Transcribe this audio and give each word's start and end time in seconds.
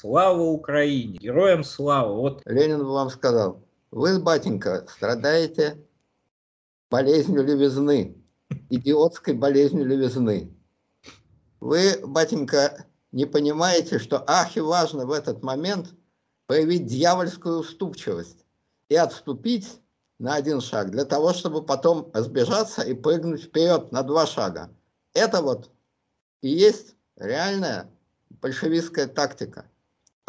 Слава 0.00 0.40
Украине! 0.40 1.18
Героям 1.18 1.62
слава! 1.62 2.14
Вот. 2.14 2.42
Ленин 2.46 2.84
вам 2.86 3.10
сказал, 3.10 3.62
вы, 3.90 4.18
батенька, 4.18 4.86
страдаете 4.88 5.84
болезнью 6.90 7.44
левизны, 7.44 8.16
идиотской 8.70 9.34
болезнью 9.34 9.84
левизны. 9.84 10.56
Вы, 11.58 12.00
батенька, 12.02 12.86
не 13.12 13.26
понимаете, 13.26 13.98
что 13.98 14.24
ахи 14.26 14.60
важно 14.60 15.04
в 15.06 15.12
этот 15.12 15.42
момент 15.42 15.92
проявить 16.46 16.86
дьявольскую 16.86 17.58
уступчивость 17.58 18.46
и 18.88 18.94
отступить 18.94 19.80
на 20.18 20.34
один 20.34 20.60
шаг, 20.60 20.92
для 20.92 21.04
того, 21.04 21.32
чтобы 21.34 21.62
потом 21.62 22.10
разбежаться 22.14 22.82
и 22.82 22.94
прыгнуть 22.94 23.42
вперед 23.42 23.92
на 23.92 24.02
два 24.02 24.26
шага. 24.26 24.70
Это 25.14 25.42
вот 25.42 25.70
и 26.42 26.48
есть 26.48 26.94
реальная 27.16 27.90
большевистская 28.30 29.06
тактика. 29.06 29.66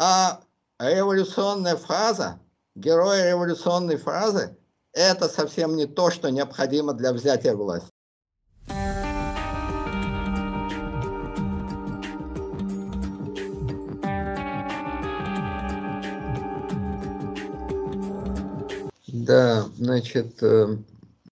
А 0.04 0.40
революционная 0.80 1.76
фраза, 1.76 2.40
герой 2.74 3.22
революционной 3.22 3.96
фразы, 3.96 4.56
это 4.92 5.28
совсем 5.28 5.76
не 5.76 5.86
то, 5.86 6.10
что 6.10 6.28
необходимо 6.28 6.92
для 6.92 7.12
взятия 7.12 7.54
власти. 7.54 7.88
Да, 19.06 19.68
значит, 19.76 20.42
э, 20.42 20.78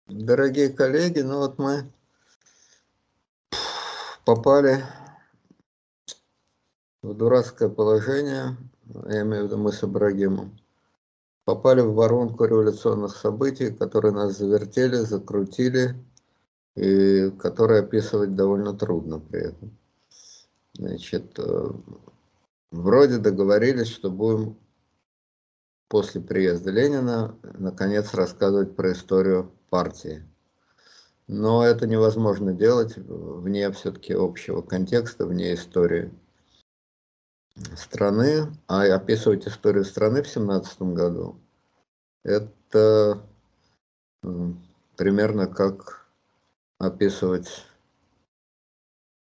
дорогие 0.06 0.70
коллеги, 0.70 1.22
ну 1.22 1.40
вот 1.40 1.58
мы 1.58 1.92
попали 4.26 4.86
в 7.02 7.14
дурацкое 7.14 7.70
положение, 7.70 8.58
я 9.08 9.22
имею 9.22 9.44
в 9.44 9.46
виду 9.48 9.58
мы 9.58 9.72
с 9.72 9.84
Ибрагимом, 9.84 10.58
попали 11.46 11.82
в 11.82 11.94
воронку 11.94 12.46
революционных 12.46 13.16
событий, 13.16 13.72
которые 13.72 14.14
нас 14.14 14.38
завертели, 14.38 14.98
закрутили, 14.98 15.96
и 16.76 17.32
которые 17.32 17.82
описывать 17.82 18.36
довольно 18.36 18.74
трудно 18.74 19.20
при 19.20 19.48
этом. 19.48 19.78
Значит, 20.74 21.38
э, 21.38 21.72
вроде 22.72 23.18
договорились, 23.18 23.88
что 23.88 24.10
будем 24.10 24.56
после 25.88 26.22
приезда 26.22 26.72
Ленина 26.72 27.36
наконец 27.58 28.14
рассказывать 28.14 28.76
про 28.76 28.94
историю 28.94 29.52
партии. 29.70 30.24
Но 31.28 31.66
это 31.66 31.86
невозможно 31.86 32.54
делать 32.54 32.96
вне 32.96 33.70
все-таки 33.72 34.14
общего 34.14 34.62
контекста, 34.62 35.26
вне 35.26 35.54
истории 35.54 36.12
страны, 37.76 38.48
а 38.68 38.84
описывать 38.84 39.48
историю 39.48 39.86
страны 39.86 40.22
в 40.24 40.28
17 40.28 40.82
году, 40.82 41.38
это 42.24 43.22
примерно 44.96 45.48
как 45.48 46.08
описывать 46.78 47.66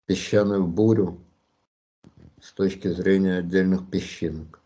песчаную 0.06 0.66
бурю 0.66 1.20
с 2.42 2.52
точки 2.54 2.88
зрения 2.88 3.38
отдельных 3.38 3.90
песчинок. 3.90 4.60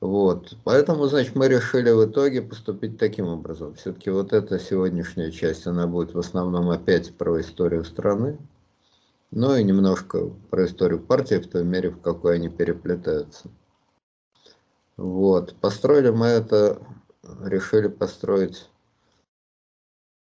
Вот, 0.00 0.56
поэтому, 0.64 1.06
значит, 1.06 1.36
мы 1.36 1.46
решили 1.46 1.90
в 1.90 2.10
итоге 2.10 2.42
поступить 2.42 2.98
таким 2.98 3.28
образом. 3.28 3.74
Все-таки 3.74 4.10
вот 4.10 4.32
эта 4.32 4.58
сегодняшняя 4.58 5.30
часть, 5.30 5.66
она 5.68 5.86
будет 5.86 6.12
в 6.12 6.18
основном 6.18 6.70
опять 6.70 7.16
про 7.16 7.40
историю 7.40 7.84
страны, 7.84 8.36
ну 9.32 9.56
и 9.56 9.64
немножко 9.64 10.28
про 10.50 10.66
историю 10.66 11.00
партии 11.00 11.34
в 11.40 11.50
той 11.50 11.64
мере, 11.64 11.90
в 11.90 12.00
какой 12.00 12.36
они 12.36 12.48
переплетаются. 12.48 13.50
Вот, 14.96 15.56
построили 15.56 16.10
мы 16.10 16.26
это, 16.26 16.80
решили 17.42 17.88
построить, 17.88 18.70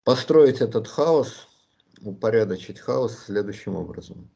построить 0.03 0.59
этот 0.59 0.89
хаос, 0.89 1.47
упорядочить 2.01 2.79
хаос 2.79 3.17
следующим 3.17 3.75
образом. 3.75 4.29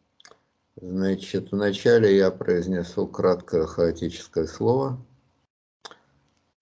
Значит, 0.78 1.52
вначале 1.52 2.16
я 2.16 2.32
произнесу 2.32 3.06
краткое 3.06 3.66
хаотическое 3.66 4.46
слово– 4.48 5.06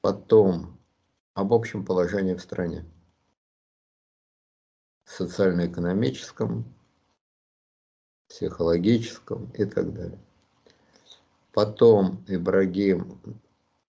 Потом 0.01 0.79
об 1.33 1.53
общем 1.53 1.83
положении 1.83 2.33
в 2.33 2.41
стране, 2.41 2.85
социально-экономическом, 5.03 6.73
психологическом 8.29 9.51
и 9.55 9.65
так 9.65 9.93
далее. 9.93 10.19
Потом 11.53 12.23
Ибрагим 12.27 13.19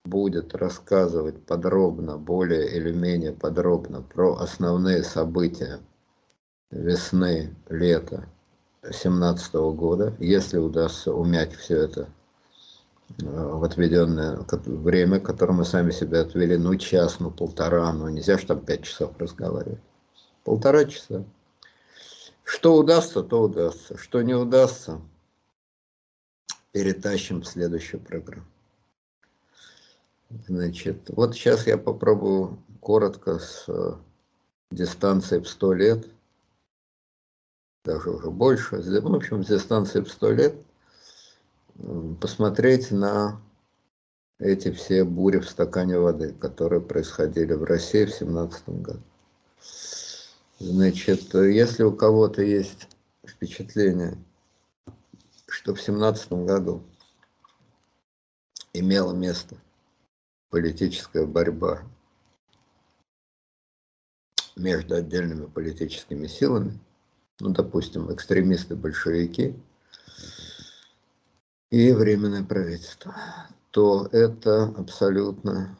будет 0.04 0.54
рассказывать 0.54 1.44
подробно, 1.44 2.16
более 2.16 2.68
или 2.74 2.90
менее 2.90 3.32
подробно 3.32 4.02
про 4.02 4.36
основные 4.36 5.02
события 5.04 5.78
весны, 6.70 7.54
лета 7.68 8.26
2017 8.82 9.54
года, 9.54 10.14
если 10.18 10.58
удастся 10.58 11.12
умять 11.12 11.54
все 11.54 11.76
это 11.82 12.08
в 13.18 13.64
отведенное 13.64 14.38
время, 14.64 15.20
которое 15.20 15.52
мы 15.52 15.64
сами 15.64 15.90
себе 15.90 16.20
отвели, 16.20 16.56
ну 16.56 16.76
час, 16.76 17.20
ну 17.20 17.30
полтора, 17.30 17.92
ну 17.92 18.08
нельзя 18.08 18.38
же 18.38 18.46
там 18.46 18.60
пять 18.60 18.84
часов 18.84 19.12
разговаривать. 19.18 19.80
Полтора 20.44 20.84
часа. 20.84 21.24
Что 22.52 22.74
удастся, 22.74 23.22
то 23.22 23.42
удастся. 23.42 23.96
Что 23.96 24.22
не 24.22 24.34
удастся, 24.34 25.00
перетащим 26.72 27.42
в 27.42 27.46
следующую 27.46 28.00
программу. 28.00 28.46
Значит, 30.48 31.10
вот 31.10 31.34
сейчас 31.34 31.68
я 31.68 31.78
попробую 31.78 32.58
коротко 32.80 33.38
с 33.38 33.64
э, 33.68 33.94
дистанции 34.72 35.38
в 35.38 35.48
100 35.48 35.72
лет, 35.74 36.06
даже 37.84 38.10
уже 38.10 38.30
больше, 38.30 38.76
в 38.76 39.14
общем, 39.14 39.44
с 39.44 39.48
дистанции 39.48 40.00
в 40.00 40.10
100 40.10 40.32
лет– 40.32 40.54
посмотреть 42.20 42.90
на 42.90 43.40
эти 44.38 44.72
все 44.72 45.04
бури 45.04 45.38
в 45.38 45.48
стакане 45.48 45.98
воды, 45.98 46.32
которые 46.32 46.80
происходили 46.80 47.52
в 47.52 47.64
России 47.64 48.04
в 48.04 48.12
17 48.12 48.68
году. 48.68 49.00
Значит, 50.60 51.34
если 51.34 51.82
у 51.82 51.92
кого-то 51.92 52.42
есть 52.42 52.88
впечатление, 53.26 54.16
что 55.48 55.74
в 55.74 55.82
17 55.82 56.32
году 56.32 56.84
имела 58.72 59.12
место 59.12 59.56
политическая 60.50 61.26
борьба 61.26 61.82
между 64.54 64.94
отдельными 64.94 65.46
политическими 65.46 66.28
силами, 66.28 66.78
ну, 67.40 67.50
допустим, 67.50 68.12
экстремисты-большевики– 68.12 69.56
и 71.70 71.92
временное 71.92 72.42
правительство, 72.42 73.14
то 73.70 74.06
это 74.10 74.64
абсолютно, 74.76 75.78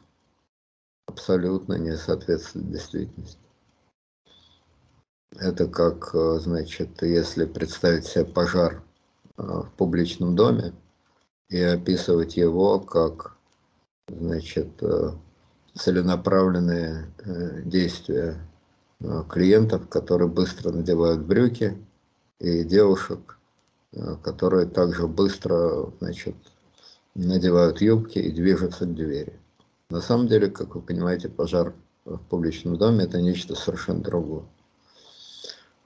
абсолютно 1.05 1.73
не 1.73 1.97
соответствует 1.97 2.71
действительности. 2.71 3.37
Это 5.41 5.67
как, 5.67 6.11
значит, 6.13 7.01
если 7.01 7.45
представить 7.45 8.05
себе 8.05 8.25
пожар 8.25 8.83
э, 9.37 9.41
в 9.41 9.71
публичном 9.75 10.35
доме 10.35 10.73
и 11.49 11.59
описывать 11.59 12.37
его 12.37 12.79
как, 12.79 13.35
значит, 14.07 14.69
э, 14.81 15.11
целенаправленные 15.75 17.07
э, 17.25 17.61
действия 17.63 18.37
клиентов, 19.29 19.89
которые 19.89 20.29
быстро 20.29 20.71
надевают 20.71 21.21
брюки, 21.21 21.75
и 22.39 22.63
девушек, 22.63 23.39
Э, 23.93 24.15
которые 24.23 24.67
также 24.67 25.07
быстро 25.07 25.91
значит, 25.99 26.35
надевают 27.13 27.81
юбки 27.81 28.19
и 28.19 28.31
движутся 28.31 28.85
к 28.85 28.95
двери. 28.95 29.37
На 29.89 29.99
самом 29.99 30.27
деле, 30.27 30.49
как 30.49 30.75
вы 30.75 30.81
понимаете, 30.81 31.27
пожар 31.27 31.73
в 32.05 32.17
публичном 32.29 32.77
доме– 32.77 33.03
это 33.05 33.21
нечто 33.21 33.53
совершенно 33.53 34.01
другое. 34.01 34.43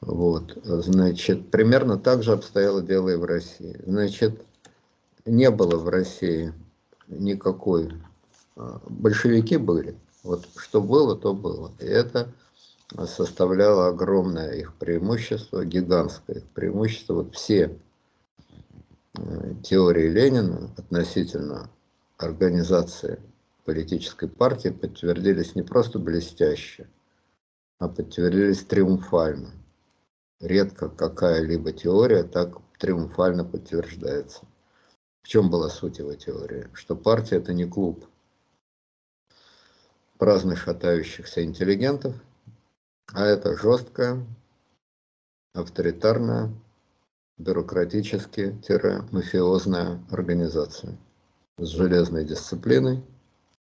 Вот, 0.01 0.57
значит, 0.63 1.49
примерно 1.49 1.97
так 1.97 2.23
же 2.23 2.33
обстояло 2.33 2.81
дело 2.81 3.09
и 3.09 3.15
в 3.15 3.23
России. 3.23 3.79
Значит, 3.85 4.41
не 5.25 5.49
было 5.49 5.77
в 5.77 5.89
России 5.89 6.53
никакой... 7.07 7.91
Э, 8.55 8.79
большевики 8.87 9.57
были. 9.57 9.97
Вот 10.23 10.47
что 10.57 10.81
было, 10.81 11.15
то 11.15 11.33
было. 11.33 11.71
И 11.79 11.85
это 11.85 12.31
составляло 13.05 13.87
огромное 13.87 14.51
их 14.51 14.73
преимущество, 14.75 15.65
гигантское 15.65 16.37
их 16.37 16.43
преимущество. 16.45 17.15
Вот 17.15 17.35
все 17.35 17.77
теории 19.63 20.09
Ленина 20.09 20.71
относительно 20.77 21.69
организации 22.17 23.19
политической 23.65 24.29
партии 24.29 24.69
подтвердились 24.69 25.55
не 25.55 25.63
просто 25.63 25.99
блестяще, 25.99 26.87
а 27.79 27.87
подтвердились 27.87 28.63
триумфально. 28.63 29.51
Редко 30.39 30.89
какая-либо 30.89 31.71
теория 31.71 32.23
так 32.23 32.57
триумфально 32.77 33.45
подтверждается. 33.45 34.45
В 35.21 35.27
чем 35.27 35.49
была 35.49 35.69
суть 35.69 35.99
его 35.99 36.13
теории? 36.15 36.67
Что 36.73 36.95
партия 36.95 37.37
это 37.37 37.53
не 37.53 37.65
клуб 37.65 38.05
праздно 40.17 40.55
шатающихся 40.55 41.43
интеллигентов, 41.43 42.15
а 43.13 43.25
это 43.25 43.57
жесткая, 43.57 44.25
авторитарная, 45.53 46.53
бюрократически-мафиозная 47.37 50.01
организация 50.09 50.97
с 51.57 51.67
железной 51.67 52.23
дисциплиной, 52.25 53.03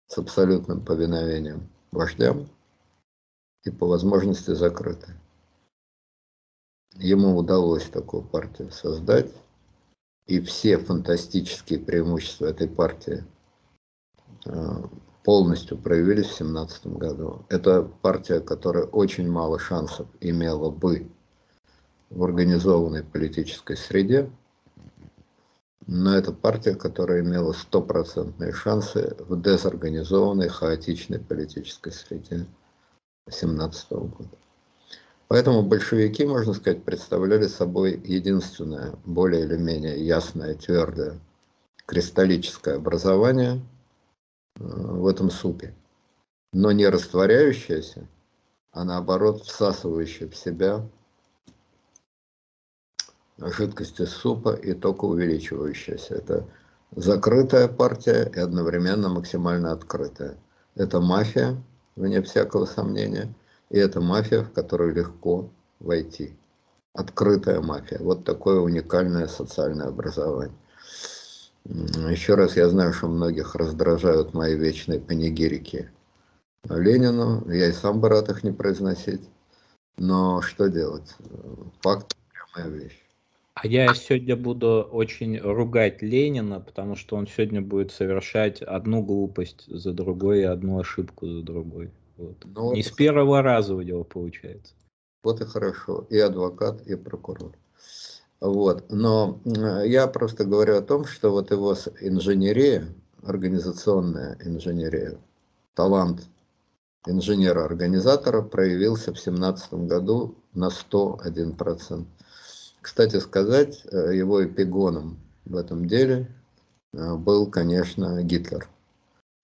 с 0.07 0.19
абсолютным 0.19 0.85
повиновением 0.85 1.69
вождям 1.93 2.49
и 3.65 3.71
по 3.71 3.87
возможности 3.87 4.55
закрытой. 4.55 5.15
Ему 6.97 7.37
удалось 7.37 7.85
такую 7.85 8.23
партию 8.23 8.71
создать, 8.71 9.33
и 10.27 10.41
все 10.41 10.79
фантастические 10.79 11.79
преимущества 11.79 12.47
этой 12.47 12.69
партии 12.69 13.25
э, 14.47 14.83
полностью 15.25 15.79
проявились 15.79 16.27
в 16.27 16.39
2017 16.39 16.87
году. 16.87 17.45
Это 17.49 17.83
партия, 17.83 18.41
которая 18.41 18.85
очень 18.85 19.31
мало 19.31 19.59
шансов 19.59 20.09
имела 20.21 20.71
бы 20.71 21.11
в 22.11 22.25
организованной 22.25 23.05
политической 23.05 23.77
среде, 23.77 24.31
но 25.87 26.15
это 26.15 26.33
партия, 26.33 26.75
которая 26.75 27.23
имела 27.23 27.53
стопроцентные 27.53 28.53
шансы 28.53 29.17
в 29.19 29.41
дезорганизованной, 29.41 30.49
хаотичной 30.49 31.19
политической 31.19 31.93
среде 31.93 32.47
2017 33.27 33.91
года. 33.91 34.39
Поэтому 35.31 35.63
большевики, 35.63 36.27
можно 36.27 36.55
сказать, 36.55 36.83
представляли 36.83 37.47
собой 37.47 37.93
единственное, 38.05 38.95
более 39.05 39.45
или 39.45 39.57
менее 39.57 40.05
ясное, 40.05 40.57
твердое, 40.57 41.21
кристаллическое 41.87 42.75
образование 42.75 43.61
э, 44.57 44.65
в 44.65 45.07
этом 45.07 45.31
супе, 45.31 45.73
но 46.53 46.73
не 46.73 46.89
растворяющееся, 46.89 48.09
а 48.73 48.83
наоборот 48.83 49.45
всасывающее 49.45 50.29
в 50.29 50.35
себя 50.35 50.85
жидкости 53.39 54.07
супа 54.07 54.55
и 54.55 54.75
только 54.75 55.05
увеличивающаяся. 55.05 56.17
Это 56.17 56.49
закрытая 56.97 57.69
партия 57.69 58.29
и 58.35 58.41
одновременно 58.41 59.09
максимально 59.09 59.71
открытая. 59.71 60.37
Это 60.75 61.01
мафия, 61.01 61.63
вне 61.95 62.21
всякого 62.21 62.67
сомнения, 62.67 63.33
и 63.71 63.79
это 63.79 64.01
мафия, 64.01 64.43
в 64.43 64.53
которую 64.53 64.95
легко 64.95 65.49
войти. 65.79 66.35
Открытая 66.93 67.61
мафия. 67.61 67.99
Вот 68.01 68.25
такое 68.25 68.61
уникальное 68.61 69.29
социальное 69.29 69.87
образование. 69.87 70.57
Еще 71.65 72.35
раз, 72.35 72.57
я 72.57 72.69
знаю, 72.69 72.93
что 72.93 73.07
многих 73.07 73.55
раздражают 73.55 74.35
мои 74.35 74.57
вечные 74.57 74.99
панигирики 74.99 75.91
Ленину. 76.69 77.49
Я 77.51 77.69
и 77.69 77.73
сам 77.73 78.01
бы 78.01 78.09
рад 78.09 78.29
их 78.29 78.43
не 78.43 78.51
произносить. 78.51 79.23
Но 79.97 80.41
что 80.43 80.69
делать? 80.69 81.15
Факт– 81.81 82.17
прямая 82.55 82.71
вещь. 82.71 82.99
А 83.55 83.67
я 83.67 83.93
сегодня 83.95 84.37
буду 84.37 84.89
очень 84.91 85.39
ругать 85.39 86.01
Ленина, 86.01 86.61
потому 86.61 86.97
что 86.97 87.17
он 87.17 87.27
сегодня 87.27 87.61
будет 87.61 87.93
совершать 87.93 88.63
одну 88.63 89.03
глупость 89.03 89.67
за 89.67 89.93
другой 89.93 90.41
и 90.41 90.45
одну 90.45 90.81
ошибку 90.81 91.27
за 91.27 91.43
другой. 91.43 91.91
Вот. 92.21 92.37
Ну, 92.45 92.73
Не 92.75 92.83
с 92.83 92.91
первого 92.91 93.41
раза 93.41 93.75
у 93.75 93.81
него 93.81 94.05
получается. 94.05 94.75
Вот 95.23 95.41
и 95.41 95.45
хорошо. 95.45 96.07
И 96.11 96.19
адвокат, 96.19 96.83
и 96.83 96.95
прокурор. 96.95 97.53
Вот. 98.41 98.85
Но 98.91 99.41
я 99.85 100.07
просто 100.07 100.45
говорю 100.45 100.77
о 100.77 100.83
том, 100.83 101.07
что 101.07 101.31
вот 101.31 101.51
его 101.51 101.75
инженерия, 102.01 102.87
организационная 103.23 104.37
инженерия, 104.45 105.19
талант 105.75 106.29
инженера-организатора 107.07 108.43
проявился 108.43 109.13
в 109.13 109.23
2017 109.23 109.73
году 109.87 110.35
на 110.53 110.69
101%. 110.69 112.05
Кстати 112.83 113.17
сказать, 113.17 113.83
э, 113.91 114.15
его 114.15 114.45
эпигоном 114.45 115.19
в 115.47 115.57
этом 115.57 115.87
деле 115.87 116.29
э, 116.93 117.15
был, 117.15 117.51
конечно, 117.51 118.23
Гитлер. 118.23 118.69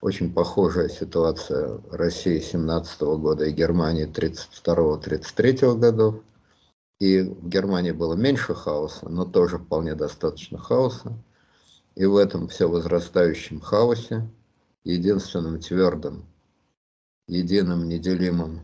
Очень 0.07 0.33
похожая 0.33 0.89
ситуация 0.89 1.81
России 1.91 2.39
17 2.39 3.01
года 3.19 3.45
и 3.45 3.51
Германии 3.51 4.07
32-33 4.07 5.77
годов. 5.77 6.23
И 7.01 7.23
в 7.23 7.49
Германии 7.49 7.91
было 7.91 8.15
меньше 8.15 8.55
хаоса, 8.55 9.09
но 9.09 9.25
тоже 9.25 9.59
вполне 9.59 9.97
достаточно 9.97 10.59
хаоса. 10.59 11.13
И 11.97 12.07
в 12.07 12.15
этом 12.15 12.47
все 12.47 12.69
возрастающем 12.69 13.59
хаосе, 13.59 14.31
единственным 14.85 15.59
твердым, 15.59 16.25
единым, 17.27 17.89
неделимым 17.89 18.61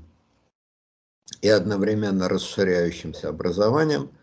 и 1.40 1.48
одновременно 1.48 2.28
расширяющимся 2.28 3.30
образованием– 3.30 4.12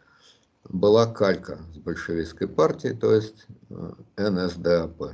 была 0.70 1.08
калька 1.08 1.60
с 1.74 1.78
большевистской 1.80 2.48
партией, 2.48 2.96
то 2.96 3.14
есть 3.14 3.48
э, 3.70 4.30
НСДАП. 4.30 5.14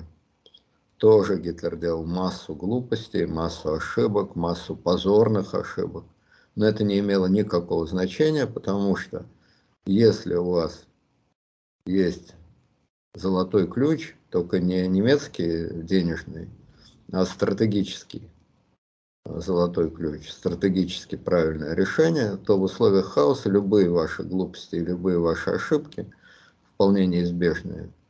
Тоже 1.06 1.40
Гитлер 1.40 1.76
делал 1.76 2.04
массу 2.04 2.56
глупостей, 2.56 3.28
массу 3.28 3.76
ошибок, 3.76 4.36
массу 4.36 4.76
позорных 4.76 5.54
ошибок. 5.54 6.04
Но 6.56 6.66
это 6.66 6.84
не 6.84 6.98
имело 6.98 7.28
никакого 7.28 7.86
значения, 7.86 8.48
потому 8.48 8.96
что 8.96 9.24
если 9.86 10.34
у 10.34 10.50
вас 10.50 10.88
есть 11.86 12.34
золотой 13.14 13.68
ключ, 13.68 14.16
только 14.32 14.60
не 14.60 14.88
немецкий 14.88 15.70
денежный, 15.84 16.50
а 17.12 17.24
стратегический, 17.26 18.28
золотой 19.26 19.92
ключ, 19.92 20.32
стратегически 20.32 21.18
правильное 21.18 21.76
решение, 21.76 22.36
то 22.36 22.58
в 22.58 22.64
условиях 22.64 23.14
хаоса 23.14 23.48
любые 23.48 23.92
ваши 23.92 24.24
глупости, 24.24 24.78
любые 24.78 25.20
ваши 25.20 25.52
ошибки, 25.52 26.12
вполне 26.74 27.06
неизбежные 27.06 27.84
а, 27.84 28.05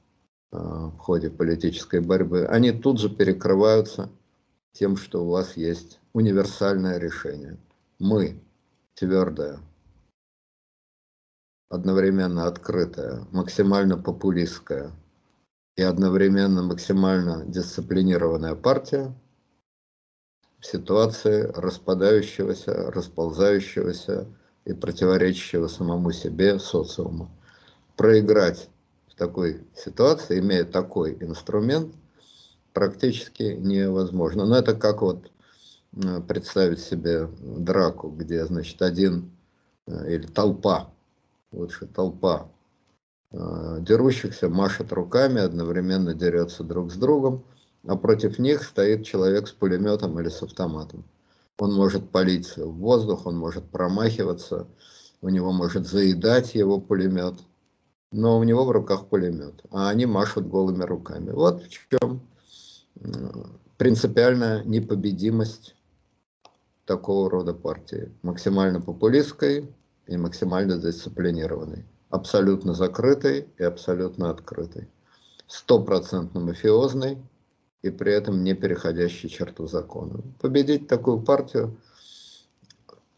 в 0.55 0.97
ходе 0.97 1.29
политической 1.29 2.01
борьбы, 2.01 2.45
они 2.45 2.71
тут 2.71 2.99
же 2.99 3.09
перекрываются 3.09 4.09
тем, 4.73 4.97
что 4.97 5.23
у 5.25 5.29
вас 5.29 5.57
есть 5.57 5.99
универсальное 6.13 6.97
решение. 6.97 7.57
Мы, 7.99 8.41
твердое, 8.93 9.59
одновременно 11.69 12.47
открытое, 12.47 13.25
максимально 13.31 13.97
популистская 13.97 14.91
и 15.75 15.81
одновременно 15.81 16.63
максимально 16.63 17.45
дисциплинированная 17.45 18.55
партия– 18.55 19.13
ситуации 20.65 21.43
распадающегося, 21.55 22.91
расползающегося 22.91 24.27
и 24.65 24.73
противоречащего 24.73 25.67
самому 25.67 26.11
себе 26.11 26.59
социума. 26.59 27.29
Проиграть 27.95 28.69
в 29.15 29.17
такой 29.17 29.65
ситуации, 29.75 30.39
имея 30.39 30.65
такой 30.65 31.17
инструмент, 31.21 31.95
практически 32.73 33.43
невозможно. 33.43 34.45
Но 34.45 34.57
это 34.57 34.75
как 34.75 35.01
вот 35.01 35.31
представить 36.27 36.81
себе 36.81 37.29
драку, 37.39 38.09
где, 38.09 38.45
значит, 38.45 38.81
один 38.81 39.31
э, 39.87 40.13
или 40.13 40.27
толпа, 40.27 40.91
лучше 41.53 41.85
толпа 41.85 42.49
э, 43.31 43.77
дерущихся 43.79 44.49
машет 44.49 44.91
руками, 44.91 45.39
одновременно 45.39 46.13
дерется 46.13 46.65
друг 46.65 46.91
с 46.91 46.95
другом, 46.95 47.45
а 47.87 47.95
против 47.95 48.39
них 48.39 48.63
стоит 48.63 49.05
человек 49.05 49.47
с 49.47 49.51
пулеметом 49.51 50.19
или 50.19 50.27
с 50.27 50.43
автоматом. 50.43 51.05
Он 51.57 51.73
может 51.73 52.09
палить 52.09 52.57
в 52.57 52.71
воздух, 52.73 53.25
он 53.25 53.37
может 53.37 53.63
промахиваться, 53.63 54.67
у 55.21 55.29
него 55.29 55.53
может 55.53 55.87
заедать 55.87 56.55
его 56.55 56.81
пулемет, 56.81 57.35
но 58.15 58.39
у 58.39 58.43
него 58.43 58.63
в 58.63 58.71
руках 58.71 59.07
пулемет, 59.07 59.61
а 59.71 59.89
они 59.89 60.05
машут 60.05 60.47
голыми 60.47 60.83
руками. 60.83 61.31
Вот 61.31 61.63
в 61.63 61.89
чем 61.89 62.21
принципиальная 63.77 64.63
непобедимость 64.63 65.75
такого 66.85 67.29
рода 67.29 67.53
партии. 67.53 68.11
Максимально 68.21 68.79
популистской 68.79 69.69
и 70.07 70.17
максимально 70.17 70.77
дисциплинированной. 70.77 71.83
Абсолютно 72.09 72.73
закрытой 72.73 73.47
и 73.57 73.63
абсолютно 73.63 74.29
открытой. 74.29 74.87
Стопроцентно 75.47 76.39
мафиозной 76.39 77.17
и 77.81 77.89
при 77.89 78.13
этом 78.13 78.43
не 78.43 78.53
переходящий 78.53 79.27
черту 79.27 79.67
закона. 79.67 80.21
Победить 80.39 80.87
такую 80.87 81.19
партию 81.21 81.75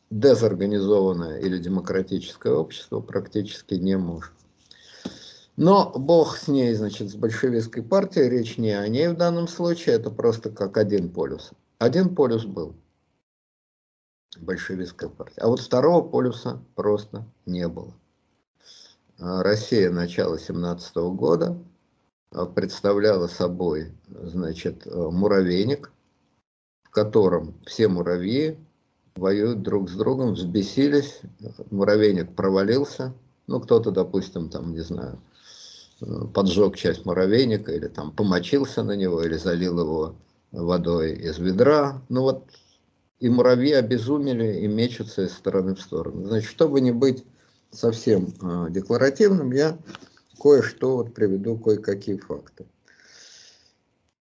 дезорганизованное 0.09 1.39
или 1.39 1.59
демократическое 1.59 2.53
общество 2.53 2.99
практически 2.99 3.75
не 3.75 3.97
может. 3.97 4.31
Но 5.57 5.91
бог 5.91 6.37
с 6.37 6.47
ней, 6.47 6.73
значит, 6.75 7.09
с 7.09 7.15
большевистской 7.15 7.81
партией, 7.81 8.29
речь 8.29 8.59
не 8.59 8.71
о 8.71 8.87
ней 8.87 9.07
в 9.07 9.17
данном 9.17 9.47
случае, 9.47 9.95
это 9.95 10.11
просто 10.11 10.51
как 10.51 10.77
один 10.77 11.11
полюс. 11.11 11.51
Один 11.79 12.13
полюс 12.13 12.45
был, 12.45 12.75
большевистская 14.39 15.09
партия, 15.09 15.41
а 15.41 15.47
вот 15.47 15.59
второго 15.59 16.07
полюса 16.07 16.61
просто 16.75 17.25
не 17.47 17.67
было. 17.67 17.91
Россия 19.17 19.89
начала 19.89 20.37
17 20.37 20.95
года 20.95 21.57
представляла 22.53 23.25
собой, 23.25 23.91
значит, 24.07 24.85
муравейник, 24.85 25.91
в 26.83 26.91
котором 26.91 27.55
все 27.65 27.87
муравьи 27.87 28.59
воюют 29.15 29.63
друг 29.63 29.89
с 29.89 29.93
другом, 29.93 30.33
взбесились, 30.33 31.21
муравейник 31.71 32.35
провалился, 32.35 33.15
ну, 33.47 33.59
кто-то, 33.59 33.89
допустим, 33.89 34.49
там, 34.49 34.73
не 34.73 34.81
знаю, 34.81 35.19
поджег 36.33 36.75
часть 36.75 37.05
муравейника, 37.05 37.71
или 37.71 37.87
там 37.87 38.11
помочился 38.11 38.83
на 38.83 38.93
него, 38.93 39.23
или 39.23 39.35
залил 39.35 39.79
его 39.79 40.15
водой 40.51 41.13
из 41.13 41.37
ведра, 41.39 42.01
ну 42.09 42.21
вот, 42.21 42.49
и 43.19 43.29
муравьи 43.29 43.73
обезумели 43.73 44.59
и 44.61 44.67
мечутся 44.67 45.23
из 45.23 45.33
стороны 45.33 45.75
в 45.75 45.81
сторону. 45.81 46.27
Значит, 46.27 46.49
чтобы 46.49 46.81
не 46.81 46.91
быть 46.91 47.23
совсем 47.71 48.33
э, 48.41 48.67
декларативным, 48.69 49.51
я 49.51 49.77
кое-что 50.39 50.97
вот 50.97 51.13
приведу, 51.13 51.57
кое-какие 51.57 52.17
факты. 52.17 52.65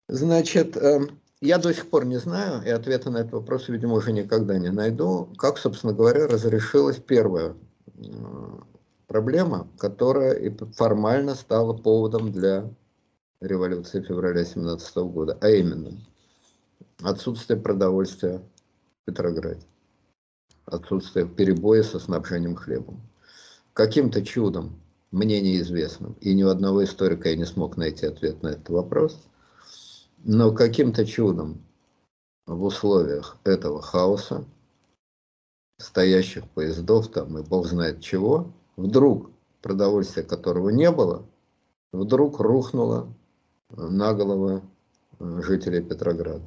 Значит, 0.09 0.75
э, 0.75 1.07
я 1.39 1.57
до 1.57 1.73
сих 1.73 1.89
пор 1.89 2.05
не 2.05 2.17
знаю, 2.17 2.61
и 2.65 2.69
ответа 2.69 3.09
на 3.09 3.19
этот 3.19 3.33
вопрос, 3.33 3.69
видимо, 3.69 3.95
уже 3.95 4.11
никогда 4.11 4.57
не 4.57 4.69
найду, 4.69 5.29
как, 5.37 5.57
собственно 5.57 5.93
говоря, 5.93 6.27
разрешилась 6.27 6.97
первая 6.97 7.55
проблема, 9.07 9.67
которая 9.77 10.33
и 10.33 10.49
формально 10.73 11.35
стала 11.35 11.73
поводом 11.73 12.31
для 12.31 12.69
революции 13.41 14.01
февраля 14.01 14.45
17 14.45 14.97
года, 14.97 15.37
а 15.41 15.49
именно 15.49 15.91
отсутствие 17.01 17.59
продовольствия 17.59 18.39
в 18.39 19.05
Петрограде, 19.05 19.65
отсутствие 20.65 21.27
перебоя 21.27 21.83
со 21.83 21.99
снабжением 21.99 22.55
хлебом. 22.55 23.01
Каким-то 23.73 24.23
чудом, 24.23 24.79
мне 25.11 25.41
неизвестным, 25.41 26.15
и 26.21 26.33
ни 26.33 26.43
у 26.43 26.49
одного 26.49 26.83
историка 26.83 27.29
я 27.29 27.35
не 27.35 27.45
смог 27.45 27.77
найти 27.77 28.05
ответ 28.05 28.41
на 28.43 28.49
этот 28.49 28.69
вопрос– 28.69 29.19
но 30.25 30.53
каким-то 30.53 31.05
чудом 31.05 31.61
в 32.45 32.63
условиях 32.63 33.37
этого 33.43 33.81
хаоса, 33.81 34.45
стоящих 35.79 36.49
поездов 36.51 37.09
там 37.11 37.37
и 37.37 37.43
бог 37.43 37.67
знает 37.67 37.99
чего, 37.99 38.53
вдруг 38.75 39.31
продовольствия 39.61 40.23
которого 40.23 40.69
не 40.69 40.91
было, 40.91 41.25
вдруг 41.91 42.39
рухнуло 42.39 43.07
на 43.69 44.13
головы 44.13 44.61
э, 45.19 45.41
жителей 45.43 45.81
Петрограда. 45.81 46.41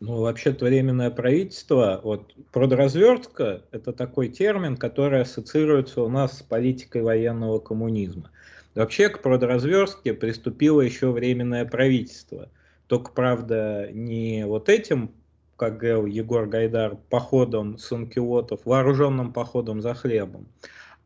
Ну, 0.00 0.20
вообще-то 0.20 0.64
временное 0.64 1.10
правительство, 1.10 2.00
вот 2.02 2.34
продразвертка– 2.52 3.62
это 3.70 3.92
такой 3.92 4.28
термин, 4.28 4.76
который 4.76 5.22
ассоциируется 5.22 6.02
у 6.02 6.08
нас 6.08 6.38
с 6.38 6.42
политикой 6.42 7.02
военного 7.02 7.58
коммунизма. 7.58 8.30
Вообще 8.74 9.08
к 9.08 9.20
продразверстке 9.20 10.14
приступило 10.14 10.80
еще 10.80 11.10
временное 11.10 11.64
правительство– 11.66 12.48
только, 12.90 13.12
правда, 13.12 13.88
не 13.92 14.44
вот 14.44 14.68
этим, 14.68 15.12
как 15.54 15.78
говорил 15.78 16.06
Егор 16.06 16.46
Гайдар, 16.46 16.96
походом 17.08 17.78
санкилотов, 17.78 18.62
вооруженным 18.64 19.32
походом 19.32 19.80
за 19.80 19.94
хлебом, 19.94 20.48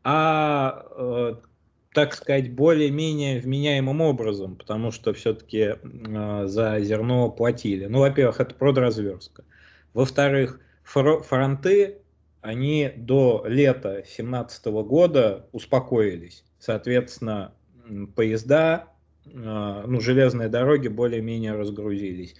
а, 0.05 0.85
э, 0.91 1.35
так 1.93 2.13
сказать, 2.13 2.53
более-менее 2.53 3.39
вменяемым 3.39 4.01
образом, 4.01 4.55
потому 4.55 4.91
что 4.91 5.13
все-таки 5.13 5.75
э, 5.81 6.43
за 6.45 6.79
зерно 6.79 7.31
платили. 7.31 7.87
Ну, 7.87 7.99
во-первых, 7.99 8.39
это 8.39 8.53
продразверстка. 8.53 9.43
Во-вторых, 9.93 10.59
фронты, 10.83 11.97
они 12.41 12.93
до 12.95 13.43
лета 13.47 14.03
17 14.05 14.65
года 14.65 15.47
успокоились. 15.51 16.43
Соответственно, 16.59 17.53
поезда 18.15 18.89
а, 19.33 19.85
ну, 19.87 20.01
железные 20.01 20.49
дороги 20.49 20.87
более-менее 20.87 21.53
разгрузились. 21.53 22.35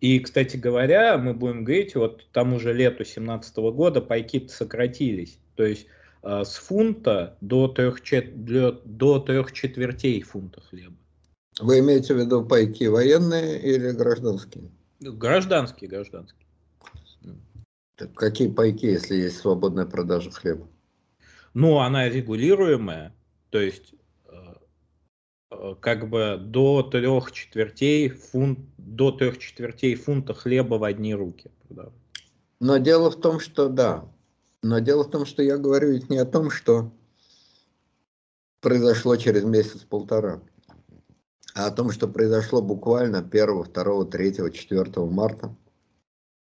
И, 0.00 0.18
кстати 0.18 0.56
говоря, 0.56 1.16
мы 1.16 1.32
будем 1.32 1.64
говорить, 1.64 1.94
вот 1.94 2.26
тому 2.32 2.58
же 2.58 2.72
лету 2.72 2.96
2017 2.98 3.56
года 3.56 4.00
пайки 4.00 4.46
сократились. 4.48 5.38
То 5.54 5.64
есть 5.64 5.86
э, 5.86 6.03
с 6.24 6.54
фунта 6.54 7.36
до 7.40 7.68
трех, 7.68 8.00
чет, 8.00 8.44
до 8.44 9.18
трех 9.20 9.52
четвертей 9.52 10.22
фунта 10.22 10.60
хлеба. 10.62 10.96
Вы 11.60 11.80
имеете 11.80 12.14
в 12.14 12.18
виду 12.18 12.44
пайки 12.44 12.84
военные 12.84 13.60
или 13.60 13.90
гражданские? 13.90 14.70
Гражданские, 15.00 15.90
гражданские. 15.90 16.46
Так 17.96 18.14
какие 18.14 18.48
пайки, 18.48 18.86
если 18.86 19.16
есть 19.16 19.36
свободная 19.36 19.86
продажа 19.86 20.30
хлеба? 20.30 20.66
Ну, 21.52 21.78
она 21.78 22.08
регулируемая. 22.08 23.14
То 23.50 23.60
есть 23.60 23.94
Э, 25.54 25.74
как 25.80 26.08
бы 26.08 26.38
до 26.40 26.82
трех 26.82 27.32
четвертей 27.32 28.08
фунт, 28.08 28.58
до 28.76 29.10
трех 29.10 29.38
четвертей 29.38 29.94
фунта 29.94 30.34
хлеба 30.34 30.76
в 30.76 30.84
одни 30.84 31.14
руки. 31.14 31.50
Но 32.60 32.78
дело 32.78 33.10
в 33.10 33.20
том, 33.20 33.40
что 33.40 33.68
да. 33.68 34.04
Но 34.64 34.78
дело 34.78 35.04
в 35.04 35.10
том, 35.10 35.26
что 35.26 35.42
я 35.42 35.58
говорю 35.58 35.90
ведь 35.90 36.08
не 36.08 36.16
о 36.16 36.24
том, 36.24 36.48
что 36.48 36.90
произошло 38.62 39.14
через 39.16 39.44
месяц-полтора, 39.44 40.40
а 41.54 41.66
о 41.66 41.70
том, 41.70 41.90
что 41.90 42.08
произошло 42.08 42.62
буквально 42.62 43.18
1, 43.18 43.64
2, 43.64 44.04
3, 44.06 44.52
4 44.52 44.84
марта 45.04 45.54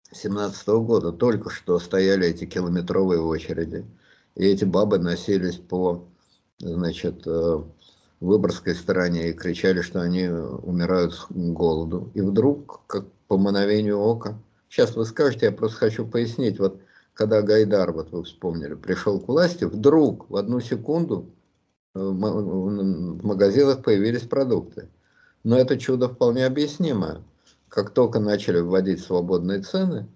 2017 0.07 0.69
года. 0.69 1.13
Только 1.13 1.49
что 1.51 1.79
стояли 1.79 2.27
эти 2.27 2.45
километровые 2.45 3.21
очереди, 3.21 3.87
и 4.35 4.47
эти 4.47 4.65
бабы 4.65 4.99
носились 4.99 5.59
по, 5.59 6.09
значит, 6.59 7.23
э, 7.25 7.63
Выборгской 8.19 8.75
стороне 8.75 9.31
и 9.31 9.33
кричали, 9.33 9.81
что 9.81 10.01
они 10.01 10.27
умирают 10.27 11.15
с 11.15 11.27
голоду. 11.31 12.11
И 12.15 12.21
вдруг, 12.21 12.81
как 12.89 13.07
по 13.29 13.39
мановению 13.39 14.01
ока, 14.01 14.37
сейчас 14.69 14.97
вы 14.97 15.05
скажете, 15.05 15.47
я 15.47 15.53
просто 15.53 15.79
хочу 15.79 16.05
пояснить, 16.05 16.59
вот 16.59 16.81
когда 17.19 17.43
Гайдар, 17.43 17.91
вот 17.91 18.13
вы 18.13 18.23
вспомнили, 18.23 18.75
пришел 18.75 19.19
к 19.19 19.27
власти, 19.27 19.65
вдруг 19.65 20.31
в 20.31 20.37
одну 20.37 20.61
секунду 20.61 21.35
э, 21.97 21.99
в 21.99 23.27
магазинах 23.27 23.83
появились 23.83 24.23
продукты. 24.23 24.89
Но 25.43 25.59
это 25.59 25.77
чудо 25.79 26.09
вполне 26.09 26.47
объяснимо. 26.47 27.25
Как 27.69 27.91
только 27.91 28.21
начали 28.21 28.61
вводить 28.61 29.03
свободные 29.03 29.63
цены, 29.63 30.07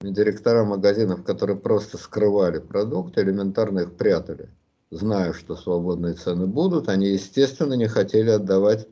директора 0.00 0.64
магазинов, 0.64 1.22
которые 1.22 1.56
просто 1.56 1.96
скрывали 1.96 2.58
продукты, 2.58 3.20
элементарно 3.20 3.80
их 3.80 3.92
прятали 3.92 4.50
зная, 4.90 5.34
что 5.34 5.54
свободные 5.54 6.14
цены 6.14 6.48
будут, 6.48 6.88
они, 6.88 7.10
естественно, 7.10 7.74
не 7.74 7.86
хотели 7.86 8.30
отдавать 8.30 8.88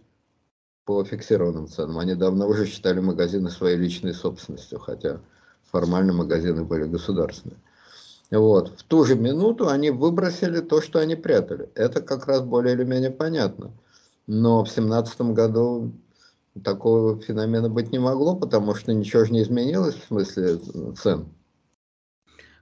по 0.84 1.02
фиксированным 1.02 1.66
ценам. 1.66 1.98
Они 1.98 2.14
давно 2.14 2.46
уже 2.46 2.66
считали 2.66 3.00
магазины 3.00 3.50
своей 3.50 3.76
личной 3.76 4.14
собственностью, 4.14 4.78
хотя 4.78 5.20
формально 5.70 6.12
магазины 6.12 6.64
были 6.64 6.84
государственные. 6.84 7.58
Вот. 8.30 8.78
В 8.78 8.82
ту 8.84 9.04
же 9.04 9.16
минуту 9.16 9.68
они 9.68 9.90
выбросили 9.90 10.60
то, 10.60 10.80
что 10.80 11.00
они 11.00 11.16
прятали. 11.16 11.68
Это 11.74 12.00
как 12.00 12.26
раз 12.26 12.42
более 12.42 12.74
или 12.74 12.84
менее 12.84 13.10
понятно. 13.10 13.72
Но 14.26 14.64
в 14.64 14.70
семнадцатом 14.70 15.34
году 15.34 15.92
такого 16.62 17.20
феномена 17.20 17.68
быть 17.68 17.90
не 17.90 17.98
могло, 17.98 18.36
потому 18.36 18.74
что 18.74 18.92
ничего 18.92 19.24
же 19.24 19.32
не 19.32 19.42
изменилось 19.42 19.96
в 19.96 20.06
смысле 20.06 20.58
цен. 20.96 21.26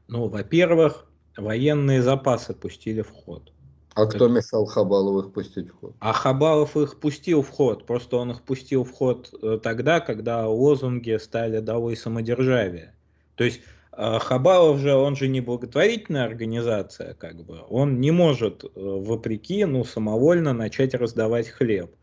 Ну, 0.06 0.28
во-первых, 0.28 1.04
военные 1.36 2.02
запасы 2.02 2.54
пустили 2.54 3.02
в 3.02 3.10
ход. 3.10 3.52
А 3.94 4.06
кто 4.06 4.28
мешал 4.28 4.64
Хабалову 4.64 5.20
их 5.20 5.32
пустить 5.32 5.70
в 5.70 5.80
ход? 5.80 5.96
А 5.98 6.12
Хабалов 6.12 6.76
их 6.76 7.00
пустил 7.00 7.42
в 7.42 7.50
ход, 7.50 7.84
просто 7.84 8.16
он 8.16 8.30
их 8.30 8.42
пустил 8.42 8.84
в 8.84 8.92
ход 8.92 9.34
э, 9.42 9.58
тогда, 9.60 9.98
когда 9.98 10.46
лозунги 10.46 11.18
стали 11.18 11.58
долой 11.58 11.96
самодержавия. 11.96 12.94
То 13.38 13.45
есть 13.45 13.61
э, 13.92 14.18
Хабалов 14.18 14.80
же, 14.80 14.95
он 14.95 15.14
же 15.14 15.28
не 15.28 15.40
благотворительная 15.40 16.25
организация, 16.25 17.14
как 17.14 17.37
бы, 17.45 17.61
он 17.68 18.00
не 18.00 18.11
может, 18.11 18.64
э, 18.64 18.68
вопреки, 18.75 19.64
ну, 19.64 19.85
самовольно 19.85 20.52
начать 20.52 20.92
раздавать 20.92 21.49
хлеб. 21.49 21.95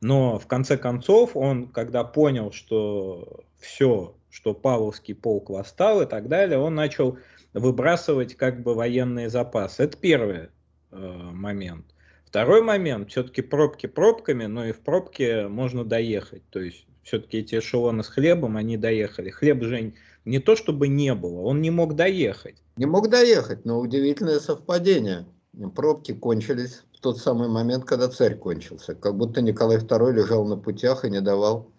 Но 0.00 0.38
в 0.38 0.48
конце 0.48 0.76
концов 0.76 1.36
он, 1.36 1.68
когда 1.68 2.02
понял, 2.02 2.50
что 2.50 3.44
все, 3.60 4.16
что 4.30 4.52
Павловский 4.52 5.14
полк 5.14 5.50
восстал 5.50 6.02
и 6.02 6.06
так 6.06 6.28
далее, 6.28 6.58
он 6.58 6.74
начал 6.74 7.18
выбрасывать 7.52 8.34
как 8.34 8.62
бы 8.64 8.74
военные 8.74 9.30
запасы. 9.30 9.84
Это 9.84 9.96
первый 9.96 10.48
э, 10.90 10.96
момент. 10.96 11.86
Второй 12.26 12.62
момент, 12.62 13.10
все-таки 13.10 13.42
пробки 13.42 13.86
пробками, 13.86 14.46
но 14.46 14.66
и 14.66 14.72
в 14.72 14.80
пробке 14.80 15.46
можно 15.46 15.84
доехать. 15.84 16.42
То 16.50 16.58
есть 16.58 16.84
все-таки 17.04 17.38
эти 17.38 17.56
эшелоны 17.60 18.02
с 18.02 18.08
хлебом, 18.08 18.56
они 18.56 18.76
доехали. 18.76 19.30
Хлеб, 19.30 19.62
Жень, 19.62 19.94
не 20.30 20.38
то 20.38 20.54
чтобы 20.54 20.86
не 20.86 21.12
было, 21.14 21.40
он 21.40 21.60
не 21.60 21.70
мог 21.70 21.96
доехать. 21.96 22.62
Не 22.76 22.86
мог 22.86 23.10
доехать, 23.10 23.64
но 23.64 23.80
удивительное 23.80 24.38
совпадение. 24.38 25.26
Пробки 25.74 26.12
кончились 26.12 26.84
в 26.94 27.00
тот 27.00 27.18
самый 27.18 27.48
момент, 27.48 27.84
когда 27.84 28.08
царь 28.08 28.36
кончился. 28.36 28.94
Как 28.94 29.16
будто 29.16 29.42
Николай 29.42 29.78
II 29.78 30.12
лежал 30.12 30.46
на 30.46 30.56
путях 30.56 31.04
и 31.04 31.10
не 31.10 31.20
давал 31.20 31.72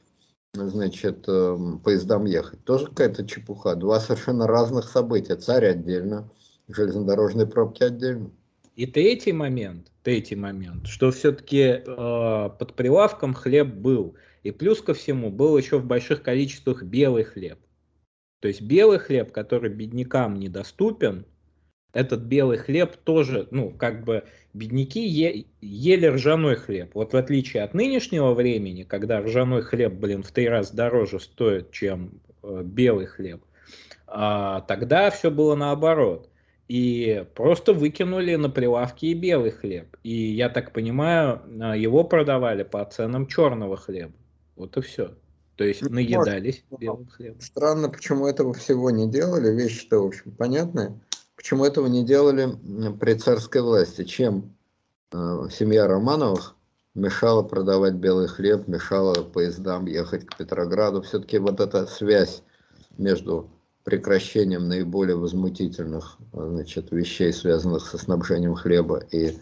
значит, 0.53 1.23
эм, 1.29 1.79
поездам 1.79 2.25
ехать. 2.25 2.61
Тоже 2.65 2.87
какая-то 2.87 3.25
чепуха. 3.25 3.75
Два 3.75 4.01
совершенно 4.01 4.47
разных 4.47 4.89
события. 4.89 5.37
Царь 5.37 5.67
отдельно, 5.67 6.29
железнодорожные 6.67 7.47
пробки 7.47 7.83
отдельно. 7.83 8.31
И 8.75 8.85
третий 8.85 9.31
момент, 9.31 9.87
третий 10.03 10.35
момент, 10.35 10.87
что 10.87 11.11
все-таки 11.11 11.61
э, 11.61 11.83
под 11.85 12.73
прилавком 12.75 13.33
хлеб 13.33 13.67
был. 13.75 14.15
И 14.43 14.51
плюс 14.51 14.81
ко 14.81 14.93
всему 14.93 15.29
был 15.29 15.57
еще 15.57 15.77
в 15.79 15.85
больших 15.85 16.21
количествах 16.21 16.83
белый 16.83 17.23
хлеб. 17.23 17.59
То 18.41 18.47
есть 18.47 18.61
белый 18.61 18.97
хлеб, 18.97 19.31
который 19.31 19.69
беднякам 19.69 20.35
недоступен, 20.35 21.25
этот 21.93 22.21
белый 22.21 22.57
хлеб 22.57 22.95
тоже, 22.97 23.47
ну, 23.51 23.69
как 23.69 24.03
бы 24.03 24.23
бедняки 24.53 25.05
е, 25.05 25.45
ели 25.61 26.07
ржаной 26.07 26.55
хлеб. 26.55 26.91
Вот 26.95 27.13
в 27.13 27.17
отличие 27.17 27.63
от 27.63 27.73
нынешнего 27.73 28.33
времени, 28.33 28.83
когда 28.83 29.21
ржаной 29.21 29.61
хлеб, 29.61 29.93
блин, 29.93 30.23
в 30.23 30.31
три 30.31 30.49
раза 30.49 30.75
дороже 30.75 31.19
стоит, 31.19 31.71
чем 31.71 32.21
э, 32.41 32.63
белый 32.63 33.05
хлеб, 33.05 33.43
а, 34.07 34.61
тогда 34.61 35.11
все 35.11 35.29
было 35.29 35.55
наоборот. 35.55 36.29
И 36.67 37.25
просто 37.35 37.73
выкинули 37.73 38.35
на 38.35 38.49
прилавки 38.49 39.07
и 39.07 39.13
белый 39.13 39.51
хлеб. 39.51 39.97
И 40.03 40.13
я 40.13 40.49
так 40.49 40.71
понимаю, 40.73 41.41
а, 41.61 41.75
его 41.75 42.03
продавали 42.05 42.63
по 42.63 42.83
ценам 42.85 43.27
черного 43.27 43.77
хлеба. 43.77 44.13
Вот 44.55 44.77
и 44.77 44.81
все. 44.81 45.11
То 45.55 45.63
есть 45.63 45.81
наедались 45.81 46.63
Может, 46.69 46.81
белым 46.81 47.07
хлебом. 47.07 47.41
Странно, 47.41 47.89
почему 47.89 48.27
этого 48.27 48.53
всего 48.53 48.89
не 48.89 49.09
делали. 49.09 49.51
Вещи-то, 49.51 49.99
в 49.99 50.07
общем, 50.07 50.31
понятные. 50.31 50.99
Почему 51.35 51.65
этого 51.65 51.87
не 51.87 52.03
делали 52.05 52.55
при 52.99 53.15
царской 53.15 53.61
власти? 53.61 54.03
Чем 54.03 54.55
э, 55.11 55.47
семья 55.51 55.87
Романовых 55.87 56.55
мешала 56.93 57.41
продавать 57.43 57.95
белый 57.95 58.27
хлеб, 58.27 58.67
мешала 58.67 59.15
поездам 59.23 59.85
ехать 59.85 60.25
к 60.25 60.37
Петрограду? 60.37 61.01
Все-таки 61.01 61.37
вот 61.37 61.59
эта 61.59 61.85
связь 61.87 62.43
между 62.97 63.49
прекращением 63.83 64.67
наиболее 64.67 65.15
возмутительных 65.15 66.17
значит, 66.33 66.91
вещей, 66.91 67.33
связанных 67.33 67.87
со 67.87 67.97
снабжением 67.97 68.55
хлеба 68.55 69.03
и 69.11 69.37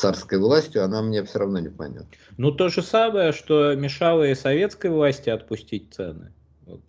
царской 0.00 0.38
властью, 0.38 0.82
она 0.82 1.02
мне 1.02 1.22
все 1.24 1.40
равно 1.40 1.58
непонятна. 1.58 2.08
Ну, 2.38 2.52
то 2.52 2.68
же 2.70 2.82
самое, 2.82 3.32
что 3.32 3.74
мешало 3.74 4.24
и 4.24 4.34
советской 4.34 4.90
власти 4.90 5.28
отпустить 5.28 5.92
цены. 5.94 6.32
Вот. 6.66 6.80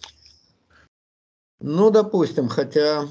Ну, 1.59 1.91
допустим, 1.91 2.47
хотя 2.47 3.05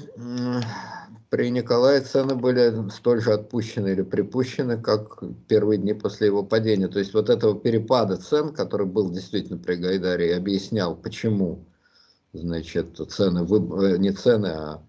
при 1.29 1.49
Николае 1.51 2.01
цены 2.01 2.35
были 2.35 2.89
столь 2.89 3.21
же 3.21 3.31
отпущены 3.31 3.89
или 3.89 4.01
припущены, 4.01 4.81
как 4.81 5.23
первые 5.47 5.77
дни 5.77 5.93
после 5.93 6.27
его 6.27 6.43
падения. 6.43 6.87
То 6.87 6.99
есть 6.99 7.13
вот 7.13 7.29
этого 7.29 7.57
перепада 7.57 8.17
цен, 8.17 8.53
который 8.53 8.87
был 8.87 9.11
действительно 9.11 9.59
при 9.59 9.75
Гайдаре, 9.75 10.35
объяснял, 10.35 10.95
почему 10.95 11.63
значит, 12.33 12.97
цены, 13.09 13.45
э, 13.45 13.97
не 13.97 14.11
цены, 14.11 14.47
а 14.47 14.81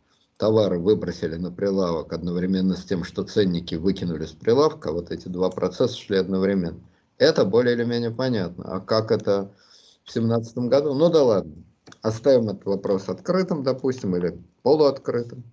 товары 0.42 0.80
выбросили 0.80 1.36
на 1.36 1.52
прилавок 1.52 2.12
одновременно 2.12 2.74
с 2.74 2.84
тем, 2.84 3.04
что 3.04 3.22
ценники 3.22 3.76
выкинули 3.76 4.24
с 4.24 4.32
прилавка, 4.32 4.90
вот 4.90 5.12
эти 5.12 5.28
два 5.28 5.50
процесса 5.50 5.96
шли 5.96 6.16
одновременно. 6.16 6.80
Это 7.16 7.44
более 7.44 7.76
или 7.76 7.84
менее 7.84 8.10
понятно. 8.10 8.64
А 8.64 8.80
как 8.80 9.12
это 9.12 9.52
в 10.02 10.10
семнадцатом 10.10 10.68
году? 10.68 10.94
Ну 10.94 11.10
да 11.10 11.22
ладно. 11.22 11.54
Оставим 12.00 12.48
этот 12.48 12.64
вопрос 12.64 13.08
открытым, 13.08 13.62
допустим, 13.62 14.16
или 14.16 14.36
полуоткрытым. 14.64 15.44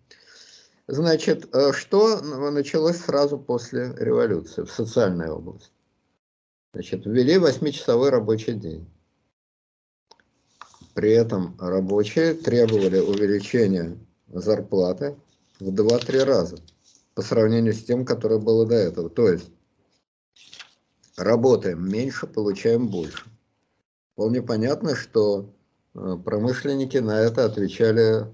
Значит, 0.87 1.47
э, 1.53 1.71
что 1.71 2.19
началось 2.49 2.97
сразу 2.97 3.37
после 3.37 3.93
революции 3.95 4.63
в 4.63 4.71
социальной 4.71 5.29
области? 5.29 5.69
Значит, 6.73 7.05
ввели 7.05 7.37
восьмичасовой 7.37 8.09
рабочий 8.09 8.53
день. 8.53 8.89
При 10.95 11.11
этом 11.11 11.55
рабочие 11.59 12.33
требовали 12.33 12.97
увеличения 12.97 13.95
зарплаты 14.31 15.17
в 15.59 15.69
2-3 15.69 16.23
раза 16.23 16.57
по 17.15 17.21
сравнению 17.21 17.73
с 17.73 17.83
тем, 17.83 18.05
которое 18.05 18.39
было 18.39 18.65
до 18.65 18.75
этого. 18.75 19.09
То 19.09 19.29
есть 19.29 19.51
работаем 21.17 21.87
меньше, 21.87 22.27
получаем 22.27 22.87
больше. 22.87 23.25
Вполне 24.13 24.41
понятно, 24.41 24.95
что 24.95 25.53
э, 25.95 26.17
промышленники 26.23 26.97
на 26.97 27.19
это 27.19 27.45
отвечали 27.45 28.27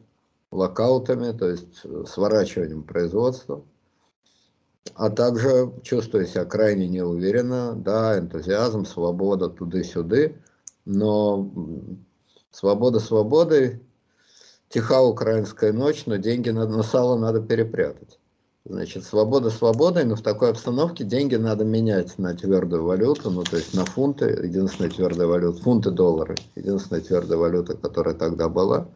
локаутами, 0.51 1.38
то 1.38 1.49
есть 1.49 1.81
э, 1.84 2.03
сворачиванием 2.08 2.84
производства, 2.84 3.63
а 4.93 5.10
также 5.10 5.73
чувствуя 5.84 6.25
себя 6.25 6.45
крайне 6.45 6.88
неуверенно, 6.88 7.73
да, 7.75 8.17
энтузиазм, 8.17 8.86
свобода 8.86 9.49
туды-сюды, 9.49 10.41
но 10.86 11.51
свобода 12.51 12.99
свободой, 12.99 13.85
тиха 14.69 15.01
украинская 15.01 15.73
ночь, 15.73 16.06
но 16.06 16.17
деньги 16.17 16.49
на, 16.49 16.67
на 16.67 16.84
сало 16.84 17.17
надо 17.17 17.41
перепрятать. 17.41 18.19
Значит, 18.67 19.04
свобода 19.04 19.51
свободой, 19.51 20.06
но 20.06 20.15
в 20.15 20.23
такой 20.23 20.49
обстановке 20.49 21.04
деньги 21.04 21.36
надо 21.36 21.63
менять 21.63 22.17
на 22.17 22.34
твердую 22.34 22.84
валюту, 22.84 23.30
ну 23.30 23.43
то 23.43 23.58
есть 23.58 23.75
на 23.75 23.86
фунты, 23.86 24.25
единственная 24.25 24.89
твердая 24.89 25.28
валюта, 25.28 25.62
фунты 25.62 25.91
доллары, 25.91 26.36
единственная 26.56 27.01
твердая 27.01 27.38
валюта, 27.38 27.78
которая 27.78 28.15
тогда 28.15 28.49
была, 28.49 28.89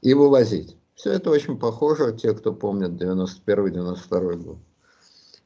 и 0.00 0.14
вывозить. 0.14 0.78
Все 0.94 1.12
это 1.12 1.28
очень 1.30 1.58
похоже, 1.58 2.16
те, 2.16 2.32
кто 2.32 2.54
помнит 2.54 2.92
91-92 2.92 4.36
год. 4.36 4.58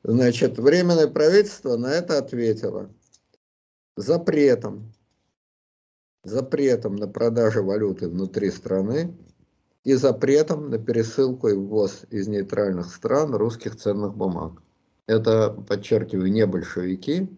Значит, 0.04 0.58
Временное 0.58 1.08
правительство 1.08 1.76
на 1.76 1.88
это 1.88 2.18
ответило 2.18 2.90
запретом, 3.96 4.92
запретом 6.22 6.94
на 6.94 7.08
продажу 7.08 7.64
валюты 7.64 8.08
внутри 8.08 8.52
страны 8.52 9.16
и 9.84 9.94
запретом 9.94 10.70
на 10.70 10.78
пересылку 10.78 11.48
и 11.48 11.54
ввоз 11.54 12.04
из 12.10 12.28
нейтральных 12.28 12.92
стран 12.94 13.34
русских 13.34 13.76
ценных 13.76 14.14
бумаг. 14.14 14.62
Это, 15.06 15.50
подчеркиваю, 15.50 16.30
не 16.30 16.46
большевики, 16.46 17.28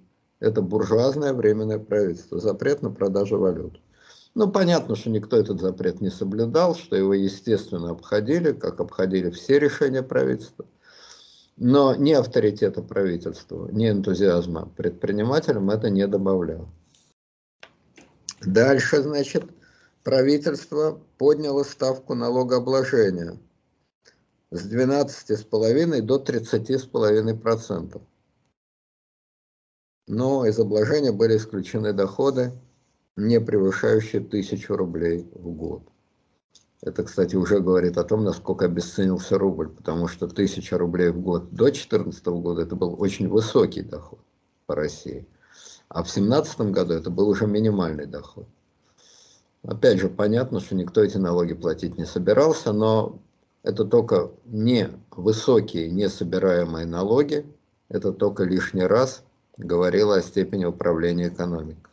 это 0.41 0.63
буржуазное 0.63 1.33
временное 1.33 1.79
правительство. 1.79 2.41
Запрет 2.41 2.83
на 2.83 2.91
продажу 2.91 3.39
валют. 3.39 3.81
Ну, 4.35 4.51
понятно, 4.51 4.97
что 4.97 5.11
никто 5.11 5.37
этот 5.37 5.61
запрет 5.61 6.01
не 6.01 6.11
соблюдал, 6.11 6.75
что 6.75 6.97
его, 6.97 7.15
естественно, 7.15 7.91
обходили, 7.91 8.53
как 8.53 8.81
обходили 8.81 9.31
все 9.31 9.59
решения 9.59 10.03
правительства. 10.03 10.67
Но 11.57 11.95
ни 11.95 12.13
авторитета 12.13 12.83
правительства, 12.83 13.69
ни 13.71 13.89
энтузиазма 13.91 14.67
предпринимателям 14.77 15.69
это 15.69 15.91
не 15.91 16.07
добавляло. 16.07 16.69
Дальше, 18.41 19.03
значит, 19.03 19.45
правительство 20.03 21.01
подняло 21.19 21.63
ставку 21.63 22.15
налогообложения 22.15 23.39
с 24.51 24.67
12,5 24.67 26.01
до 26.03 26.19
30,5%. 26.23 28.03
Но 30.07 30.47
из 30.47 30.59
обложения 30.59 31.13
были 31.13 31.37
исключены 31.37 31.93
доходы 31.93 32.53
не 33.17 33.41
превышающие 33.41 34.23
тысячу 34.23 34.77
рублей 34.77 35.29
в 35.35 35.51
год. 35.51 35.83
Это, 36.83 37.05
кстати, 37.05 37.37
уже 37.37 37.61
говорит 37.61 37.99
о 37.99 38.05
том, 38.05 38.25
насколько 38.25 38.65
обесценился 38.65 39.37
рубль, 39.37 39.69
потому 39.69 40.09
что 40.09 40.27
тысяча 40.27 40.79
рублей 40.79 41.11
в 41.11 41.21
год 41.21 41.51
до 41.51 41.65
2014 41.65 42.27
года 42.27 42.63
это 42.63 42.75
был 42.75 42.97
очень 42.99 43.29
высокий 43.29 43.83
доход 43.83 44.21
по 44.67 44.75
России. 44.75 45.27
А 45.89 46.03
в 46.03 46.07
2017 46.07 46.61
году 46.73 46.95
это 46.95 47.11
был 47.11 47.29
уже 47.29 47.47
минимальный 47.47 48.07
доход. 48.07 48.47
Опять 49.63 49.99
же, 49.99 50.09
понятно, 50.09 50.61
что 50.61 50.75
никто 50.75 51.03
эти 51.03 51.19
налоги 51.19 51.55
платить 51.55 51.99
не 51.99 52.07
собирался, 52.07 52.73
но 52.73 53.19
это 53.63 53.85
только 53.85 54.31
не 54.47 54.91
высокие, 55.11 55.91
не 55.91 56.09
собираемые 56.09 56.87
налоги, 56.87 57.45
это 57.89 58.13
только 58.13 58.45
лишний 58.45 58.85
раз 58.87 59.23
говорило 59.59 60.17
о 60.17 60.23
степени 60.23 60.65
управления 60.65 61.29
экономикой. 61.29 61.91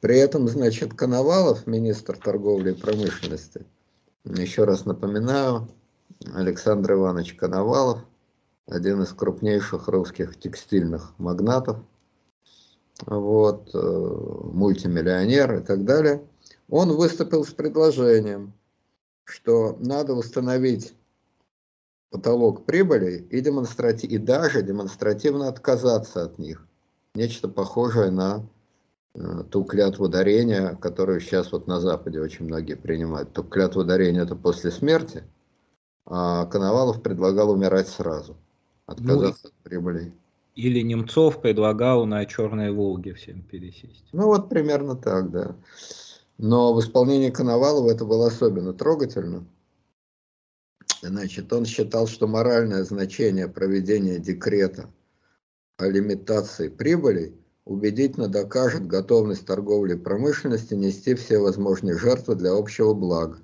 При 0.00 0.18
этом, 0.18 0.48
значит, 0.48 0.94
Коновалов, 0.94 1.66
министр 1.66 2.16
торговли 2.16 2.72
и 2.72 2.80
промышленности, 2.80 3.66
еще 4.24 4.64
раз 4.64 4.86
напоминаю, 4.86 5.68
Александр 6.34 6.94
Иванович 6.94 7.34
Коновалов, 7.34 8.00
один 8.66 9.02
из 9.02 9.12
крупнейших 9.12 9.88
русских 9.88 10.38
текстильных 10.38 11.12
магнатов, 11.18 11.78
вот, 13.04 13.70
э, 13.74 13.78
мультимиллионер 13.78 15.58
и 15.58 15.60
так 15.64 15.84
далее, 15.84 16.26
он 16.68 16.96
выступил 16.96 17.44
с 17.44 17.50
предложением, 17.50 18.52
что 19.24 19.76
надо 19.80 20.14
установить 20.14 20.94
потолок 22.10 22.64
прибыли 22.64 23.26
и, 23.30 23.40
демонстратив, 23.40 24.10
и 24.10 24.18
даже 24.18 24.62
демонстративно 24.62 25.48
отказаться 25.48 26.22
от 26.22 26.38
них. 26.38 26.66
Нечто 27.14 27.48
похожее 27.48 28.10
на 28.10 28.46
Э, 29.18 29.44
ту 29.50 29.64
клятву 29.64 30.08
дарения, 30.08 30.74
которую 30.74 31.20
сейчас 31.20 31.50
вот 31.50 31.66
на 31.66 31.80
Западе 31.80 32.20
очень 32.20 32.44
многие 32.44 32.74
принимают. 32.74 33.32
То 33.32 33.42
клятву 33.42 33.82
дарения 33.82 34.22
это 34.22 34.36
после 34.36 34.70
смерти, 34.70 35.24
а 36.04 36.44
Коновалов 36.46 37.02
предлагал 37.02 37.50
умирать 37.50 37.88
сразу, 37.88 38.36
отказаться 38.84 39.40
ну, 39.44 39.48
от 39.48 39.54
прибыли. 39.62 40.12
Или 40.56 40.80
Немцов 40.80 41.42
предлагал 41.42 42.06
на 42.06 42.24
Черной 42.24 42.72
Волге 42.72 43.12
всем 43.12 43.42
пересесть. 43.42 44.08
Ну 44.12 44.24
вот 44.24 44.48
примерно 44.48 44.96
так, 44.96 45.30
да. 45.30 45.54
Но 46.38 46.72
в 46.72 46.80
исполнении 46.80 47.28
Коновалова 47.28 47.90
это 47.90 48.06
было 48.06 48.28
особенно 48.28 48.72
трогательно. 48.72 49.46
Значит, 51.02 51.52
он 51.52 51.66
считал, 51.66 52.06
что 52.06 52.26
моральное 52.26 52.84
значение 52.84 53.48
проведения 53.48 54.18
декрета 54.18 54.88
о 55.76 55.88
лимитации 55.88 56.68
прибыли 56.68 57.34
убедительно 57.66 58.28
докажет 58.28 58.86
готовность 58.86 59.44
торговли 59.44 59.94
и 59.94 59.98
промышленности 59.98 60.72
нести 60.72 61.14
все 61.14 61.38
возможные 61.38 61.98
жертвы 61.98 62.34
для 62.34 62.52
общего 62.52 62.94
блага. 62.94 63.38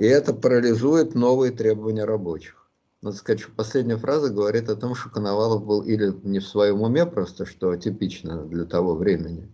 И 0.00 0.04
это 0.04 0.34
парализует 0.34 1.14
новые 1.14 1.52
требования 1.52 2.04
рабочих. 2.04 2.59
Надо 3.02 3.16
сказать, 3.16 3.40
что 3.40 3.50
последняя 3.52 3.96
фраза 3.96 4.30
говорит 4.30 4.68
о 4.68 4.76
том, 4.76 4.94
что 4.94 5.08
Коновалов 5.08 5.64
был 5.64 5.82
или 5.82 6.12
не 6.22 6.38
в 6.38 6.46
своем 6.46 6.82
уме 6.82 7.06
просто, 7.06 7.46
что 7.46 7.74
типично 7.76 8.44
для 8.44 8.64
того 8.64 8.94
времени, 8.94 9.50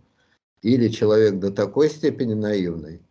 или 0.61 0.89
человек 0.89 1.39
до 1.39 1.51
такой 1.51 1.89
степени 1.89 2.33
наивный, 2.33 3.01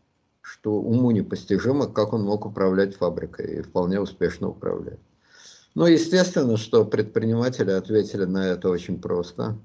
что 0.43 0.75
уму 0.75 1.11
непостижимо, 1.11 1.87
как 1.87 2.13
он 2.13 2.25
мог 2.25 2.45
управлять 2.45 2.97
фабрикой 2.97 3.59
и 3.59 3.63
вполне 3.63 3.99
успешно 3.99 4.51
управлять. 4.51 5.01
Но 5.75 5.87
естественно, 5.89 6.57
что 6.59 6.85
предприниматели 6.85 7.71
ответили 7.71 8.25
на 8.25 8.47
это 8.49 8.69
очень 8.69 9.01
просто. 9.01 9.59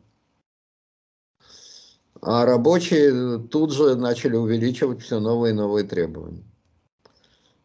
А 2.21 2.45
рабочие 2.45 3.39
тут 3.39 3.73
же 3.73 3.95
начали 3.95 4.35
увеличивать 4.35 5.01
все 5.01 5.19
новые 5.19 5.53
и 5.53 5.55
новые 5.55 5.85
требования. 5.85 6.43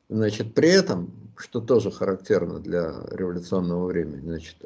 Значит, 0.08 0.54
при 0.54 0.70
этом, 0.70 1.25
что 1.36 1.60
тоже 1.60 1.90
характерно 1.90 2.60
для 2.60 3.04
революционного 3.10 3.86
времени, 3.86 4.20
значит, 4.20 4.56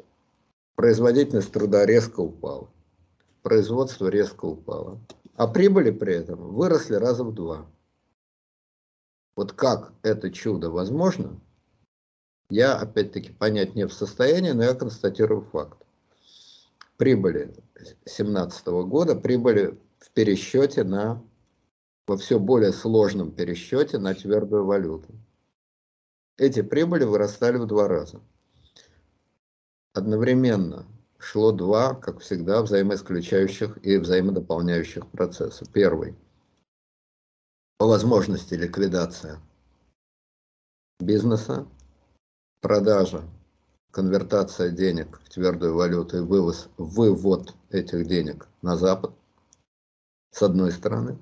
производительность 0.75 1.51
труда 1.51 1.85
резко 1.85 2.21
упала, 2.21 2.69
производство 3.43 4.07
резко 4.07 4.45
упало, 4.45 4.99
а 5.35 5.47
прибыли 5.47 5.91
при 5.91 6.15
этом 6.15 6.53
выросли 6.53 6.95
раза 6.95 7.23
в 7.23 7.33
два. 7.33 7.65
Вот 9.35 9.53
как 9.53 9.93
это 10.03 10.31
чудо 10.31 10.69
возможно, 10.69 11.39
я 12.49 12.75
опять-таки 12.75 13.31
понять 13.31 13.75
не 13.75 13.87
в 13.87 13.93
состоянии, 13.93 14.51
но 14.51 14.63
я 14.63 14.73
констатирую 14.73 15.41
факт. 15.41 15.77
Прибыли 16.97 17.53
2017 17.75 18.67
года, 18.67 19.15
прибыли 19.15 19.77
в 19.99 20.11
пересчете 20.11 20.83
на, 20.83 21.23
во 22.05 22.17
все 22.17 22.39
более 22.39 22.73
сложном 22.73 23.31
пересчете 23.31 23.97
на 23.99 24.13
твердую 24.13 24.65
валюту. 24.65 25.13
Эти 26.37 26.61
прибыли 26.61 27.03
вырастали 27.03 27.57
в 27.57 27.67
два 27.67 27.87
раза. 27.87 28.21
Одновременно 29.93 30.85
шло 31.17 31.51
два, 31.51 31.93
как 31.95 32.19
всегда, 32.19 32.61
взаимоисключающих 32.61 33.77
и 33.85 33.97
взаимодополняющих 33.97 35.07
процесса. 35.07 35.65
Первый– 35.71 36.15
по 37.81 37.87
возможности 37.87 38.53
ликвидация 38.53 39.41
бизнеса, 40.99 41.65
продажа, 42.61 43.23
конвертация 43.89 44.69
денег 44.69 45.19
в 45.23 45.29
твердую 45.29 45.73
валюту 45.73 46.17
и 46.17 46.19
вывоз, 46.19 46.69
вывод 46.77 47.55
этих 47.71 48.05
денег 48.05 48.47
на 48.61 48.77
Запад, 48.77 49.15
с 50.29 50.43
одной 50.43 50.71
стороны. 50.71 51.17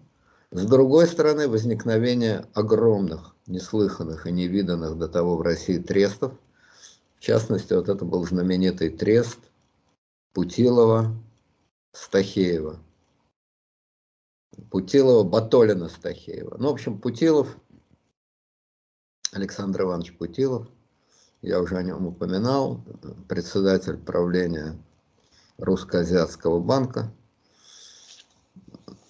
С 0.52 0.66
другой 0.66 1.08
стороны, 1.08 1.48
возникновение 1.48 2.46
огромных, 2.54 3.38
неслыханных 3.50 4.26
и 4.28 4.32
невиданных 4.32 4.98
до 4.98 5.08
того 5.08 5.36
в 5.36 5.42
России 5.42 5.78
трестов. 5.78 6.34
В 7.18 7.22
частности, 7.22 7.74
вот 7.74 7.90
это 7.90 8.06
был 8.06 8.26
знаменитый 8.26 8.90
трест 8.90 9.40
Путилова, 10.34 11.14
Стахеева– 11.92 12.80
Путилова, 14.70 15.24
Батолина, 15.24 15.90
Стахеева. 15.90 16.58
Ну, 16.60 16.70
в 16.70 16.74
общем, 16.74 17.00
Путилов, 17.00 17.58
Александр 19.32 19.84
Иванович 19.84 20.18
Путилов, 20.18 20.68
я 21.42 21.62
уже 21.62 21.78
о 21.78 21.84
нем 21.84 22.08
упоминал, 22.08 22.84
председатель 23.28 23.98
правления 23.98 24.78
Русско-Азиатского 25.58 26.60
банка, 26.60 27.12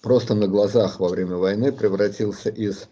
просто 0.02 0.34
на 0.34 0.46
глазах 0.46 1.00
во 1.00 1.08
время 1.08 1.36
войны 1.36 1.72
превратился 1.72 2.50
из 2.50 2.88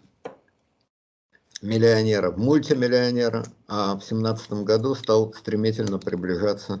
миллионера 1.61 2.31
мультимиллионера, 2.31 3.45
а 3.67 3.95
в 3.95 4.03
семнадцатом 4.03 4.63
году 4.63 4.95
стал 4.95 5.33
стремительно 5.33 5.99
приближаться 5.99 6.79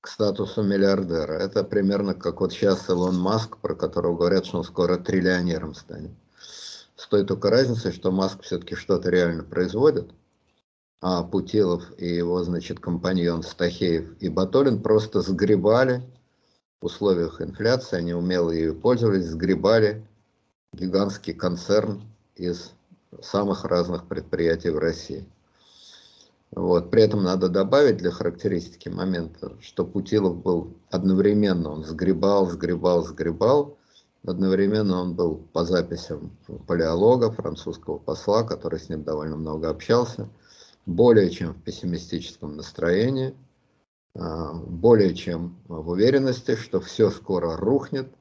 к 0.00 0.08
статусу 0.08 0.62
миллиардера. 0.62 1.34
Это 1.34 1.62
примерно 1.62 2.14
как 2.14 2.40
вот 2.40 2.52
сейчас 2.52 2.88
Илон 2.88 3.18
Маск, 3.18 3.58
про 3.58 3.74
которого 3.74 4.16
говорят, 4.16 4.46
что 4.46 4.58
он 4.58 4.64
скоро 4.64 4.96
триллионером 4.96 5.74
станет. 5.74 6.12
С 6.96 7.06
той 7.06 7.24
только 7.24 7.50
разницей, 7.50 7.92
что 7.92 8.10
Маск 8.10 8.42
все-таки 8.42 8.74
что-то 8.74 9.10
реально 9.10 9.44
производит, 9.44 10.10
а 11.00 11.22
Путилов 11.22 11.84
и 11.98 12.08
его, 12.08 12.42
значит, 12.44 12.80
компаньон 12.80 13.42
Стахеев 13.42 14.16
и 14.20 14.28
Батолин 14.28 14.82
просто 14.82 15.22
сгребали 15.22 16.02
в 16.80 16.86
условиях 16.86 17.40
инфляции, 17.40 17.96
они 17.96 18.12
умело 18.12 18.50
ею 18.50 18.78
пользовались, 18.78 19.26
сгребали 19.26 20.06
гигантский 20.72 21.34
концерн 21.34 22.02
из 22.36 22.72
самых 23.22 23.64
разных 23.64 24.06
предприятий 24.06 24.70
в 24.70 24.78
России. 24.78 25.26
Вот. 26.52 26.90
При 26.90 27.02
этом 27.02 27.22
надо 27.22 27.48
добавить 27.48 27.98
для 27.98 28.10
характеристики 28.10 28.88
момента, 28.88 29.56
что 29.60 29.84
Путилов 29.84 30.36
был 30.42 30.74
одновременно, 30.90 31.70
он 31.70 31.84
сгребал, 31.84 32.46
сгребал, 32.48 33.04
сгребал, 33.04 33.78
одновременно 34.26 35.00
он 35.00 35.14
был 35.14 35.36
по 35.52 35.64
записям 35.64 36.36
палеолога, 36.66 37.30
французского 37.30 37.98
посла, 37.98 38.42
который 38.42 38.80
с 38.80 38.88
ним 38.88 39.04
довольно 39.04 39.36
много 39.36 39.70
общался, 39.70 40.28
более 40.86 41.30
чем 41.30 41.54
в 41.54 41.62
пессимистическом 41.62 42.56
настроении, 42.56 43.34
а, 44.16 44.54
более 44.54 45.14
чем 45.14 45.56
в 45.68 45.90
уверенности, 45.90 46.56
что 46.56 46.80
все 46.80 47.10
скоро 47.10 47.56
рухнет, 47.56 48.12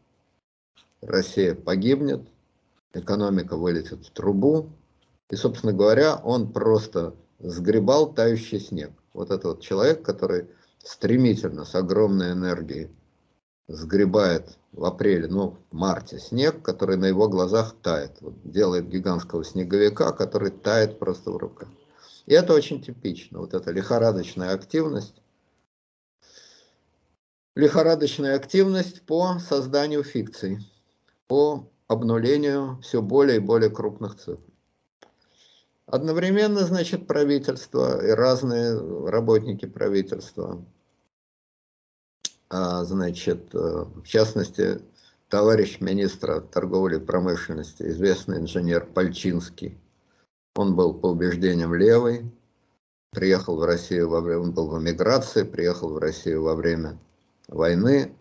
Россия 1.02 1.56
погибнет, 1.56 2.21
экономика 2.93 3.56
вылетит 3.56 4.06
в 4.06 4.12
трубу. 4.12 4.69
И, 5.29 5.35
собственно 5.35 5.73
говоря, 5.73 6.15
он 6.15 6.51
просто 6.51 7.15
сгребал 7.39 8.13
тающий 8.13 8.59
снег. 8.59 8.91
Вот 9.13 9.31
это 9.31 9.49
вот 9.49 9.61
человек, 9.61 10.03
который 10.03 10.49
стремительно, 10.83 11.65
с 11.65 11.75
огромной 11.75 12.31
энергией 12.31 12.89
сгребает 13.67 14.57
в 14.71 14.83
апреле, 14.85 15.27
ну, 15.27 15.57
в 15.69 15.75
марте 15.75 16.19
снег, 16.19 16.61
который 16.63 16.97
на 16.97 17.05
его 17.05 17.27
глазах 17.27 17.75
тает. 17.81 18.17
Вот, 18.21 18.33
делает 18.43 18.89
гигантского 18.89 19.43
снеговика, 19.43 20.11
который 20.11 20.51
тает 20.51 20.99
просто 20.99 21.31
в 21.31 21.37
руках. 21.37 21.69
И 22.25 22.33
это 22.33 22.53
очень 22.53 22.81
типично, 22.81 23.39
вот 23.39 23.53
эта 23.53 23.71
лихорадочная 23.71 24.53
активность. 24.53 25.21
Лихорадочная 27.55 28.35
активность 28.35 29.01
по 29.01 29.39
созданию 29.39 30.03
фикций, 30.03 30.59
по 31.27 31.67
обнулению 31.87 32.79
все 32.81 33.01
более 33.01 33.37
и 33.37 33.39
более 33.39 33.69
крупных 33.69 34.15
цифр. 34.15 34.48
Одновременно, 35.91 36.65
значит, 36.65 37.08
правительство 37.08 38.06
и 38.06 38.12
разные 38.12 38.78
работники 39.10 39.65
правительства, 39.65 40.63
а, 42.47 42.84
значит, 42.84 43.56
э, 43.56 43.58
в 43.58 44.04
частности, 44.04 44.82
товарищ 45.30 45.80
министра 45.80 46.41
торговли 46.41 46.97
и 46.97 46.99
промышленности, 46.99 47.82
известный 47.84 48.38
инженер 48.38 48.86
Пальчинский, 48.86 49.80
он 50.56 50.75
был 50.75 50.93
по 50.93 51.08
убеждениям 51.08 51.73
левый, 51.73 52.32
приехал 53.10 53.58
в 53.58 53.63
Россию 53.63 54.10
во 54.10 54.21
время, 54.21 54.41
он 54.41 54.52
был 54.52 54.69
в 54.69 54.80
эмиграции, 54.80 55.41
приехал 55.41 55.89
в 55.89 55.97
Россию 55.97 56.43
во 56.43 56.54
время 56.54 56.99
войны, 57.47 58.13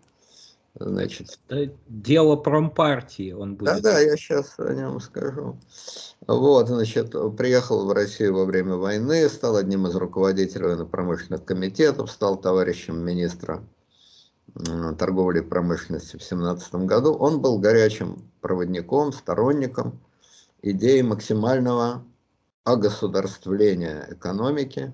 Значит, 0.80 1.40
дело 1.88 2.36
промпартии 2.36 3.32
он 3.32 3.56
будет. 3.56 3.82
Да, 3.82 3.94
да, 3.94 4.00
я 4.00 4.16
сейчас 4.16 4.54
о 4.58 4.72
нем 4.72 5.00
скажу. 5.00 5.58
Вот, 6.26 6.68
значит, 6.68 7.14
приехал 7.36 7.86
в 7.86 7.92
Россию 7.92 8.36
во 8.36 8.44
время 8.44 8.76
войны, 8.76 9.28
стал 9.28 9.56
одним 9.56 9.86
из 9.86 9.96
руководителей 9.96 10.66
военно-промышленных 10.66 11.44
комитетов, 11.44 12.10
стал 12.10 12.36
товарищем 12.40 12.98
министра 12.98 13.62
торговли 14.98 15.40
и 15.40 15.42
промышленности 15.42 16.16
в 16.16 16.22
17 16.22 16.74
году. 16.86 17.12
Он 17.14 17.40
был 17.40 17.58
горячим 17.58 18.30
проводником, 18.40 19.12
сторонником 19.12 20.00
идеи 20.62 21.02
максимального 21.02 22.04
огосударствления 22.64 24.06
экономики, 24.10 24.92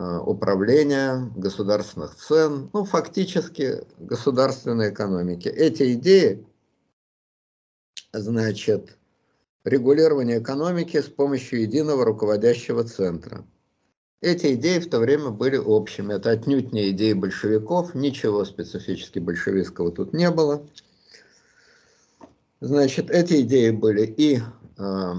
управления 0.00 1.30
государственных 1.36 2.16
цен, 2.16 2.70
ну, 2.72 2.84
фактически 2.84 3.84
государственной 3.98 4.90
экономики. 4.90 5.48
Эти 5.48 5.94
идеи, 5.94 6.46
значит, 8.12 8.96
регулирование 9.64 10.40
экономики 10.40 11.00
с 11.00 11.06
помощью 11.06 11.62
единого 11.62 12.04
руководящего 12.04 12.84
центра. 12.84 13.44
Эти 14.22 14.54
идеи 14.54 14.78
в 14.78 14.88
то 14.88 14.98
время 14.98 15.30
были 15.30 15.56
общими. 15.56 16.14
Это 16.14 16.30
отнюдь 16.30 16.72
не 16.72 16.90
идеи 16.90 17.14
большевиков, 17.14 17.94
ничего 17.94 18.44
специфически 18.44 19.18
большевистского 19.18 19.92
тут 19.92 20.12
не 20.12 20.30
было. 20.30 20.66
Значит, 22.60 23.10
эти 23.10 23.40
идеи 23.40 23.70
были 23.70 24.04
и 24.04 24.40
э, 24.78 25.12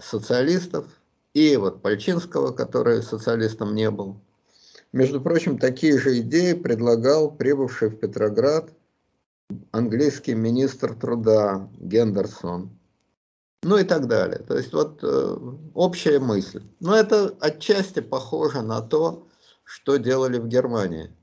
социалистов, 0.00 0.86
и 1.34 1.56
вот 1.56 1.82
Пальчинского, 1.82 2.52
который 2.52 3.02
социалистом 3.02 3.74
не 3.74 3.90
был. 3.90 4.20
Между 4.92 5.20
прочим, 5.20 5.58
такие 5.58 5.98
же 5.98 6.20
идеи 6.20 6.54
предлагал 6.54 7.30
прибывший 7.30 7.90
в 7.90 7.96
Петроград 7.96 8.72
английский 9.70 10.34
министр 10.34 10.94
труда 10.94 11.68
Гендерсон. 11.78 12.76
Ну 13.62 13.76
и 13.76 13.84
так 13.84 14.08
далее. 14.08 14.38
То 14.38 14.56
есть 14.56 14.72
вот 14.72 15.00
э, 15.02 15.36
общая 15.74 16.18
мысль. 16.18 16.62
Но 16.80 16.96
это 16.96 17.36
отчасти 17.40 18.00
похоже 18.00 18.62
на 18.62 18.80
то, 18.80 19.28
что 19.64 19.96
делали 19.98 20.38
в 20.38 20.48
Германии. 20.48 21.14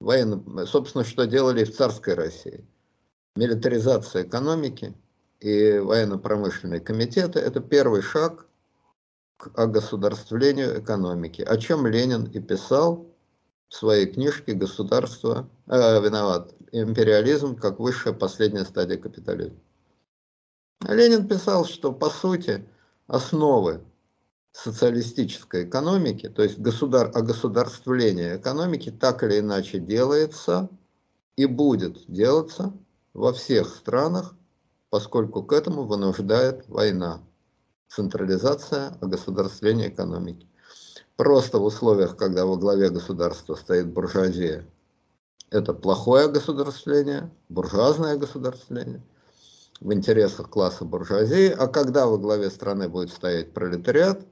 Военно, 0.00 0.66
собственно, 0.66 1.04
что 1.04 1.26
делали 1.26 1.64
в 1.64 1.74
царской 1.74 2.14
России. 2.14 2.64
Милитаризация 3.36 4.24
экономики 4.24 4.94
и 5.40 5.78
военно-промышленные 5.78 6.80
комитеты– 6.80 7.38
это 7.40 7.60
первый 7.60 8.02
шаг 8.02 8.46
к 9.40 9.58
огосударствлению 9.58 10.80
экономики, 10.80 11.40
о 11.40 11.56
чем 11.56 11.86
Ленин 11.86 12.24
и 12.24 12.40
писал 12.40 13.06
в 13.68 13.74
своей 13.74 14.06
книжке 14.06 14.52
«Государство, 14.52 15.48
э, 15.66 16.02
виноват, 16.02 16.52
империализм 16.72 17.56
как 17.56 17.80
высшая 17.80 18.12
последняя 18.12 18.64
стадия 18.64 18.98
капитализма». 18.98 19.58
Ленин 20.86 21.26
писал, 21.26 21.64
что 21.64 21.92
по 21.92 22.10
сути 22.10 22.68
основы 23.06 23.80
социалистической 24.52 25.64
экономики, 25.64 26.28
то 26.28 26.42
есть 26.42 26.58
государ, 26.58 27.10
огосударствление 27.14 28.36
экономики 28.36 28.90
так 28.90 29.22
или 29.22 29.38
иначе 29.38 29.78
делается 29.78 30.68
и 31.36 31.46
будет 31.46 32.04
делаться 32.08 32.74
во 33.14 33.32
всех 33.32 33.68
странах, 33.68 34.34
поскольку 34.90 35.42
к 35.42 35.52
этому 35.52 35.84
вынуждает 35.84 36.68
война, 36.68 37.22
централизация, 37.90 38.96
огосударствление 39.00 39.88
экономики. 39.88 40.46
Просто 41.16 41.58
в 41.58 41.64
условиях, 41.64 42.16
когда 42.16 42.46
во 42.46 42.56
главе 42.56 42.88
государства 42.88 43.54
стоит 43.54 43.88
буржуазия, 43.88 44.64
это 45.50 45.74
плохое 45.74 46.28
государствление, 46.28 47.30
буржуазное 47.48 48.16
государствление 48.16 49.02
в 49.80 49.92
интересах 49.92 50.48
класса 50.50 50.84
буржуазии, 50.84 51.48
а 51.50 51.66
когда 51.66 52.06
во 52.06 52.18
главе 52.18 52.50
страны 52.50 52.88
будет 52.88 53.10
стоять 53.10 53.52
пролетариат, 53.52 54.26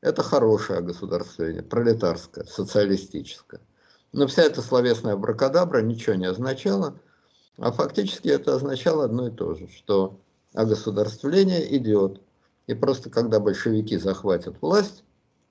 это 0.00 0.22
хорошее 0.22 0.80
государствление, 0.80 1.62
пролетарское, 1.62 2.44
социалистическое. 2.44 3.60
Но 4.12 4.26
вся 4.26 4.42
эта 4.42 4.62
словесная 4.62 5.16
бракодабра 5.16 5.82
ничего 5.82 6.16
не 6.16 6.26
означала, 6.26 6.98
а 7.56 7.72
фактически 7.72 8.28
это 8.28 8.54
означало 8.54 9.04
одно 9.04 9.28
и 9.28 9.30
то 9.30 9.54
же, 9.54 9.68
что 9.68 10.20
огосударствление 10.54 11.76
идет. 11.76 12.20
И 12.68 12.74
просто 12.74 13.10
когда 13.10 13.40
большевики 13.40 13.96
захватят 13.96 14.60
власть, 14.60 15.02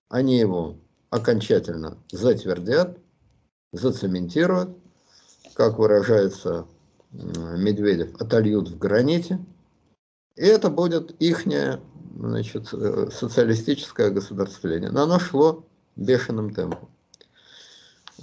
они 0.08 0.38
его 0.38 0.78
окончательно 1.10 1.98
затвердят, 2.12 3.00
зацементируют, 3.74 4.78
как 5.56 5.80
выражается 5.80 6.68
Медведев, 7.12 8.16
отольют 8.22 8.70
в 8.70 8.78
граните. 8.78 9.40
И 10.36 10.46
это 10.46 10.70
будет 10.70 11.20
ихнее 11.20 11.82
значит, 12.16 12.72
э, 12.74 13.10
социалистическое 13.12 14.12
государствление. 14.12 14.92
Но 14.92 15.04
оно 15.04 15.18
шло 15.18 15.66
бешеным 15.96 16.54
темпом. 16.54 16.88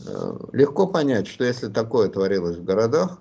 Э, 0.06 0.38
легко 0.52 0.86
понять, 0.86 1.26
что 1.26 1.42
если 1.42 1.68
такое 1.68 2.08
творилось 2.08 2.58
в 2.58 2.64
городах, 2.64 3.18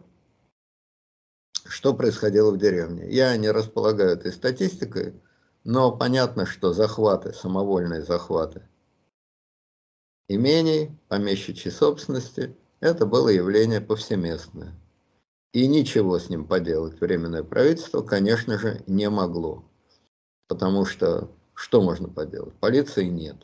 что 1.66 1.96
происходило 1.96 2.52
в 2.52 2.60
деревне. 2.60 3.10
Я 3.10 3.36
не 3.38 3.50
располагаю 3.50 4.12
этой 4.12 4.32
статистикой, 4.32 5.16
но 5.63 5.91
понятно, 5.95 6.45
что 6.45 6.73
захваты, 6.73 7.34
самовольные 7.34 8.02
захваты 8.02 8.67
имений, 10.28 10.91
помещичьей 11.10 11.71
собственности, 11.71 12.56
это 12.80 13.06
было 13.06 13.30
явление 13.30 13.82
повсеместное. 13.82 14.73
И 15.52 15.67
ничего 15.67 16.17
с 16.17 16.30
ним 16.30 16.47
поделать 16.47 16.99
Временное 16.99 17.43
правительство, 17.43 18.02
конечно 18.02 18.58
же, 18.58 18.84
не 18.88 19.10
могло. 19.10 19.63
Потому 20.47 20.86
что 20.86 21.30
что 21.54 21.82
можно 21.82 22.10
поделать? 22.10 22.54
Полиции 22.56 23.06
нет. 23.06 23.38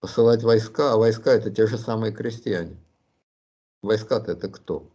Посылать 0.00 0.42
войска, 0.42 0.92
а 0.92 0.96
войска 0.96 1.32
это 1.32 1.50
те 1.50 1.66
же 1.66 1.78
самые 1.78 2.12
крестьяне. 2.12 2.76
Войска-то 3.82 4.32
это 4.32 4.48
кто? 4.48 4.90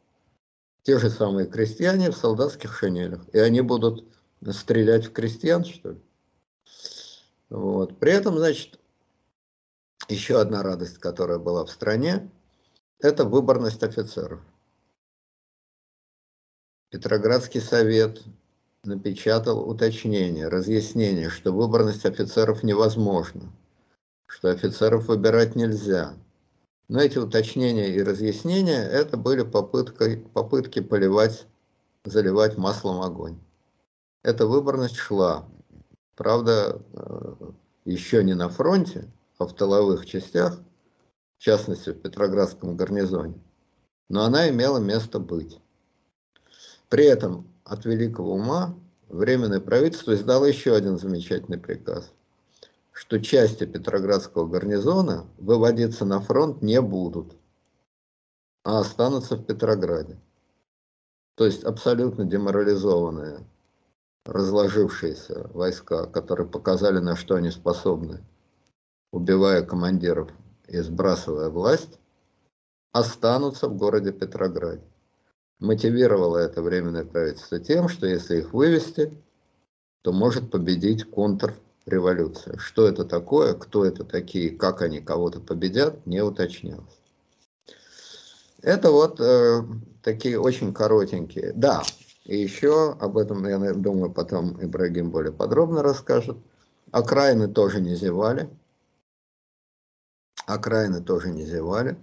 те 0.84 0.98
же 0.98 1.10
самые 1.10 1.46
крестьяне 1.46 2.10
в 2.10 2.16
солдатских 2.18 2.76
шинелях. 2.76 3.22
И 3.34 3.38
они 3.38 3.62
будут 3.62 4.06
стрелять 4.52 5.08
в 5.08 5.12
крестьян, 5.12 5.66
что 5.66 5.92
ли? 5.92 6.00
Вот. 7.50 8.00
При 8.00 8.12
этом, 8.12 8.38
значит, 8.38 8.80
еще 10.08 10.40
одна 10.40 10.64
радость, 10.64 10.98
которая 10.98 11.40
была 11.40 11.66
в 11.66 11.72
стране, 11.72 12.30
это 13.00 13.26
выборность 13.26 13.84
офицеров. 13.84 14.42
Петроградский 16.90 17.62
совет 17.62 18.24
напечатал 18.84 19.70
уточнение, 19.70 20.48
разъяснение, 20.48 21.30
что 21.30 21.52
выборность 21.52 22.06
офицеров 22.06 22.64
невозможна, 22.64 23.52
что 24.26 24.50
офицеров 24.50 25.08
выбирать 25.08 25.56
нельзя– 25.56 26.14
но 26.90 27.00
эти 27.00 27.20
уточнения 27.20 27.90
и 27.90 28.02
разъяснения, 28.02 28.82
это 28.82 29.16
были 29.16 29.44
попыткой, 29.44 30.18
попытки 30.18 30.82
поливать, 30.82 31.46
заливать 32.04 32.58
маслом 32.58 33.02
огонь. 33.02 33.40
Эта 34.24 34.48
выборность 34.48 34.96
шла. 34.96 35.48
Правда, 36.20 36.82
э, 36.92 37.34
еще 37.86 38.26
не 38.26 38.34
на 38.34 38.50
фронте, 38.50 39.10
а 39.38 39.48
в 39.48 39.56
тыловых 39.56 40.06
частях, 40.06 40.60
в 41.38 41.42
частности 41.42 41.92
в 41.92 42.02
Петроградском 42.02 42.76
гарнизоне. 42.76 43.40
Но 44.10 44.26
она 44.26 44.50
имела 44.50 44.80
место 44.80 45.20
быть. 45.20 45.62
При 46.90 47.06
этом 47.06 47.48
от 47.64 47.86
великого 47.86 48.34
ума 48.34 48.76
Временное 49.08 49.62
правительство 49.62 50.14
издало 50.14 50.46
еще 50.46 50.76
один 50.76 51.00
замечательный 51.00 51.58
приказ– 51.58 52.12
что 52.92 53.18
части 53.22 53.66
Петроградского 53.66 54.46
гарнизона 54.46 55.26
выводиться 55.38 56.04
на 56.04 56.20
фронт 56.20 56.62
не 56.62 56.82
будут, 56.82 57.34
а 58.66 58.82
останутся 58.82 59.38
в 59.38 59.46
Петрограде. 59.46 60.20
То 61.36 61.46
есть 61.46 61.64
абсолютно 61.64 62.26
деморализованные, 62.26 63.40
разложившиеся 64.30 65.50
войска, 65.54 66.06
которые 66.06 66.48
показали, 66.48 67.00
на 67.00 67.16
что 67.16 67.36
они 67.36 67.52
способны, 67.52 68.24
убивая 69.12 69.64
командиров 69.64 70.30
и 70.68 70.80
сбрасывая 70.80 71.50
власть, 71.50 72.00
останутся 72.92 73.68
в 73.68 73.78
городе 73.78 74.12
Петрограде. 74.12 74.84
Мотивировало 75.60 76.38
это 76.38 76.62
временное 76.62 77.06
правительство 77.06 77.60
тем, 77.60 77.90
что 77.90 78.08
если 78.08 78.38
их 78.38 78.54
вывести, 78.54 79.14
то 80.02 80.14
может 80.14 80.52
победить 80.52 81.10
контр 81.10 81.54
революция. 81.86 82.58
Что 82.58 82.88
это 82.88 83.04
такое, 83.04 83.54
кто 83.54 83.84
это 83.84 84.04
такие, 84.04 84.52
как 84.52 84.82
они 84.82 85.02
кого-то 85.02 85.42
победят, 85.42 86.06
не 86.06 86.22
уточнялось. 86.22 87.00
Это 88.62 88.92
вот 88.92 89.20
э, 89.20 89.64
такие 90.04 90.40
очень 90.40 90.74
коротенькие. 90.74 91.54
Да, 91.54 91.84
и 92.30 92.38
еще 92.38 92.92
об 92.92 93.18
этом, 93.18 93.44
я 93.48 93.58
думаю, 93.74 94.12
потом 94.12 94.64
Ибрагим 94.64 95.10
более 95.10 95.34
подробно 95.34 95.82
расскажет. 95.82 96.38
Окраины 96.92 97.48
тоже 97.48 97.82
не 97.82 97.96
зевали. 97.96 98.48
Окраины 100.46 101.02
тоже 101.02 101.32
не 101.32 101.44
зевали. 101.44 101.98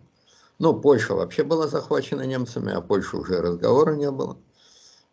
Ну, 0.59 0.81
Польша 0.81 1.15
вообще 1.15 1.45
была 1.45 1.69
захвачена 1.69 2.23
немцами, 2.23 2.73
а 2.73 2.81
Польша 2.81 3.19
уже 3.19 3.41
разговора 3.41 3.95
не 3.95 4.11
было. 4.11 4.37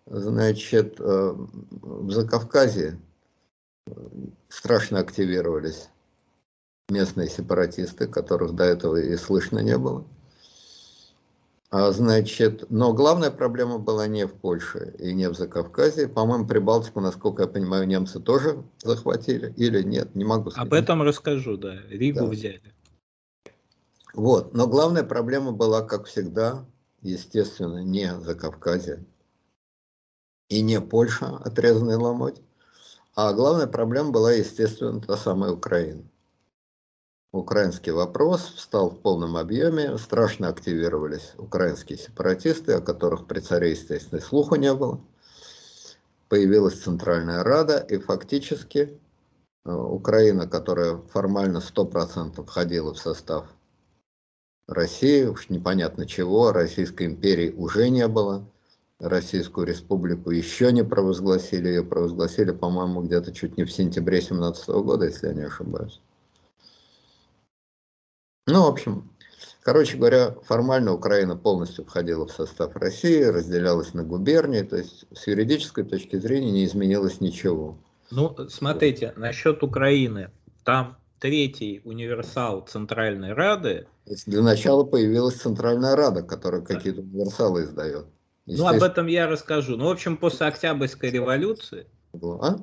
Значит, 0.08 1.00
э, 1.00 1.36
в 1.36 2.12
Закавказье 2.12 3.00
страшно 4.50 4.98
активировались 4.98 5.90
местные 6.90 7.30
сепаратисты, 7.30 8.08
которых 8.08 8.56
до 8.56 8.64
этого 8.64 8.96
и 8.96 9.16
слышно 9.18 9.60
не 9.60 9.78
было. 9.78 10.08
А, 11.76 11.92
значит, 11.92 12.70
но 12.70 12.94
главная 12.94 13.32
проблема 13.32 13.80
была 13.80 14.06
не 14.06 14.28
в 14.28 14.34
Польше 14.34 14.94
и 15.00 15.12
не 15.12 15.28
в 15.28 15.34
Закавказье. 15.34 16.08
По-моему, 16.08 16.46
Прибалтику, 16.46 17.00
насколько 17.00 17.42
я 17.42 17.48
понимаю, 17.48 17.88
немцы 17.88 18.20
тоже 18.20 18.64
захватили 18.84 19.52
или 19.58 19.82
нет, 19.82 20.14
не 20.14 20.24
могу 20.24 20.52
сказать. 20.52 20.68
Об 20.68 20.74
этом 20.76 21.02
расскажу, 21.02 21.58
да. 21.58 21.82
Ригу 21.90 22.20
да. 22.20 22.26
взяли. 22.28 22.62
Вот, 24.14 24.54
но 24.54 24.68
главная 24.68 25.02
проблема 25.02 25.52
была, 25.52 25.82
как 25.82 26.06
всегда, 26.06 26.64
естественно, 27.02 27.80
не 27.80 28.20
Закавказье 28.20 29.04
и 30.50 30.62
не 30.62 30.80
Польша, 30.80 31.38
отрезанный 31.38 31.96
ломоть, 31.96 32.40
а 33.16 33.34
главная 33.34 33.66
проблема 33.66 34.12
была, 34.12 34.34
естественно, 34.34 35.02
та 35.02 35.18
самая 35.18 35.52
Украина. 35.52 36.04
Украинский 37.34 37.92
вопрос 37.92 38.54
встал 38.56 38.92
в 38.92 39.00
полном 39.00 39.38
объеме, 39.38 39.98
страшно 39.98 40.50
активировались 40.50 41.34
украинские 41.40 41.98
сепаратисты, 41.98 42.74
о 42.74 42.80
которых 42.80 43.26
при 43.26 43.40
царе, 43.40 43.72
естественно, 43.72 44.22
слуху 44.22 44.54
не 44.54 44.72
было. 44.72 45.02
Появилась 46.30 46.80
Центральная 46.80 47.44
Рада, 47.44 47.80
и 47.80 47.98
фактически 47.98 49.00
Украина, 49.66 50.48
которая 50.48 50.98
формально 51.12 51.58
100% 51.58 52.46
входила 52.46 52.94
в 52.94 53.00
состав 53.00 53.48
России, 54.68 55.26
уж 55.26 55.50
непонятно 55.50 56.06
чего, 56.06 56.52
Российской 56.52 57.08
империи 57.08 57.50
уже 57.50 57.90
не 57.90 58.08
было, 58.08 58.46
Российскую 59.00 59.66
республику 59.66 60.30
еще 60.30 60.72
не 60.72 60.84
провозгласили, 60.84 61.70
ее 61.70 61.84
провозгласили, 61.84 62.52
по-моему, 62.52 63.02
где-то 63.02 63.34
чуть 63.34 63.58
не 63.58 63.64
в 63.64 63.72
сентябре 63.72 64.22
17 64.22 64.70
года, 64.70 65.06
если 65.06 65.30
я 65.30 65.34
не 65.34 65.48
ошибаюсь. 65.48 66.00
Ну, 68.46 68.64
в 68.64 68.68
общем, 68.68 69.10
короче 69.62 69.98
говоря, 69.98 70.36
формально 70.44 70.94
Украина 70.94 71.36
полностью 71.36 71.86
входила 71.86 72.28
в 72.28 72.32
состав 72.32 72.76
России, 72.76 73.24
разделялась 73.24 73.94
на 73.94 74.04
губернии, 74.04 74.64
то 74.64 74.78
есть 74.78 75.06
с 75.14 75.28
юридической 75.28 75.84
точки 75.84 76.18
зрения 76.18 76.52
не 76.52 76.66
изменилось 76.66 77.22
ничего. 77.22 77.78
Ну, 78.12 78.36
смотрите, 78.50 79.14
насчет 79.16 79.64
Украины, 79.64 80.30
там 80.64 80.98
третий 81.20 81.82
универсал 81.86 82.62
Центральной 82.62 83.34
Рады. 83.34 83.88
Для 84.26 84.42
начала 84.42 84.84
появилась 84.84 85.36
Центральная 85.36 85.96
Рада, 85.96 86.22
которая 86.22 86.62
какие-то 86.62 87.00
универсалы 87.00 87.64
издает. 87.64 88.06
Ну, 88.46 88.68
об 88.68 88.84
этом 88.84 89.08
я 89.08 89.28
расскажу. 89.28 89.78
Ну, 89.78 89.86
в 89.86 89.92
общем, 89.92 90.18
после 90.18 90.48
Октябрьской 90.48 91.12
революции... 91.12 91.88
А? 92.22 92.58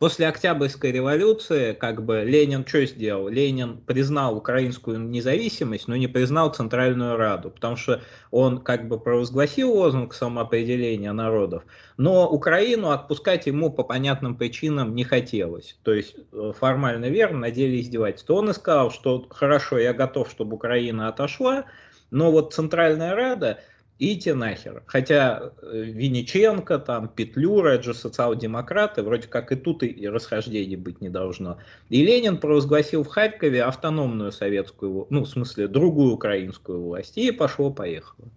После 0.00 0.26
Октябрьской 0.26 0.90
революции, 0.90 1.72
как 1.72 2.04
бы, 2.04 2.24
Ленин 2.24 2.66
что 2.66 2.84
сделал? 2.84 3.28
Ленин 3.28 3.78
признал 3.78 4.36
украинскую 4.36 4.98
независимость, 4.98 5.86
но 5.86 5.94
не 5.94 6.08
признал 6.08 6.52
Центральную 6.52 7.16
Раду, 7.16 7.50
потому 7.50 7.76
что 7.76 8.02
он 8.32 8.58
как 8.58 8.88
бы 8.88 8.98
провозгласил 8.98 9.72
лозунг 9.72 10.12
самоопределения 10.12 11.12
народов, 11.12 11.64
но 11.96 12.28
Украину 12.28 12.90
отпускать 12.90 13.46
ему 13.46 13.70
по 13.70 13.84
понятным 13.84 14.34
причинам 14.34 14.96
не 14.96 15.04
хотелось. 15.04 15.78
То 15.84 15.94
есть 15.94 16.16
э, 16.32 16.52
формально 16.58 17.06
верно, 17.06 17.38
на 17.38 17.50
деле 17.52 17.80
издевательство. 17.80 18.34
Он 18.34 18.50
и 18.50 18.52
сказал, 18.52 18.90
что 18.90 19.24
хорошо, 19.30 19.78
я 19.78 19.94
готов, 19.94 20.28
чтобы 20.28 20.56
Украина 20.56 21.06
отошла, 21.06 21.66
но 22.10 22.32
вот 22.32 22.52
Центральная 22.52 23.14
Рада 23.14 23.60
идите 23.98 24.34
нахер. 24.34 24.82
Хотя 24.86 25.52
э, 25.62 25.82
Винниченко, 25.82 26.78
там, 26.78 27.08
Петлюра, 27.08 27.70
это 27.70 27.84
же 27.84 27.94
социал-демократы, 27.94 29.02
вроде 29.02 29.28
как 29.28 29.52
и 29.52 29.56
тут 29.56 29.82
и 29.82 30.08
расхождений 30.08 30.76
быть 30.76 31.00
не 31.00 31.08
должно. 31.08 31.58
И 31.88 32.04
Ленин 32.04 32.38
провозгласил 32.38 33.04
в 33.04 33.08
Харькове 33.08 33.62
автономную 33.62 34.32
советскую, 34.32 35.06
ну, 35.10 35.24
в 35.24 35.28
смысле, 35.28 35.68
другую 35.68 36.14
украинскую 36.14 36.82
власть, 36.82 37.16
и 37.16 37.30
пошло-поехало. 37.30 38.28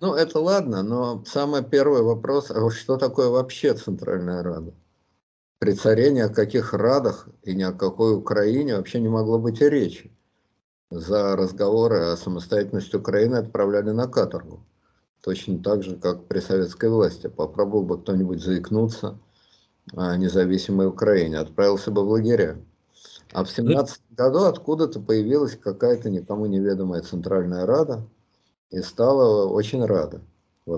Ну, 0.00 0.14
это 0.14 0.38
ладно, 0.40 0.82
но 0.82 1.24
самый 1.24 1.64
первый 1.64 2.02
вопрос, 2.02 2.50
а 2.50 2.70
что 2.70 2.96
такое 2.96 3.28
вообще 3.28 3.74
Центральная 3.74 4.42
Рада? 4.42 4.74
При 5.58 5.72
царе 5.72 6.10
ни 6.10 6.20
о 6.20 6.28
каких 6.28 6.74
Радах 6.74 7.28
и 7.42 7.54
ни 7.54 7.62
о 7.62 7.72
какой 7.72 8.14
Украине 8.14 8.76
вообще 8.76 9.00
не 9.00 9.08
могло 9.08 9.38
быть 9.38 9.62
и 9.62 9.70
речи. 9.70 10.12
За 10.90 11.34
разговоры 11.34 11.98
о 11.98 12.16
самостоятельности 12.16 12.94
Украины 12.94 13.36
отправляли 13.36 13.90
на 13.90 14.06
каторгу 14.06 14.65
точно 15.26 15.58
так 15.58 15.82
же, 15.82 15.96
как 15.96 16.26
при 16.26 16.38
советской 16.38 16.88
власти. 16.88 17.26
Попробовал 17.26 17.82
бы 17.82 18.00
кто-нибудь 18.00 18.40
заикнуться 18.40 19.18
о 19.92 20.16
независимой 20.16 20.86
Украине, 20.86 21.38
отправился 21.38 21.90
бы 21.90 22.04
в 22.04 22.10
лагеря. 22.10 22.56
А 23.32 23.42
в 23.42 23.50
17 23.50 24.00
году 24.10 24.44
откуда-то 24.44 25.00
появилась 25.00 25.56
какая-то 25.56 26.10
никому 26.10 26.46
неведомая 26.46 27.02
Центральная 27.02 27.66
Рада 27.66 28.06
и 28.70 28.80
стала 28.82 29.48
очень 29.48 29.84
рада. 29.84 30.22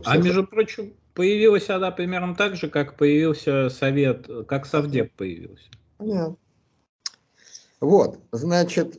А 0.04 0.16
между 0.16 0.46
прочим, 0.46 0.94
появилась 1.12 1.68
она 1.68 1.90
примерно 1.90 2.34
так 2.34 2.56
же, 2.56 2.70
как 2.70 2.96
появился 2.96 3.68
Совет, 3.68 4.30
как 4.48 4.64
Совдеп 4.64 5.12
появился. 5.12 5.68
Понятно. 5.98 6.36
Вот, 7.80 8.18
значит, 8.32 8.98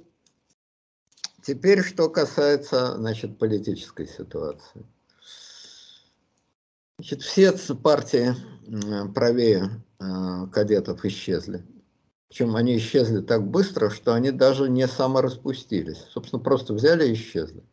теперь 1.41 1.81
что 1.81 2.07
касается, 2.07 2.97
значит, 2.97 3.39
политической 3.39 4.07
ситуации. 4.07 4.85
Значит, 6.99 7.21
все 7.21 7.53
партии 7.81 8.35
правее 9.15 9.69
э, 10.01 10.47
кадетов 10.51 11.05
исчезли. 11.05 11.65
Причем 12.27 12.57
они 12.57 12.75
исчезли 12.75 13.21
так 13.21 13.47
быстро, 13.47 13.89
что 13.89 14.13
они 14.13 14.31
даже 14.31 14.69
не 14.69 14.85
самораспустились. 14.85 16.05
Собственно, 16.12 16.41
просто 16.41 16.73
взяли 16.73 17.07
и 17.07 17.13
исчезли. 17.13 17.63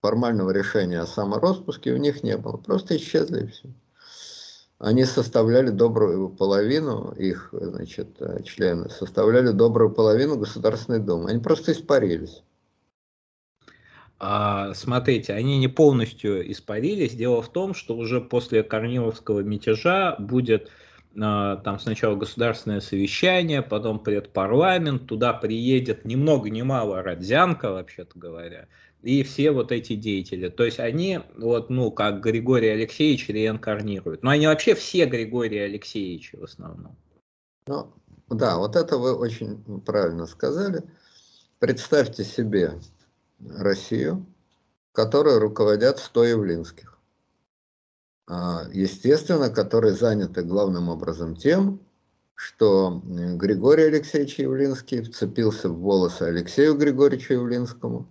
Формального 0.00 0.50
решения 0.50 1.00
о 1.00 1.06
самороспуске 1.06 1.92
у 1.92 1.98
них 1.98 2.22
не 2.22 2.38
было. 2.38 2.56
Просто 2.56 2.96
исчезли 2.96 3.44
и 3.44 3.46
все. 3.48 3.68
Они 4.78 5.04
составляли 5.04 5.68
добрую 5.68 6.30
половину, 6.30 7.12
их 7.18 7.50
значит, 7.52 8.16
э, 8.20 8.44
члены 8.44 8.88
составляли 8.88 9.50
добрую 9.50 9.90
половину 9.90 10.38
Государственной 10.38 11.00
Думы. 11.00 11.28
Они 11.28 11.40
просто 11.40 11.72
испарились. 11.72 12.42
А, 14.18 14.72
смотрите, 14.74 15.32
они 15.34 15.58
не 15.58 15.68
полностью 15.68 16.50
испарились. 16.50 17.14
Дело 17.14 17.42
в 17.42 17.52
том, 17.52 17.74
что 17.74 17.96
уже 17.96 18.20
после 18.20 18.62
Корниловского 18.62 19.40
мятежа 19.40 20.16
будет 20.18 20.70
а, 21.20 21.56
там 21.56 21.78
сначала 21.78 22.16
государственное 22.16 22.80
совещание, 22.80 23.62
потом 23.62 23.98
предпарламент, 23.98 25.06
туда 25.06 25.32
приедет 25.32 26.04
ни 26.04 26.16
много 26.16 26.50
ни 26.50 26.62
мало 26.62 27.02
Родзянко, 27.02 27.70
вообще-то 27.72 28.18
говоря, 28.18 28.68
и 29.02 29.22
все 29.22 29.50
вот 29.50 29.70
эти 29.70 29.94
деятели. 29.94 30.48
То 30.48 30.64
есть 30.64 30.80
они, 30.80 31.20
вот, 31.36 31.70
ну, 31.70 31.90
как 31.90 32.20
Григорий 32.20 32.68
Алексеевич 32.68 33.28
реинкарнируют. 33.28 34.22
Но 34.22 34.30
они 34.30 34.46
вообще 34.46 34.74
все 34.74 35.06
Григорий 35.06 35.58
Алексеевичи 35.58 36.36
в 36.36 36.44
основном. 36.44 36.96
Ну, 37.66 37.92
да, 38.30 38.56
вот 38.58 38.76
это 38.76 38.96
вы 38.96 39.14
очень 39.14 39.80
правильно 39.82 40.26
сказали. 40.26 40.82
Представьте 41.58 42.24
себе, 42.24 42.72
Россию, 43.48 44.26
которой 44.92 45.38
руководят 45.38 45.98
100 45.98 46.24
Явлинских. 46.24 46.98
А, 48.26 48.64
естественно, 48.72 49.50
которые 49.50 49.94
заняты 49.94 50.42
главным 50.42 50.88
образом 50.88 51.36
тем, 51.36 51.80
что 52.34 53.02
Григорий 53.04 53.84
Алексеевич 53.84 54.38
Явлинский 54.38 55.02
вцепился 55.02 55.68
в 55.68 55.78
волосы 55.78 56.22
Алексею 56.22 56.76
Григорьевичу 56.76 57.34
Явлинскому, 57.34 58.08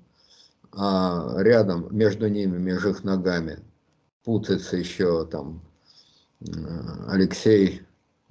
а 0.71 1.35
рядом 1.39 1.87
между 1.95 2.27
ними, 2.27 2.57
между 2.57 2.91
их 2.91 3.03
ногами, 3.03 3.59
путается 4.23 4.77
еще 4.77 5.25
там 5.25 5.61
Алексей 7.07 7.81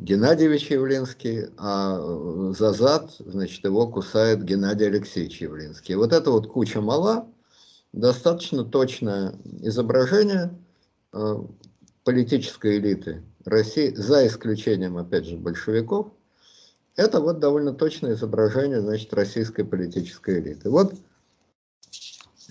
Геннадьевич 0.02 0.68
Явлинский, 0.70 1.46
а 1.56 1.96
э, 1.96 2.54
за 2.58 2.72
зад, 2.72 3.12
значит, 3.20 3.64
его 3.64 3.86
кусает 3.86 4.42
Геннадий 4.42 4.88
Алексеевич 4.88 5.40
Явлинский. 5.40 5.94
Вот 5.94 6.12
эта 6.12 6.32
вот 6.32 6.48
куча 6.48 6.80
мала, 6.80 7.28
достаточно 7.92 8.64
точное 8.64 9.36
изображение 9.60 10.58
э, 11.12 11.36
политической 12.02 12.78
элиты 12.78 13.22
России, 13.44 13.94
за 13.94 14.26
исключением, 14.26 14.98
опять 14.98 15.26
же, 15.26 15.36
большевиков, 15.36 16.08
это 16.96 17.20
вот 17.20 17.38
довольно 17.38 17.72
точное 17.72 18.14
изображение, 18.14 18.80
значит, 18.80 19.14
российской 19.14 19.62
политической 19.62 20.40
элиты. 20.40 20.68
Вот, 20.68 20.94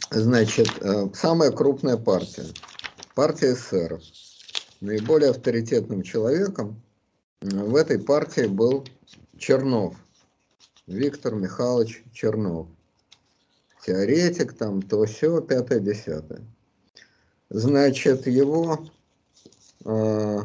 значит, 0.09 0.69
э, 0.79 1.09
самая 1.13 1.51
крупная 1.51 1.97
партия, 1.97 2.45
партия 3.13 3.53
эсеров. 3.55 4.01
Наиболее 4.79 5.31
авторитетным 5.31 6.01
человеком 6.01 6.81
в 7.41 7.75
этой 7.75 7.97
партии 7.97 8.45
был 8.45 8.85
Чернов, 9.37 9.95
Виктор 10.85 11.33
Михайлович 11.33 12.03
Чернов. 12.13 12.67
Теоретик 13.83 14.53
там, 14.53 14.81
то 14.83 15.05
все, 15.05 15.41
пятое, 15.41 15.79
десятое. 15.79 16.41
Значит, 17.49 18.27
его 18.27 18.85
э, 19.83 20.37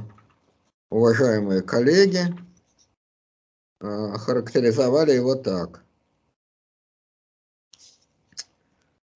уважаемые 0.88 1.60
коллеги 1.60 2.34
э, 3.80 4.12
характеризовали 4.16 5.12
его 5.12 5.34
так. 5.34 5.84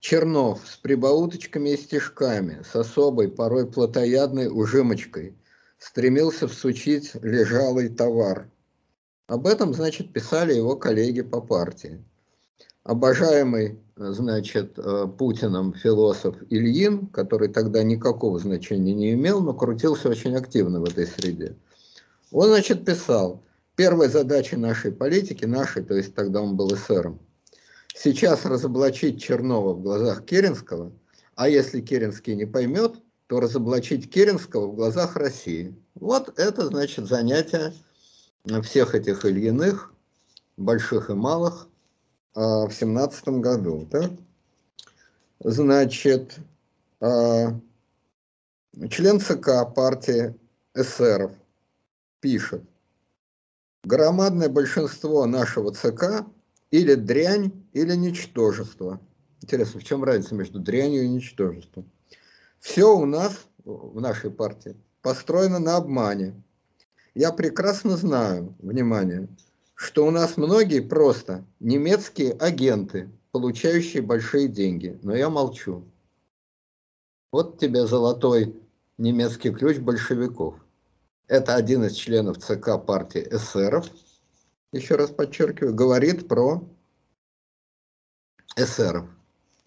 Чернов 0.00 0.68
с 0.68 0.76
прибауточками 0.76 1.70
и 1.70 1.76
стишками, 1.78 2.62
с 2.62 2.76
особой, 2.76 3.30
порой 3.30 3.66
плотоядной 3.70 4.48
ужимочкой, 4.48 5.34
стремился 5.80 6.46
всучить 6.46 7.14
лежалый 7.22 7.88
товар. 7.88 8.48
Об 9.26 9.46
этом, 9.46 9.74
значит, 9.74 10.12
писали 10.12 10.54
его 10.54 10.76
коллеги 10.76 11.22
по 11.22 11.40
партии. 11.40 12.04
Обожаемый, 12.84 13.78
значит, 13.96 14.78
э, 14.78 15.06
Путиным 15.18 15.72
философ 15.72 16.36
Ильин, 16.50 17.06
который 17.06 17.48
тогда 17.48 17.82
никакого 17.82 18.38
значения 18.38 18.94
не 18.94 19.12
имел, 19.14 19.40
но 19.40 19.54
крутился 19.54 20.08
очень 20.08 20.36
активно 20.36 20.80
в 20.80 20.84
этой 20.84 21.06
среде, 21.06 21.56
он, 22.30 22.48
значит, 22.48 22.84
писал, 22.84 23.42
первая 23.74 24.08
задача 24.08 24.56
нашей 24.56 24.92
политики, 24.92 25.44
нашей, 25.44 25.82
то 25.82 25.94
есть 25.94 26.14
тогда 26.14 26.40
он 26.42 26.56
был 26.56 26.74
эсером, 26.74 27.18
сейчас 27.94 28.44
разоблачить 28.44 29.22
Чернова 29.22 29.74
в 29.74 29.82
глазах 29.82 30.24
Керенского, 30.24 30.92
а 31.36 31.48
если 31.48 31.80
Керенский 31.80 32.34
не 32.34 32.46
поймет, 32.46 32.94
то 33.30 33.38
разоблачить 33.38 34.10
Керенского 34.10 34.66
в 34.66 34.74
глазах 34.74 35.14
России. 35.14 35.72
Вот 35.94 36.36
это, 36.36 36.66
значит, 36.66 37.06
занятие 37.06 37.72
всех 38.64 38.96
этих 38.96 39.24
Ильиных 39.24 39.94
больших 40.56 41.10
и 41.10 41.12
малых 41.12 41.68
а, 42.34 42.66
в 42.66 42.72
семнадцатом 42.72 43.40
году. 43.40 43.86
Да? 43.88 44.10
Значит, 45.38 46.38
а, 47.00 47.56
член 48.90 49.20
ЦК 49.20 49.72
партии 49.76 50.34
эсеров 50.74 51.30
пишет, 52.18 52.64
громадное 53.84 54.48
большинство 54.48 55.24
нашего 55.26 55.72
ЦК 55.72 56.26
или 56.72 56.94
дрянь, 56.94 57.52
или 57.74 57.94
ничтожество. 57.94 59.00
Интересно, 59.40 59.78
в 59.78 59.84
чем 59.84 60.02
разница 60.02 60.34
между 60.34 60.58
дрянью 60.58 61.04
и 61.04 61.08
ничтожеством? 61.08 61.88
Все 62.60 62.94
у 62.94 63.06
нас, 63.06 63.46
в 63.64 64.00
нашей 64.00 64.30
партии, 64.30 64.76
построено 65.02 65.58
на 65.58 65.76
обмане. 65.76 66.34
Я 67.14 67.32
прекрасно 67.32 67.96
знаю, 67.96 68.54
внимание, 68.58 69.28
что 69.74 70.06
у 70.06 70.10
нас 70.10 70.36
многие 70.36 70.80
просто 70.80 71.44
немецкие 71.58 72.32
агенты, 72.32 73.10
получающие 73.32 74.02
большие 74.02 74.46
деньги, 74.46 74.98
но 75.02 75.16
я 75.16 75.30
молчу. 75.30 75.84
Вот 77.32 77.58
тебе 77.58 77.86
золотой 77.86 78.54
немецкий 78.98 79.50
ключ 79.50 79.78
большевиков. 79.78 80.54
Это 81.28 81.54
один 81.54 81.84
из 81.84 81.94
членов 81.94 82.38
ЦК 82.38 82.84
партии 82.84 83.26
эсеров, 83.30 83.86
еще 84.72 84.96
раз 84.96 85.10
подчеркиваю, 85.10 85.74
говорит 85.74 86.28
про 86.28 86.62
эсеров, 88.56 89.08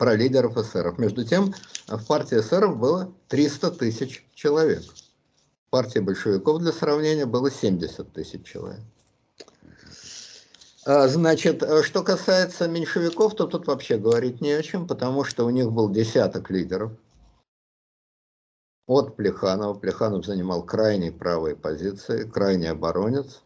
про 0.04 0.16
лидеров 0.16 0.58
эсеров. 0.58 1.00
Между 1.00 1.24
тем, 1.24 1.54
в 1.88 2.06
партии 2.06 2.38
эсеров 2.38 2.78
было 2.78 3.14
300 3.30 3.72
тысяч 3.72 4.26
человек. 4.36 4.84
В 5.68 5.70
партии 5.70 6.00
большевиков, 6.00 6.60
для 6.60 6.74
сравнения, 6.74 7.26
было 7.26 7.50
70 7.50 8.12
тысяч 8.12 8.44
человек. 8.44 8.82
А, 10.86 11.08
значит, 11.08 11.64
что 11.84 12.04
касается 12.04 12.68
меньшевиков, 12.68 13.34
то 13.38 13.48
тут 13.48 13.68
вообще 13.68 13.98
говорить 13.98 14.42
не 14.42 14.52
о 14.52 14.62
чем, 14.62 14.88
потому 14.88 15.24
что 15.24 15.46
у 15.46 15.50
них 15.50 15.72
был 15.72 15.90
десяток 15.90 16.50
лидеров– 16.50 16.92
от 18.88 19.16
Плеханова. 19.16 19.74
Плеханов 19.74 20.26
занимал 20.26 20.64
крайние 20.64 21.14
правые 21.14 21.56
позиции, 21.56 22.28
крайний 22.28 22.70
оборонец, 22.70 23.42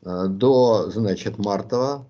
э, 0.00 0.28
до, 0.28 0.88
значит, 0.90 1.36
Мартова, 1.36 2.06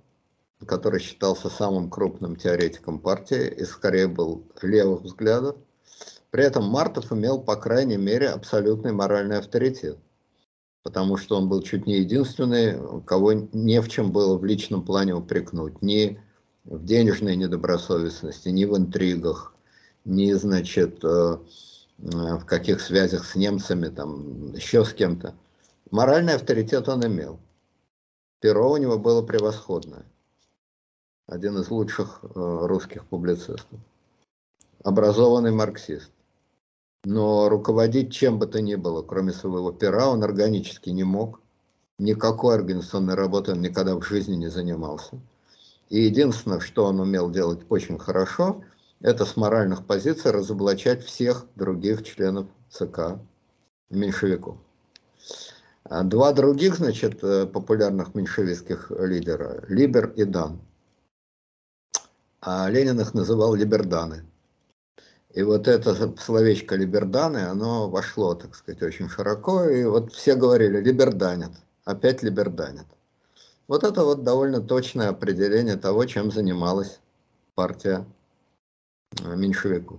который 0.66 1.00
считался 1.00 1.48
самым 1.48 1.90
крупным 1.90 2.36
теоретиком 2.36 2.98
партии 2.98 3.48
и 3.48 3.64
скорее 3.64 4.08
был 4.08 4.44
левых 4.60 5.02
взглядов. 5.02 5.56
При 6.30 6.44
этом 6.44 6.64
Мартов 6.64 7.12
имел, 7.12 7.40
по 7.40 7.56
крайней 7.56 7.96
мере, 7.96 8.28
абсолютный 8.28 8.92
моральный 8.92 9.38
авторитет, 9.38 9.98
потому 10.82 11.16
что 11.16 11.36
он 11.36 11.48
был 11.48 11.62
чуть 11.62 11.86
не 11.86 11.98
единственный, 11.98 12.76
кого 13.04 13.32
не 13.32 13.80
в 13.80 13.88
чем 13.88 14.12
было 14.12 14.36
в 14.36 14.44
личном 14.44 14.84
плане 14.84 15.14
упрекнуть, 15.14 15.80
ни 15.80 16.20
в 16.64 16.84
денежной 16.84 17.36
недобросовестности, 17.36 18.50
ни 18.50 18.64
в 18.64 18.76
интригах, 18.76 19.54
ни, 20.04 20.32
значит, 20.32 21.02
э, 21.02 21.38
в 21.98 22.44
каких 22.44 22.80
связях 22.80 23.24
с 23.24 23.34
немцами, 23.34 23.88
там, 23.88 24.52
еще 24.52 24.84
с 24.84 24.92
кем-то. 24.92 25.34
Моральный 25.90 26.34
авторитет 26.34 26.88
он 26.88 27.06
имел. 27.06 27.40
Перо 28.40 28.72
у 28.72 28.76
него 28.76 28.98
было 28.98 29.22
превосходное. 29.22 30.04
Один 31.28 31.58
из 31.58 31.70
лучших 31.70 32.20
э, 32.22 32.28
русских 32.34 33.06
публицистов. 33.06 33.78
Образованный 34.82 35.52
марксист. 35.52 36.10
Но 37.04 37.48
руководить 37.48 38.12
чем 38.12 38.40
бы 38.40 38.48
то 38.48 38.60
ни 38.60 38.74
было, 38.74 39.02
кроме 39.02 39.32
своего 39.32 39.70
пера, 39.70 40.08
он 40.08 40.24
органически 40.24 40.90
не 40.90 41.04
мог. 41.04 41.40
Никакой 42.00 42.56
организационной 42.56 43.14
работой 43.14 43.54
он 43.54 43.60
никогда 43.60 43.94
в 43.94 44.02
жизни 44.02 44.34
не 44.34 44.48
занимался. 44.48 45.20
И 45.90 46.00
единственное, 46.00 46.58
что 46.58 46.86
он 46.86 46.98
умел 46.98 47.30
делать 47.30 47.60
очень 47.68 47.98
хорошо– 47.98 48.64
это 49.00 49.24
с 49.24 49.36
моральных 49.36 49.86
позиций 49.86 50.32
разоблачать 50.32 51.04
всех 51.04 51.46
других 51.54 52.04
членов 52.04 52.48
ЦК 52.68 53.20
меньшевиков. 53.90 54.56
А 55.84 56.02
два 56.02 56.32
других, 56.32 56.76
значит, 56.76 57.22
э, 57.22 57.46
популярных 57.46 58.14
меньшевистских 58.14 58.90
лидера, 58.90 59.64
Либер 59.68 60.12
и 60.16 60.24
Дан. 60.24 60.60
А 62.48 62.70
Ленин 62.70 63.00
их 63.00 63.14
называл 63.14 63.54
либерданы. 63.54 64.24
И 65.34 65.42
вот 65.42 65.68
это 65.68 65.94
словечко 66.16 66.76
либерданы, 66.76 67.38
оно 67.38 67.90
вошло, 67.90 68.34
так 68.34 68.54
сказать, 68.54 68.82
очень 68.82 69.08
широко. 69.08 69.64
И 69.64 69.84
вот 69.84 70.12
все 70.12 70.34
говорили 70.34 70.80
либерданят, 70.80 71.52
опять 71.84 72.22
либерданят. 72.22 72.86
Вот 73.66 73.84
это 73.84 74.02
вот 74.04 74.24
довольно 74.24 74.60
точное 74.60 75.10
определение 75.10 75.76
того, 75.76 76.06
чем 76.06 76.30
занималась 76.30 77.00
партия 77.54 78.06
Э, 79.24 79.36
меньшевиков. 79.36 79.98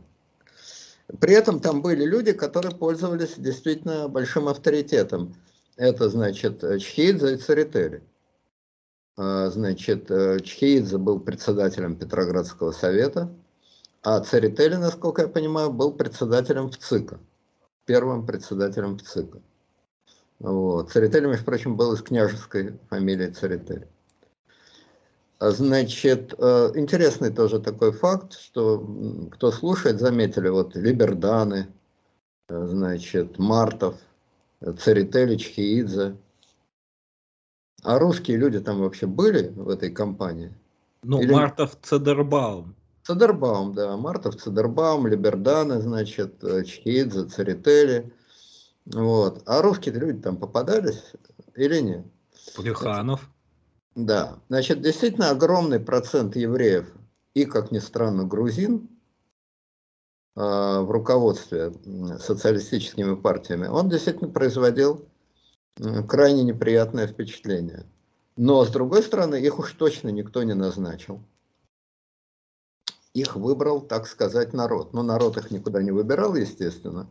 При 1.20 1.34
этом 1.34 1.60
там 1.60 1.82
были 1.82 2.06
люди, 2.06 2.32
которые 2.34 2.76
пользовались 2.76 3.34
действительно 3.38 4.08
большим 4.08 4.48
авторитетом. 4.48 5.36
Это, 5.76 6.10
значит, 6.10 6.62
Чхидзе 6.62 7.34
и 7.34 7.38
Церетели. 7.38 8.04
А, 9.22 9.50
значит, 9.50 10.10
э, 10.10 10.40
Чхидзе 10.40 10.98
был 10.98 11.20
председателем 11.20 11.98
Петроградского 11.98 12.72
совета, 12.72 13.30
а 14.02 14.22
Церетели, 14.22 14.76
насколько 14.76 15.24
я 15.24 15.28
понимаю, 15.28 15.74
был 15.74 15.92
председателем 15.92 16.70
ВЦИКа, 16.70 17.20
первым 17.84 18.26
председателем 18.26 18.98
ВЦИКа. 18.98 19.42
Вот. 20.40 20.92
Церетели, 20.94 21.26
между 21.26 21.44
прочим, 21.44 21.76
был 21.76 21.92
из 21.92 22.02
княжеской 22.02 22.80
фамилии 22.90 23.30
Церетели. 23.30 23.90
Значит, 25.42 26.34
э, 26.38 26.72
интересный 26.76 27.30
тоже 27.30 27.60
такой 27.60 27.92
факт, 27.92 28.32
что 28.32 28.88
кто 29.32 29.52
слушает, 29.52 30.00
заметили, 30.00 30.48
вот 30.48 30.78
Либерданы, 30.78 31.68
э, 32.48 32.68
значит, 32.68 33.38
Мартов, 33.38 33.96
Церетелич, 34.62 35.46
Хиидзе. 35.50 36.16
А 37.84 38.00
русские 38.00 38.38
люди 38.38 38.60
там 38.60 38.80
вообще 38.80 39.08
были 39.08 39.50
в 39.50 39.70
этой 39.70 39.90
компании? 39.90 40.54
Ну, 41.04 41.22
Или... 41.22 41.32
Мартов, 41.32 41.78
Цедербаум. 41.82 42.76
Цедербаум, 43.04 43.74
да, 43.74 43.98
Мартов, 43.98 44.36
Цедербаум, 44.36 45.08
Либерданы, 45.08 45.82
значит, 45.82 46.44
э, 46.44 46.64
Чхидзе, 46.64 47.26
Церетели. 47.26 48.14
Вот. 48.86 49.42
А 49.46 49.62
русские 49.62 49.96
люди 49.96 50.20
там 50.20 50.38
попадались 50.38 51.14
или 51.56 51.80
нет? 51.80 52.06
Плеханов. 52.56 53.30
Да, 53.96 54.40
значит, 54.50 54.82
действительно 54.82 55.32
огромный 55.32 55.80
процент 55.80 56.36
евреев 56.36 56.94
и, 57.34 57.46
как 57.46 57.72
ни 57.72 57.80
странно, 57.80 58.26
грузин 58.26 58.90
э, 60.36 60.42
в 60.42 60.92
руководстве 60.92 61.74
социалистическими 62.20 63.16
партиями, 63.16 63.68
он 63.68 63.90
действительно 63.90 64.30
производил 64.30 65.09
крайне 66.08 66.44
неприятное 66.44 67.08
впечатление. 67.08 67.86
Но, 68.38 68.64
с 68.64 68.70
другой 68.70 69.04
стороны, 69.04 69.36
их 69.36 69.60
уж 69.60 69.74
точно 69.74 70.10
никто 70.10 70.44
не 70.44 70.54
назначил. 70.54 71.22
Их 73.14 73.36
выбрал, 73.36 73.82
так 73.82 74.08
сказать, 74.08 74.54
народ. 74.54 74.94
Но 74.94 75.04
народ 75.04 75.38
их 75.38 75.52
никуда 75.52 75.82
не 75.82 75.92
выбирал, 75.92 76.36
естественно. 76.36 77.10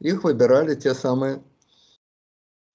Их 0.00 0.24
выбирали 0.24 0.74
те 0.74 0.94
самые 0.94 1.42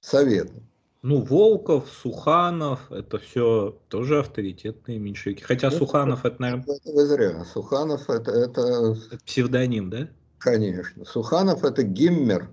советы. 0.01 0.61
Ну, 1.01 1.21
Волков, 1.21 1.89
Суханов, 1.89 2.91
это 2.91 3.19
все 3.19 3.77
тоже 3.87 4.19
авторитетные 4.19 4.99
меньшевики. 4.99 5.43
Хотя 5.43 5.69
ну, 5.69 5.77
Суханов 5.77 6.25
это, 6.25 6.41
наверное... 6.41 6.75
Это 6.75 6.91
вы 6.91 7.05
зря. 7.05 7.45
Суханов 7.45 8.09
это, 8.09 8.31
это... 8.31 8.97
Псевдоним, 9.25 9.89
да? 9.89 10.09
Конечно. 10.39 11.05
Суханов 11.05 11.63
это 11.63 11.83
гиммер. 11.83 12.49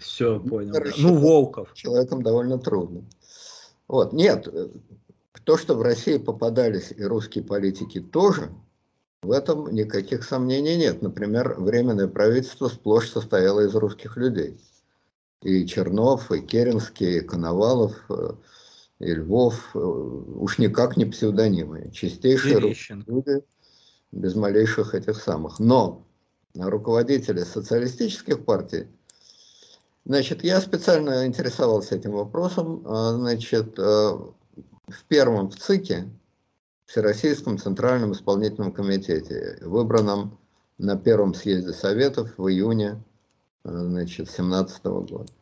Все, 0.00 0.40
понял. 0.40 0.72
Да. 0.72 0.82
Ну, 0.98 1.16
Волков. 1.16 1.72
Человеком 1.74 2.22
довольно 2.22 2.58
трудно. 2.58 3.04
Вот, 3.86 4.12
нет, 4.12 4.48
то, 5.44 5.56
что 5.56 5.74
в 5.74 5.82
России 5.82 6.18
попадались 6.18 6.92
и 6.96 7.02
русские 7.04 7.44
политики 7.44 8.00
тоже, 8.00 8.50
в 9.22 9.32
этом 9.32 9.72
никаких 9.74 10.24
сомнений 10.24 10.76
нет. 10.76 11.02
Например, 11.02 11.54
Временное 11.58 12.08
правительство 12.08 12.68
сплошь 12.68 13.10
состояло 13.10 13.60
из 13.60 13.74
русских 13.74 14.16
людей 14.16 14.58
и 15.42 15.66
Чернов, 15.66 16.30
и 16.30 16.40
Керенский, 16.40 17.18
и 17.18 17.20
Коновалов, 17.20 17.94
э, 18.10 18.32
и 18.98 19.14
Львов, 19.14 19.70
э, 19.74 19.78
уж 19.78 20.58
никак 20.58 20.96
не 20.96 21.06
псевдонимы, 21.06 21.90
чистейшие 21.92 22.74
люди, 23.06 23.42
без 24.12 24.34
малейших 24.34 24.94
этих 24.94 25.16
самых. 25.16 25.58
Но 25.58 26.06
руководители 26.54 27.40
социалистических 27.40 28.44
партий, 28.44 28.88
значит, 30.04 30.44
я 30.44 30.60
специально 30.60 31.26
интересовался 31.26 31.96
этим 31.96 32.12
вопросом, 32.12 32.82
а, 32.86 33.12
значит, 33.14 33.78
э, 33.78 33.82
в 33.82 35.04
первом 35.08 35.50
в 35.50 35.56
ЦИКе, 35.56 36.08
Всероссийском 36.86 37.58
Центральном 37.58 38.12
Исполнительном 38.12 38.72
Комитете, 38.72 39.58
выбранном 39.60 40.38
на 40.78 40.96
первом 40.96 41.34
съезде 41.34 41.72
Советов 41.72 42.32
в 42.36 42.48
июне 42.48 43.00
значит, 43.64 44.30
17 44.30 44.84
-го 44.84 45.06
года. 45.06 45.32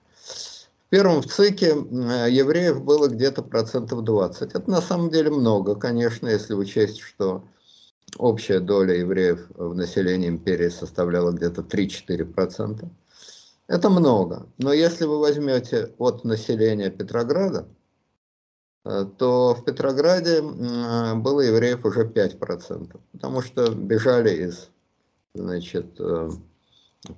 В 0.88 0.90
первом 0.90 1.22
в 1.22 1.26
ЦИКе 1.26 1.68
евреев 1.68 2.82
было 2.82 3.08
где-то 3.08 3.42
процентов 3.42 4.04
20. 4.04 4.54
Это 4.54 4.70
на 4.70 4.80
самом 4.80 5.10
деле 5.10 5.30
много, 5.30 5.74
конечно, 5.74 6.28
если 6.28 6.54
учесть, 6.54 7.00
что 7.00 7.44
общая 8.16 8.60
доля 8.60 8.94
евреев 8.94 9.48
в 9.54 9.74
населении 9.74 10.28
империи 10.28 10.68
составляла 10.68 11.32
где-то 11.32 11.62
3-4%. 11.62 12.88
Это 13.68 13.90
много. 13.90 14.48
Но 14.56 14.72
если 14.72 15.04
вы 15.04 15.20
возьмете 15.20 15.94
от 15.98 16.24
населения 16.24 16.90
Петрограда, 16.90 17.68
э, 18.84 19.04
то 19.18 19.54
в 19.54 19.64
Петрограде 19.64 20.40
было 20.40 21.42
евреев 21.42 21.84
уже 21.84 22.04
5%, 22.04 22.98
потому 23.12 23.42
что 23.42 23.70
бежали 23.74 24.30
из 24.30 24.70
значит, 25.34 26.00
э, 26.00 26.30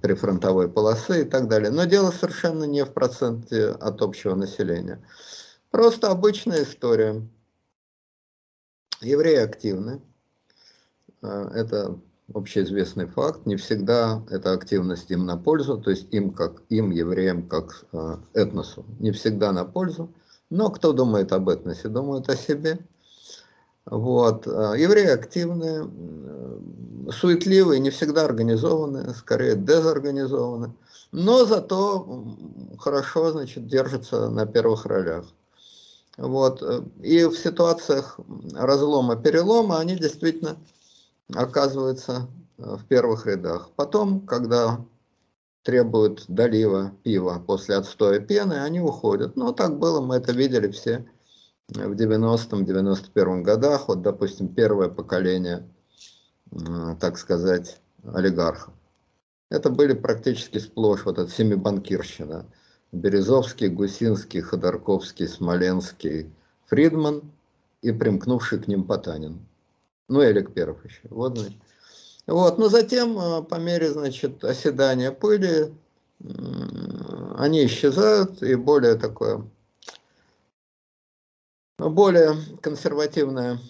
прифронтовой 0.02 0.68
полосы 0.68 1.22
и 1.22 1.24
так 1.24 1.48
далее. 1.48 1.70
Но 1.70 1.84
дело 1.84 2.10
совершенно 2.10 2.64
не 2.64 2.84
в 2.84 2.92
проценте 2.92 3.68
от 3.68 4.02
общего 4.02 4.34
населения. 4.34 5.00
Просто 5.70 6.10
обычная 6.10 6.64
история. 6.64 7.22
Евреи 9.00 9.36
активны. 9.36 10.02
Э, 11.22 11.48
это 11.54 11.96
общеизвестный 12.34 13.06
факт. 13.06 13.46
Не 13.46 13.56
всегда 13.56 14.22
эта 14.30 14.52
активность 14.52 15.10
им 15.10 15.26
на 15.26 15.36
пользу, 15.36 15.78
то 15.78 15.90
есть 15.90 16.12
им, 16.12 16.32
как 16.32 16.62
им, 16.68 16.90
евреям, 16.90 17.48
как 17.48 17.84
э, 17.92 18.16
этносу, 18.34 18.84
не 18.98 19.12
всегда 19.12 19.52
на 19.52 19.64
пользу. 19.64 20.10
Но 20.50 20.70
кто 20.70 20.92
думает 20.92 21.32
об 21.32 21.48
этносе, 21.48 21.88
думает 21.88 22.28
о 22.28 22.36
себе. 22.36 22.78
Вот. 23.86 24.46
Э, 24.46 24.74
евреи 24.76 25.08
активные, 25.08 25.88
суетливые, 27.10 27.80
не 27.80 27.90
всегда 27.90 28.24
организованные, 28.24 29.14
скорее 29.14 29.56
дезорганизованные, 29.56 30.72
но 31.12 31.44
зато 31.44 32.36
хорошо 32.78 33.32
значит, 33.32 33.66
держатся 33.66 34.28
на 34.30 34.46
первых 34.46 34.86
ролях. 34.86 35.24
Вот. 36.16 36.62
И 37.02 37.24
в 37.24 37.34
ситуациях 37.36 38.18
разлома-перелома 38.54 39.78
они 39.78 39.96
действительно 39.96 40.56
оказывается 41.34 42.28
э, 42.58 42.76
в 42.76 42.84
первых 42.86 43.26
рядах. 43.26 43.70
Потом, 43.76 44.26
когда 44.26 44.84
требуют 45.62 46.24
долива 46.28 46.92
пива 47.02 47.42
после 47.46 47.76
отстоя 47.76 48.20
пены, 48.20 48.54
они 48.54 48.80
уходят. 48.80 49.36
Ну, 49.36 49.52
так 49.52 49.78
было, 49.78 50.00
мы 50.00 50.16
это 50.16 50.32
видели 50.32 50.70
все 50.70 51.06
в 51.68 51.92
90-91 51.92 53.42
годах. 53.42 53.88
Вот, 53.88 54.02
допустим, 54.02 54.48
первое 54.48 54.88
поколение, 54.88 55.68
э, 56.52 56.96
так 57.00 57.18
сказать, 57.18 57.80
олигархов. 58.04 58.74
Это 59.50 59.68
были 59.68 59.94
практически 59.94 60.58
сплошь 60.58 61.04
вот 61.04 61.18
эта 61.18 61.30
семибанкирщина. 61.30 62.46
Березовский, 62.92 63.68
Гусинский, 63.68 64.40
Ходорковский, 64.40 65.28
Смоленский, 65.28 66.32
Фридман 66.66 67.30
и 67.82 67.92
примкнувший 67.92 68.60
к 68.60 68.68
ним 68.68 68.84
Потанин. 68.84 69.46
Ну, 70.10 70.20
Элик 70.22 70.52
Перов 70.52 70.84
еще. 70.84 71.02
Вот. 71.08 71.38
Вот, 72.26 72.58
но 72.58 72.68
затем, 72.68 73.16
э, 73.16 73.42
по 73.44 73.54
мере, 73.54 73.92
значит, 73.92 74.44
оседания 74.44 75.12
пыли, 75.12 75.72
они 77.38 77.64
исчезают, 77.64 78.42
и 78.42 78.56
более 78.56 78.96
такое, 78.96 79.48
более 81.78 82.36
консервативное, 82.60 83.60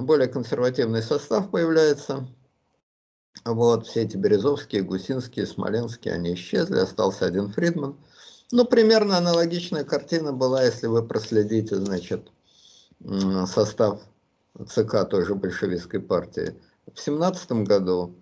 более 0.00 0.28
консервативный 0.28 1.02
состав 1.02 1.50
появляется. 1.50 2.26
Вот, 3.44 3.86
все 3.86 4.02
эти 4.02 4.16
Березовские, 4.16 4.82
Гусинские, 4.82 5.46
Смоленские, 5.46 6.14
они 6.14 6.32
исчезли, 6.34 6.78
остался 6.78 7.26
один 7.26 7.52
Фридман. 7.52 7.96
Ну, 8.50 8.64
примерно 8.64 9.18
аналогичная 9.18 9.84
картина 9.84 10.32
была, 10.32 10.64
если 10.64 10.86
вы 10.86 11.06
проследите, 11.06 11.76
значит, 11.76 12.32
состав 13.46 14.00
ЦК 14.66 15.08
той 15.08 15.24
же 15.24 15.34
большевистской 15.34 16.00
партии. 16.00 16.54
В 16.92 17.00
семнадцатом 17.00 17.64
году 17.64 18.14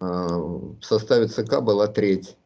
э, 0.00 0.04
в 0.04 0.82
составе 0.82 1.28
ЦК 1.28 1.60
была 1.60 1.86
треть 1.86 2.36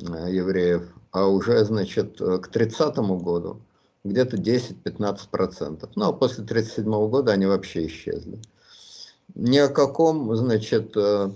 э, 0.00 0.02
евреев, 0.30 0.92
а 1.12 1.28
уже, 1.28 1.64
значит, 1.64 2.18
к 2.18 2.48
тридцатому 2.48 3.18
году 3.18 3.62
где-то 4.04 4.36
10-15%. 4.36 5.88
Ну, 5.94 6.08
а 6.08 6.12
после 6.12 6.44
1937 6.44 7.08
года 7.08 7.32
они 7.32 7.46
вообще 7.46 7.86
исчезли. 7.86 8.40
Ни 9.34 9.58
о 9.58 9.68
каком, 9.68 10.34
значит, 10.36 10.94
э, 10.96 11.30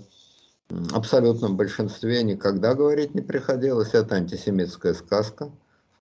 абсолютном 0.93 1.57
большинстве 1.57 2.21
никогда 2.23 2.75
говорить 2.75 3.15
не 3.15 3.21
приходилось. 3.21 3.93
Это 3.93 4.15
антисемитская 4.15 4.93
сказка. 4.93 5.51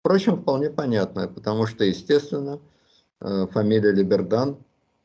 Впрочем, 0.00 0.42
вполне 0.42 0.70
понятная, 0.70 1.26
потому 1.26 1.66
что, 1.66 1.84
естественно, 1.84 2.60
фамилия 3.18 3.92
Либердан 3.92 4.58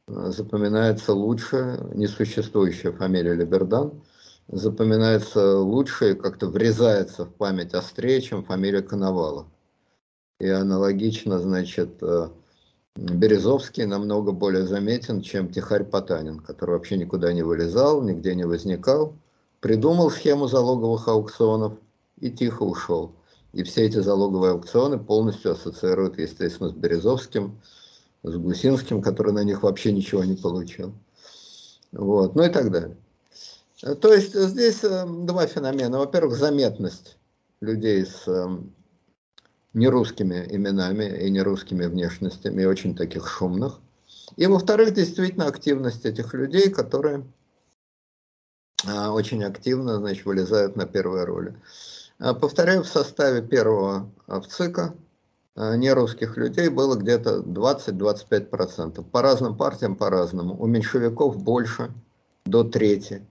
запоминается 0.07 1.13
лучше 1.13 1.79
несуществующая 1.93 2.91
фамилия 2.91 3.33
Либердан, 3.33 4.01
запоминается 4.47 5.57
лучше 5.59 6.11
и 6.11 6.15
как-то 6.15 6.47
врезается 6.47 7.25
в 7.25 7.33
память 7.33 7.73
острее, 7.73 8.21
чем 8.21 8.43
фамилия 8.43 8.81
Коновалов. 8.81 9.47
И 10.39 10.47
аналогично, 10.47 11.39
значит, 11.39 12.01
э, 12.01 12.29
Березовский 12.95 13.85
намного 13.85 14.31
более 14.31 14.65
заметен, 14.65 15.21
чем 15.21 15.51
Тихарь 15.51 15.85
Потанин, 15.85 16.39
который 16.39 16.71
вообще 16.71 16.97
никуда 16.97 17.31
не 17.31 17.43
вылезал, 17.43 18.01
нигде 18.01 18.35
не 18.35 18.45
возникал, 18.45 19.15
придумал 19.61 20.09
схему 20.11 20.47
залоговых 20.47 21.07
аукционов 21.07 21.73
и 22.19 22.29
тихо 22.29 22.63
ушел. 22.63 23.13
И 23.53 23.63
все 23.63 23.85
эти 23.85 23.99
залоговые 23.99 24.53
аукционы 24.53 24.97
полностью 24.97 25.51
ассоциируют, 25.51 26.17
естественно, 26.17 26.69
с 26.69 26.73
Березовским, 26.73 27.61
с 28.23 28.35
Гусинским, 28.35 29.01
который 29.01 29.33
на 29.33 29.43
них 29.43 29.63
вообще 29.63 29.91
ничего 29.91 30.23
не 30.23 30.35
получил. 30.35 30.93
Вот, 31.91 32.35
ну 32.35 32.43
и 32.43 32.49
так 32.49 32.71
далее. 32.71 32.95
То 33.99 34.13
есть 34.13 34.35
здесь 34.35 34.83
э, 34.83 35.05
два 35.07 35.47
феномена. 35.47 35.97
Во-первых, 35.97 36.37
заметность 36.37 37.17
людей 37.61 38.05
с 38.05 38.27
э, 38.27 38.47
нерусскими 39.73 40.45
именами 40.49 41.25
и 41.25 41.31
нерусскими 41.31 41.85
внешностями, 41.85 42.61
и 42.61 42.65
очень 42.65 42.95
таких 42.95 43.27
шумных. 43.27 43.79
И 44.37 44.45
во-вторых, 44.45 44.93
действительно 44.93 45.47
активность 45.47 46.05
этих 46.05 46.33
людей, 46.33 46.69
которые 46.69 47.25
э, 48.85 49.07
очень 49.07 49.43
активно 49.43 49.97
значит, 49.97 50.25
вылезают 50.25 50.75
на 50.75 50.85
первые 50.85 51.25
роли. 51.25 51.55
Повторяю, 52.19 52.83
в 52.83 52.87
составе 52.87 53.41
первого 53.41 54.11
ВЦИКа 54.27 54.93
Э, 54.93 55.00
нерусских 55.55 56.37
людей 56.37 56.69
было 56.69 56.95
где-то 56.95 57.39
20-25%. 57.39 59.03
По 59.03 59.21
разным 59.21 59.55
партиям 59.57 59.95
по-разному. 59.95 60.55
У 60.57 60.65
меньшевиков 60.65 61.37
больше, 61.37 61.91
до 62.45 62.63
трети. 62.63 63.25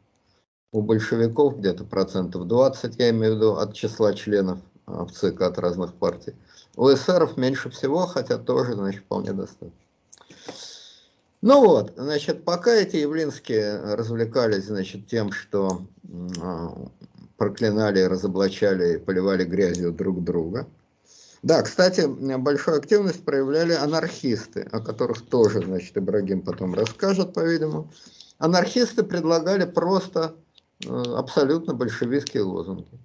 У 0.72 0.82
большевиков 0.82 1.58
где-то 1.58 1.84
процентов 1.84 2.46
20, 2.46 2.96
я 2.98 3.10
имею 3.10 3.32
в 3.32 3.36
виду, 3.36 3.56
от 3.56 3.74
числа 3.74 4.14
членов 4.14 4.60
э, 4.86 4.92
в 5.04 5.10
ЦК 5.10 5.42
от 5.42 5.58
разных 5.58 5.94
партий. 5.94 6.34
У 6.76 6.88
эсеров 6.92 7.36
меньше 7.36 7.70
всего, 7.70 8.06
хотя 8.06 8.38
тоже, 8.38 8.74
значит, 8.74 9.02
вполне 9.02 9.32
достаточно. 9.32 9.72
Ну 11.42 11.64
вот, 11.64 11.94
значит, 11.96 12.44
пока 12.44 12.72
эти 12.72 12.96
явлинские 12.96 13.94
развлекались, 13.94 14.66
значит, 14.66 15.08
тем, 15.08 15.32
что 15.32 15.82
э, 16.04 16.68
проклинали, 17.36 18.02
разоблачали, 18.02 18.98
поливали 18.98 19.44
грязью 19.44 19.90
друг 19.90 20.22
друга– 20.22 20.68
да, 21.42 21.62
кстати, 21.62 22.06
большую 22.36 22.76
активность 22.76 23.24
проявляли 23.24 23.72
анархисты, 23.72 24.68
о 24.72 24.80
которых 24.80 25.26
тоже, 25.26 25.62
значит, 25.62 25.96
Ибрагим 25.96 26.42
потом 26.42 26.74
расскажет, 26.74 27.32
по-видимому. 27.32 27.90
Анархисты 28.38 29.02
предлагали 29.02 29.64
просто 29.64 30.34
э, 30.84 30.88
абсолютно 30.88 31.72
большевистские 31.72 32.42
лозунги. 32.42 32.98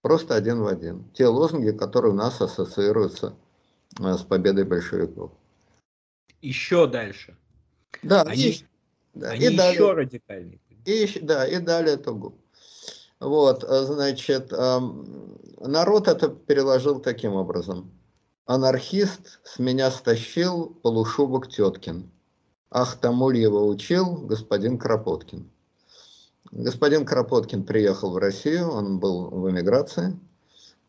Просто 0.00 0.36
один 0.36 0.60
в 0.60 0.66
один. 0.66 1.04
Те 1.12 1.26
лозунги, 1.26 1.70
которые 1.70 2.12
у 2.12 2.16
нас 2.16 2.40
ассоциируются 2.40 3.34
э, 4.00 4.14
с 4.14 4.22
победой 4.22 4.64
большевиков. 4.64 5.32
Еще 6.40 6.86
дальше. 6.86 7.36
Да, 8.02 8.22
они, 8.22 8.42
и, 8.42 8.66
да, 9.14 9.30
они 9.30 9.46
и 9.46 9.48
еще 9.48 9.56
далее, 9.56 9.92
радикальнее. 9.92 10.60
И, 10.84 11.18
да, 11.20 11.46
и 11.46 11.58
далее 11.58 11.96
Тугу. 11.98 12.34
Вот, 13.20 13.64
э, 13.64 13.84
значит, 13.84 14.52
народ 14.52 16.08
это 16.08 16.28
переложил 16.28 17.00
таким 17.00 17.34
образом. 17.34 17.90
Анархист 18.46 19.40
с 19.42 19.58
меня 19.58 19.90
стащил 19.90 20.76
полушубок 20.82 21.48
Теткин. 21.48 22.10
Ах, 22.70 22.96
Тамульева 22.96 23.64
учил 23.64 24.18
господин 24.26 24.78
Кропоткин. 24.78 25.50
Господин 26.52 27.04
Кропоткин 27.04 27.64
приехал 27.64 28.12
в 28.12 28.18
Россию, 28.18 28.70
он 28.70 28.98
был 28.98 29.30
в 29.30 29.50
эмиграции. 29.50 30.18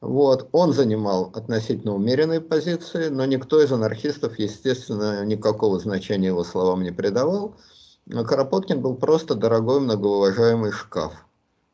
Вот, 0.01 0.49
он 0.51 0.73
занимал 0.73 1.32
относительно 1.34 1.95
умеренные 1.95 2.41
позиции, 2.41 3.07
но 3.09 3.25
никто 3.25 3.61
из 3.61 3.71
анархистов, 3.71 4.38
естественно, 4.38 5.25
никакого 5.25 5.80
значения 5.80 6.28
его 6.28 6.43
словам 6.43 6.84
не 6.84 6.91
придавал. 6.91 7.55
Кропоткин 8.07 8.82
был 8.82 8.95
просто 8.95 9.34
дорогой 9.34 9.80
многоуважаемый 9.80 10.71
шкаф. 10.71 11.26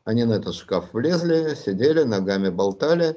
Они 0.04 0.24
на 0.24 0.34
этот 0.34 0.54
шкаф 0.54 0.92
влезли, 0.92 1.54
сидели, 1.54 2.02
ногами 2.02 2.50
болтали, 2.50 3.16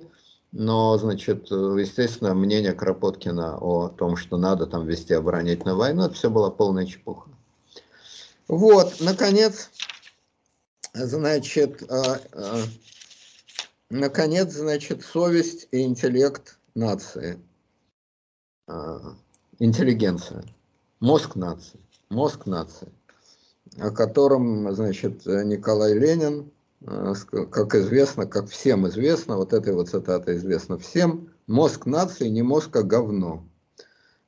Но, 0.54 0.98
значит, 0.98 1.52
естественно, 1.52 2.34
мнение 2.34 2.74
Кропоткина 2.74 3.58
о 3.58 3.90
том, 3.90 4.16
что 4.16 4.38
надо 4.38 4.66
там 4.66 4.88
вести 4.88 5.14
оборонительную 5.14 5.78
войну, 5.78 6.06
это 6.06 6.14
все 6.14 6.30
была 6.30 6.50
полная 6.50 6.86
чепуха. 6.86 7.30
Вот, 8.48 8.96
наконец, 9.02 9.70
значит, 10.94 11.84
а, 11.92 12.22
а, 12.32 12.64
наконец, 13.90 14.54
значит, 14.54 15.04
совесть 15.04 15.68
и 15.72 15.82
интеллект 15.82 16.58
нации, 16.74 17.42
а, 18.68 19.18
интеллигенция, 19.60 20.46
мозг 21.02 21.36
нации, 21.36 21.82
мозг 22.10 22.46
нации, 22.46 22.88
о 23.78 23.92
котором, 23.92 24.74
значит, 24.74 25.26
Николай 25.26 25.94
Ленин 25.94 26.50
как 26.86 27.76
известно, 27.76 28.26
как 28.26 28.50
всем 28.50 28.88
известно, 28.88 29.38
вот 29.38 29.54
этой 29.54 29.74
вот 29.74 29.90
цитата 29.90 30.36
известна 30.36 30.78
всем, 30.78 31.30
мозг 31.48 31.86
нации 31.86 32.28
не 32.28 32.44
мозг, 32.44 32.76
а 32.76 32.84
говно. 32.84 33.48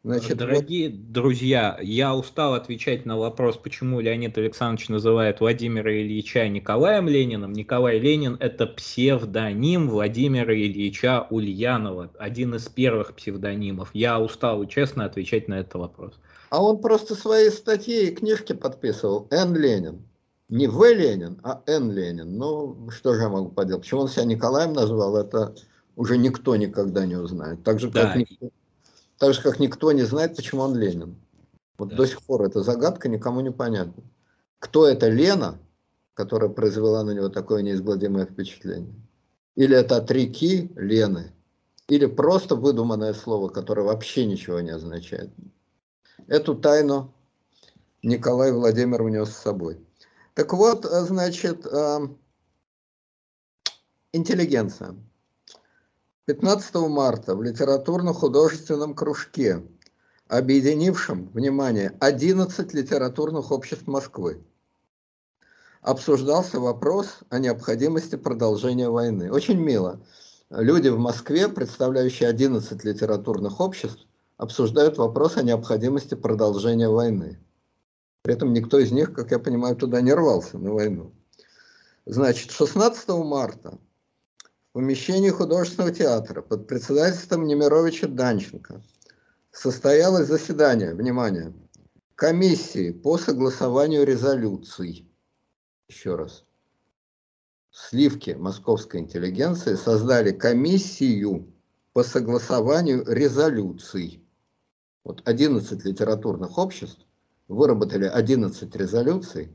Значит, 0.01 0.37
Дорогие 0.37 0.89
вот... 0.89 1.11
друзья, 1.11 1.77
я 1.81 2.15
устал 2.15 2.53
отвечать 2.53 3.05
на 3.05 3.17
вопрос, 3.17 3.57
почему 3.57 3.99
Леонид 3.99 4.37
Александрович 4.37 4.87
называет 4.87 5.41
Владимира 5.41 5.91
Ильича 5.93 6.47
Николаем 6.47 7.09
Лениным. 7.09 7.51
Николай 7.51 7.99
Ленин– 7.99 8.37
это 8.39 8.65
псевдоним 8.65 9.89
Владимира 9.89 10.53
Ильича 10.53 11.27
Ульянова, 11.29 12.11
один 12.17 12.55
из 12.55 12.67
первых 12.69 13.13
псевдонимов. 13.13 13.89
Я 13.93 14.21
устал 14.21 14.65
честно 14.67 15.03
отвечать 15.03 15.49
на 15.49 15.59
этот 15.59 15.75
вопрос. 15.75 16.13
А 16.49 16.63
он 16.63 16.79
просто 16.79 17.13
свои 17.13 17.49
статьи 17.49 18.07
и 18.07 18.15
книжки 18.15 18.53
подписывал. 18.53 19.27
Н. 19.31 19.53
Ленин 19.53 20.08
не 20.49 20.67
В. 20.67 20.83
Ленин, 20.93 21.39
а 21.43 21.61
Н. 21.67 21.91
Ленин. 21.91 22.37
Ну, 22.37 22.89
что 22.89 23.13
же 23.13 23.21
я 23.21 23.29
могу 23.29 23.49
поделать? 23.49 23.83
Почему 23.83 24.01
он 24.01 24.07
себя 24.09 24.25
Николаем 24.25 24.73
назвал, 24.73 25.15
это 25.15 25.55
уже 25.95 26.17
никто 26.17 26.55
никогда 26.55 27.05
не 27.05 27.15
узнает. 27.15 27.63
Так 27.63 27.79
же, 27.79 27.89
да. 27.89 28.07
как, 28.07 28.15
никто, 28.15 28.49
так 29.17 29.33
же, 29.33 29.41
как 29.41 29.59
никто 29.59 29.91
не 29.91 30.03
знает, 30.03 30.35
почему 30.35 30.61
он 30.61 30.75
Ленин. 30.75 31.15
Вот 31.77 31.89
да. 31.89 31.97
до 31.97 32.05
сих 32.05 32.21
пор 32.23 32.43
эта 32.43 32.63
загадка 32.63 33.07
никому 33.09 33.41
не 33.41 33.51
понятна. 33.51 34.03
Кто 34.59 34.87
это 34.87 35.07
Лена, 35.07 35.59
которая 36.13 36.49
произвела 36.49 37.03
на 37.03 37.11
него 37.11 37.29
такое 37.29 37.61
неизгладимое 37.61 38.25
впечатление? 38.25 38.93
Или 39.55 39.77
это 39.77 39.97
от 39.97 40.09
реки 40.11 40.71
Лены? 40.75 41.31
Или 41.87 42.05
просто 42.05 42.55
выдуманное 42.55 43.13
слово, 43.13 43.49
которое 43.49 43.83
вообще 43.83 44.25
ничего 44.25 44.59
не 44.61 44.71
означает? 44.71 45.31
Эту 46.27 46.55
тайну 46.55 47.13
Николай 48.03 48.51
Владимир 48.51 49.01
унес 49.01 49.29
с 49.29 49.37
собой. 49.37 49.79
Так 50.39 50.53
вот, 50.53 50.85
э, 50.85 51.01
значит, 51.01 51.65
эм, 51.65 52.17
интеллигенция. 54.13 54.95
15 56.27 56.87
марта 56.87 57.35
в 57.35 57.43
литературно-художественном 57.43 58.95
кружке, 58.95 59.67
объединившем, 60.29 61.27
внимание, 61.33 61.93
11 61.99 62.73
литературных 62.73 63.51
обществ 63.51 63.85
Москвы, 63.87 64.41
обсуждался 65.81 66.61
вопрос 66.61 67.17
о 67.29 67.39
необходимости 67.39 68.15
продолжения 68.15 68.87
войны. 68.87 69.33
Очень 69.33 69.59
мило. 69.59 69.99
Люди 70.49 70.87
в 70.87 70.99
Москве, 70.99 71.49
представляющие 71.49 72.29
11 72.29 72.85
литературных 72.85 73.59
обществ, 73.59 74.07
обсуждают 74.37 74.97
вопрос 74.97 75.35
о 75.35 75.43
необходимости 75.43 76.15
продолжения 76.15 76.87
войны. 76.87 77.39
При 78.21 78.33
этом 78.33 78.53
никто 78.53 78.79
из 78.79 78.91
них, 78.91 79.13
как 79.13 79.31
я 79.31 79.39
понимаю, 79.39 79.75
туда 79.75 80.01
не 80.01 80.13
рвался 80.13 80.57
на 80.57 80.73
войну. 80.73 81.13
Значит, 82.05 82.51
16 82.51 83.09
марта 83.09 83.77
в 84.69 84.73
помещении 84.73 85.29
художественного 85.29 85.93
театра 85.93 86.41
под 86.41 86.67
председательством 86.67 87.45
Немировича 87.45 88.07
Данченко 88.07 88.83
состоялось 89.51 90.27
заседание, 90.27 90.93
внимание, 90.93 91.53
комиссии 92.15 92.91
по 92.91 93.17
согласованию 93.17 94.05
резолюций. 94.05 95.09
Еще 95.87 96.15
раз. 96.15 96.45
Сливки 97.71 98.31
московской 98.31 98.99
интеллигенции 98.99 99.75
создали 99.75 100.31
комиссию 100.31 101.53
по 101.93 102.03
согласованию 102.03 103.03
резолюций. 103.07 104.23
Вот 105.03 105.21
11 105.25 105.85
литературных 105.85 106.57
обществ 106.57 107.05
выработали 107.49 108.05
11 108.05 108.73
резолюций, 108.75 109.51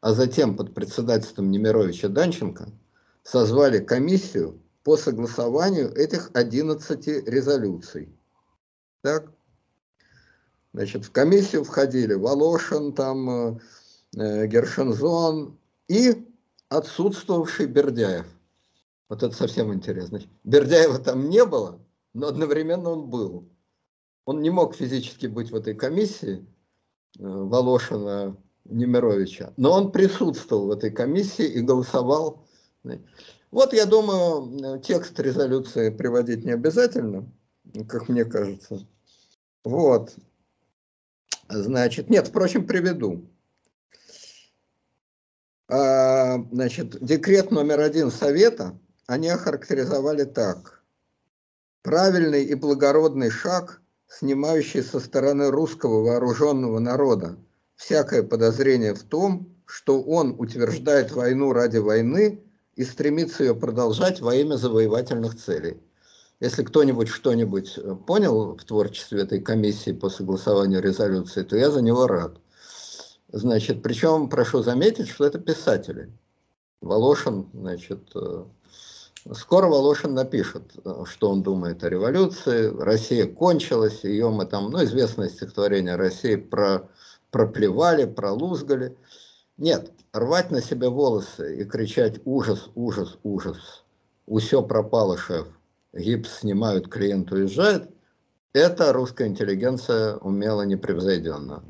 а 0.00 0.12
затем 0.12 0.56
под 0.56 0.74
председательством 0.74 1.50
Немировича 1.50 2.08
Данченко 2.08 2.70
созвали 3.22 3.78
комиссию 3.78 4.60
по 4.82 4.96
согласованию 4.96 5.94
этих 5.94 6.30
11 6.32 7.06
резолюций. 7.28 8.08
Так? 9.02 9.32
Значит, 10.72 11.04
в 11.04 11.12
комиссию 11.12 11.64
входили 11.64 12.14
Волошин, 12.14 12.92
там, 12.92 13.30
э, 13.30 13.58
э, 14.16 14.46
Гершензон 14.46 15.58
и 15.88 16.26
отсутствовавший 16.68 17.66
Бердяев. 17.66 18.26
Вот 19.08 19.22
это 19.22 19.34
совсем 19.34 19.72
интересно. 19.72 20.20
Бердяева 20.44 20.98
там 20.98 21.28
не 21.28 21.44
было, 21.44 21.80
но 22.14 22.28
одновременно 22.28 22.90
он 22.90 23.08
был. 23.08 23.48
Он 24.24 24.42
не 24.42 24.50
мог 24.50 24.74
физически 24.74 25.26
быть 25.26 25.50
в 25.50 25.54
этой 25.54 25.74
комиссии, 25.74 26.44
Волошина 27.18 28.36
Немировича. 28.64 29.52
Но 29.56 29.72
он 29.72 29.92
присутствовал 29.92 30.66
в 30.66 30.70
этой 30.72 30.90
комиссии 30.90 31.46
и 31.46 31.60
голосовал. 31.60 32.46
Вот, 33.50 33.72
я 33.72 33.86
думаю, 33.86 34.80
текст 34.80 35.18
резолюции 35.20 35.90
приводить 35.90 36.44
не 36.44 36.52
обязательно, 36.52 37.30
как 37.88 38.08
мне 38.08 38.24
кажется. 38.24 38.86
Вот. 39.64 40.14
Значит, 41.48 42.10
нет, 42.10 42.28
впрочем, 42.28 42.66
приведу. 42.66 43.28
А, 45.68 46.38
значит, 46.52 47.02
декрет 47.04 47.50
номер 47.50 47.80
один 47.80 48.10
Совета 48.10 48.78
они 49.06 49.28
охарактеризовали 49.28 50.24
так. 50.24 50.82
Правильный 51.82 52.44
и 52.44 52.54
благородный 52.54 53.30
шаг– 53.30 53.80
снимающий 54.08 54.82
со 54.82 55.00
стороны 55.00 55.50
русского 55.50 56.02
вооруженного 56.02 56.78
народа 56.78 57.36
всякое 57.74 58.22
подозрение 58.22 58.94
в 58.94 59.02
том, 59.02 59.48
что 59.66 60.02
он 60.02 60.34
утверждает 60.38 61.12
войну 61.12 61.52
ради 61.52 61.78
войны 61.78 62.42
и 62.76 62.84
стремится 62.84 63.44
ее 63.44 63.54
продолжать 63.54 64.20
во 64.20 64.34
имя 64.34 64.56
завоевательных 64.56 65.36
целей. 65.36 65.80
Если 66.40 66.62
кто-нибудь 66.62 67.08
что-нибудь 67.08 67.78
э, 67.78 67.96
понял 68.06 68.56
в 68.56 68.64
творчестве 68.64 69.22
этой 69.22 69.40
комиссии 69.40 69.92
по 69.92 70.10
согласованию 70.10 70.82
резолюции, 70.82 71.42
то 71.42 71.56
я 71.56 71.70
за 71.70 71.80
него 71.80 72.06
рад. 72.06 72.38
Значит, 73.28 73.82
причем 73.82 74.28
прошу 74.28 74.62
заметить, 74.62 75.08
что 75.08 75.24
это 75.24 75.38
писатели. 75.38 76.12
Волошин, 76.82 77.48
значит, 77.54 78.10
э, 78.14 78.44
Скоро 79.32 79.66
Волошин 79.66 80.14
напишет, 80.14 80.72
э, 80.84 81.04
что 81.04 81.30
он 81.30 81.42
думает 81.42 81.82
о 81.82 81.88
революции. 81.88 82.72
Россия 82.78 83.26
кончилась, 83.26 84.04
ее 84.04 84.30
мы 84.30 84.46
там, 84.46 84.70
ну, 84.70 84.84
известное 84.84 85.28
стихотворение 85.28 85.96
России 85.96 86.36
про, 86.36 86.88
проплевали, 87.30 88.04
пролузгали. 88.04 88.96
Нет, 89.56 89.90
рвать 90.12 90.50
на 90.50 90.62
себе 90.62 90.88
волосы 90.88 91.60
и 91.60 91.64
кричать 91.64 92.20
ужас, 92.24 92.68
ужас, 92.74 93.18
ужас. 93.24 93.84
Усё 94.26 94.62
пропало, 94.62 95.16
шеф. 95.16 95.46
Гипс 95.92 96.40
снимают, 96.40 96.88
клиент 96.88 97.32
уезжает. 97.32 97.90
Это 98.52 98.92
русская 98.92 99.28
интеллигенция 99.28 100.16
умела 100.16 100.62
непревзойденно. 100.62 101.64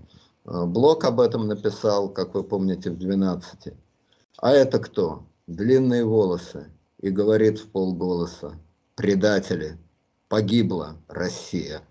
Э, 0.45 0.65
Блок 0.67 1.05
об 1.05 1.21
этом 1.21 1.47
написал, 1.47 2.11
как 2.11 2.35
вы 2.35 2.45
помните, 2.45 2.91
в 2.91 2.99
12. 2.99 3.73
А 4.39 4.53
это 4.53 4.79
кто? 4.79 5.25
Длинные 5.47 6.05
волосы, 6.05 6.67
и 7.07 7.11
говорит 7.11 7.61
в 7.61 7.69
полголоса, 7.69 8.59
предатели, 8.97 9.79
погибла 10.29 10.97
Россия. 11.07 11.83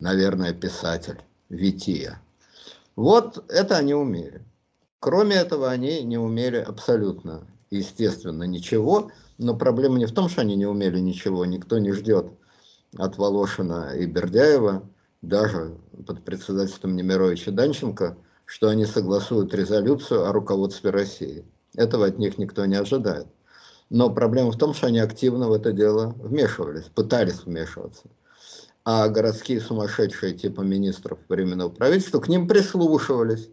Наверное, 0.00 0.54
писатель 0.54 1.20
Вития. 1.50 2.22
Вот 2.96 3.44
это 3.50 3.76
они 3.76 3.92
умели. 3.92 4.42
Кроме 4.98 5.36
этого, 5.36 5.70
они 5.70 6.02
не 6.04 6.16
умели 6.16 6.56
абсолютно, 6.56 7.46
естественно, 7.70 8.44
ничего. 8.44 9.10
Но 9.36 9.54
проблема 9.54 9.98
не 9.98 10.06
в 10.06 10.14
том, 10.14 10.30
что 10.30 10.40
они 10.40 10.56
не 10.56 10.64
умели 10.64 11.00
ничего. 11.00 11.44
Никто 11.44 11.78
не 11.78 11.92
ждет 11.92 12.32
от 12.96 13.18
Волошина 13.18 13.92
и 13.94 14.06
Бердяева, 14.06 14.88
даже 15.20 15.76
под 16.06 16.24
председательством 16.24 16.96
Немировича 16.96 17.50
Данченко, 17.50 18.16
что 18.46 18.70
они 18.70 18.86
согласуют 18.86 19.52
резолюцию 19.52 20.24
о 20.24 20.32
руководстве 20.32 20.88
России. 20.88 21.44
Этого 21.74 22.06
от 22.06 22.18
них 22.18 22.38
никто 22.38 22.64
не 22.64 22.76
ожидает. 22.76 23.26
Но 23.88 24.10
проблема 24.10 24.50
в 24.50 24.58
том, 24.58 24.74
что 24.74 24.88
они 24.88 24.98
активно 24.98 25.48
в 25.48 25.52
это 25.52 25.72
дело 25.72 26.14
вмешивались, 26.18 26.86
пытались 26.86 27.44
вмешиваться. 27.44 28.04
А 28.84 29.08
городские 29.08 29.60
сумасшедшие 29.60 30.34
типа 30.34 30.62
министров 30.62 31.18
временного 31.28 31.70
правительства 31.70 32.20
к 32.20 32.28
ним 32.28 32.48
прислушивались. 32.48 33.48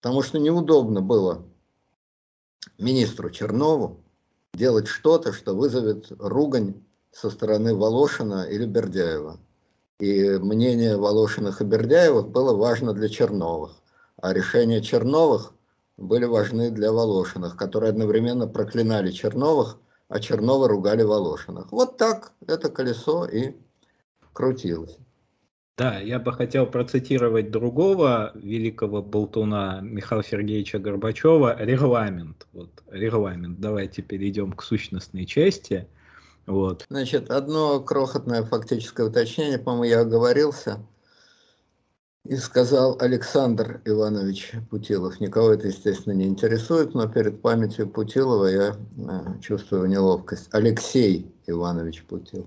Потому 0.00 0.22
что 0.22 0.38
неудобно 0.38 1.00
было 1.00 1.44
министру 2.78 3.30
Чернову 3.30 4.00
делать 4.52 4.88
что-то, 4.88 5.32
что 5.32 5.54
вызовет 5.54 6.10
ругань 6.18 6.74
со 7.12 7.30
стороны 7.30 7.74
Волошина 7.74 8.44
или 8.44 8.66
Бердяева. 8.66 9.38
И 10.00 10.38
мнение 10.38 10.96
Волошиных 10.96 11.60
и 11.60 11.64
Бердяевых 11.64 12.28
было 12.28 12.54
важно 12.54 12.92
для 12.92 13.08
Черновых, 13.08 13.72
а 14.16 14.32
решения 14.32 14.82
Черновых 14.82 15.52
были 16.02 16.24
важны 16.24 16.70
для 16.70 16.92
Волошиных, 16.92 17.56
которые 17.56 17.90
одновременно 17.90 18.46
проклинали 18.46 19.10
Черновых, 19.12 19.78
а 20.08 20.20
Чернова 20.20 20.68
ругали 20.68 21.02
Волошиных. 21.02 21.70
Вот 21.70 21.96
так 21.96 22.32
это 22.46 22.68
колесо 22.68 23.24
и 23.24 23.54
крутилось. 24.32 24.98
Да, 25.78 25.98
я 25.98 26.18
бы 26.18 26.32
хотел 26.32 26.66
процитировать 26.66 27.50
другого 27.50 28.32
великого 28.34 29.02
болтуна 29.02 29.80
Михаила 29.80 30.22
Сергеевича 30.22 30.78
Горбачева 30.78 31.56
«Регламент». 31.58 32.46
Вот, 32.52 32.82
регламент. 32.90 33.58
Давайте 33.58 34.02
перейдем 34.02 34.52
к 34.52 34.62
сущностной 34.62 35.24
части. 35.24 35.88
Вот. 36.46 36.84
Значит, 36.90 37.30
одно 37.30 37.80
крохотное 37.80 38.42
фактическое 38.42 39.06
уточнение, 39.06 39.58
по-моему, 39.58 39.84
я 39.84 40.00
оговорился 40.00 40.84
и 42.24 42.36
сказал 42.36 42.96
Александр 43.00 43.80
Иванович 43.84 44.52
Путилов. 44.70 45.20
Никого 45.20 45.52
это, 45.52 45.68
естественно, 45.68 46.12
не 46.12 46.26
интересует, 46.26 46.94
но 46.94 47.08
перед 47.08 47.42
памятью 47.42 47.88
Путилова 47.88 48.46
я 48.46 48.76
э, 48.76 49.40
чувствую 49.40 49.88
неловкость. 49.88 50.48
Алексей 50.52 51.34
Иванович 51.46 52.04
Путилов. 52.04 52.46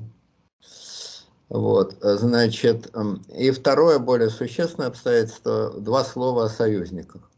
Вот, 1.49 1.95
значит, 2.01 2.91
и 3.38 3.51
второе, 3.51 3.99
более 3.99 4.30
существенное 4.30 4.88
обстоятельство, 4.88 5.73
два 5.80 6.03
слова 6.03 6.45
о 6.45 6.49
союзниках. 6.49 7.30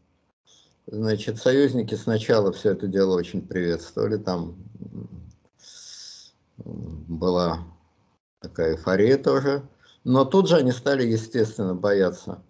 Значит, 0.86 1.36
союзники 1.36 1.94
сначала 1.94 2.50
все 2.52 2.70
это 2.70 2.86
дело 2.86 3.16
очень 3.16 3.46
приветствовали, 3.46 4.16
там 4.16 4.56
была 6.64 7.66
такая 8.40 8.72
эйфория 8.72 9.18
тоже, 9.18 9.62
но 10.08 10.24
тут 10.24 10.48
же 10.48 10.56
они 10.56 10.72
стали, 10.72 11.06
естественно, 11.06 11.74
бояться, 11.74 12.42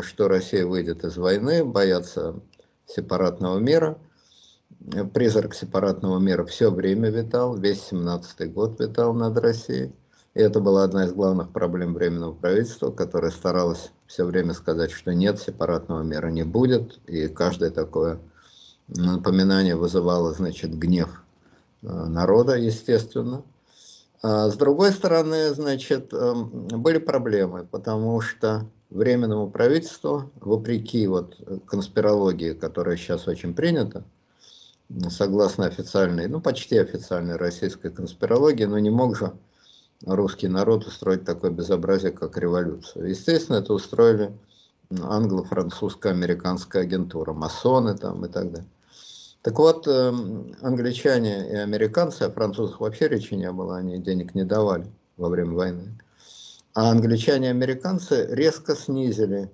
что 0.00 0.28
Россия 0.28 0.64
выйдет 0.64 1.04
из 1.04 1.18
войны, 1.18 1.62
бояться 1.62 2.40
сепаратного 2.86 3.58
мира. 3.58 3.98
Призрак 5.12 5.54
сепаратного 5.54 6.18
мира 6.18 6.46
все 6.46 6.70
время 6.70 7.10
витал, 7.10 7.54
весь 7.54 7.92
17-й 7.92 8.46
год 8.46 8.80
витал 8.80 9.12
над 9.12 9.36
Россией. 9.36 9.92
И 10.32 10.40
это 10.40 10.58
была 10.60 10.84
одна 10.84 11.04
из 11.04 11.12
главных 11.12 11.50
проблем 11.50 11.92
Временного 11.92 12.32
правительства, 12.32 12.90
которое 12.90 13.30
старалось 13.30 13.90
все 14.06 14.24
время 14.24 14.54
сказать, 14.54 14.90
что 14.90 15.12
нет, 15.12 15.38
сепаратного 15.38 16.02
мира 16.02 16.28
не 16.28 16.44
будет. 16.44 16.98
И 17.06 17.28
каждое 17.28 17.70
такое 17.70 18.20
напоминание 18.88 19.76
вызывало, 19.76 20.32
значит, 20.32 20.74
гнев 20.78 21.22
э, 21.82 21.88
народа, 21.88 22.54
естественно. 22.56 23.42
А 24.22 24.48
с 24.48 24.56
другой 24.56 24.92
стороны, 24.92 25.54
значит, 25.54 26.12
эм, 26.12 26.68
были 26.68 26.98
проблемы, 26.98 27.66
потому 27.70 28.20
что 28.20 28.66
Временному 28.90 29.50
правительству, 29.50 30.30
вопреки 30.40 31.06
вот 31.08 31.36
конспирологии, 31.66 32.52
которая 32.52 32.96
сейчас 32.96 33.26
очень 33.26 33.52
принята, 33.52 34.04
согласно 35.10 35.66
официальной, 35.66 36.28
ну 36.28 36.40
почти 36.40 36.78
официальной 36.78 37.34
российской 37.36 37.90
конспирологии, 37.90 38.64
но 38.64 38.78
не 38.78 38.90
мог 38.90 39.16
же 39.16 39.32
русский 40.04 40.46
народ 40.46 40.86
устроить 40.86 41.24
такое 41.24 41.50
безобразие, 41.50 42.12
как 42.12 42.38
революцию. 42.38 43.08
Естественно, 43.08 43.56
это 43.56 43.72
устроили 43.72 44.32
англо-французско-американская 44.90 46.82
агентура, 46.82 47.32
масоны 47.32 47.96
там 47.96 48.24
и 48.24 48.28
так 48.28 48.52
далее. 48.52 48.70
Так 49.46 49.60
вот, 49.60 49.86
эм, 49.86 50.56
англичане 50.60 51.48
и 51.48 51.54
американцы, 51.54 52.22
о 52.22 52.32
французах 52.32 52.80
вообще 52.80 53.06
речи 53.06 53.34
не 53.34 53.52
было, 53.52 53.76
они 53.76 53.98
денег 53.98 54.34
не 54.34 54.44
давали 54.44 54.90
во 55.16 55.28
время 55.28 55.52
войны. 55.52 55.96
А 56.74 56.90
англичане 56.90 57.46
и 57.46 57.50
американцы 57.50 58.26
резко 58.28 58.74
снизили 58.74 59.48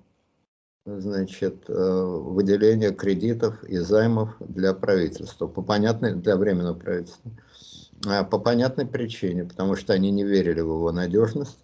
значит, 0.86 1.68
э, 1.68 1.74
выделение 1.74 2.94
кредитов 2.94 3.62
и 3.64 3.76
займов 3.76 4.30
для 4.40 4.72
правительства, 4.72 5.46
по 5.46 5.60
понятной, 5.60 6.14
для 6.14 6.38
временного 6.38 6.78
правительства. 6.78 7.30
А, 8.06 8.24
по 8.24 8.38
понятной 8.38 8.86
причине, 8.86 9.44
потому 9.44 9.76
что 9.76 9.92
они 9.92 10.10
не 10.10 10.24
верили 10.24 10.62
в 10.62 10.72
его 10.72 10.90
надежность, 10.90 11.58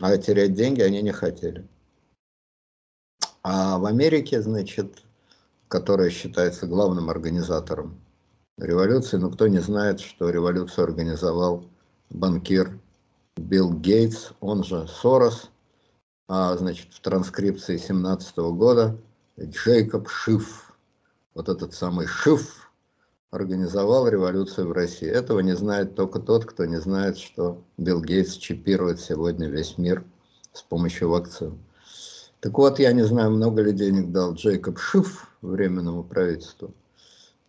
а 0.00 0.16
терять 0.16 0.54
деньги 0.54 0.80
они 0.82 1.02
не 1.02 1.12
хотели. 1.12 1.64
А 3.44 3.78
в 3.78 3.84
Америке, 3.84 4.42
значит, 4.42 5.03
которая 5.74 6.08
считается 6.08 6.68
главным 6.68 7.10
организатором 7.10 8.00
революции, 8.58 9.16
но 9.16 9.28
кто 9.28 9.48
не 9.48 9.58
знает, 9.58 9.98
что 9.98 10.30
революцию 10.30 10.84
организовал 10.84 11.64
банкир 12.10 12.78
Билл 13.36 13.72
Гейтс, 13.72 14.28
он 14.38 14.62
же 14.62 14.86
Сорос, 14.86 15.50
а, 16.28 16.56
значит, 16.56 16.94
в 16.94 17.00
транскрипции 17.00 17.76
17 17.76 18.52
года 18.52 18.96
Джейкоб 19.36 20.08
Шиф, 20.08 20.72
вот 21.34 21.48
этот 21.48 21.74
самый 21.74 22.06
Шиф, 22.06 22.70
организовал 23.32 24.06
революцию 24.06 24.68
в 24.68 24.72
России. 24.72 25.08
Этого 25.08 25.40
не 25.40 25.56
знает 25.56 25.96
только 25.96 26.20
тот, 26.20 26.44
кто 26.44 26.66
не 26.66 26.80
знает, 26.80 27.18
что 27.18 27.64
Билл 27.78 28.00
Гейтс 28.00 28.34
чипирует 28.34 29.00
сегодня 29.00 29.48
весь 29.48 29.76
мир 29.76 30.04
с 30.52 30.62
помощью 30.62 31.08
вакцин. 31.08 31.58
Так 32.38 32.56
вот, 32.58 32.78
я 32.78 32.92
не 32.92 33.02
знаю, 33.02 33.32
много 33.32 33.60
ли 33.60 33.72
денег 33.72 34.12
дал 34.12 34.34
Джейкоб 34.34 34.78
Шиф 34.78 35.33
временному 35.50 36.02
правительству. 36.04 36.72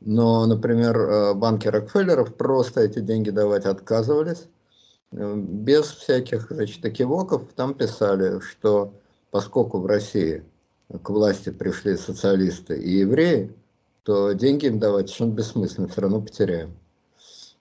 Но, 0.02 0.46
например, 0.46 0.98
э, 0.98 1.34
банки 1.34 1.68
Рокфеллеров 1.68 2.36
просто 2.36 2.82
эти 2.82 3.00
деньги 3.00 3.30
давать 3.30 3.66
отказывались. 3.66 4.48
Э, 5.12 5.36
без 5.36 5.86
всяких 5.86 6.52
значит, 6.52 6.86
экивоков 6.86 7.44
там 7.56 7.74
писали, 7.74 8.40
что 8.40 8.94
поскольку 9.32 9.80
в 9.80 9.86
России 9.86 10.44
к 11.02 11.10
власти 11.10 11.50
пришли 11.50 11.98
социалисты 11.98 12.78
и 12.80 13.00
евреи, 13.00 13.54
то 14.04 14.34
деньги 14.34 14.68
им 14.68 14.78
давать 14.78 15.08
совершенно 15.08 15.34
бессмысленно, 15.34 15.88
все 15.88 16.02
равно 16.02 16.22
потеряем. 16.22 16.78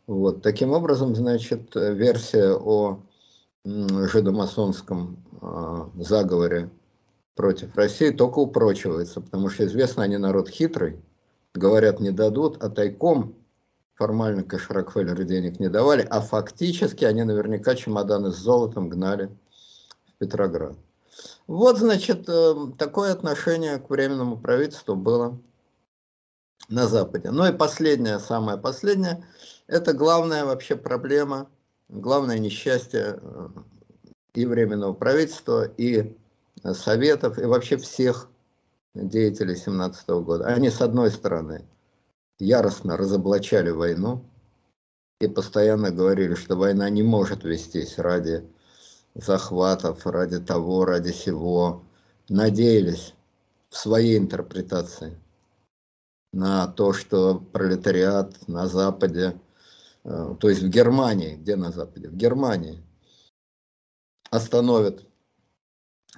Вот. 0.06 0.42
Таким 0.42 0.72
образом, 0.72 1.16
значит, 1.16 1.74
версия 1.74 2.52
о 2.52 3.00
жидомасонском 3.64 5.16
э, 5.40 5.86
заговоре 6.02 6.68
против 7.34 7.74
России 7.76 8.10
только 8.10 8.38
упрочивается, 8.38 9.20
потому 9.20 9.48
что 9.48 9.66
известно, 9.66 10.04
они 10.04 10.16
народ 10.16 10.48
хитрый, 10.48 11.00
говорят, 11.54 12.00
не 12.00 12.10
дадут, 12.10 12.62
а 12.62 12.70
тайком 12.70 13.34
формально, 13.94 14.42
конечно, 14.42 14.74
Рокфеллеры 14.74 15.24
денег 15.24 15.60
не 15.60 15.68
давали, 15.68 16.06
а 16.10 16.20
фактически 16.20 17.04
они 17.04 17.22
наверняка 17.24 17.74
чемоданы 17.74 18.30
с 18.30 18.36
золотом 18.36 18.88
гнали 18.88 19.30
в 20.06 20.18
Петроград. 20.18 20.76
Вот, 21.46 21.78
значит, 21.78 22.28
э, 22.28 22.54
такое 22.78 23.12
отношение 23.12 23.78
к 23.78 23.90
Временному 23.90 24.36
правительству 24.36 24.96
было 24.96 25.38
на 26.68 26.86
Западе. 26.86 27.30
Ну 27.30 27.46
и 27.46 27.52
последнее, 27.52 28.18
самое 28.18 28.58
последнее, 28.58 29.24
это 29.66 29.92
главная 29.92 30.44
вообще 30.44 30.76
проблема, 30.76 31.48
главное 31.88 32.38
несчастье 32.38 33.20
э, 33.20 33.48
и 34.34 34.46
Временного 34.46 34.92
правительства, 34.92 35.64
и 35.64 36.16
Советов, 36.72 37.38
и 37.38 37.44
вообще 37.44 37.76
всех 37.76 38.28
деятелей 38.94 39.56
17 39.56 40.08
года. 40.08 40.46
Они, 40.46 40.70
с 40.70 40.80
одной 40.80 41.10
стороны, 41.10 41.64
яростно 42.38 42.96
разоблачали 42.96 43.70
войну 43.70 44.24
и 45.20 45.28
постоянно 45.28 45.90
говорили, 45.90 46.34
что 46.34 46.56
война 46.56 46.88
не 46.90 47.02
может 47.02 47.44
вестись 47.44 47.98
ради 47.98 48.44
захватов, 49.14 50.06
ради 50.06 50.38
того, 50.40 50.84
ради 50.84 51.12
сего. 51.12 51.82
Надеялись 52.28 53.14
в 53.68 53.76
своей 53.76 54.16
интерпретации 54.18 55.18
на 56.32 56.66
то, 56.66 56.92
что 56.92 57.38
пролетариат 57.52 58.48
на 58.48 58.66
Западе, 58.66 59.38
э, 60.04 60.34
то 60.40 60.48
есть 60.48 60.62
в 60.62 60.68
Германии, 60.68 61.36
где 61.36 61.54
на 61.56 61.70
Западе? 61.70 62.08
В 62.08 62.16
Германии 62.16 62.82
остановит 64.30 65.06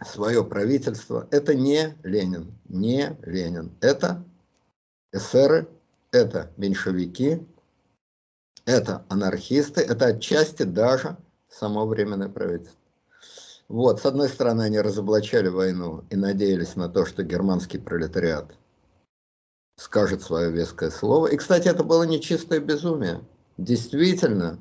свое 0.04 0.44
правительство. 0.44 1.26
Это 1.30 1.54
не 1.54 1.96
Ленин, 2.02 2.52
не 2.68 3.16
Ленин. 3.22 3.72
Это 3.80 4.24
эсеры, 5.12 5.68
это 6.12 6.50
меньшевики, 6.56 7.46
это 8.64 9.04
анархисты, 9.08 9.80
это 9.80 10.06
отчасти 10.06 10.64
даже 10.64 11.16
само 11.48 11.86
временное 11.86 12.28
правительство. 12.28 12.78
Вот, 13.68 14.00
с 14.00 14.06
одной 14.06 14.28
стороны, 14.28 14.62
они 14.62 14.80
разоблачали 14.80 15.48
войну 15.48 16.04
и 16.10 16.16
надеялись 16.16 16.76
на 16.76 16.88
то, 16.88 17.04
что 17.04 17.22
германский 17.22 17.78
пролетариат– 17.78 18.54
скажет 19.76 20.22
свое 20.22 20.50
веское 20.50 20.90
слово. 20.90 21.28
И, 21.28 21.36
кстати, 21.36 21.68
это 21.68 21.84
было 21.84 22.02
не 22.02 22.20
чистое 22.20 22.60
безумие. 22.60 23.22
Действительно, 23.58 24.58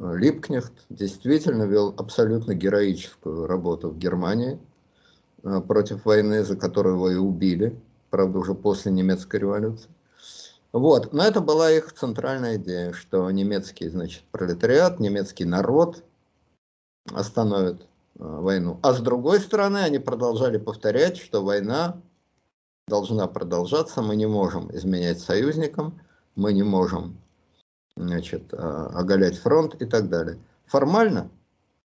Липкнехт 0.00 0.72
действительно 0.88 1.64
вел 1.64 1.94
абсолютно 1.96 2.54
героическую 2.54 3.46
работу 3.46 3.90
в 3.90 3.98
Германии 3.98 4.58
э, 5.42 5.60
против 5.60 6.06
войны, 6.06 6.42
за 6.42 6.56
которую 6.56 6.94
его 6.94 7.10
и 7.10 7.16
убили, 7.16 7.78
правда, 8.08 8.38
уже 8.38 8.54
после 8.54 8.92
немецкой 8.92 9.40
революции. 9.40 9.90
Вот, 10.72 11.12
но 11.12 11.24
это 11.24 11.40
была 11.40 11.70
их 11.70 11.92
центральная 11.92 12.56
идея, 12.56 12.92
что 12.92 13.30
немецкий, 13.30 13.90
значит, 13.90 14.22
пролетариат, 14.30 15.00
немецкий 15.00 15.44
народ 15.44 16.02
остановит 17.12 17.82
э, 17.82 17.86
войну. 18.20 18.78
А 18.82 18.94
с 18.94 19.00
другой 19.00 19.40
стороны, 19.40 19.78
они 19.78 19.98
продолжали 19.98 20.56
повторять, 20.56 21.18
что 21.18 21.44
война 21.44 22.00
должна 22.88 23.26
продолжаться, 23.26 24.00
мы 24.00 24.16
не 24.16 24.26
можем 24.26 24.74
изменять 24.74 25.20
союзникам, 25.20 26.00
мы 26.36 26.54
не 26.54 26.62
можем 26.62 27.19
значит, 28.00 28.52
э, 28.52 28.56
оголять 28.56 29.38
фронт 29.38 29.74
и 29.80 29.86
так 29.86 30.08
далее. 30.08 30.38
Формально 30.66 31.30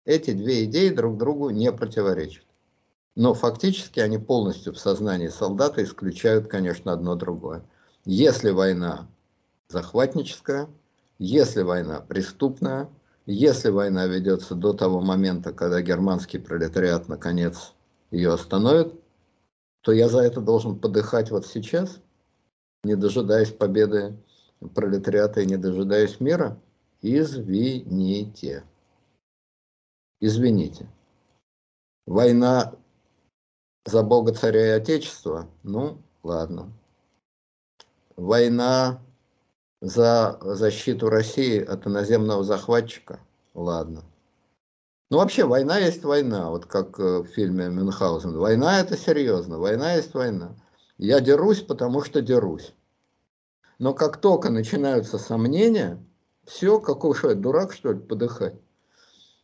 эти 0.05 0.33
две 0.33 0.65
идеи 0.65 0.91
друг 0.91 1.17
другу 1.17 1.51
не 1.51 1.71
противоречат. 1.73 2.45
Но 3.15 3.35
фактически 3.35 4.01
они 4.01 4.19
полностью 4.19 4.73
в 4.73 4.79
сознании 4.79 5.29
солдата 5.29 5.83
исключают, 5.83 6.49
конечно, 6.49 6.93
одно 6.93 7.15
другое. 7.15 7.63
Если 8.05 8.51
война 8.51 9.07
захватническая, 9.69 10.69
если 11.19 11.63
война 11.63 12.01
преступная, 12.01 12.89
если 13.27 13.71
война 13.71 14.07
ведется 14.07 14.55
до 14.55 14.73
того 14.73 15.01
момента, 15.01 15.53
когда 15.53 15.81
германский 15.81 16.39
пролетариат 16.39 17.09
наконец 17.09 17.75
ее 18.11 18.33
остановит, 18.33 18.95
то 19.83 19.93
я 19.93 20.09
за 20.09 20.21
это 20.21 20.41
должен 20.41 20.79
подыхать 20.79 21.31
вот 21.31 21.47
сейчас, 21.47 22.01
не 22.83 22.97
дожидаясь 22.97 23.51
победы 23.51 24.17
пролетариата 24.75 25.43
и 25.43 25.47
не 25.47 25.57
дожидаясь 25.57 26.21
мира. 26.21 26.57
Извините. 27.03 28.65
Извините. 30.21 30.89
Война 32.07 32.73
за 33.87 34.03
Бога, 34.03 34.33
царя 34.33 34.67
и 34.67 34.79
Отечества? 34.79 35.49
Ну, 35.63 35.99
ладно 36.23 36.73
война 38.17 39.01
за 39.81 40.39
защиту 40.43 41.09
России 41.09 41.59
от 41.59 41.87
иноземного 41.87 42.45
захватчика, 42.45 43.21
ладно. 43.55 44.03
Ну 45.11 45.19
вообще 45.19 45.45
война 45.45 45.79
есть 45.79 46.05
война, 46.05 46.51
вот 46.51 46.67
как 46.67 46.99
э, 46.99 47.19
в 47.19 47.27
фильме 47.27 47.69
Мюнхгаузен. 47.69 48.39
Война 48.39 48.81
это 48.81 48.97
серьезно, 48.97 49.59
война 49.59 49.95
есть 49.95 50.15
война. 50.15 50.55
Я 50.97 51.21
дерусь, 51.21 51.61
потому 51.61 52.03
что 52.03 52.23
дерусь. 52.23 52.75
Но 53.79 53.95
как 53.95 54.21
только 54.21 54.51
начинаются 54.51 55.19
сомнения, 55.19 55.99
все, 56.45 56.81
какой 56.81 57.15
что, 57.15 57.35
дурак 57.35 57.73
что 57.73 57.93
ли, 57.93 58.01
подыхать. 58.01 58.55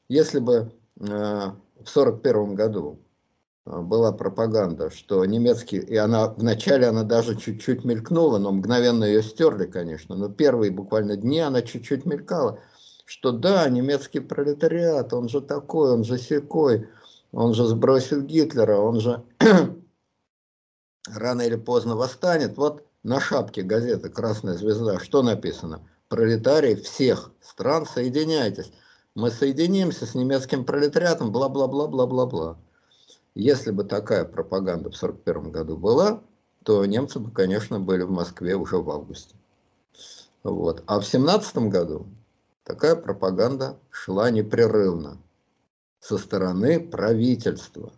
Если 0.08 0.38
бы 0.38 0.72
э, 1.00 1.04
в 1.04 1.86
сорок 1.86 2.22
первом 2.22 2.54
году 2.54 3.00
а, 3.68 3.82
была 3.82 4.12
пропаганда, 4.12 4.90
что 4.90 5.24
немецкий, 5.24 5.78
и 5.78 5.96
она 5.96 6.28
вначале 6.28 6.86
она 6.86 7.02
даже 7.02 7.36
чуть-чуть 7.36 7.84
мелькнула, 7.84 8.38
но 8.38 8.52
мгновенно 8.52 9.04
ее 9.04 9.22
стерли, 9.22 9.66
конечно, 9.66 10.16
но 10.16 10.28
первые 10.28 10.70
буквально 10.70 11.16
дни 11.16 11.40
она 11.40 11.62
чуть-чуть 11.62 12.06
мелькала, 12.06 12.60
что 13.04 13.32
да, 13.32 13.68
немецкий 13.68 14.20
пролетариат, 14.20 15.12
он 15.12 15.28
же 15.28 15.40
такой, 15.40 15.92
он 15.92 16.04
же 16.04 16.18
секой, 16.18 16.88
он 17.32 17.54
же 17.54 17.66
сбросит 17.66 18.24
Гитлера, 18.24 18.78
он 18.78 19.00
же 19.00 19.22
рано 21.14 21.42
или 21.42 21.56
поздно 21.56 21.96
восстанет. 21.96 22.56
Вот 22.56 22.87
на 23.08 23.20
шапке 23.20 23.62
газеты 23.62 24.10
«Красная 24.10 24.54
звезда» 24.54 25.00
что 25.00 25.22
написано? 25.22 25.80
Пролетарии 26.08 26.74
всех 26.74 27.32
стран, 27.40 27.86
соединяйтесь. 27.86 28.70
Мы 29.14 29.30
соединимся 29.30 30.04
с 30.04 30.14
немецким 30.14 30.66
пролетариатом, 30.66 31.32
бла-бла-бла-бла-бла-бла. 31.32 32.58
Если 33.34 33.70
бы 33.70 33.84
такая 33.84 34.26
пропаганда 34.26 34.90
в 34.90 34.96
1941 34.96 35.52
году 35.52 35.78
была, 35.78 36.22
то 36.64 36.84
немцы 36.84 37.18
бы, 37.18 37.30
конечно, 37.30 37.80
были 37.80 38.02
в 38.02 38.10
Москве 38.10 38.56
уже 38.56 38.76
в 38.76 38.90
августе. 38.90 39.34
Вот. 40.42 40.82
А 40.86 41.00
в 41.00 41.08
1917 41.08 41.56
году 41.72 42.06
такая 42.62 42.94
пропаганда 42.94 43.78
шла 43.88 44.30
непрерывно 44.30 45.16
со 46.00 46.18
стороны 46.18 46.78
правительства. 46.78 47.90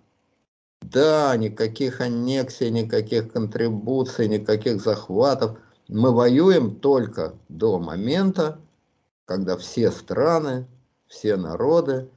Да, 0.80 1.36
никаких 1.36 2.00
аннексий, 2.00 2.70
никаких 2.70 3.32
контрибуций, 3.32 4.28
никаких 4.28 4.80
захватов. 4.80 5.58
Мы 5.88 6.12
воюем 6.12 6.76
только 6.76 7.34
до 7.48 7.78
момента, 7.78 8.58
когда 9.26 9.56
все 9.56 9.90
страны, 9.90 10.66
все 11.06 11.36
народы, 11.36 12.08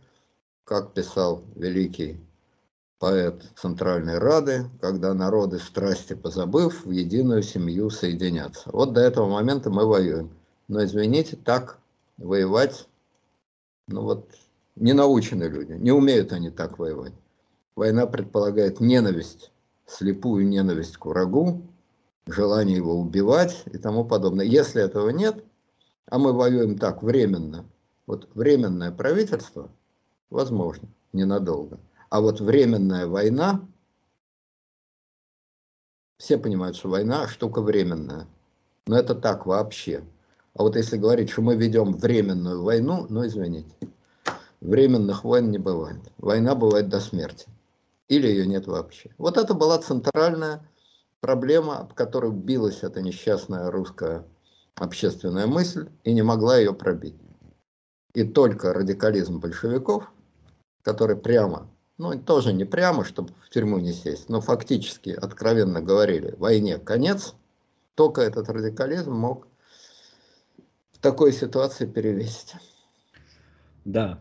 как 0.64 0.94
писал 0.94 1.44
великий 1.56 2.18
поэт 3.00 3.44
Центральной 3.58 4.18
Рады, 4.18 4.70
когда 4.80 5.14
народы 5.14 5.60
страсти 5.60 6.14
позабыв, 6.14 6.86
в 6.86 6.92
единую 6.92 7.44
семью 7.44 7.90
соединятся. 7.90 8.70
Вот 8.72 8.94
до 8.94 9.02
этого 9.02 9.28
момента 9.28 9.70
мы 9.70 9.86
воюем. 9.86 10.30
Но 10.70 10.84
извините, 10.86 11.36
так 11.36 11.80
воевать, 12.18 12.88
ну 13.88 14.04
вот, 14.04 14.30
не 14.78 14.94
научены 14.94 15.44
люди, 15.44 15.74
не 15.74 15.92
умеют 15.92 16.32
они 16.32 16.50
так 16.50 16.80
воевать. 16.80 17.14
Война 17.76 18.06
предполагает 18.06 18.80
ненависть, 18.80 19.52
слепую 19.86 20.48
ненависть 20.48 20.98
к 20.98 21.06
врагу, 21.06 21.62
желание 22.28 22.78
его 22.78 22.96
убивать 22.96 23.64
и 23.66 23.78
тому 23.78 24.06
подобное. 24.06 24.46
Если 24.46 24.82
этого 24.82 25.10
нет, 25.10 25.44
а 26.08 26.20
мы 26.20 26.34
воюем 26.34 26.78
так 26.78 27.02
временно, 27.04 27.66
вот 28.06 28.30
временное 28.36 28.92
правительство, 28.92 29.70
возможно, 30.30 30.88
ненадолго– 31.12 31.80
а 32.14 32.22
вот 32.22 32.40
временная 32.42 33.08
война, 33.08 33.68
все 36.20 36.38
понимают, 36.38 36.76
что 36.76 36.90
война 36.90 37.28
штука 37.28 37.60
временная. 37.60 38.28
Но 38.86 39.00
это 39.00 39.16
так 39.16 39.48
вообще. 39.48 40.04
А 40.54 40.62
вот 40.62 40.76
если 40.76 40.98
говорить, 40.98 41.32
что 41.32 41.42
мы 41.42 41.56
ведем 41.56 41.94
временную 41.94 42.62
войну, 42.62 43.08
ну 43.10 43.26
извините, 43.26 43.76
временных 44.62 45.24
войн 45.24 45.50
не 45.50 45.58
бывает. 45.58 46.02
Война 46.20 46.54
бывает 46.54 46.88
до 46.88 47.00
смерти. 47.00 47.48
Или 48.08 48.28
ее 48.28 48.46
нет 48.46 48.68
вообще. 48.68 49.12
Вот 49.18 49.38
это 49.38 49.54
была 49.54 49.78
центральная 49.80 50.70
проблема, 51.22 51.80
об 51.80 51.94
которой 51.94 52.32
билась 52.32 52.84
эта 52.84 53.02
несчастная 53.02 53.72
русская 53.72 54.26
общественная 54.76 55.48
мысль 55.48 55.90
и 56.04 56.14
не 56.14 56.22
могла 56.22 56.58
ее 56.58 56.74
пробить. 56.74 57.16
И 58.14 58.24
только 58.24 58.74
радикализм 58.74 59.40
большевиков, 59.40 60.12
который 60.84 61.16
прямо 61.16 61.70
ну, 61.98 62.20
тоже 62.20 62.54
не 62.54 62.66
прямо, 62.66 63.06
чтобы 63.06 63.34
в 63.46 63.50
тюрьму 63.50 63.80
не 63.80 63.94
сесть, 63.94 64.30
но 64.30 64.42
фактически, 64.42 65.12
откровенно 65.12 65.82
говорили, 65.82 66.36
войне 66.38 66.78
конец, 66.78 67.36
только 67.96 68.22
этот 68.22 68.50
радикализм 68.50 69.14
мог 69.14 69.48
в 70.92 70.98
такой 71.00 71.32
ситуации 71.32 71.86
перевесить. 71.86 72.56
Да. 73.86 74.20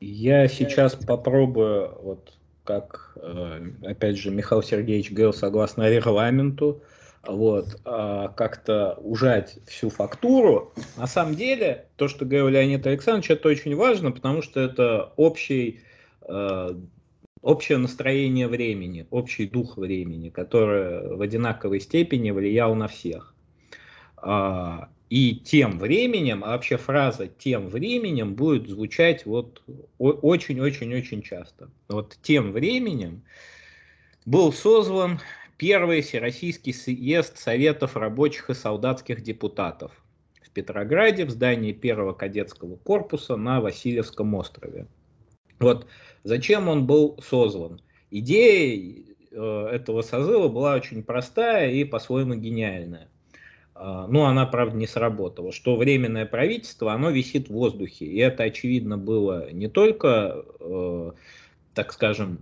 А, 0.00 0.04
я 0.04 0.48
сейчас 0.48 0.94
попробую, 0.94 1.96
вот 2.00 2.32
как, 2.64 3.16
э, 3.16 3.70
опять 3.82 4.16
же, 4.18 4.30
Михаил 4.30 4.62
Сергеевич 4.62 5.10
говорил, 5.10 5.32
согласно 5.32 5.88
регламенту, 5.88 6.82
вот, 7.26 7.80
а, 7.84 8.28
как-то 8.28 8.94
ужать 9.00 9.58
всю 9.66 9.90
фактуру. 9.90 10.72
На 10.96 11.06
самом 11.06 11.34
деле, 11.34 11.86
то, 11.96 12.08
что 12.08 12.24
говорил 12.24 12.48
Леонид 12.48 12.86
Александрович, 12.86 13.30
это 13.30 13.48
очень 13.48 13.74
важно, 13.74 14.12
потому 14.12 14.42
что 14.42 14.60
это 14.60 15.12
общий 15.16 15.80
Э, 16.28 16.74
общее 17.42 17.78
настроение 17.78 18.48
времени, 18.48 19.06
общий 19.10 19.46
дух 19.46 19.76
времени, 19.76 20.30
который 20.30 21.16
в 21.16 21.20
одинаковой 21.20 21.80
степени 21.80 22.32
влиял 22.32 22.74
на 22.74 22.88
всех. 22.88 23.34
И 25.08 25.36
тем 25.36 25.78
временем, 25.78 26.42
а 26.42 26.48
вообще 26.48 26.76
фраза 26.76 27.28
«тем 27.28 27.68
временем» 27.68 28.34
будет 28.34 28.68
звучать 28.68 29.24
вот 29.24 29.62
очень-очень-очень 29.98 31.22
часто. 31.22 31.70
Вот 31.88 32.18
тем 32.22 32.50
временем 32.50 33.22
был 34.24 34.52
созван 34.52 35.20
первый 35.58 36.02
Всероссийский 36.02 36.74
съезд 36.74 37.38
Советов 37.38 37.96
рабочих 37.96 38.50
и 38.50 38.54
солдатских 38.54 39.22
депутатов 39.22 39.92
в 40.42 40.50
Петрограде 40.50 41.24
в 41.24 41.30
здании 41.30 41.72
первого 41.72 42.12
кадетского 42.12 42.74
корпуса 42.76 43.36
на 43.36 43.60
Васильевском 43.60 44.34
острове. 44.34 44.88
Вот 45.60 45.86
зачем 46.24 46.66
он 46.66 46.84
был 46.86 47.18
созван? 47.22 47.80
Идея 48.10 49.04
э, 49.30 49.68
этого 49.72 50.02
созыва 50.02 50.48
была 50.48 50.74
очень 50.74 51.04
простая 51.04 51.70
и 51.70 51.84
по-своему 51.84 52.34
гениальная. 52.34 53.08
Э, 53.78 54.06
ну, 54.08 54.24
она, 54.24 54.46
правда, 54.46 54.76
не 54.76 54.86
сработала. 54.86 55.52
Что 55.52 55.76
временное 55.76 56.26
правительство, 56.26 56.92
оно 56.92 57.10
висит 57.10 57.48
в 57.48 57.52
воздухе. 57.52 58.06
И 58.06 58.18
это, 58.18 58.44
очевидно, 58.44 58.98
было 58.98 59.50
не 59.52 59.68
только, 59.68 60.44
э, 60.60 61.12
так 61.74 61.92
скажем, 61.92 62.40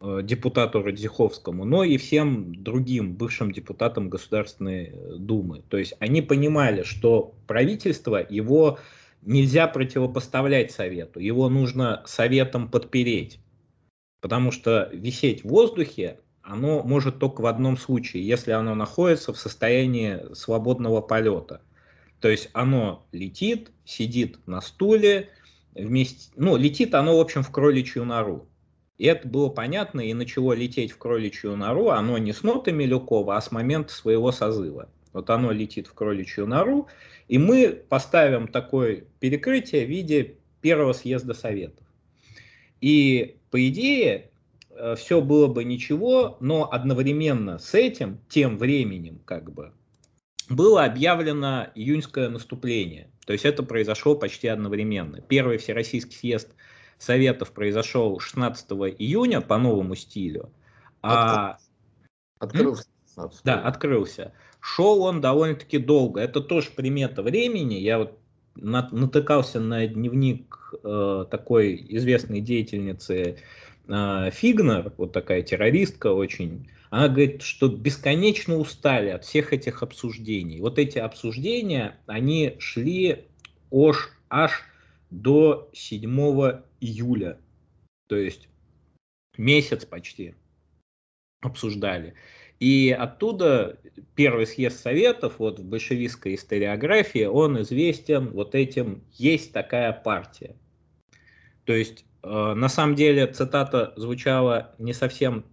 э, 0.00 0.20
депутату 0.22 0.82
Радзиховскому, 0.82 1.64
но 1.64 1.84
и 1.84 1.96
всем 1.96 2.54
другим 2.62 3.14
бывшим 3.14 3.52
депутатам 3.52 4.08
Государственной 4.08 4.94
Думы. 5.18 5.62
То 5.68 5.76
есть 5.76 5.94
они 5.98 6.22
понимали, 6.22 6.82
что 6.82 7.34
правительство 7.46 8.24
его 8.28 8.78
нельзя 9.22 9.66
противопоставлять 9.66 10.72
совету, 10.72 11.20
его 11.20 11.48
нужно 11.48 12.02
советом 12.06 12.70
подпереть. 12.70 13.40
Потому 14.22 14.50
что 14.52 14.88
висеть 14.92 15.44
в 15.44 15.48
воздухе 15.48 16.18
оно 16.42 16.82
может 16.82 17.18
только 17.18 17.40
в 17.42 17.46
одном 17.46 17.76
случае, 17.76 18.26
если 18.26 18.50
оно 18.52 18.74
находится 18.74 19.32
в 19.32 19.38
состоянии 19.38 20.34
свободного 20.34 21.00
полета. 21.00 21.60
То 22.20 22.28
есть 22.28 22.50
оно 22.52 23.06
летит, 23.12 23.70
сидит 23.84 24.38
на 24.46 24.60
стуле, 24.60 25.30
вместе, 25.74 26.30
ну, 26.36 26.56
летит 26.56 26.94
оно, 26.94 27.16
в 27.16 27.20
общем, 27.20 27.42
в 27.42 27.50
кроличью 27.50 28.04
нору. 28.04 28.48
И 28.98 29.06
это 29.06 29.26
было 29.26 29.48
понятно, 29.48 30.00
и 30.00 30.12
начало 30.12 30.52
лететь 30.52 30.92
в 30.92 30.98
кроличью 30.98 31.56
нору, 31.56 31.88
оно 31.88 32.18
не 32.18 32.32
с 32.32 32.42
нотами 32.42 32.84
Милюкова, 32.84 33.36
а 33.36 33.40
с 33.40 33.50
момента 33.50 33.94
своего 33.94 34.30
созыва. 34.30 34.90
Вот 35.12 35.30
оно 35.30 35.52
летит 35.52 35.86
в 35.86 35.94
кроличью 35.94 36.46
нору, 36.46 36.88
и 37.26 37.38
мы 37.38 37.70
поставим 37.88 38.46
такое 38.46 39.04
перекрытие 39.18 39.86
в 39.86 39.88
виде 39.88 40.36
первого 40.60 40.92
съезда 40.92 41.32
Советов. 41.32 41.86
И, 42.80 43.36
по 43.50 43.66
идее, 43.68 44.29
все 44.96 45.20
было 45.20 45.46
бы 45.46 45.64
ничего, 45.64 46.36
но 46.40 46.70
одновременно 46.70 47.58
с 47.58 47.74
этим, 47.74 48.20
тем 48.28 48.58
временем, 48.58 49.20
как 49.24 49.52
бы, 49.52 49.72
было 50.48 50.84
объявлено 50.84 51.68
июньское 51.74 52.28
наступление. 52.28 53.10
То 53.24 53.32
есть 53.32 53.44
это 53.44 53.62
произошло 53.62 54.16
почти 54.16 54.48
одновременно. 54.48 55.20
Первый 55.20 55.58
Всероссийский 55.58 56.16
съезд 56.16 56.54
Советов 56.98 57.52
произошел 57.52 58.18
16 58.18 58.70
июня 58.98 59.40
по 59.40 59.56
новому 59.58 59.94
стилю. 59.94 60.52
А... 61.02 61.58
Открылся. 62.38 62.86
Да, 63.44 63.60
открылся. 63.60 64.32
Шел 64.60 65.02
он 65.02 65.20
довольно-таки 65.20 65.78
долго. 65.78 66.20
Это 66.20 66.40
тоже 66.40 66.70
примета 66.70 67.22
времени. 67.22 67.74
Я 67.74 67.98
вот 67.98 68.18
натыкался 68.56 69.60
на 69.60 69.86
дневник 69.86 70.74
э, 70.82 71.26
такой 71.30 71.86
известной 71.90 72.40
деятельницы 72.40 73.14
э, 73.14 73.36
Фигнер, 73.90 74.92
вот 74.96 75.12
такая 75.12 75.42
террористка 75.42 76.12
очень 76.12 76.68
она 76.90 77.06
говорит, 77.06 77.42
что 77.42 77.68
бесконечно 77.68 78.56
устали 78.56 79.10
от 79.10 79.24
всех 79.24 79.52
этих 79.52 79.84
обсуждений. 79.84 80.60
Вот 80.60 80.78
эти 80.78 80.98
обсуждения, 80.98 81.96
они 82.06 82.56
шли 82.58 83.28
аж, 83.70 84.10
аж 84.28 84.64
до 85.10 85.70
7 85.72 86.10
июля. 86.80 87.38
То 88.08 88.16
есть 88.16 88.48
месяц 89.38 89.84
почти 89.84 90.34
обсуждали. 91.40 92.14
И 92.58 92.90
оттуда 92.90 93.78
первый 94.16 94.46
съезд 94.46 94.80
советов, 94.80 95.34
вот 95.38 95.60
в 95.60 95.64
большевистской 95.64 96.34
историографии, 96.34 97.24
он 97.24 97.62
известен 97.62 98.30
вот 98.30 98.56
этим 98.56 99.04
«есть 99.12 99.52
такая 99.52 99.92
партия». 99.92 100.56
То 101.64 101.72
есть, 101.72 102.04
на 102.22 102.68
самом 102.68 102.94
деле, 102.94 103.26
цитата 103.26 103.92
звучала 103.96 104.74
не 104.78 104.92
совсем 104.92 105.44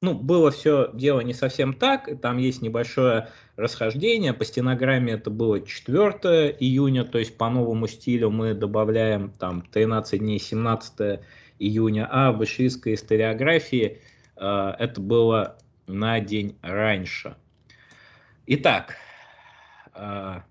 ну, 0.00 0.14
было 0.14 0.50
все 0.50 0.90
дело 0.94 1.20
не 1.20 1.34
совсем 1.34 1.74
так, 1.74 2.08
там 2.20 2.38
есть 2.38 2.62
небольшое 2.62 3.30
расхождение, 3.56 4.32
по 4.32 4.44
стенограмме 4.44 5.14
это 5.14 5.30
было 5.30 5.60
4 5.60 6.56
июня, 6.60 7.04
то 7.04 7.18
есть 7.18 7.36
по 7.36 7.50
новому 7.50 7.88
стилю 7.88 8.30
мы 8.30 8.54
добавляем 8.54 9.30
там 9.32 9.62
13 9.62 10.20
дней 10.20 10.38
17 10.38 11.20
июня, 11.58 12.08
а 12.10 12.30
в 12.30 12.38
большевистской 12.38 12.94
историографии 12.94 14.00
э, 14.36 14.74
это 14.78 15.00
было 15.00 15.58
на 15.88 16.20
день 16.20 16.56
раньше. 16.62 17.36
Итак, 18.46 18.94
э, 19.94 20.42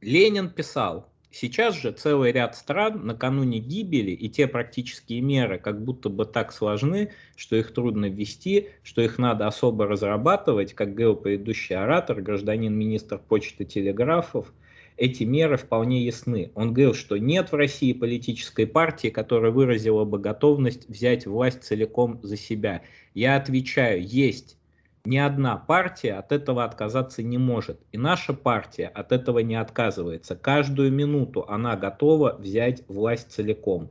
Ленин 0.00 0.48
писал, 0.48 1.09
Сейчас 1.32 1.76
же 1.76 1.92
целый 1.92 2.32
ряд 2.32 2.56
стран 2.56 3.06
накануне 3.06 3.60
гибели 3.60 4.10
и 4.10 4.28
те 4.28 4.48
практические 4.48 5.20
меры 5.20 5.60
как 5.60 5.84
будто 5.84 6.08
бы 6.08 6.24
так 6.24 6.52
сложны, 6.52 7.12
что 7.36 7.54
их 7.54 7.72
трудно 7.72 8.06
ввести, 8.06 8.70
что 8.82 9.00
их 9.00 9.16
надо 9.16 9.46
особо 9.46 9.86
разрабатывать, 9.86 10.74
как 10.74 10.94
говорил 10.94 11.14
предыдущий 11.14 11.76
оратор, 11.76 12.20
гражданин-министр 12.20 13.18
почты 13.18 13.64
телеграфов, 13.64 14.52
эти 14.96 15.22
меры 15.22 15.56
вполне 15.56 16.04
ясны. 16.04 16.50
Он 16.56 16.74
говорил, 16.74 16.94
что 16.94 17.16
нет 17.16 17.52
в 17.52 17.54
России 17.54 17.92
политической 17.92 18.66
партии, 18.66 19.08
которая 19.08 19.52
выразила 19.52 20.04
бы 20.04 20.18
готовность 20.18 20.88
взять 20.88 21.26
власть 21.26 21.62
целиком 21.62 22.18
за 22.24 22.36
себя. 22.36 22.82
Я 23.14 23.36
отвечаю, 23.36 24.04
есть 24.04 24.58
ни 25.04 25.16
одна 25.16 25.56
партия 25.56 26.14
от 26.14 26.32
этого 26.32 26.64
отказаться 26.64 27.22
не 27.22 27.38
может. 27.38 27.80
И 27.92 27.98
наша 27.98 28.34
партия 28.34 28.86
от 28.86 29.12
этого 29.12 29.38
не 29.40 29.56
отказывается. 29.56 30.36
Каждую 30.36 30.92
минуту 30.92 31.44
она 31.48 31.76
готова 31.76 32.36
взять 32.38 32.82
власть 32.88 33.32
целиком. 33.32 33.90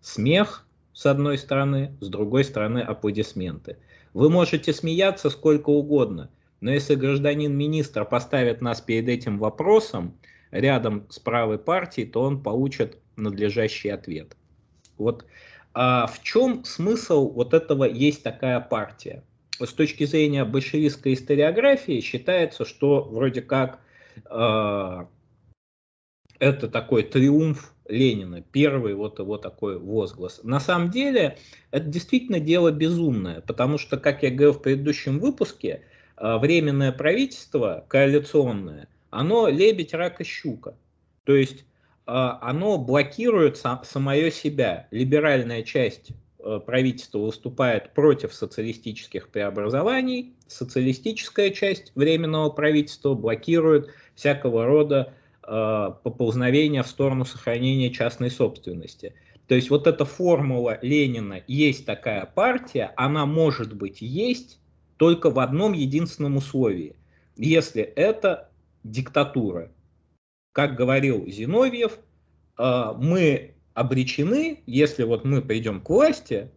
Смех 0.00 0.66
с 0.92 1.06
одной 1.06 1.38
стороны, 1.38 1.96
с 2.00 2.08
другой 2.08 2.44
стороны 2.44 2.78
аплодисменты. 2.78 3.78
Вы 4.12 4.30
можете 4.30 4.72
смеяться 4.72 5.28
сколько 5.28 5.70
угодно, 5.70 6.30
но 6.60 6.70
если 6.70 6.94
гражданин-министр 6.94 8.04
поставит 8.04 8.60
нас 8.60 8.80
перед 8.80 9.08
этим 9.08 9.38
вопросом 9.38 10.16
рядом 10.52 11.06
с 11.10 11.18
правой 11.18 11.58
партией, 11.58 12.08
то 12.08 12.22
он 12.22 12.42
получит 12.42 12.98
надлежащий 13.16 13.88
ответ. 13.88 14.36
Вот 14.98 15.26
а 15.76 16.06
в 16.06 16.22
чем 16.22 16.64
смысл 16.64 17.28
вот 17.32 17.52
этого 17.52 17.84
есть 17.84 18.22
такая 18.22 18.60
партия? 18.60 19.24
С 19.60 19.72
точки 19.72 20.04
зрения 20.04 20.44
большевистской 20.44 21.14
историографии 21.14 22.00
считается, 22.00 22.64
что 22.64 23.02
вроде 23.02 23.42
как 23.42 23.80
э, 24.28 25.06
это 26.38 26.68
такой 26.68 27.04
триумф 27.04 27.72
Ленина, 27.88 28.40
первый 28.40 28.94
вот 28.94 29.18
его 29.18 29.36
такой 29.36 29.78
возглас. 29.78 30.40
На 30.42 30.58
самом 30.58 30.90
деле 30.90 31.38
это 31.70 31.86
действительно 31.86 32.40
дело 32.40 32.70
безумное, 32.70 33.42
потому 33.42 33.78
что, 33.78 33.98
как 33.98 34.22
я 34.22 34.30
говорил 34.30 34.54
в 34.54 34.62
предыдущем 34.62 35.18
выпуске, 35.18 35.82
э, 36.16 36.36
временное 36.38 36.92
правительство 36.92 37.84
коалиционное, 37.88 38.88
оно 39.10 39.48
лебедь, 39.48 39.94
рак 39.94 40.20
и 40.20 40.24
щука. 40.24 40.76
То 41.24 41.34
есть 41.34 41.60
э, 41.60 41.64
оно 42.06 42.78
блокирует 42.78 43.56
сам, 43.58 43.82
самое 43.84 44.30
себя. 44.32 44.88
Либеральная 44.90 45.62
часть 45.62 46.10
правительство 46.66 47.18
выступает 47.18 47.94
против 47.94 48.34
социалистических 48.34 49.28
преобразований, 49.28 50.34
социалистическая 50.46 51.50
часть 51.50 51.92
Временного 51.94 52.50
правительства 52.50 53.14
блокирует 53.14 53.90
всякого 54.14 54.66
рода 54.66 55.14
э, 55.42 55.90
поползновения 56.02 56.82
в 56.82 56.88
сторону 56.88 57.24
сохранения 57.24 57.90
частной 57.90 58.30
собственности. 58.30 59.14
То 59.48 59.54
есть 59.54 59.70
вот 59.70 59.86
эта 59.86 60.04
формула 60.04 60.78
Ленина 60.82 61.42
«есть 61.46 61.86
такая 61.86 62.26
партия», 62.26 62.92
она 62.96 63.26
может 63.26 63.74
быть 63.74 64.00
есть 64.00 64.58
только 64.96 65.30
в 65.30 65.38
одном 65.38 65.72
единственном 65.72 66.36
условии, 66.36 66.96
если 67.36 67.82
это 67.82 68.50
диктатура. 68.84 69.70
Как 70.52 70.76
говорил 70.76 71.26
Зиновьев, 71.28 71.98
э, 72.58 72.92
мы 72.98 73.53
обречены, 73.74 74.62
если 74.66 75.02
вот 75.02 75.24
мы 75.24 75.42
придем 75.42 75.80
к 75.80 75.90
власти, 75.90 76.50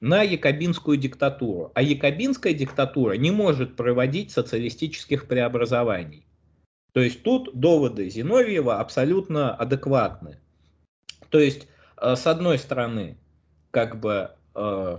на 0.00 0.22
якобинскую 0.22 0.96
диктатуру. 0.96 1.70
А 1.74 1.82
якобинская 1.82 2.54
диктатура 2.54 3.12
не 3.12 3.30
может 3.30 3.76
проводить 3.76 4.32
социалистических 4.32 5.28
преобразований. 5.28 6.26
То 6.92 7.00
есть 7.00 7.22
тут 7.22 7.54
доводы 7.54 8.10
Зиновьева 8.10 8.80
абсолютно 8.80 9.54
адекватны. 9.54 10.40
То 11.28 11.38
есть, 11.38 11.68
э, 11.98 12.16
с 12.16 12.26
одной 12.26 12.58
стороны, 12.58 13.16
как 13.70 14.00
бы 14.00 14.32
э, 14.54 14.98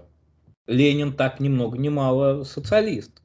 Ленин 0.68 1.14
так 1.14 1.40
ни 1.40 1.50
много 1.50 1.78
ни 1.78 1.90
мало 1.90 2.44
социалист. 2.44 3.22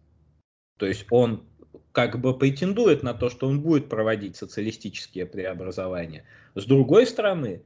То 0.78 0.86
есть 0.86 1.06
он 1.10 1.44
как 1.92 2.20
бы 2.20 2.36
претендует 2.36 3.02
на 3.02 3.14
то, 3.14 3.30
что 3.30 3.46
он 3.46 3.60
будет 3.60 3.88
проводить 3.88 4.36
социалистические 4.36 5.26
преобразования. 5.26 6.24
С 6.54 6.64
другой 6.64 7.06
стороны, 7.06 7.62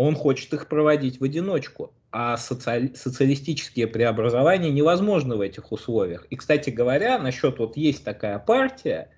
он 0.00 0.16
хочет 0.16 0.54
их 0.54 0.66
проводить 0.66 1.20
в 1.20 1.24
одиночку. 1.24 1.92
А 2.10 2.38
социали 2.38 2.94
социалистические 2.94 3.86
преобразования 3.86 4.70
невозможны 4.70 5.36
в 5.36 5.42
этих 5.42 5.72
условиях. 5.72 6.24
И, 6.30 6.36
кстати 6.36 6.70
говоря, 6.70 7.18
насчет 7.18 7.58
вот 7.58 7.76
есть 7.76 8.02
такая 8.02 8.38
партия, 8.38 9.10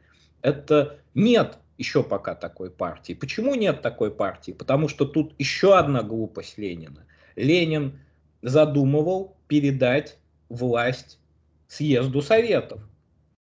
это 0.43 0.99
нет 1.15 1.59
еще 1.79 2.03
пока 2.03 2.35
такой 2.35 2.71
партии. 2.71 3.13
Почему 3.15 3.55
нет 3.55 3.81
такой 3.81 4.11
партии? 4.11 4.51
Потому 4.51 4.89
что 4.89 5.05
тут 5.05 5.35
еще 5.39 5.79
одна 5.79 6.03
глупость 6.03 6.59
Ленина. 6.59 7.07
Ленин 7.37 8.01
задумывал 8.43 9.37
передать 9.47 10.19
власть 10.49 11.21
съезду 11.69 12.21
Советов. 12.23 12.83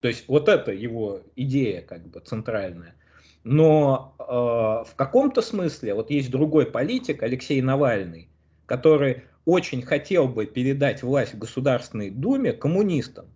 То 0.01 0.09
есть 0.09 0.26
вот 0.26 0.49
это 0.49 0.72
его 0.72 1.22
идея 1.37 1.81
как 1.83 2.09
бы 2.09 2.18
центральная. 2.18 2.97
Но 3.45 4.14
э, 4.18 4.22
в 4.91 4.95
каком-то 4.97 5.41
смысле, 5.41 5.95
вот 5.95 6.11
есть 6.11 6.30
другой 6.30 6.66
политик, 6.66 7.22
Алексей 7.22 7.62
Навальный, 7.62 8.28
который 8.66 9.22
очень 9.47 9.82
хотел 9.82 10.28
бы 10.28 10.47
передать 10.47 11.03
власть 11.03 11.34
в 11.34 11.38
Государственной 11.38 12.11
Думе 12.11 12.53
коммунистам. 12.53 13.26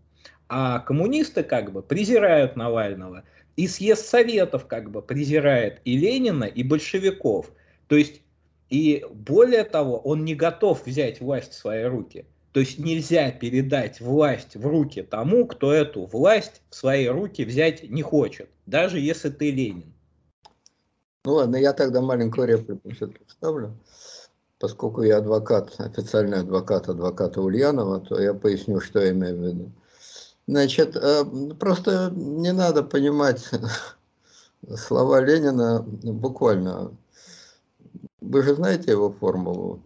А 0.48 0.80
коммунисты 0.80 1.42
как 1.42 1.72
бы 1.72 1.82
презирают 1.82 2.54
Навального. 2.54 3.24
И 3.56 3.66
съезд 3.66 4.04
Советов 4.06 4.66
как 4.66 4.90
бы 4.90 5.00
презирает 5.00 5.80
и 5.84 5.96
Ленина, 5.96 6.44
и 6.44 6.62
большевиков. 6.62 7.50
То 7.88 7.96
есть, 7.96 8.20
и 8.68 9.04
более 9.10 9.64
того, 9.64 9.98
он 9.98 10.24
не 10.24 10.34
готов 10.34 10.86
взять 10.86 11.20
власть 11.20 11.52
в 11.52 11.56
свои 11.56 11.84
руки. 11.84 12.26
То 12.52 12.60
есть 12.60 12.78
нельзя 12.78 13.30
передать 13.32 14.00
власть 14.00 14.54
в 14.54 14.66
руки 14.66 15.02
тому, 15.02 15.46
кто 15.46 15.72
эту 15.72 16.04
власть 16.04 16.62
в 16.68 16.74
свои 16.74 17.06
руки 17.06 17.44
взять 17.44 17.88
не 17.88 18.02
хочет, 18.02 18.48
даже 18.66 19.00
если 19.00 19.30
ты 19.30 19.50
Ленин. 19.50 19.93
Ну 21.24 21.34
ладно, 21.34 21.56
я 21.56 21.72
тогда 21.72 22.02
маленькую 22.02 22.48
реплику 22.48 22.90
все-таки 22.90 23.24
вставлю. 23.26 23.74
Поскольку 24.58 25.02
я 25.02 25.18
адвокат, 25.18 25.74
официальный 25.78 26.40
адвокат 26.40 26.88
адвоката 26.88 27.40
Ульянова, 27.40 28.00
то 28.00 28.20
я 28.20 28.34
поясню, 28.34 28.80
что 28.80 29.00
я 29.00 29.10
имею 29.10 29.36
в 29.36 29.42
виду. 29.42 29.72
Значит, 30.46 30.96
э, 30.96 31.24
просто 31.58 32.12
не 32.14 32.52
надо 32.52 32.82
понимать 32.82 33.50
слова 34.76 35.20
Ленина 35.20 35.82
буквально. 35.82 36.92
Вы 38.20 38.42
же 38.42 38.54
знаете 38.54 38.90
его 38.90 39.10
формулу? 39.10 39.82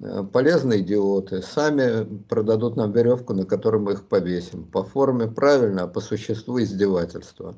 Э, 0.00 0.24
полезные 0.24 0.80
идиоты 0.80 1.40
сами 1.40 2.04
продадут 2.28 2.76
нам 2.76 2.90
веревку, 2.90 3.32
на 3.32 3.44
которой 3.44 3.80
мы 3.80 3.92
их 3.92 4.08
повесим. 4.08 4.64
По 4.64 4.82
форме 4.82 5.28
правильно, 5.28 5.84
а 5.84 5.86
по 5.86 6.00
существу 6.00 6.60
издевательство. 6.60 7.54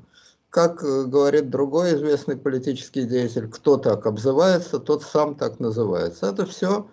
Как 0.53 0.84
э, 0.84 1.05
говорит 1.05 1.48
другой 1.48 1.94
известный 1.94 2.36
политический 2.36 3.05
деятель, 3.05 3.48
кто 3.48 3.78
так 3.78 4.05
обзывается, 4.05 4.78
тот 4.78 5.03
сам 5.03 5.34
так 5.34 5.61
называется. 5.61 6.26
Это 6.26 6.44
все 6.44 6.90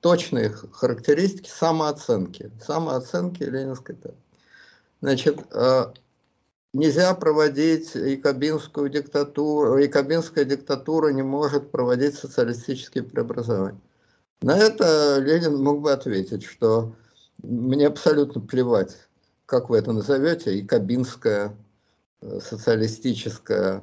точные 0.00 0.50
характеристики 0.50 1.48
самооценки. 1.48 2.50
Самооценки 2.60 3.44
ленинской. 3.44 3.96
Значит, 5.00 5.38
э, 5.52 5.84
нельзя 6.72 7.14
проводить 7.14 7.94
якобинскую 7.94 8.88
диктатуру, 8.88 9.78
якобинская 9.78 10.44
диктатура 10.44 11.12
не 11.12 11.22
может 11.22 11.70
проводить 11.70 12.16
социалистические 12.16 13.04
преобразования. 13.04 13.80
На 14.42 14.58
это 14.58 15.18
Ленин 15.20 15.62
мог 15.62 15.80
бы 15.80 15.92
ответить, 15.92 16.42
что 16.42 16.92
мне 17.40 17.86
абсолютно 17.86 18.40
плевать, 18.40 18.96
как 19.46 19.70
вы 19.70 19.78
это 19.78 19.92
назовете, 19.92 20.58
якобинская, 20.58 21.56
социалистическая. 22.40 23.82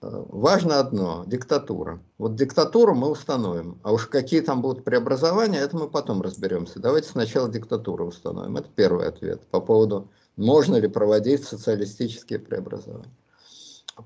Э, 0.00 0.24
важно 0.28 0.80
одно– 0.80 1.24
диктатура. 1.26 2.00
Вот 2.18 2.36
диктатуру 2.36 2.94
мы 2.94 3.10
установим, 3.10 3.78
а 3.82 3.92
уж 3.92 4.06
какие 4.06 4.40
там 4.40 4.62
будут 4.62 4.84
преобразования, 4.84 5.58
это 5.58 5.76
мы 5.76 5.88
потом 5.88 6.22
разберемся. 6.22 6.80
Давайте 6.80 7.08
сначала 7.08 7.48
диктатуру 7.48 8.06
установим. 8.06 8.56
Это 8.56 8.68
первый 8.74 9.06
ответ 9.06 9.46
по 9.50 9.60
поводу 9.60 10.10
можно 10.36 10.76
ли 10.76 10.88
проводить 10.88 11.44
социалистические 11.44 12.38
преобразования. 12.38 13.12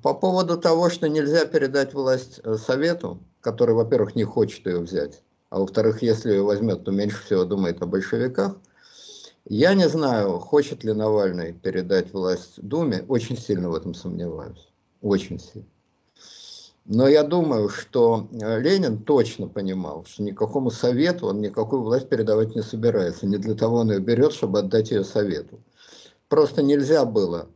По 0.02 0.12
поводу 0.12 0.58
того, 0.58 0.90
что 0.90 1.08
нельзя 1.08 1.46
передать 1.46 1.94
власть 1.94 2.40
э, 2.44 2.56
Совету, 2.56 3.18
который, 3.40 3.74
во-первых, 3.74 4.14
не 4.14 4.24
хочет 4.24 4.66
ее 4.66 4.80
взять, 4.80 5.22
а 5.50 5.60
во-вторых, 5.60 6.02
если 6.02 6.32
ее 6.32 6.42
возьмет, 6.42 6.84
то 6.84 6.90
меньше 6.90 7.24
всего 7.24 7.44
думает 7.44 7.80
о 7.80 7.86
большевиках, 7.86 8.56
я 9.48 9.74
не 9.74 9.88
знаю, 9.88 10.38
хочет 10.38 10.84
ли 10.84 10.92
Навальный 10.92 11.52
передать 11.52 12.12
власть 12.12 12.60
Думе, 12.62 13.04
очень 13.08 13.36
сильно 13.36 13.70
в 13.70 13.74
этом 13.74 13.94
сомневаюсь, 13.94 14.68
очень 15.00 15.40
сильно. 15.40 15.68
Но 16.84 17.06
я 17.06 17.22
думаю, 17.22 17.68
что 17.68 18.28
э, 18.32 18.60
Ленин 18.60 19.04
точно 19.04 19.46
понимал, 19.46 20.06
что 20.06 20.22
никакому 20.22 20.70
совету 20.70 21.26
он 21.26 21.42
никакую 21.42 21.82
власть 21.82 22.08
передавать 22.08 22.56
не 22.56 22.62
собирается. 22.62 23.26
Не 23.26 23.36
для 23.36 23.54
того 23.54 23.76
он 23.78 23.90
ее 23.90 24.00
берет, 24.00 24.32
чтобы 24.32 24.60
отдать 24.60 24.90
ее 24.90 25.04
совету. 25.04 25.62
Просто 26.28 26.62
нельзя 26.62 27.04
было 27.04 27.50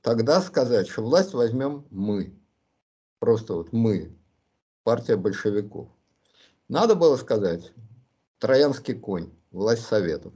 тогда 0.00 0.40
сказать, 0.40 0.88
что 0.88 1.02
власть 1.02 1.32
возьмем 1.32 1.84
мы. 1.90 2.34
Просто 3.20 3.54
вот 3.54 3.72
мы, 3.72 4.12
партия 4.82 5.16
большевиков. 5.16 5.86
Надо 6.68 6.96
было 6.96 7.16
сказать, 7.16 7.72
троянский 8.40 8.94
конь, 8.94 9.30
власть 9.52 9.84
советов. 9.84 10.32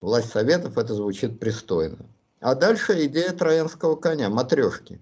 Власть 0.00 0.30
советов, 0.30 0.78
это 0.78 0.94
звучит 0.94 1.38
пристойно. 1.38 1.98
А 2.40 2.54
дальше 2.54 3.04
идея 3.06 3.32
троянского 3.32 3.96
коня, 3.96 4.30
матрешки. 4.30 5.00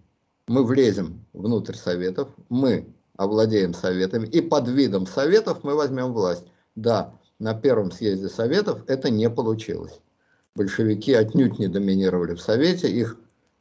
Мы 0.49 0.65
влезем 0.65 1.25
внутрь 1.33 1.75
советов, 1.75 2.29
мы 2.49 2.87
овладеем 3.17 3.75
советами, 3.75 4.27
и 4.27 4.41
под 4.41 4.69
видом 4.69 5.07
советов 5.07 5.63
мы 5.63 5.75
возьмем 5.75 6.13
власть. 6.13 6.45
Да, 6.75 7.15
на 7.39 7.55
первом 7.55 7.91
съезде 7.91 8.29
советов 8.29 8.83
это 8.87 9.11
не 9.11 9.29
получилось 9.29 10.01
большевики 10.59 11.15
отнюдь 11.15 11.59
не 11.59 11.69
доминировали 11.69 12.35
в 12.35 12.41
Совете, 12.41 12.91
их 12.91 13.17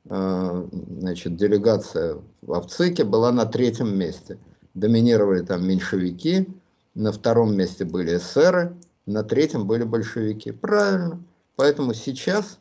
э, 0.09 0.67
значит, 0.99 1.35
делегация 1.37 2.17
в 2.41 2.53
Авцике 2.53 3.03
была 3.03 3.31
на 3.31 3.45
третьем 3.45 3.95
месте. 3.95 4.39
Доминировали 4.73 5.43
там 5.43 5.65
меньшевики, 5.65 6.47
на 6.95 7.11
втором 7.11 7.55
месте 7.55 7.85
были 7.85 8.17
эсеры, 8.17 8.75
на 9.07 9.23
третьем 9.23 9.65
были 9.65 9.83
большевики. 9.83 10.51
Правильно. 10.51 11.23
Поэтому 11.55 11.95
сейчас 11.95 12.59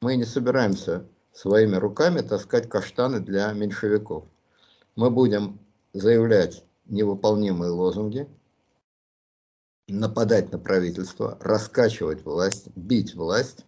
мы 0.00 0.14
не 0.14 0.24
собираемся 0.24 1.04
своими 1.32 1.76
руками 1.76 2.20
таскать 2.20 2.68
каштаны 2.68 3.20
для 3.20 3.50
меньшевиков. 3.52 4.24
Мы 4.94 5.10
будем 5.10 5.58
заявлять 5.92 6.62
невыполнимые 6.86 7.70
лозунги, 7.70 8.28
нападать 9.88 10.52
на 10.52 10.58
правительство, 10.58 11.38
раскачивать 11.40 12.24
власть, 12.24 12.68
бить 12.76 13.14
власть, 13.14 13.64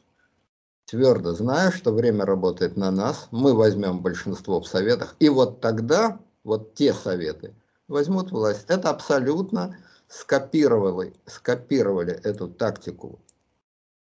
твердо 0.84 1.32
зная, 1.32 1.70
что 1.70 1.92
время 1.92 2.26
работает 2.26 2.76
на 2.76 2.90
нас, 2.90 3.28
мы 3.30 3.54
возьмем 3.54 4.00
большинство 4.00 4.60
в 4.60 4.68
советах, 4.68 5.16
и 5.20 5.28
вот 5.28 5.60
тогда 5.60 6.20
вот 6.44 6.74
те 6.74 6.92
советы 6.92 7.54
возьмут 7.88 8.30
власть. 8.30 8.64
Это 8.68 8.90
абсолютно 8.90 9.76
скопировали, 10.11 11.14
скопировали 11.24 12.12
эту 12.12 12.48
тактику 12.48 13.18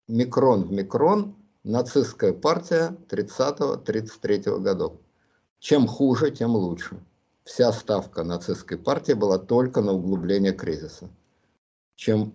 микрон 0.09 0.64
в 0.64 0.72
микрон 0.72 1.36
нацистская 1.62 2.32
партия 2.32 2.97
30-33 3.09 4.59
годов. 4.59 4.95
Чем 5.61 5.86
хуже, 5.86 6.32
тем 6.32 6.57
лучше. 6.57 7.01
Вся 7.45 7.72
ставка 7.72 8.24
нацистской 8.24 8.78
партии 8.78 9.12
была 9.12 9.38
только 9.38 9.80
на 9.80 9.93
углубление 9.93 10.53
кризиса 10.53 11.09
чем 12.03 12.34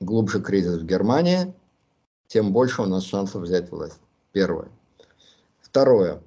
глубже 0.00 0.42
кризис 0.42 0.80
в 0.80 0.84
Германии, 0.84 1.54
тем 2.26 2.52
больше 2.52 2.82
у 2.82 2.86
нас 2.86 3.04
шансов 3.04 3.42
взять 3.42 3.70
власть. 3.70 4.00
Первое. 4.32 4.68
Второе. 5.60 6.20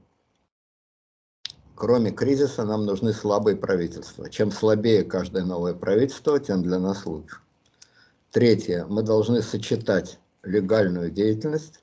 Кроме 1.82 2.12
кризиса 2.12 2.64
нам 2.64 2.86
нужны 2.86 3.12
слабые 3.12 3.58
правительства. 3.58 4.30
Чем 4.30 4.52
слабее 4.52 5.04
каждое 5.04 5.44
новое 5.44 5.74
правительство, 5.74 6.40
тем 6.40 6.62
для 6.62 6.78
нас 6.78 7.08
лучше. 7.08 7.38
Третье. 8.30 8.86
Мы 8.88 9.02
должны 9.02 9.42
сочетать 9.42 10.20
легальную 10.44 11.10
деятельность, 11.10 11.80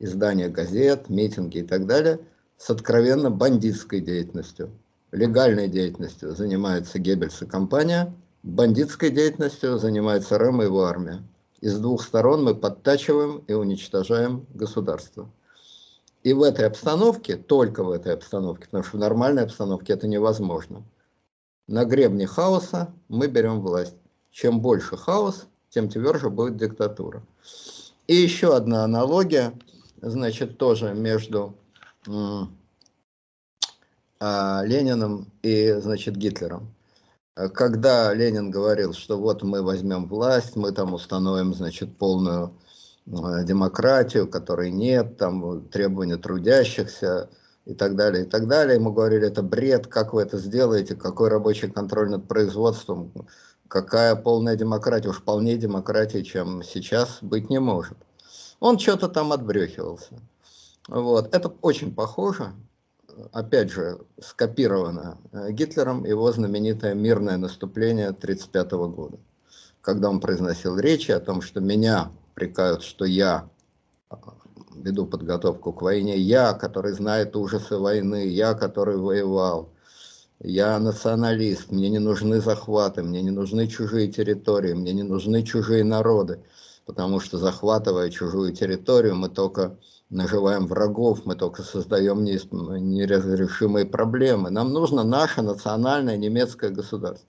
издание 0.00 0.48
газет, 0.48 1.10
митинги 1.10 1.58
и 1.58 1.62
так 1.64 1.86
далее, 1.86 2.20
с 2.56 2.70
откровенно 2.70 3.30
бандитской 3.30 4.00
деятельностью. 4.00 4.70
Легальной 5.12 5.68
деятельностью 5.68 6.34
занимается 6.34 6.98
Геббельс 6.98 7.42
и 7.42 7.46
компания– 7.46 8.10
Бандитской 8.42 9.10
деятельностью 9.10 9.76
занимается 9.76 10.38
РЭМ 10.38 10.62
и 10.62 10.64
его 10.64 10.84
армия. 10.84 11.22
И 11.60 11.68
с 11.68 11.78
двух 11.78 12.02
сторон 12.02 12.44
мы 12.44 12.54
подтачиваем 12.54 13.44
и 13.48 13.52
уничтожаем 13.52 14.46
государство. 14.54 15.28
И 16.22 16.32
в 16.32 16.42
этой 16.42 16.66
обстановке, 16.66 17.36
только 17.36 17.84
в 17.84 17.90
этой 17.90 18.14
обстановке, 18.14 18.64
потому 18.66 18.84
что 18.84 18.96
в 18.96 19.00
нормальной 19.00 19.44
обстановке 19.44 19.92
это 19.92 20.06
невозможно, 20.08 20.82
на 21.66 21.84
гребне 21.84 22.26
хаоса 22.26 22.92
мы 23.08 23.28
берем 23.28 23.60
власть. 23.60 23.96
Чем 24.30 24.60
больше 24.60 24.96
хаос, 24.96 25.46
тем 25.70 25.88
тверже 25.88 26.30
будет 26.30 26.56
диктатура. 26.56 27.22
И 28.06 28.14
еще 28.14 28.56
одна 28.56 28.84
аналогия, 28.84 29.52
значит, 30.00 30.58
тоже 30.58 30.94
между 30.94 31.54
а, 34.20 34.62
Лениным 34.64 35.30
и, 35.42 35.72
значит, 35.72 36.16
Гитлером 36.16 36.74
когда 37.52 38.12
Ленин 38.12 38.50
говорил, 38.50 38.92
что 38.92 39.16
вот 39.16 39.44
мы 39.44 39.62
возьмем 39.62 40.08
власть, 40.08 40.56
мы 40.56 40.72
там 40.72 40.94
установим, 40.94 41.54
значит, 41.54 41.96
полную 41.96 42.52
демократию, 43.44 44.28
которой 44.28 44.70
нет, 44.70 45.16
там 45.16 45.68
требования 45.68 46.16
трудящихся 46.16 47.30
и 47.64 47.74
так 47.74 47.96
далее, 47.96 48.24
и 48.24 48.28
так 48.28 48.46
далее. 48.48 48.76
Ему 48.76 48.92
говорили, 48.92 49.26
это 49.26 49.42
бред, 49.42 49.86
как 49.86 50.12
вы 50.12 50.22
это 50.22 50.38
сделаете, 50.38 50.94
какой 50.94 51.28
рабочий 51.28 51.68
контроль 51.68 52.10
над 52.10 52.28
производством, 52.28 53.12
какая 53.68 54.14
полная 54.14 54.56
демократия, 54.56 55.08
уж 55.08 55.22
полнее 55.22 55.56
демократии, 55.56 56.22
чем 56.22 56.62
сейчас, 56.62 57.18
быть 57.22 57.50
не 57.50 57.58
может. 57.58 57.96
Он 58.60 58.78
что-то 58.78 59.08
там 59.08 59.32
отбрехивался. 59.32 60.20
Вот. 60.88 61.34
Это 61.34 61.52
очень 61.62 61.94
похоже 61.94 62.52
опять 63.32 63.70
же, 63.70 63.98
скопировано 64.20 65.18
э, 65.32 65.50
Гитлером 65.50 66.04
его 66.04 66.30
знаменитое 66.32 66.94
мирное 66.94 67.36
наступление 67.36 68.08
1935 68.08 68.70
года, 68.94 69.18
когда 69.80 70.10
он 70.10 70.20
произносил 70.20 70.78
речи 70.78 71.10
о 71.10 71.20
том, 71.20 71.40
что 71.42 71.60
меня 71.60 72.10
прикают, 72.38 72.82
что 72.84 73.04
я 73.04 73.48
э, 74.10 74.14
веду 74.76 75.06
подготовку 75.06 75.72
к 75.72 75.82
войне, 75.82 76.16
я, 76.16 76.52
который 76.52 76.92
знает 76.92 77.34
ужасы 77.34 77.76
войны, 77.76 78.28
я, 78.28 78.54
который 78.54 78.96
воевал, 78.96 79.70
я 80.40 80.78
националист, 80.78 81.72
мне 81.72 81.88
не 81.90 81.98
нужны 81.98 82.40
захваты, 82.40 83.02
мне 83.02 83.22
не 83.22 83.32
нужны 83.32 83.66
чужие 83.66 84.06
территории, 84.06 84.72
мне 84.72 84.92
не 84.92 85.02
нужны 85.02 85.42
чужие 85.42 85.82
народы. 85.82 86.38
потому 86.86 87.20
что 87.20 87.38
захватывая 87.38 88.08
чужую 88.08 88.54
территорию, 88.54 89.14
мы 89.16 89.28
только 89.28 89.76
наживаем 90.08 90.66
врагов, 90.66 91.26
мы 91.26 91.34
только 91.34 91.62
создаем 91.62 92.24
неразрешимые 92.24 93.84
проблемы. 93.84 94.48
Нам 94.50 94.72
нужно 94.72 95.02
наше 95.02 95.42
национальное 95.42 96.16
немецкое 96.16 96.70
государство. 96.70 97.28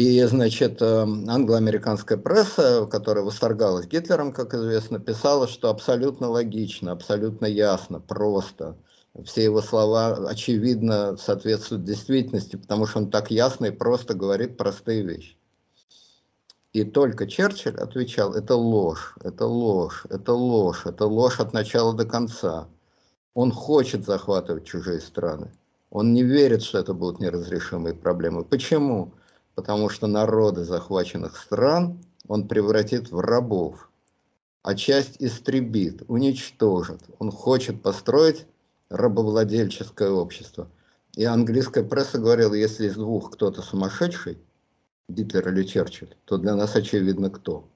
И, 0.00 0.24
значит, 0.24 0.80
э, 0.80 1.02
англо-американская 1.28 2.16
пресса, 2.16 2.86
которая 2.90 3.22
восторгалась 3.22 3.86
Гитлером, 3.86 4.32
как 4.32 4.54
известно, 4.54 4.98
писала, 4.98 5.46
что 5.46 5.68
абсолютно 5.68 6.30
логично, 6.30 6.92
абсолютно 6.92 7.44
ясно, 7.44 8.00
просто. 8.00 8.78
Все 9.26 9.44
его 9.44 9.60
слова, 9.60 10.26
очевидно, 10.26 11.18
соответствуют 11.18 11.84
действительности, 11.84 12.56
потому 12.56 12.86
что 12.86 13.00
он 13.00 13.10
так 13.10 13.30
ясно 13.30 13.66
и 13.66 13.70
просто 13.72 14.14
говорит 14.14 14.56
простые 14.56 15.02
вещи. 15.02 15.36
И 16.72 16.84
только 16.84 17.26
Черчилль 17.26 17.76
отвечал, 17.76 18.32
это 18.32 18.56
ложь, 18.56 19.14
это 19.22 19.44
ложь, 19.44 20.06
это 20.08 20.32
ложь, 20.32 20.86
это 20.86 21.04
ложь 21.04 21.40
от 21.40 21.52
начала 21.52 21.92
до 21.92 22.06
конца. 22.06 22.68
Он 23.34 23.52
хочет 23.52 24.06
захватывать 24.06 24.64
чужие 24.64 25.00
страны. 25.00 25.52
Он 25.90 26.14
не 26.14 26.22
верит, 26.22 26.62
что 26.62 26.78
это 26.78 26.94
будут 26.94 27.20
неразрешимые 27.20 27.94
проблемы. 27.94 28.44
Почему? 28.44 29.12
Потому 29.54 29.88
что 29.88 30.06
народы 30.06 30.64
захваченных 30.64 31.36
стран 31.36 31.98
он 32.28 32.48
превратит 32.48 33.10
в 33.10 33.18
рабов, 33.20 33.90
а 34.62 34.74
часть 34.74 35.16
истребит, 35.18 36.02
уничтожит. 36.08 37.00
Он 37.18 37.30
хочет 37.30 37.82
построить 37.82 38.46
рабовладельческое 38.88 40.10
общество. 40.10 40.68
И 41.16 41.24
английская 41.24 41.82
пресса 41.82 42.18
говорила, 42.18 42.54
если 42.54 42.86
из 42.86 42.94
двух 42.94 43.32
кто-то 43.32 43.62
сумасшедший, 43.62 44.38
Гитлер 45.08 45.48
или 45.48 45.64
Черчилль, 45.64 46.14
то 46.24 46.38
для 46.38 46.54
нас 46.54 46.76
очевидно 46.76 47.30
кто. 47.30 47.68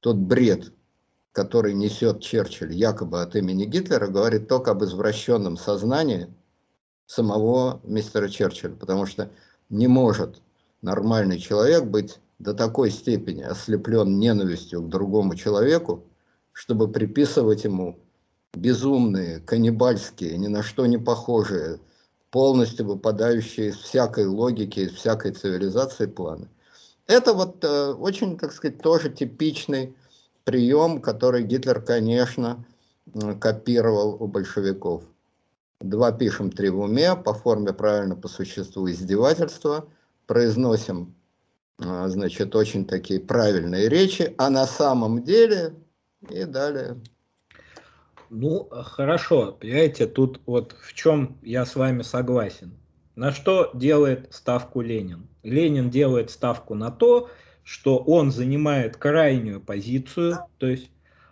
Тот 0.00 0.16
бред, 0.16 0.72
который 1.32 1.72
несет 1.72 2.20
Черчилль 2.20 2.72
якобы 2.72 3.22
от 3.22 3.36
имени 3.36 3.64
Гитлера, 3.64 4.08
говорит 4.08 4.48
только 4.48 4.72
об 4.72 4.82
извращенном 4.82 5.56
сознании 5.56 6.28
самого 7.06 7.80
мистера 7.84 8.28
Черчилля, 8.28 8.74
потому 8.74 9.06
что 9.06 9.30
не 9.68 9.86
может 9.86 10.42
нормальный 10.84 11.38
человек 11.38 11.84
быть 11.84 12.20
до 12.38 12.54
такой 12.54 12.90
степени 12.90 13.42
ослеплен 13.42 14.18
ненавистью 14.18 14.82
к 14.82 14.88
другому 14.88 15.34
человеку, 15.34 16.04
чтобы 16.52 16.88
приписывать 16.88 17.64
ему 17.64 17.98
безумные, 18.52 19.40
каннибальские, 19.40 20.38
ни 20.38 20.46
на 20.46 20.62
что 20.62 20.86
не 20.86 20.98
похожие, 20.98 21.80
полностью 22.30 22.86
выпадающие 22.86 23.68
из 23.68 23.76
всякой 23.76 24.26
логики, 24.26 24.80
из 24.80 24.92
всякой 24.92 25.32
цивилизации 25.32 26.06
планы. 26.06 26.48
Это 27.06 27.32
вот 27.32 27.64
э, 27.64 27.92
очень, 27.92 28.38
так 28.38 28.52
сказать, 28.52 28.80
тоже 28.80 29.10
типичный 29.10 29.94
прием, 30.44 31.00
который 31.00 31.42
Гитлер, 31.44 31.80
конечно, 31.80 32.64
копировал 33.40 34.16
у 34.22 34.26
большевиков. 34.26 35.02
Два 35.80 36.12
пишем, 36.12 36.50
три 36.50 36.70
в 36.70 36.80
уме, 36.80 37.14
по 37.16 37.34
форме 37.34 37.72
правильно, 37.72 38.16
по 38.16 38.28
существу 38.28 38.90
издевательства, 38.90 39.86
произносим, 40.26 41.14
э, 41.80 42.08
значит, 42.08 42.54
очень 42.54 42.86
такие 42.86 43.20
правильные 43.20 43.88
речи, 43.88 44.34
а 44.38 44.50
на 44.50 44.66
самом 44.66 45.24
деле 45.24 45.74
и 46.30 46.44
далее. 46.44 47.00
Ну, 48.30 48.68
хорошо, 48.70 49.52
понимаете, 49.52 50.06
тут 50.06 50.40
вот 50.46 50.74
в 50.80 50.92
чем 50.94 51.38
я 51.42 51.64
с 51.64 51.76
вами 51.76 52.02
согласен. 52.02 52.76
На 53.16 53.32
что 53.32 53.70
делает 53.74 54.34
ставку 54.34 54.80
Ленин? 54.80 55.28
Ленин 55.44 55.88
делает 55.88 56.30
ставку 56.30 56.74
на 56.74 56.90
то, 56.90 57.30
что 57.62 57.98
он 57.98 58.32
занимает 58.32 58.96
крайнюю 58.96 59.60
позицию, 59.60 60.38
то 60.58 60.66
есть 60.66 60.90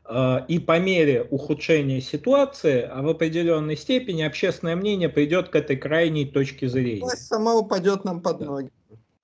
э, 0.09 0.37
и 0.47 0.59
по 0.61 0.79
мере 0.79 1.27
ухудшения 1.29 2.01
ситуации, 2.01 2.83
а 2.83 3.03
в 3.03 3.09
определенной 3.09 3.77
степени 3.77 4.23
общественное 4.23 4.77
мнение 4.77 5.09
придет 5.09 5.49
к 5.49 5.57
этой 5.57 5.77
крайней 5.77 6.25
точке 6.25 6.69
зрения. 6.69 7.03
Власть 7.03 7.27
сама 7.27 7.57
упадет 7.57 8.05
нам 8.05 8.21
под 8.21 8.41
ноги. 8.41 8.71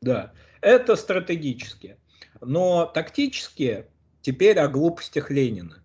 Да, 0.00 0.32
это 0.60 0.96
стратегически. 0.96 1.96
Но 2.40 2.86
тактически 2.86 3.86
теперь 4.22 4.58
о 4.58 4.68
глупостях 4.68 5.30
Ленина. 5.30 5.82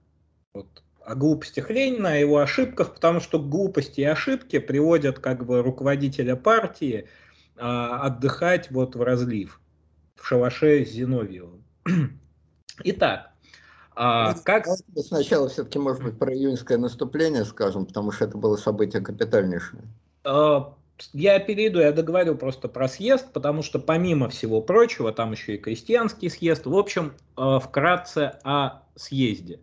Вот 0.53 0.83
о 1.05 1.15
глупостях 1.15 1.69
Ленина, 1.69 2.13
о 2.13 2.17
его 2.17 2.37
ошибках, 2.39 2.93
потому 2.93 3.19
что 3.19 3.39
глупости 3.39 4.01
и 4.01 4.05
ошибки 4.05 4.59
приводят 4.59 5.19
как 5.19 5.45
бы 5.45 5.61
руководителя 5.61 6.35
партии 6.35 7.07
а, 7.57 8.01
отдыхать 8.01 8.71
вот 8.71 8.95
в 8.95 9.01
разлив, 9.01 9.59
в 10.15 10.25
шалаше 10.25 10.85
с 10.85 10.91
Зиновьевым. 10.91 11.63
Итак, 12.83 13.31
а, 13.95 14.33
ну, 14.33 14.41
как... 14.43 14.65
Сначала 14.95 15.49
все-таки, 15.49 15.77
может 15.77 16.03
быть, 16.03 16.17
про 16.17 16.33
июньское 16.33 16.77
наступление 16.77 17.45
скажем, 17.45 17.85
потому 17.85 18.11
что 18.11 18.25
это 18.25 18.37
было 18.37 18.55
событие 18.55 19.01
капитальнейшее. 19.01 19.83
А, 20.23 20.73
я 21.13 21.39
перейду, 21.39 21.79
я 21.79 21.91
договорю 21.91 22.35
просто 22.35 22.67
про 22.67 22.87
съезд, 22.87 23.33
потому 23.33 23.63
что 23.63 23.79
помимо 23.79 24.29
всего 24.29 24.61
прочего, 24.61 25.11
там 25.11 25.31
еще 25.31 25.55
и 25.55 25.57
крестьянский 25.57 26.29
съезд. 26.29 26.65
В 26.65 26.75
общем, 26.75 27.13
а, 27.35 27.59
вкратце 27.59 28.39
о 28.43 28.83
съезде. 28.95 29.59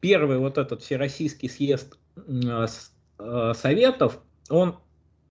Первый 0.00 0.38
вот 0.38 0.58
этот 0.58 0.82
всероссийский 0.82 1.48
съезд 1.48 1.98
Советов, 3.54 4.20
он 4.48 4.78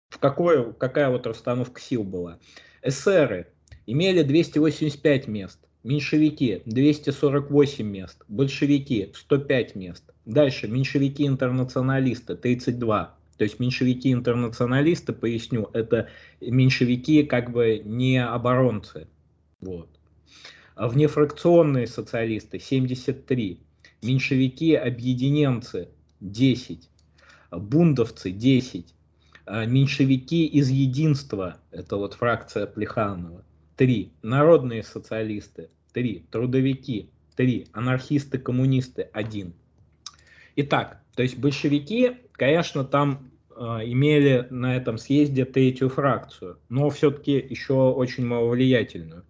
в 0.09 0.19
какой, 0.19 0.73
какая 0.73 1.09
вот 1.09 1.26
расстановка 1.27 1.80
сил 1.80 2.03
была. 2.03 2.39
Эсеры 2.81 3.53
имели 3.85 4.23
285 4.23 5.27
мест, 5.27 5.59
меньшевики 5.84 6.61
248 6.65 7.85
мест, 7.85 8.23
большевики 8.27 9.11
105 9.15 9.76
мест. 9.76 10.03
Дальше 10.26 10.68
меньшевики-интернационалисты 10.68 12.35
32. 12.35 13.16
То 13.38 13.43
есть 13.43 13.59
меньшевики-интернационалисты, 13.59 15.14
поясню, 15.14 15.69
это 15.73 16.09
меньшевики 16.41 17.23
как 17.23 17.51
бы 17.51 17.81
не 17.84 18.23
оборонцы. 18.23 19.07
Вот. 19.61 19.89
А 20.76 20.88
внефракционные 20.88 21.88
социалисты 21.88 22.59
73, 22.59 23.59
меньшевики-объединенцы 24.01 25.89
10, 26.19 26.89
бундовцы 27.51 28.31
10, 28.31 28.93
а, 29.45 29.65
меньшевики 29.65 30.45
из 30.45 30.69
единства, 30.69 31.57
это 31.72 31.95
вот 31.95 32.15
фракция 32.15 32.65
Плеханова, 32.68 33.43
три, 33.76 34.11
народные 34.22 34.84
социалисты, 34.84 35.69
три, 35.93 36.26
трудовики, 36.31 37.09
три, 37.35 37.68
анархисты-коммунисты, 37.72 39.03
один. 39.14 39.53
Итак, 40.57 41.01
то 41.15 41.23
есть 41.23 41.38
большевики, 41.38 42.18
конечно, 42.38 42.85
там 42.85 43.31
э, 43.49 43.61
имели 43.85 44.47
на 44.49 44.77
этом 44.77 44.97
съезде 44.97 45.43
третью 45.45 45.89
фракцию, 45.89 46.59
но 46.69 46.89
все-таки 46.89 47.34
еще 47.34 47.73
очень 47.73 48.26
маловлиятельную. 48.26 49.26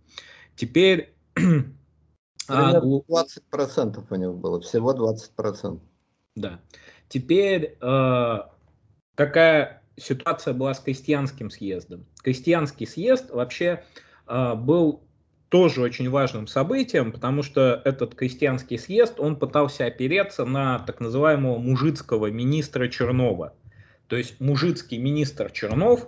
Теперь... 0.56 1.16
20% 1.36 1.68
а, 2.48 2.80
у 2.82 4.16
них 4.16 4.34
было, 4.36 4.62
всего 4.62 4.94
20%. 4.94 5.80
Да. 6.36 6.60
Теперь 7.10 7.78
э, 7.82 8.38
какая 9.16 9.82
ситуация 9.98 10.54
была 10.54 10.74
с 10.74 10.80
крестьянским 10.80 11.50
съездом. 11.50 12.06
Крестьянский 12.22 12.86
съезд 12.86 13.32
вообще 13.32 13.84
э, 14.28 14.56
был 14.56 15.07
тоже 15.50 15.82
очень 15.82 16.10
важным 16.10 16.48
событием, 16.48 17.12
потому 17.12 17.44
что 17.44 17.82
этот 17.86 18.16
крестьянский 18.16 18.78
съезд, 18.78 19.20
он 19.20 19.38
пытался 19.38 19.86
опереться 19.86 20.46
на 20.46 20.80
так 20.80 21.00
называемого 21.00 21.58
мужицкого 21.58 22.30
министра 22.32 22.88
Чернова. 22.88 23.54
То 24.08 24.16
есть 24.16 24.40
мужицкий 24.40 24.98
министр 24.98 25.52
Чернов, 25.52 26.08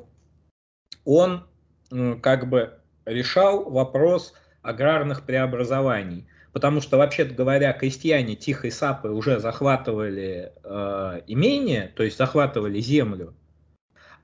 он 1.06 1.45
э, 1.91 2.16
как 2.22 2.49
бы 2.49 2.80
решал 3.06 3.70
вопрос 3.70 4.34
аграрных 4.61 5.24
преобразований. 5.26 6.28
Потому 6.52 6.82
что, 6.82 6.98
вообще-то 6.98 7.34
говоря, 7.36 7.72
крестьяне 7.74 8.36
Тихой 8.36 8.72
Сапы 8.72 9.10
уже 9.10 9.40
захватывали 9.40 10.52
э, 10.64 11.22
имение, 11.28 11.94
то 11.95 12.03
есть 12.03 12.18
захватывали 12.18 12.80
землю, 12.80 13.36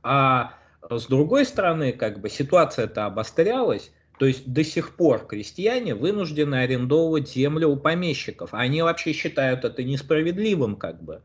а 0.02 0.54
с 0.90 1.08
другой 1.08 1.46
стороны, 1.46 1.92
как 1.92 2.20
бы 2.20 2.30
ситуация-то 2.30 3.06
обострялась, 3.06 3.92
то 4.18 4.26
есть 4.26 4.52
до 4.52 4.64
сих 4.64 4.96
пор 4.96 5.26
крестьяне 5.28 5.96
вынуждены 5.96 6.56
арендовывать 6.56 7.30
землю 7.30 7.70
у 7.70 7.76
помещиков. 7.76 8.50
Они 8.54 8.82
вообще 8.82 9.14
считают 9.14 9.66
это 9.66 9.84
несправедливым, 9.84 10.76
как 10.76 11.04
бы. 11.04 11.22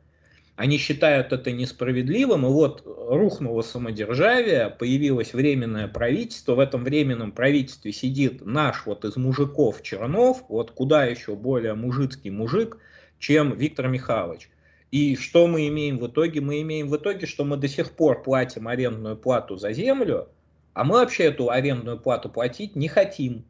Они 0.56 0.76
считают 0.76 1.32
это 1.32 1.52
несправедливым, 1.52 2.44
и 2.44 2.50
вот 2.50 2.82
рухнуло 2.84 3.62
самодержавие, 3.62 4.68
появилось 4.68 5.32
временное 5.32 5.88
правительство, 5.88 6.54
в 6.54 6.58
этом 6.58 6.84
временном 6.84 7.32
правительстве 7.32 7.92
сидит 7.92 8.44
наш 8.44 8.84
вот 8.84 9.06
из 9.06 9.16
мужиков 9.16 9.82
Чернов, 9.82 10.44
вот 10.50 10.72
куда 10.72 11.06
еще 11.06 11.34
более 11.34 11.72
мужицкий 11.74 12.30
мужик, 12.30 12.76
чем 13.18 13.56
Виктор 13.56 13.88
Михайлович. 13.88 14.50
И 14.90 15.16
что 15.16 15.46
мы 15.46 15.66
имеем 15.68 15.98
в 15.98 16.08
итоге? 16.08 16.42
Мы 16.42 16.60
имеем 16.60 16.88
в 16.88 16.96
итоге, 16.96 17.24
что 17.24 17.44
мы 17.44 17.56
до 17.56 17.68
сих 17.68 17.92
пор 17.92 18.22
платим 18.22 18.68
арендную 18.68 19.16
плату 19.16 19.56
за 19.56 19.72
землю, 19.72 20.28
а 20.72 20.84
мы 20.84 20.96
вообще 20.96 21.24
эту 21.24 21.50
арендную 21.50 21.98
плату 21.98 22.28
платить 22.28 22.76
не 22.76 22.88
хотим, 22.88 23.44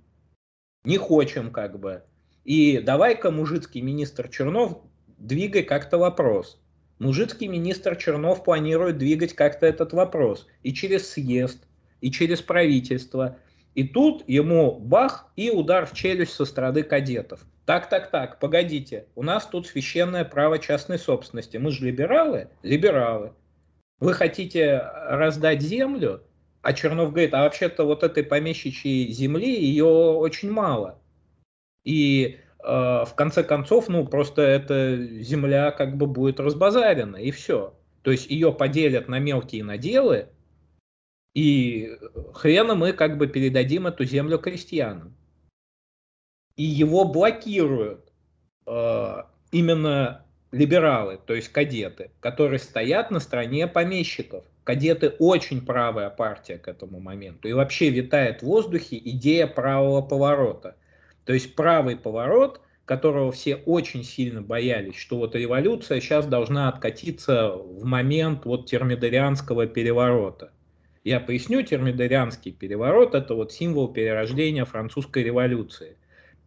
не 0.85 0.97
хочем 0.97 1.51
как 1.51 1.79
бы. 1.79 2.03
И 2.45 2.79
давай-ка 2.79 3.31
мужицкий 3.31 3.81
министр 3.81 4.29
Чернов 4.29 4.83
двигай 5.19 5.63
как-то 5.63 5.99
вопрос. 5.99 6.61
Мужицкий 6.99 7.47
министр 7.47 7.97
Чернов 7.97 8.45
планирует 8.45 8.99
двигать 8.99 9.35
как-то 9.35 9.67
этот 9.67 9.93
вопрос 9.93 10.47
и 10.63 10.73
через 10.73 11.11
съезд, 11.11 11.67
и 12.01 12.11
через 12.11 12.43
правительство. 12.43 13.39
И 13.75 13.87
тут 13.87 14.25
ему 14.29 14.79
бах 14.79 15.33
и 15.37 15.51
удар 15.51 15.87
в 15.87 15.95
челюсть 15.95 16.33
со 16.33 16.45
стороны 16.45 16.83
кадетов. 16.83 17.47
Так, 17.65 17.89
так, 17.89 18.11
так, 18.11 18.41
погодите, 18.41 19.07
у 19.15 19.23
нас 19.23 19.47
тут 19.47 19.67
священное 19.67 20.25
право 20.25 20.59
частной 20.59 20.99
собственности. 20.99 21.57
Мы 21.57 21.71
же 21.71 21.87
либералы? 21.87 22.49
Либералы. 22.63 23.33
Вы 24.01 24.15
хотите 24.15 24.83
раздать 25.07 25.63
землю? 25.63 26.23
А 26.63 26.73
Чернов 26.73 27.11
говорит, 27.11 27.33
а 27.35 27.43
вообще-то 27.43 27.85
вот 27.85 28.03
этой 28.03 28.23
помещичьей 28.23 29.13
земли 29.13 29.51
ее 29.51 29.87
очень 29.87 30.51
мало. 30.51 31.01
И 31.85 32.39
э, 32.63 32.65
в 32.65 33.13
конце 33.17 33.43
концов, 33.43 33.89
ну, 33.89 34.07
просто 34.07 34.43
эта 34.43 34.97
земля 35.23 35.71
как 35.71 35.97
бы 35.97 36.07
будет 36.07 36.39
разбазарена, 36.39 37.17
и 37.17 37.31
все. 37.31 37.75
То 38.03 38.11
есть 38.11 38.31
ее 38.31 38.53
поделят 38.53 39.09
на 39.09 39.19
мелкие 39.19 39.65
наделы, 39.65 40.29
и 41.35 41.97
хрена 42.35 42.75
мы 42.75 42.93
как 42.93 43.17
бы 43.17 43.27
передадим 43.27 43.87
эту 43.87 44.05
землю 44.05 44.39
крестьянам. 44.39 45.17
И 46.57 46.65
его 46.65 47.05
блокируют 47.05 48.13
э, 48.67 49.17
именно 49.53 50.27
либералы, 50.51 51.19
то 51.25 51.35
есть 51.35 51.49
кадеты, 51.51 52.11
которые 52.21 52.59
стоят 52.59 53.11
на 53.11 53.21
стороне 53.21 53.67
помещиков. 53.67 54.45
Кадеты 54.65 55.15
очень 55.19 55.65
правая 55.65 56.11
партия 56.11 56.59
к 56.59 56.69
этому 56.69 57.01
моменту. 57.01 57.49
И 57.49 57.53
вообще 57.53 57.91
витает 57.91 58.43
в 58.43 58.47
воздухе 58.47 58.99
идея 58.99 59.47
правого 59.47 60.03
поворота. 60.03 60.77
То 61.25 61.33
есть 61.33 61.55
правый 61.55 61.97
поворот, 61.97 62.61
которого 62.85 63.31
все 63.31 63.55
очень 63.55 64.03
сильно 64.03 64.43
боялись, 64.43 64.97
что 64.97 65.19
вот 65.19 65.37
революция 65.37 66.01
сейчас 66.01 66.27
должна 66.27 66.69
откатиться 66.69 67.53
в 67.53 67.85
момент 67.85 68.45
вот 68.45 68.67
термидорианского 68.67 69.67
переворота. 69.67 70.53
Я 71.05 71.21
поясню, 71.21 71.63
термидорианский 71.63 72.53
переворот– 72.53 73.15
это 73.17 73.35
вот 73.35 73.53
символ 73.53 73.93
перерождения 73.93 74.65
французской 74.65 75.23
революции. 75.23 75.97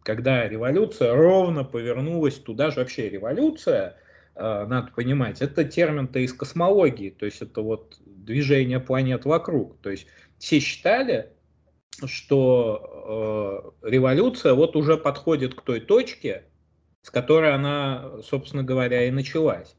Когда 0.02 0.46
революция 0.46 1.14
ровно 1.14 1.64
повернулась 1.64 2.34
туда 2.34 2.70
же, 2.70 2.80
вообще 2.80 3.08
революция, 3.08 3.96
надо 4.36 4.90
понимать, 4.94 5.42
это 5.42 5.64
термин-то 5.64 6.18
из 6.18 6.32
космологии, 6.32 7.10
то 7.10 7.24
есть 7.26 7.40
это 7.40 7.62
вот 7.62 7.96
движение 8.04 8.80
планет 8.80 9.24
вокруг. 9.24 9.78
То 9.80 9.90
есть 9.90 10.06
все 10.38 10.58
считали, 10.58 11.30
что 12.04 13.72
э, 13.82 13.88
революция 13.88 14.54
вот 14.54 14.76
уже 14.76 14.96
подходит 14.96 15.54
к 15.54 15.62
той 15.62 15.80
точке, 15.80 16.44
с 17.02 17.10
которой 17.10 17.54
она, 17.54 18.12
собственно 18.22 18.62
говоря, 18.62 19.06
и 19.06 19.10
началась. 19.10 19.76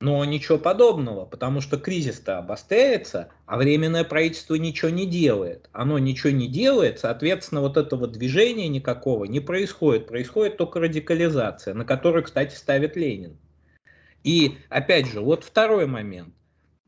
Но 0.00 0.24
ничего 0.24 0.58
подобного, 0.58 1.26
потому 1.26 1.60
что 1.60 1.78
кризис-то 1.78 2.38
обостряется, 2.38 3.28
а 3.46 3.56
временное 3.56 4.02
правительство 4.02 4.56
ничего 4.56 4.90
не 4.90 5.06
делает. 5.06 5.68
Оно 5.72 5.98
ничего 5.98 6.32
не 6.32 6.48
делает, 6.48 6.98
соответственно, 6.98 7.60
вот 7.60 7.76
этого 7.76 8.08
движения 8.08 8.66
никакого 8.66 9.26
не 9.26 9.38
происходит. 9.38 10.08
Происходит 10.08 10.56
только 10.56 10.80
радикализация, 10.80 11.74
на 11.74 11.84
которую, 11.84 12.24
кстати, 12.24 12.54
ставит 12.56 12.96
Ленин. 12.96 13.38
И, 14.24 14.56
опять 14.68 15.06
же, 15.06 15.20
вот 15.20 15.44
второй 15.44 15.86
момент. 15.86 16.34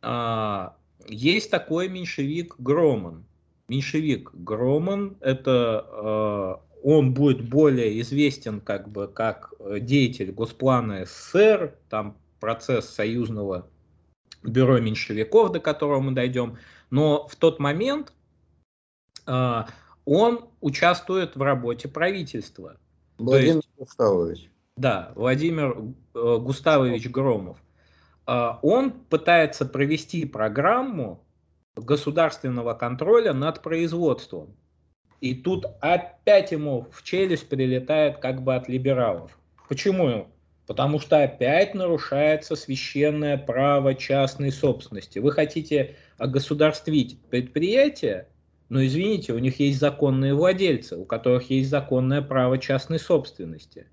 А, 0.02 0.76
есть 1.08 1.50
такой 1.50 1.88
меньшевик 1.88 2.54
Громан 2.58 3.24
меньшевик 3.68 4.30
Громан. 4.34 5.16
Это 5.20 5.86
э, 5.90 6.78
он 6.82 7.14
будет 7.14 7.48
более 7.48 8.00
известен 8.00 8.60
как 8.60 8.88
бы 8.88 9.08
как 9.08 9.54
э, 9.58 9.80
деятель 9.80 10.32
Госплана 10.32 11.04
СССР, 11.06 11.74
там 11.88 12.16
процесс 12.40 12.88
союзного 12.88 13.66
бюро 14.42 14.78
меньшевиков, 14.80 15.52
до 15.52 15.60
которого 15.60 16.00
мы 16.00 16.12
дойдем. 16.12 16.58
Но 16.90 17.26
в 17.26 17.36
тот 17.36 17.58
момент 17.58 18.12
э, 19.26 19.62
он 20.04 20.48
участвует 20.60 21.36
в 21.36 21.42
работе 21.42 21.88
правительства. 21.88 22.76
Владимир 23.16 23.56
есть, 23.56 23.68
Густавович. 23.78 24.50
Да, 24.76 25.12
Владимир 25.14 25.76
э, 26.14 26.38
Густавович 26.38 27.08
Громов. 27.08 27.58
Э, 28.26 28.54
он 28.62 28.90
пытается 28.90 29.66
провести 29.66 30.24
программу 30.24 31.24
государственного 31.76 32.74
контроля 32.74 33.32
над 33.32 33.62
производством. 33.62 34.56
И 35.20 35.34
тут 35.34 35.66
опять 35.80 36.50
ему 36.50 36.88
в 36.90 37.04
челюсть 37.04 37.48
прилетает 37.48 38.18
как 38.18 38.42
бы 38.42 38.56
от 38.56 38.68
либералов. 38.68 39.38
Почему? 39.68 40.26
Потому 40.66 40.98
что 40.98 41.22
опять 41.22 41.74
нарушается 41.74 42.56
священное 42.56 43.38
право 43.38 43.94
частной 43.94 44.50
собственности. 44.50 45.20
Вы 45.20 45.30
хотите 45.30 45.94
огосударствить 46.18 47.20
предприятие, 47.30 48.26
но 48.68 48.84
извините, 48.84 49.34
у 49.34 49.38
них 49.38 49.60
есть 49.60 49.78
законные 49.78 50.34
владельцы, 50.34 50.96
у 50.96 51.04
которых 51.04 51.50
есть 51.50 51.70
законное 51.70 52.22
право 52.22 52.58
частной 52.58 52.98
собственности. 52.98 53.86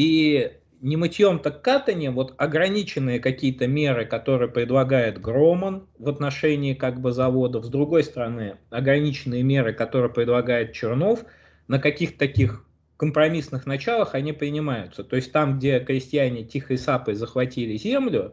И 0.00 0.50
не 0.80 0.96
мытьем, 0.96 1.40
так 1.40 1.60
катанием, 1.60 2.14
вот 2.14 2.32
ограниченные 2.38 3.20
какие-то 3.20 3.66
меры, 3.66 4.06
которые 4.06 4.50
предлагает 4.50 5.20
Громан 5.20 5.88
в 5.98 6.08
отношении 6.08 6.72
как 6.72 7.02
бы 7.02 7.12
заводов, 7.12 7.66
с 7.66 7.68
другой 7.68 8.02
стороны, 8.02 8.56
ограниченные 8.70 9.42
меры, 9.42 9.74
которые 9.74 10.10
предлагает 10.10 10.72
Чернов, 10.72 11.26
на 11.68 11.78
каких-то 11.78 12.18
таких 12.18 12.64
компромиссных 12.96 13.66
началах 13.66 14.14
они 14.14 14.32
принимаются. 14.32 15.04
То 15.04 15.16
есть 15.16 15.32
там, 15.32 15.58
где 15.58 15.80
крестьяне 15.80 16.44
тихой 16.44 16.78
сапой 16.78 17.12
захватили 17.12 17.76
землю, 17.76 18.32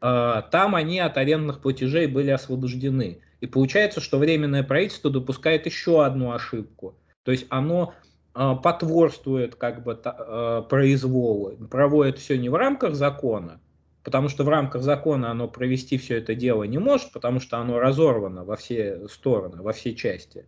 э, 0.00 0.42
там 0.50 0.74
они 0.74 1.00
от 1.00 1.18
арендных 1.18 1.60
платежей 1.60 2.06
были 2.06 2.30
освобождены. 2.30 3.18
И 3.42 3.46
получается, 3.46 4.00
что 4.00 4.16
Временное 4.16 4.62
правительство 4.62 5.10
допускает 5.10 5.66
еще 5.66 6.02
одну 6.02 6.32
ошибку. 6.32 6.96
То 7.24 7.30
есть 7.30 7.44
оно 7.50 7.92
а, 7.92 7.94
потворствует 8.34 9.54
как 9.54 9.84
бы 9.84 9.98
а, 10.04 10.62
произволу, 10.62 11.56
проводит 11.70 12.18
все 12.18 12.36
не 12.36 12.48
в 12.48 12.54
рамках 12.56 12.94
закона, 12.94 13.60
потому 14.02 14.28
что 14.28 14.42
в 14.42 14.48
рамках 14.48 14.82
закона 14.82 15.30
оно 15.30 15.46
провести 15.46 15.98
все 15.98 16.18
это 16.18 16.34
дело 16.34 16.64
не 16.64 16.78
может, 16.78 17.12
потому 17.12 17.38
что 17.38 17.58
оно 17.58 17.78
разорвано 17.78 18.44
во 18.44 18.56
все 18.56 19.06
стороны, 19.08 19.62
во 19.62 19.72
все 19.72 19.94
части. 19.94 20.46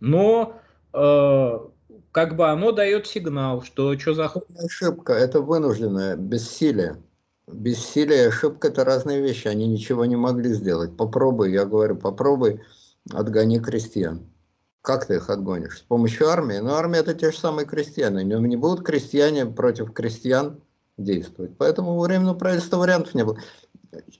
Но 0.00 0.60
э, 0.92 1.58
как 2.12 2.36
бы 2.36 2.48
оно 2.50 2.72
дает 2.72 3.06
сигнал, 3.06 3.62
что 3.62 3.98
что 3.98 4.12
за... 4.14 4.30
Ошибка, 4.62 5.14
это 5.14 5.40
вынужденное 5.40 6.16
бессилие. 6.16 7.02
Бессилие 7.46 8.24
и 8.24 8.26
ошибка– 8.28 8.68
это 8.68 8.84
разные 8.84 9.20
вещи, 9.22 9.48
они 9.48 9.66
ничего 9.66 10.04
не 10.04 10.16
могли 10.16 10.52
сделать. 10.52 10.96
Попробуй, 10.96 11.52
я 11.52 11.64
говорю, 11.64 11.96
попробуй, 11.96 12.60
отгони 13.12 13.60
крестьян. 13.60 14.26
Как 14.84 15.06
ты 15.06 15.14
их 15.14 15.30
отгонишь? 15.30 15.78
С 15.78 15.80
помощью 15.80 16.28
армии? 16.28 16.58
Но 16.58 16.68
ну, 16.68 16.74
армия 16.74 16.98
это 16.98 17.14
те 17.14 17.32
же 17.32 17.38
самые 17.38 17.64
крестьяне. 17.64 18.22
Не 18.22 18.56
будут 18.56 18.84
крестьяне 18.84 19.46
против 19.46 19.94
крестьян 19.94 20.60
действовать. 20.98 21.56
Поэтому 21.56 21.94
во 21.94 22.02
временного 22.02 22.34
правительства 22.34 22.76
вариантов 22.76 23.14
не 23.14 23.24
было. 23.24 23.38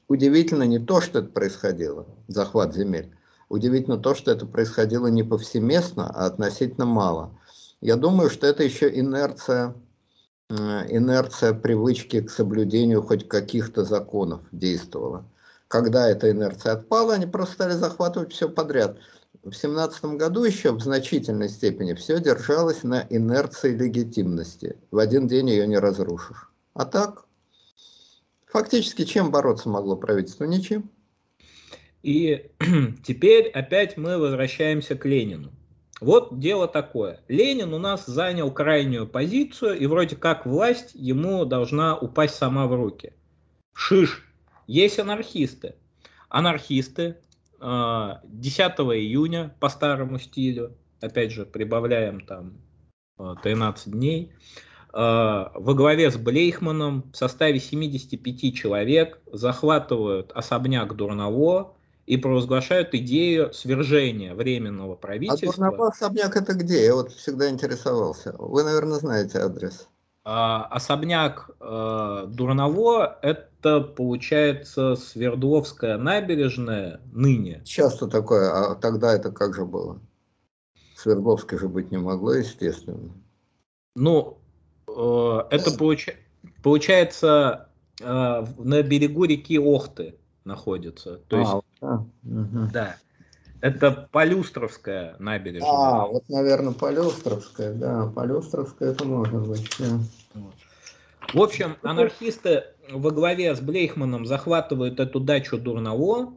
Удивительно 0.08 0.62
не 0.62 0.78
то, 0.78 1.02
что 1.02 1.18
это 1.18 1.28
происходило, 1.28 2.06
захват 2.28 2.74
земель. 2.74 3.14
Удивительно 3.50 3.98
то, 3.98 4.14
что 4.14 4.30
это 4.30 4.46
происходило 4.46 5.08
не 5.08 5.22
повсеместно, 5.22 6.08
а 6.08 6.24
относительно 6.24 6.86
мало. 6.86 7.38
Я 7.82 7.96
думаю, 7.96 8.30
что 8.30 8.46
это 8.46 8.64
еще 8.64 8.88
инерция, 8.88 9.74
инерция 10.48 11.52
привычки 11.52 12.22
к 12.22 12.30
соблюдению 12.30 13.02
хоть 13.02 13.28
каких-то 13.28 13.84
законов 13.84 14.40
действовала. 14.50 15.26
Когда 15.68 16.08
эта 16.08 16.30
инерция 16.30 16.72
отпала, 16.72 17.14
они 17.14 17.26
просто 17.26 17.54
стали 17.54 17.72
захватывать 17.72 18.32
все 18.32 18.48
подряд 18.48 18.96
в 19.44 19.52
семнадцатом 19.52 20.16
году 20.16 20.44
еще 20.44 20.72
в 20.72 20.80
значительной 20.80 21.48
степени 21.48 21.92
все 21.94 22.18
держалось 22.18 22.82
на 22.82 23.06
инерции 23.10 23.76
легитимности. 23.76 24.76
В 24.90 24.98
один 24.98 25.28
день 25.28 25.50
ее 25.50 25.66
не 25.66 25.78
разрушишь. 25.78 26.50
А 26.72 26.84
так, 26.86 27.26
фактически 28.46 29.04
чем 29.04 29.30
бороться 29.30 29.68
могло 29.68 29.96
правительство? 29.96 30.44
Ничем. 30.44 30.90
И 32.02 32.50
теперь 33.04 33.48
опять 33.48 33.96
мы 33.96 34.18
возвращаемся 34.18 34.94
к 34.94 35.04
Ленину. 35.04 35.52
Вот 36.00 36.38
дело 36.38 36.66
такое. 36.66 37.20
Ленин 37.28 37.72
у 37.72 37.78
нас 37.78 38.06
занял 38.06 38.50
крайнюю 38.50 39.06
позицию, 39.06 39.78
и 39.78 39.86
вроде 39.86 40.16
как 40.16 40.44
власть 40.44 40.90
ему 40.94 41.44
должна 41.44 41.96
упасть 41.96 42.34
сама 42.34 42.66
в 42.66 42.74
руки. 42.74 43.12
Шиш. 43.74 44.26
Есть 44.66 44.98
анархисты. 44.98 45.76
Анархисты 46.28 47.18
10 47.64 48.60
а, 48.60 48.82
июня 48.94 49.56
по 49.58 49.70
старому 49.70 50.18
стилю, 50.18 50.76
опять 51.00 51.32
же, 51.32 51.46
прибавляем 51.46 52.20
там 52.20 52.58
13 53.42 53.86
а, 53.86 53.90
дней, 53.90 54.32
а, 54.92 55.50
во 55.54 55.72
главе 55.72 56.10
с 56.10 56.16
Блейхманом 56.18 57.10
в 57.12 57.16
составе 57.16 57.58
75 57.58 58.54
человек 58.54 59.18
захватывают 59.32 60.30
особняк 60.32 60.94
Дурново 60.94 61.74
и 62.04 62.18
провозглашают 62.18 62.92
идею 62.92 63.50
свержения 63.54 64.34
временного 64.34 64.94
правительства. 64.94 65.48
А 65.48 65.56
Дурново 65.56 65.88
особняк 65.88 66.36
это 66.36 66.52
где? 66.52 66.84
Я 66.84 66.94
вот 66.94 67.12
всегда 67.12 67.48
интересовался. 67.48 68.34
Вы, 68.38 68.62
наверное, 68.62 68.98
знаете 68.98 69.38
адрес. 69.38 69.88
Особняк 70.22 71.50
Дурново 71.60 73.18
это 73.22 73.48
получается 73.80 74.96
Свердловская 74.96 75.98
набережная 75.98 77.00
ныне. 77.12 77.62
Часто 77.64 78.06
такое, 78.06 78.50
а 78.50 78.74
тогда 78.74 79.14
это 79.14 79.30
как 79.30 79.54
же 79.54 79.64
было? 79.64 79.98
Свердловской 80.96 81.58
же 81.58 81.68
быть 81.68 81.90
не 81.90 81.98
могло, 81.98 82.34
естественно. 82.34 83.12
Ну, 83.96 84.38
э, 84.88 85.40
это 85.50 85.76
получ... 85.76 86.08
получается 86.62 87.68
э, 88.00 88.04
на 88.04 88.82
берегу 88.82 89.24
реки 89.24 89.58
Охты 89.58 90.16
находится. 90.44 91.16
То 91.28 91.38
есть, 91.38 91.52
а, 91.80 91.96
угу. 91.96 92.70
да. 92.72 92.96
Это 93.60 94.08
Полюстровская 94.12 95.16
набережная. 95.18 95.70
А, 95.70 96.06
вот, 96.06 96.28
наверное, 96.28 96.74
Полюстровская, 96.74 97.72
да, 97.72 98.06
Полюстровская 98.14 98.92
это 98.92 99.06
может 99.06 99.46
быть. 99.46 99.70
Да. 99.78 100.00
В 101.32 101.40
общем, 101.40 101.76
анархисты 101.82 102.64
во 102.90 103.10
главе 103.10 103.54
с 103.54 103.60
Блейхманом 103.60 104.26
захватывают 104.26 105.00
эту 105.00 105.20
дачу 105.20 105.58
Дурново, 105.58 106.34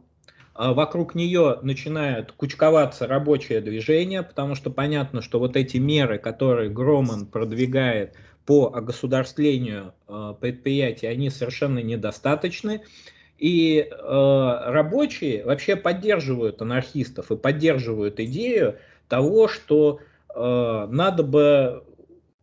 а 0.54 0.72
вокруг 0.72 1.14
нее 1.14 1.58
начинают 1.62 2.32
кучковаться 2.32 3.06
рабочее 3.06 3.60
движение, 3.60 4.22
потому 4.22 4.54
что 4.54 4.70
понятно, 4.70 5.22
что 5.22 5.38
вот 5.38 5.56
эти 5.56 5.76
меры, 5.76 6.18
которые 6.18 6.70
Громан 6.70 7.26
продвигает 7.26 8.14
по 8.44 8.72
огосударствлению 8.74 9.92
э, 10.08 10.34
предприятий, 10.40 11.06
они 11.06 11.30
совершенно 11.30 11.78
недостаточны. 11.80 12.82
И 13.38 13.88
э, 13.88 14.60
рабочие 14.66 15.44
вообще 15.44 15.76
поддерживают 15.76 16.60
анархистов 16.60 17.30
и 17.30 17.36
поддерживают 17.36 18.18
идею 18.20 18.76
того, 19.08 19.48
что 19.48 20.00
надо 20.34 21.22
бы 21.24 21.82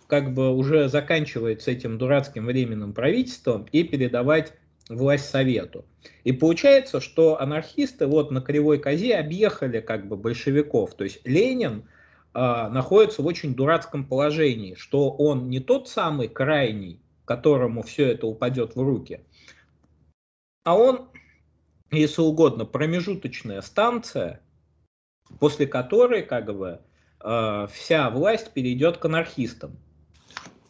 как 0.08 0.34
бы 0.34 0.56
уже 0.56 0.88
заканчивать 0.90 1.62
с 1.62 1.68
этим 1.68 1.98
дурацким 1.98 2.46
временным 2.46 2.94
правительством 2.94 3.66
и 3.72 3.84
передавать 3.84 4.54
власть 4.90 5.30
совету. 5.30 5.86
И 6.24 6.32
получается, 6.32 7.02
что 7.02 7.42
анархисты 7.42 8.06
вот 8.06 8.32
на 8.32 8.42
кривой 8.42 8.80
козе 8.80 9.16
объехали 9.16 9.82
как 9.82 10.08
бы 10.08 10.16
большевиков. 10.16 10.94
То 10.94 11.04
есть 11.04 11.22
Ленин 11.26 11.86
э, 12.34 12.40
находится 12.40 13.22
в 13.22 13.26
очень 13.26 13.56
дурацком 13.56 14.06
положении, 14.06 14.76
что 14.76 15.10
он 15.10 15.50
не 15.50 15.60
тот 15.60 15.90
самый 15.90 16.28
крайний, 16.28 17.00
которому 17.26 17.82
все 17.82 18.12
это 18.12 18.28
упадет 18.28 18.76
в 18.76 18.82
руки, 18.82 19.22
а 20.64 20.76
он, 20.76 21.10
если 21.92 22.22
угодно, 22.22 22.66
промежуточная 22.66 23.62
станция, 23.62 24.42
после 25.40 25.68
которой 25.68 26.24
как 26.24 26.56
бы 26.56 26.82
э, 27.24 27.68
вся 27.72 28.10
власть 28.10 28.52
перейдет 28.52 28.98
к 28.98 29.06
анархистам. 29.06 29.78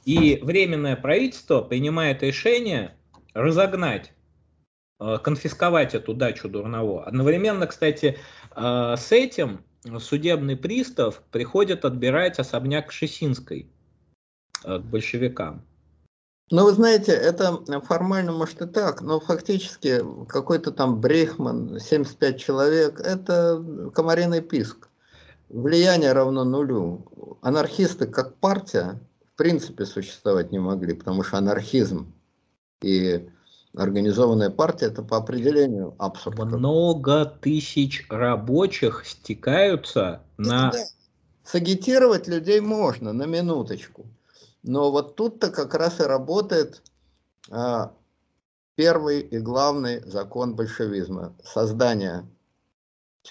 И 0.05 0.39
временное 0.41 0.95
правительство 0.95 1.61
принимает 1.61 2.21
решение 2.21 2.95
разогнать, 3.33 4.13
э, 4.99 5.17
конфисковать 5.17 5.95
эту 5.95 6.13
дачу 6.13 6.47
Дурново. 6.47 7.03
Одновременно, 7.05 7.67
кстати, 7.67 8.17
э, 8.55 8.95
с 8.97 9.11
этим 9.11 9.65
судебный 9.99 10.55
пристав 10.55 11.21
приходит 11.31 11.85
отбирать 11.85 12.39
особняк 12.39 12.91
Шесинской 12.91 13.69
к 14.63 14.79
большевикам. 14.79 15.63
Ну, 16.51 16.65
вы 16.65 16.73
знаете, 16.73 17.11
это 17.11 17.59
формально 17.81 18.31
может 18.31 18.61
и 18.61 18.67
так, 18.67 19.01
но 19.01 19.19
фактически 19.19 20.01
какой-то 20.27 20.71
там 20.71 21.01
Брейхман, 21.01 21.79
75 21.79 22.39
человек, 22.39 22.99
это 22.99 23.91
комариный 23.95 24.41
писк. 24.41 24.89
Влияние 25.49 26.13
равно 26.13 26.43
нулю. 26.43 27.37
Анархисты 27.41 28.05
как 28.05 28.35
партия 28.35 28.99
в 29.35 29.37
принципе 29.37 29.85
существовать 29.85 30.53
не 30.53 30.59
могли, 30.59 30.93
потому 30.93 31.21
что 31.21 31.37
анархизм 31.37 32.13
и 32.81 33.27
организованная 33.75 34.49
партия 34.49 34.85
это 34.85 35.03
по 35.03 35.17
определению 35.17 35.93
абсурд. 35.99 36.39
Много 36.39 37.25
тысяч 37.25 38.05
рабочих 38.09 39.05
стекаются 39.05 40.23
на... 40.37 40.71
Да. 40.71 40.79
Сагитировать 41.43 42.29
людей 42.29 42.61
можно, 42.61 43.11
на 43.11 43.25
минуточку. 43.25 44.07
Но 44.63 44.89
вот 44.89 45.17
тут-то 45.17 45.51
как 45.51 45.75
раз 45.75 45.99
и 45.99 46.03
работает 46.03 46.81
а, 47.51 47.91
первый 48.75 49.19
и 49.19 49.37
главный 49.37 49.99
закон 50.09 50.55
большевизма. 50.55 51.35
Создание 51.43 52.25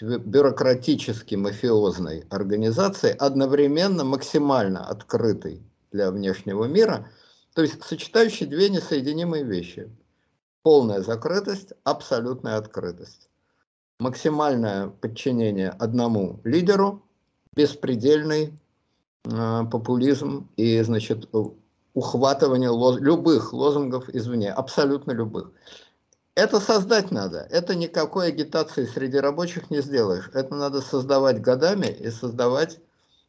бюрократически 0.00 1.34
мафиозной 1.34 2.24
организации, 2.28 3.10
одновременно 3.10 4.04
максимально 4.04 4.86
открытой 4.86 5.62
для 5.94 6.10
внешнего 6.10 6.66
мира, 6.66 7.08
то 7.54 7.62
есть 7.62 7.82
сочетающей 7.82 8.44
две 8.44 8.68
несоединимые 8.68 9.44
вещи. 9.44 9.90
Полная 10.62 11.00
закрытость, 11.00 11.72
абсолютная 11.84 12.58
открытость. 12.58 13.30
Максимальное 13.98 14.88
подчинение 14.88 15.70
одному 15.70 16.40
лидеру, 16.44 17.02
беспредельный 17.54 18.52
Э, 19.24 19.64
популизм 19.70 20.48
и, 20.56 20.82
значит, 20.82 21.28
ухватывание 21.94 22.68
лоз... 22.68 23.00
любых 23.00 23.52
лозунгов 23.52 24.08
извне, 24.10 24.52
абсолютно 24.52 25.12
любых. 25.12 25.50
Это 26.34 26.60
создать 26.60 27.10
надо. 27.10 27.46
Это 27.50 27.74
никакой 27.74 28.28
агитации 28.28 28.84
среди 28.84 29.18
рабочих 29.18 29.70
не 29.70 29.80
сделаешь. 29.80 30.30
Это 30.34 30.54
надо 30.54 30.82
создавать 30.82 31.40
годами 31.40 31.86
и 31.86 32.10
создавать 32.10 32.80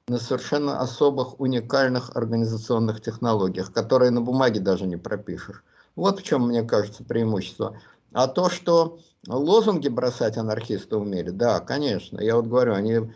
на 0.08 0.20
совершенно 0.20 0.80
особых, 0.80 1.40
уникальных 1.40 2.16
организационных 2.16 3.02
технологиях, 3.02 3.74
которые 3.74 4.12
на 4.12 4.22
бумаге 4.22 4.60
даже 4.60 4.86
не 4.86 4.98
пропишешь. 4.98 5.64
Вот 5.96 6.20
в 6.20 6.24
чем, 6.24 6.48
мне 6.48 6.64
кажется, 6.64 7.04
преимущество. 7.04 7.80
А 8.14 8.28
то, 8.28 8.50
что 8.50 9.00
лозунги 9.28 9.88
бросать 9.88 10.38
анархисты 10.38 10.96
умели, 10.96 11.32
да, 11.32 11.60
конечно. 11.60 12.20
Я 12.22 12.36
вот 12.36 12.46
говорю, 12.46 12.74
они 12.76 13.12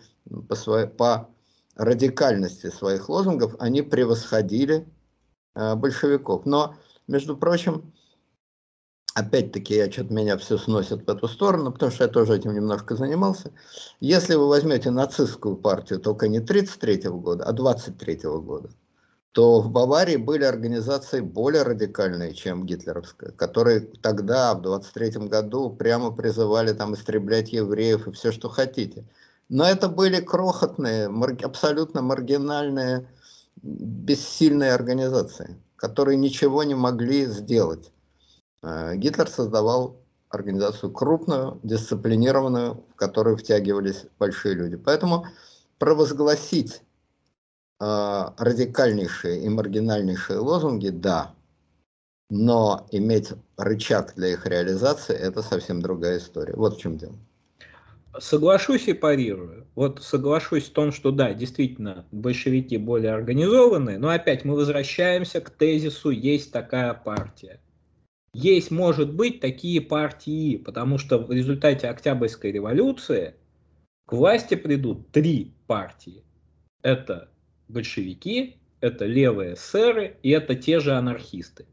по, 0.48 0.56
своей, 0.56 0.88
по 0.88 1.30
радикальности 1.76 2.72
своих 2.72 3.08
лозунгов 3.08 3.56
они 3.60 3.84
превосходили 3.84 4.88
э, 5.56 5.76
большевиков. 5.76 6.48
Но, 6.48 6.76
между 7.08 7.38
прочим, 7.38 7.94
опять-таки, 9.20 9.76
я 9.76 9.92
что-то 9.92 10.14
меня 10.14 10.38
все 10.38 10.58
сносит 10.58 11.06
в 11.06 11.10
эту 11.10 11.28
сторону, 11.28 11.72
потому 11.72 11.92
что 11.92 12.04
я 12.04 12.10
тоже 12.10 12.36
этим 12.36 12.54
немножко 12.54 12.96
занимался. 12.96 13.52
Если 14.00 14.36
вы 14.36 14.48
возьмете 14.48 14.92
нацистскую 14.92 15.56
партию 15.56 16.00
только 16.00 16.28
не 16.28 16.40
33 16.40 17.10
года, 17.10 17.44
а 17.46 17.52
23 17.54 18.22
года, 18.24 18.70
то 19.32 19.62
в 19.62 19.70
Баварии 19.70 20.18
были 20.18 20.44
организации 20.44 21.22
более 21.22 21.64
радикальные, 21.64 22.34
чем 22.34 22.66
гитлеровская, 22.66 23.32
которые 23.32 23.82
тогда, 23.82 24.54
в 24.56 24.62
23 24.62 25.28
году, 25.28 25.70
прямо 25.70 26.12
призывали 26.12 26.74
там 26.74 26.96
истреблять 26.96 27.54
евреев 27.54 28.08
и 28.08 28.12
все, 28.12 28.32
что 28.32 28.50
хотите. 28.50 29.06
Но 29.48 29.66
это 29.66 29.88
были 29.88 30.20
крохотные, 30.20 31.10
абсолютно 31.44 32.02
маргинальные, 32.02 33.08
бессильные 33.62 34.74
организации, 34.74 35.58
которые 35.76 36.18
ничего 36.18 36.64
не 36.64 36.76
могли 36.76 37.26
сделать. 37.26 37.92
Э, 38.62 38.96
Гитлер 38.96 39.28
создавал 39.28 40.02
организацию 40.30 40.92
крупную, 40.92 41.60
дисциплинированную, 41.64 42.84
в 42.92 42.96
которую 42.96 43.38
втягивались 43.38 44.06
большие 44.20 44.56
люди. 44.56 44.78
Поэтому 44.78 45.26
провозгласить 45.80 46.82
э, 47.80 48.26
радикальнейшие 48.38 49.44
и 49.44 49.50
маргинальнейшие 49.50 50.40
лозунги– 50.40 50.90
да, 50.90 51.34
но 52.30 52.88
иметь 52.92 53.32
рычаг 53.58 54.14
для 54.16 54.30
их 54.30 54.46
реализации– 54.46 55.16
это 55.20 55.42
совсем 55.42 55.82
другая 55.82 56.20
история. 56.20 56.54
Вот 56.56 56.78
в 56.78 56.80
чем 56.80 56.98
дело. 56.98 57.16
Соглашусь 58.20 58.88
и 58.88 58.94
парирую. 58.94 59.68
Вот 59.76 60.04
соглашусь 60.04 60.70
в 60.70 60.74
том, 60.74 60.92
что 60.92 61.12
да, 61.12 61.34
действительно, 61.34 62.06
большевики 62.12 62.78
более 62.78 63.14
организованные, 63.14 63.98
но 63.98 64.10
опять 64.10 64.46
мы 64.46 64.56
возвращаемся 64.56 65.42
к 65.42 65.50
тезису 65.50 66.10
«есть 66.10 66.52
такая 66.52 66.94
партия». 66.94 67.60
Есть, 68.34 68.72
может 68.72 69.14
быть, 69.14 69.40
такие 69.40 69.82
партии, 69.82 70.58
потому 70.58 70.98
что 70.98 71.18
в 71.18 71.32
результате 71.32 71.88
Октябрьской 71.88 72.52
революции 72.52 73.36
к 74.06 74.14
власти 74.14 74.56
придут 74.56 75.12
три 75.12 75.54
партии. 75.68 76.24
Это 76.82 77.30
большевики, 77.68 78.58
это 78.82 79.06
левые 79.06 79.56
эсеры 79.56 80.18
и 80.24 80.30
это 80.30 80.56
те 80.56 80.80
же 80.80 80.94
анархисты. 80.94 81.66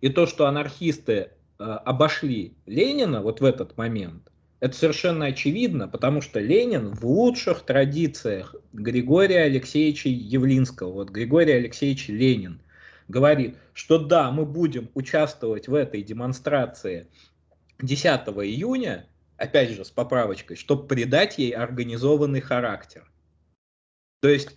И 0.00 0.08
то, 0.08 0.26
что 0.26 0.46
анархисты 0.46 1.12
э, 1.58 1.62
обошли 1.62 2.56
Ленина 2.66 3.22
вот 3.22 3.40
в 3.40 3.44
этот 3.44 3.76
момент– 3.76 4.30
это 4.58 4.74
совершенно 4.74 5.26
очевидно, 5.26 5.86
потому 5.86 6.22
что 6.22 6.40
Ленин 6.40 6.94
в 6.94 7.04
лучших 7.04 7.62
традициях 7.62 8.54
Григория 8.72 9.42
Алексеевича 9.42 10.08
Явлинского, 10.08 10.92
вот 10.92 11.10
Григорий 11.10 11.52
Алексеевич 11.52 12.08
Ленин, 12.08 12.62
говорит, 13.08 13.58
что 13.72 13.98
да, 13.98 14.30
мы 14.30 14.44
будем 14.44 14.90
участвовать 14.94 15.68
в 15.68 15.74
этой 15.74 16.02
демонстрации 16.02 17.08
10 17.80 18.04
июня, 18.06 19.08
опять 19.36 19.70
же, 19.70 19.84
с 19.84 19.90
поправочкой, 19.90 20.56
чтобы 20.56 20.86
придать 20.86 21.38
ей 21.38 21.52
организованный 21.52 22.40
характер. 22.40 23.10
То 24.20 24.28
есть 24.28 24.56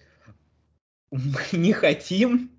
мы 1.12 1.40
не 1.54 1.74
хотим, 1.74 2.52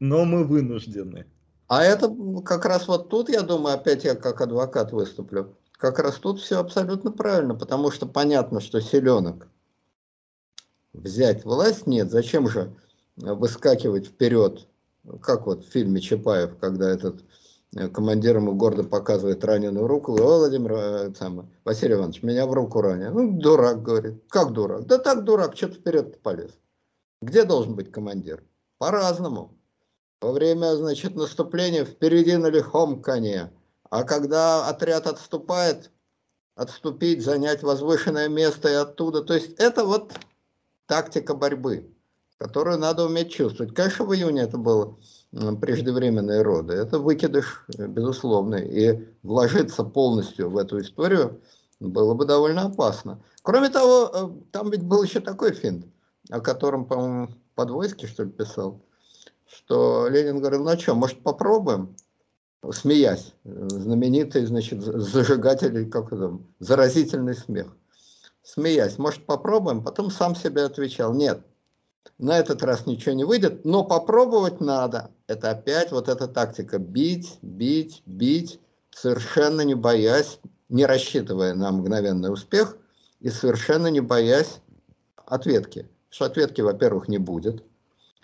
но 0.00 0.24
мы 0.24 0.44
вынуждены. 0.44 1.26
А 1.68 1.82
это 1.82 2.14
как 2.44 2.64
раз 2.64 2.86
вот 2.86 3.08
тут, 3.08 3.28
я 3.28 3.42
думаю, 3.42 3.74
опять 3.74 4.04
я 4.04 4.14
как 4.14 4.40
адвокат 4.40 4.92
выступлю, 4.92 5.58
как 5.72 5.98
раз 5.98 6.16
тут 6.16 6.40
все 6.40 6.60
абсолютно 6.60 7.10
правильно, 7.10 7.54
потому 7.54 7.90
что 7.90 8.06
понятно, 8.06 8.60
что 8.60 8.80
селенок 8.80 9.48
взять 10.92 11.44
власть 11.44 11.86
нет, 11.86 12.10
зачем 12.10 12.48
же 12.48 12.74
выскакивать 13.16 14.06
вперед, 14.06 14.68
как 15.20 15.46
вот 15.46 15.64
в 15.64 15.68
фильме 15.68 16.00
Чапаев, 16.00 16.56
когда 16.58 16.90
этот 16.90 17.24
э, 17.76 17.88
командир 17.88 18.36
ему 18.36 18.54
гордо 18.54 18.84
показывает 18.84 19.44
раненую 19.44 19.86
руку, 19.86 20.12
о, 20.12 20.38
Владимир 20.38 20.72
э, 20.72 21.14
сам, 21.14 21.50
Василий 21.64 21.94
Иванович, 21.94 22.22
меня 22.22 22.46
в 22.46 22.52
руку 22.52 22.80
ранили. 22.80 23.08
Ну, 23.08 23.38
дурак, 23.38 23.82
говорит. 23.82 24.22
Как 24.28 24.52
дурак? 24.52 24.86
Да 24.86 24.98
так 24.98 25.24
дурак, 25.24 25.56
что 25.56 25.68
ты 25.68 25.74
вперед 25.74 26.20
полез? 26.22 26.52
Где 27.22 27.44
должен 27.44 27.74
быть 27.74 27.92
командир? 27.92 28.44
По-разному. 28.78 29.56
Во 30.20 30.32
время, 30.32 30.76
значит, 30.76 31.14
наступления 31.14 31.84
впереди 31.84 32.36
на 32.36 32.48
лихом 32.48 33.02
коне. 33.02 33.52
А 33.90 34.02
когда 34.02 34.68
отряд 34.68 35.06
отступает, 35.06 35.90
отступить, 36.56 37.22
занять 37.22 37.62
возвышенное 37.62 38.28
место 38.28 38.68
и 38.68 38.74
оттуда. 38.74 39.22
То 39.22 39.34
есть 39.34 39.54
это 39.58 39.84
вот 39.84 40.12
тактика 40.86 41.34
борьбы, 41.34 41.88
которую 42.38 42.78
надо 42.78 43.04
уметь 43.04 43.32
чувствовать. 43.32 43.74
Конечно, 43.74 44.04
в 44.04 44.14
июне 44.14 44.42
это 44.42 44.58
было 44.58 44.96
преждевременные 45.32 46.42
роды. 46.42 46.74
Это 46.74 46.98
выкидыш, 46.98 47.64
безусловно. 47.78 48.56
И 48.56 49.06
вложиться 49.22 49.84
полностью 49.84 50.50
в 50.50 50.56
эту 50.56 50.80
историю 50.80 51.40
было 51.80 52.14
бы 52.14 52.24
довольно 52.24 52.66
опасно. 52.66 53.22
Кроме 53.42 53.68
того, 53.68 54.10
э, 54.12 54.50
там 54.50 54.70
ведь 54.70 54.82
был 54.82 55.02
еще 55.02 55.20
такой 55.20 55.52
финт, 55.52 55.86
о 56.30 56.40
котором, 56.40 56.86
по-моему, 56.86 57.28
Подвойский, 57.54 58.08
что 58.08 58.24
ли, 58.24 58.30
писал, 58.30 58.82
что 59.46 60.08
Ленин 60.08 60.40
говорил, 60.40 60.64
ну 60.64 60.78
что, 60.78 60.94
может 60.94 61.22
попробуем? 61.22 61.96
Смеясь, 62.72 63.32
знаменитый, 63.44 64.44
значит, 64.44 64.82
зажигатель, 64.82 65.88
как 65.88 66.12
это, 66.12 66.38
заразительный 66.58 67.34
смех. 67.34 67.68
Смеясь, 68.42 68.98
может 68.98 69.24
попробуем? 69.24 69.84
Потом 69.84 70.10
сам 70.10 70.34
себе 70.34 70.64
отвечал, 70.64 71.14
нет, 71.14 71.40
на 72.18 72.38
этот 72.38 72.62
раз 72.62 72.86
ничего 72.86 73.14
не 73.14 73.24
выйдет, 73.24 73.64
но 73.64 73.84
попробовать 73.84 74.60
надо. 74.60 75.10
Это 75.26 75.50
опять 75.50 75.92
вот 75.92 76.08
эта 76.08 76.28
тактика 76.28 76.78
бить, 76.78 77.38
бить, 77.42 78.02
бить, 78.06 78.60
совершенно 78.90 79.62
не 79.62 79.74
боясь, 79.74 80.40
не 80.68 80.86
рассчитывая 80.86 81.54
на 81.54 81.70
мгновенный 81.70 82.32
успех 82.32 82.76
и 83.20 83.30
совершенно 83.30 83.88
не 83.88 84.00
боясь 84.00 84.60
ответки. 85.26 85.88
Что 86.08 86.26
ответки, 86.26 86.60
во-первых, 86.60 87.08
не 87.08 87.18
будет, 87.18 87.62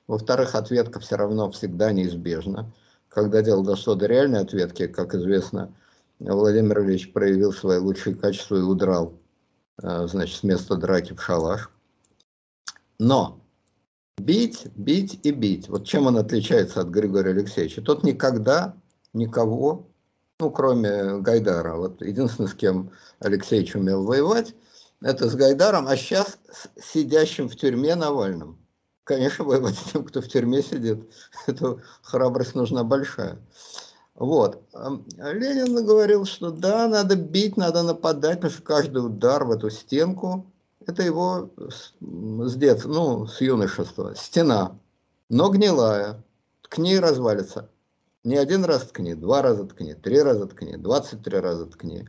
во-вторых, 0.07 0.55
ответка 0.55 1.01
все 1.01 1.17
равно 1.17 1.51
всегда 1.51 1.93
неизбежна. 1.93 2.73
Когда 3.09 3.43
дело 3.43 3.65
дошло 3.65 3.95
до 3.95 4.07
реальной 4.07 4.41
ответки, 4.41 4.87
как 4.87 5.15
известно, 5.15 5.75
Владимир 6.19 6.81
Ильич 6.81 7.13
проявил 7.13 7.53
свои 7.53 7.79
лучшие 7.79 8.17
качества 8.17 8.57
и 8.57 8.61
удрал, 8.61 9.15
э, 9.83 10.07
значит, 10.07 10.37
с 10.37 10.43
места 10.43 10.77
драки 10.77 11.13
в 11.13 11.23
шалаш. 11.23 11.71
Но 12.99 13.42
бить, 14.25 14.67
бить 14.77 15.21
и 15.23 15.31
бить. 15.31 15.69
Вот 15.69 15.87
чем 15.87 16.07
он 16.07 16.17
отличается 16.17 16.81
от 16.81 16.89
Григория 16.89 17.31
Алексеевича? 17.31 17.83
Тот 17.83 18.05
никогда 18.05 18.75
никого, 19.13 19.89
ну, 20.41 20.51
кроме 20.51 21.19
Гайдара, 21.19 21.77
вот 21.77 22.01
единственное, 22.03 22.49
с 22.49 22.55
кем 22.55 22.91
Алексеевич 23.21 23.75
умел 23.75 24.05
воевать, 24.05 24.55
это 25.03 25.29
с 25.29 25.35
Гайдаром, 25.35 25.89
а 25.89 25.97
сейчас 25.97 26.39
с 26.77 26.93
сидящим 26.93 27.49
в 27.49 27.57
тюрьме 27.57 27.95
Навальным. 27.95 28.59
Конечно, 29.05 29.45
воевать 29.45 29.77
с 29.77 29.91
тем, 29.91 30.05
кто 30.05 30.21
в 30.21 30.29
тюрьме 30.29 30.63
сидит, 30.63 31.11
это 31.47 31.79
храбрость 32.03 32.55
нужна 32.55 32.85
большая. 32.85 33.39
Вот. 34.15 34.63
Ленин 35.19 35.85
говорил, 35.85 36.25
что 36.25 36.51
да, 36.51 36.87
надо 36.87 37.17
бить, 37.17 37.57
надо 37.57 37.83
нападать, 37.83 38.37
потому 38.37 38.53
что 38.53 38.63
каждый 38.63 38.99
удар 38.99 39.45
в 39.45 39.51
эту 39.51 39.71
стенку, 39.71 40.52
это 40.87 41.03
его 41.03 41.51
с 41.59 42.55
детства, 42.57 42.89
ну, 42.89 43.27
с 43.27 43.41
юношества, 43.41 44.15
стена, 44.15 44.79
но 45.29 45.51
гнилая, 45.51 46.23
ткни 46.63 46.99
развалится. 46.99 47.69
Не 48.25 48.37
один 48.37 48.65
раз 48.65 48.87
ткни, 48.87 49.15
два 49.15 49.43
раза 49.43 49.65
ткни, 49.65 49.95
три 49.95 50.21
раза 50.23 50.47
ткни, 50.47 50.77
двадцать 50.77 51.23
три 51.23 51.39
раза 51.39 51.67
ткни. 51.67 52.07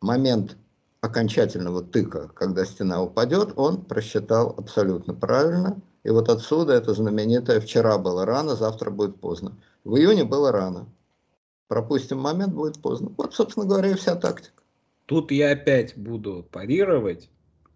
Момент 0.00 0.56
окончательного 1.00 1.82
тыка, 1.82 2.28
когда 2.34 2.64
стена 2.64 3.02
упадет, 3.02 3.52
он 3.56 3.82
просчитал 3.84 4.54
абсолютно 4.56 5.14
правильно. 5.14 5.80
И 6.04 6.10
вот 6.10 6.28
отсюда 6.28 6.72
это 6.74 6.94
знаменитое 6.94 7.60
«вчера 7.60 7.98
было 7.98 8.24
рано, 8.24 8.56
завтра 8.56 8.90
будет 8.90 9.20
поздно». 9.20 9.56
В 9.84 9.96
июне 9.96 10.24
было 10.24 10.52
рано. 10.52 10.86
Пропустим 11.66 12.18
момент, 12.18 12.54
будет 12.54 12.80
поздно. 12.80 13.12
Вот, 13.18 13.34
собственно 13.34 13.66
говоря, 13.66 13.90
и 13.90 13.94
вся 13.94 14.16
тактика. 14.16 14.62
Тут 15.06 15.30
я 15.30 15.52
опять 15.52 15.96
буду 15.96 16.46
парировать. 16.50 17.28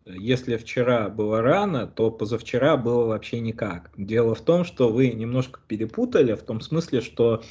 Если 0.05 0.57
вчера 0.57 1.09
было 1.09 1.43
рано, 1.43 1.87
то 1.87 2.11
позавчера 2.11 2.77
было 2.77 3.07
вообще 3.07 3.39
никак. 3.39 3.93
Дело 3.97 4.35
в 4.35 4.41
том, 4.41 4.65
что 4.65 4.93
вы 4.93 5.13
немножко 5.13 5.61
перепутали, 5.69 6.35
в 6.35 6.43
том 6.43 6.61
смысле, 6.61 7.01
что 7.01 7.45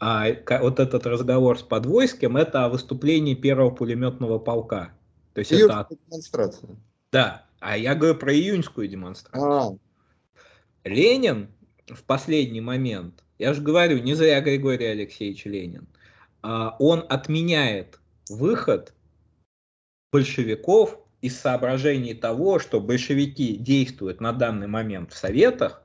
а, 0.00 0.26
вот 0.60 0.80
этот 0.80 1.06
разговор 1.06 1.58
с 1.58 1.62
Подвойским– 1.62 2.36
это 2.38 2.64
о 2.64 2.70
выступлении 2.70 3.34
первого 3.34 3.70
пулеметного 3.70 4.38
полка. 4.38 4.92
То 5.34 5.40
есть 5.40 5.52
это... 5.52 5.86
демонстрация. 6.08 6.70
Да, 7.12 7.46
а 7.60 7.76
я 7.76 7.94
говорю 7.94 8.14
про 8.14 8.32
июньскую 8.32 8.88
демонстрацию. 8.88 9.78
А. 10.84 10.88
Ленин 10.88 11.48
в 11.88 12.02
последний 12.04 12.62
момент, 12.62 13.22
я 13.38 13.52
же 13.52 13.60
говорю, 13.60 13.98
не 13.98 14.14
зря 14.14 14.40
Григорий 14.40 14.86
Алексеевич 14.86 15.44
Ленин, 15.44 15.86
а, 16.40 16.74
он 16.78 17.04
отменяет 17.08 18.00
выход 18.30 18.94
большевиков 20.10 20.98
из 21.20 21.38
соображений 21.38 22.14
того, 22.14 22.58
что 22.58 22.80
большевики 22.80 23.56
действуют 23.56 24.20
на 24.20 24.32
данный 24.32 24.66
момент 24.66 25.12
в 25.12 25.16
Советах, 25.16 25.82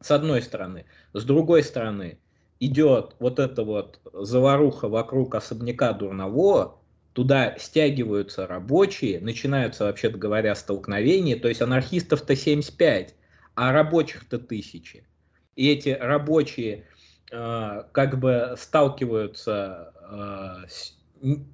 с 0.00 0.10
одной 0.10 0.42
стороны. 0.42 0.86
С 1.12 1.24
другой 1.24 1.62
стороны, 1.62 2.18
идет 2.60 3.16
вот 3.18 3.38
эта 3.38 3.64
вот 3.64 4.00
заваруха 4.12 4.88
вокруг 4.88 5.34
особняка 5.34 5.92
Дурнового, 5.92 6.78
туда 7.12 7.56
стягиваются 7.58 8.46
рабочие, 8.46 9.20
начинаются, 9.20 9.84
вообще-то 9.84 10.18
говоря, 10.18 10.54
столкновения, 10.54 11.38
то 11.38 11.48
есть 11.48 11.62
анархистов-то 11.62 12.34
75, 12.34 13.14
а 13.54 13.72
рабочих-то 13.72 14.38
тысячи. 14.38 15.06
И 15.54 15.70
эти 15.70 15.90
рабочие 15.90 16.86
э, 17.30 17.82
как 17.92 18.18
бы 18.18 18.54
сталкиваются 18.58 19.92
э, 20.10 20.68
с 20.68 20.96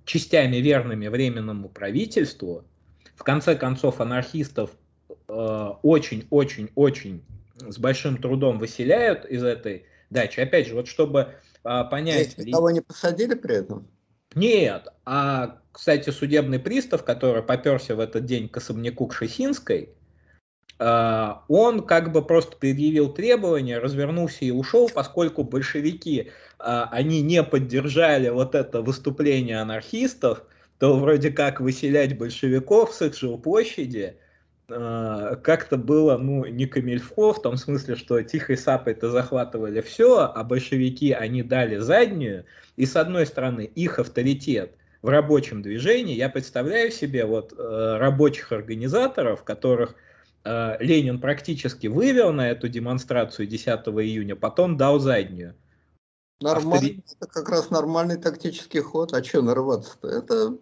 частями 0.05 0.57
верными 0.57 1.09
временному 1.09 1.69
правительству. 1.69 2.65
В 3.21 3.23
конце 3.23 3.55
концов, 3.55 4.01
анархистов 4.01 4.71
очень-очень-очень 5.29 7.23
э, 7.61 7.71
с 7.71 7.79
большим 7.79 8.17
трудом 8.17 8.59
выселяют 8.59 9.27
из 9.27 9.45
этой 9.45 9.85
дачи. 10.09 10.41
Опять 10.41 10.69
же, 10.69 10.75
вот 10.75 10.89
чтобы 10.89 11.35
э, 11.63 11.85
понять... 11.91 12.31
Здесь 12.31 12.47
никого 12.47 12.71
не 12.71 12.81
посадили 12.81 13.35
при 13.35 13.57
этом? 13.57 13.87
Нет, 14.35 14.89
а, 15.05 15.59
кстати, 15.71 16.09
судебный 16.09 16.59
пристав, 16.59 17.05
который 17.05 17.43
поперся 17.43 17.95
в 17.95 18.01
этот 18.01 18.25
день 18.25 18.49
к 18.49 18.57
особняку 18.57 19.07
к 19.07 19.13
Шесинской, 19.13 19.91
а, 20.79 21.45
он 21.49 21.83
как 21.83 22.13
бы 22.13 22.23
просто 22.23 22.57
предъявил 22.57 23.13
требования, 23.13 23.77
развернулся 23.81 24.47
и 24.47 24.51
ушел, 24.51 24.89
поскольку 24.89 25.45
большевики, 25.45 26.31
а, 26.59 26.89
они 26.91 27.21
не 27.21 27.43
поддержали 27.43 28.31
вот 28.31 28.55
это 28.55 28.81
выступление 28.81 29.61
анархистов, 29.61 30.43
то 30.81 30.97
вроде 30.97 31.31
как 31.31 31.61
выселять 31.61 32.17
большевиков 32.17 32.95
с 32.95 33.03
их 33.03 33.15
жилплощади 33.15 34.17
а, 34.71 35.37
как-то 35.37 35.77
было, 35.77 36.17
ну, 36.17 36.47
не 36.47 36.65
камильфо, 36.65 37.35
в 37.35 37.43
том 37.43 37.59
смысле, 37.59 37.97
что 37.97 38.23
тихой 38.23 38.57
сапой-то 38.57 39.11
захватывали 39.11 39.83
все, 39.83 40.33
а 40.35 40.43
большевики, 40.43 41.13
они 41.13 41.43
дали 41.43 41.77
заднюю, 41.77 42.47
и 42.77 42.87
с 42.87 42.97
одной 42.97 43.27
стороны 43.27 43.71
их 43.75 43.99
авторитет 43.99 44.73
в 45.03 45.09
рабочем 45.09 45.61
движении, 45.61 46.17
я 46.17 46.31
представляю 46.31 46.91
себе 46.91 47.27
вот 47.27 47.53
э, 47.53 47.97
рабочих 47.99 48.51
организаторов, 48.51 49.45
которых 49.45 49.97
э, 50.45 50.77
Ленин 50.81 51.21
практически 51.21 51.89
вывел 51.89 52.33
на 52.33 52.51
эту 52.51 52.69
демонстрацию 52.69 53.47
10 53.47 53.69
июня, 53.69 54.35
потом 54.35 54.79
дал 54.79 54.99
заднюю. 54.99 55.55
Нормально, 56.41 56.77
Автори... 56.77 57.05
это 57.21 57.27
как 57.27 57.49
раз 57.51 57.71
нормальный 57.71 58.17
тактический 58.17 58.81
ход, 58.81 59.13
а 59.13 59.23
что 59.23 59.43
нарываться-то? 59.43 60.09
Это 60.09 60.57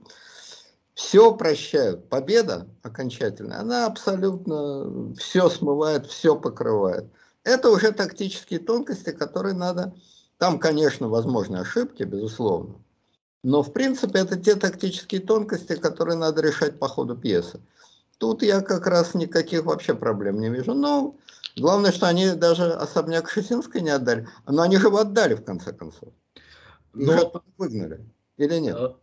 все 0.95 1.33
прощают. 1.35 2.09
Победа 2.09 2.67
окончательная, 2.83 3.61
она 3.61 3.87
абсолютно 3.87 5.15
все 5.15 5.49
смывает, 5.49 6.07
все 6.07 6.35
покрывает. 6.37 7.07
Это 7.45 7.71
уже 7.71 7.93
тактические 7.93 8.61
тонкости, 8.61 9.11
которые 9.11 9.55
надо... 9.55 9.95
Там, 10.39 10.59
конечно, 10.59 11.09
возможны 11.09 11.57
ошибки, 11.57 12.03
безусловно. 12.05 12.75
Но, 13.43 13.63
в 13.63 13.73
принципе, 13.73 14.21
это 14.21 14.37
те 14.37 14.57
тактические 14.57 15.21
тонкости, 15.21 15.77
которые 15.77 16.17
надо 16.17 16.43
решать 16.43 16.79
по 16.79 16.89
ходу 16.89 17.17
пьесы. 17.17 17.61
Тут 18.19 18.43
я 18.43 18.61
как 18.61 18.87
раз 18.87 19.15
никаких 19.15 19.65
вообще 19.65 19.95
проблем 19.95 20.41
не 20.41 20.49
вижу. 20.49 20.75
Но 20.75 21.15
главное, 21.61 21.93
что 21.93 22.07
они 22.07 22.33
даже 22.33 22.73
особняк 22.73 23.31
Шесинской 23.31 23.81
не 23.81 23.91
отдали. 23.91 24.29
Но 24.47 24.63
они 24.63 24.77
же 24.77 24.89
его 24.89 24.99
отдали, 24.99 25.35
в 25.35 25.45
конце 25.45 25.73
концов. 25.73 26.13
Их 26.95 27.07
Но... 27.07 27.43
выгнали. 27.57 28.05
Или 28.37 28.59
нет? 28.59 28.77
Э, 28.77 28.95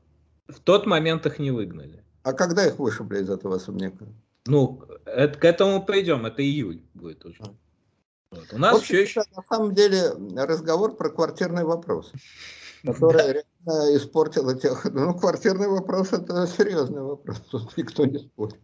в 0.48 0.60
тот 0.60 0.86
момент 0.86 1.26
их 1.26 1.40
не 1.40 1.52
выгнали. 1.52 2.04
А 2.24 2.34
когда 2.34 2.66
их 2.66 2.80
вышибли 2.80 3.22
из 3.22 3.30
этого 3.30 3.56
особняка? 3.56 4.06
Ну, 4.48 4.82
это, 5.06 5.38
к 5.38 5.46
этому 5.46 5.84
пойдем, 5.84 6.26
это 6.26 6.44
июль 6.44 6.82
будет 6.94 7.26
уже. 7.26 7.42
А. 7.42 7.54
Вот. 8.32 8.54
У 8.54 8.58
нас 8.58 8.82
все 8.82 9.02
еще... 9.02 9.24
На 9.36 9.44
самом 9.50 9.74
деле 9.74 10.12
разговор 10.36 10.96
про 10.96 11.10
квартирный 11.10 11.64
вопрос, 11.64 12.12
который 12.84 13.44
реально 13.68 13.98
испортил 13.98 14.58
тех... 14.58 14.86
Ну, 14.86 15.14
квартирный 15.14 15.68
вопрос– 15.68 16.10
это 16.14 16.48
серьезный 16.48 17.02
вопрос, 17.02 17.42
тут 17.50 17.76
никто 17.78 18.06
не 18.06 18.20
спорит. 18.20 18.60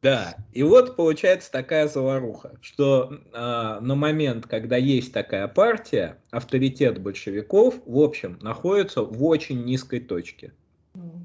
Да, 0.00 0.36
и 0.52 0.62
вот 0.62 0.94
получается 0.94 1.50
такая 1.50 1.88
заваруха, 1.88 2.56
что 2.60 3.10
э, 3.10 3.78
на 3.80 3.94
момент, 3.96 4.46
когда 4.46 4.76
есть 4.76 5.12
такая 5.12 5.48
партия, 5.48 6.18
авторитет 6.30 7.00
большевиков, 7.00 7.80
в 7.84 7.98
общем, 7.98 8.38
находится 8.40 9.02
в 9.02 9.24
очень 9.24 9.64
низкой 9.64 9.98
точке. 10.00 10.52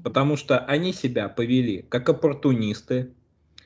Потому 0.02 0.36
что 0.36 0.58
они 0.58 0.92
себя 0.92 1.28
повели 1.28 1.82
как 1.88 2.08
оппортунисты, 2.08 3.12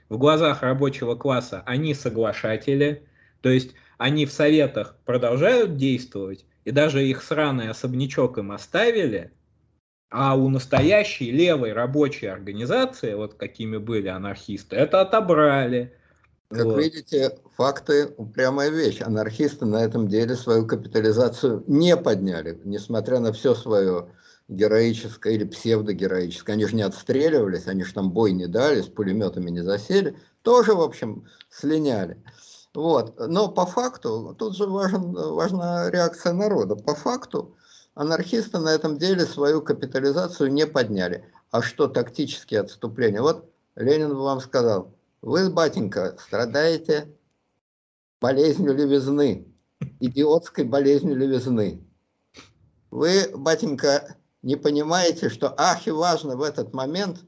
в 0.08 0.16
глазах 0.18 0.62
рабочего 0.62 1.14
класса 1.14 1.62
они 1.66 1.94
соглашатели, 1.94 3.02
то 3.40 3.48
есть 3.48 3.74
они 3.98 4.26
в 4.26 4.32
советах 4.32 4.96
продолжают 5.04 5.76
действовать, 5.76 6.46
и 6.64 6.70
даже 6.70 7.06
их 7.06 7.22
сраный 7.22 7.68
особнячок 7.68 8.38
им 8.38 8.52
оставили, 8.52 9.32
а 10.10 10.36
у 10.36 10.48
настоящей 10.48 11.30
левой 11.30 11.72
рабочей 11.72 12.26
организации, 12.26 13.14
вот 13.14 13.34
какими 13.34 13.76
были 13.76 14.08
анархисты, 14.08 14.76
это 14.76 15.02
отобрали. 15.02 15.92
Как 16.50 16.64
вот. 16.64 16.78
видите, 16.78 17.38
факты 17.56 18.14
упрямая 18.16 18.70
вещь. 18.70 19.02
Анархисты 19.02 19.66
на 19.66 19.84
этом 19.84 20.08
деле 20.08 20.34
свою 20.34 20.66
капитализацию 20.66 21.62
не 21.66 21.94
подняли, 21.96 22.58
несмотря 22.64 23.18
на 23.18 23.32
все 23.34 23.54
свое 23.54 24.08
героическое 24.48 25.34
или 25.34 25.44
псевдогероическое. 25.44 26.54
Они 26.54 26.64
же 26.64 26.74
не 26.74 26.82
отстреливались, 26.82 27.66
они 27.66 27.84
же 27.84 27.92
там 27.92 28.10
бой 28.10 28.32
не 28.32 28.46
дали, 28.46 28.80
с 28.80 28.86
пулеметами 28.86 29.50
не 29.50 29.60
засели. 29.60 30.16
Тоже, 30.40 30.74
в 30.74 30.80
общем, 30.80 31.26
слиняли. 31.50 32.16
Вот. 32.72 33.14
Но 33.18 33.48
по 33.48 33.66
факту, 33.66 34.34
тут 34.38 34.56
же 34.56 34.66
важен, 34.66 35.12
важна 35.12 35.90
реакция 35.90 36.32
народа. 36.32 36.76
По 36.76 36.94
факту 36.94 37.56
анархисты 37.98 38.58
на 38.58 38.68
этом 38.68 38.96
деле 38.96 39.26
свою 39.26 39.60
капитализацию 39.60 40.52
не 40.52 40.66
подняли. 40.66 41.24
А 41.50 41.62
что 41.62 41.88
тактические 41.88 42.60
отступления? 42.60 43.20
Вот 43.20 43.50
Ленин 43.74 44.14
вам 44.14 44.40
сказал, 44.40 44.94
вы, 45.20 45.50
батенька, 45.50 46.16
страдаете 46.20 47.12
болезнью 48.20 48.72
левизны, 48.74 49.52
идиотской 49.98 50.62
болезнью 50.62 51.16
левизны. 51.16 51.84
Вы, 52.92 53.32
батенька, 53.34 54.16
не 54.42 54.54
понимаете, 54.54 55.28
что 55.28 55.52
ахи 55.58 55.90
важно 55.90 56.36
в 56.36 56.42
этот 56.42 56.72
момент 56.72 57.24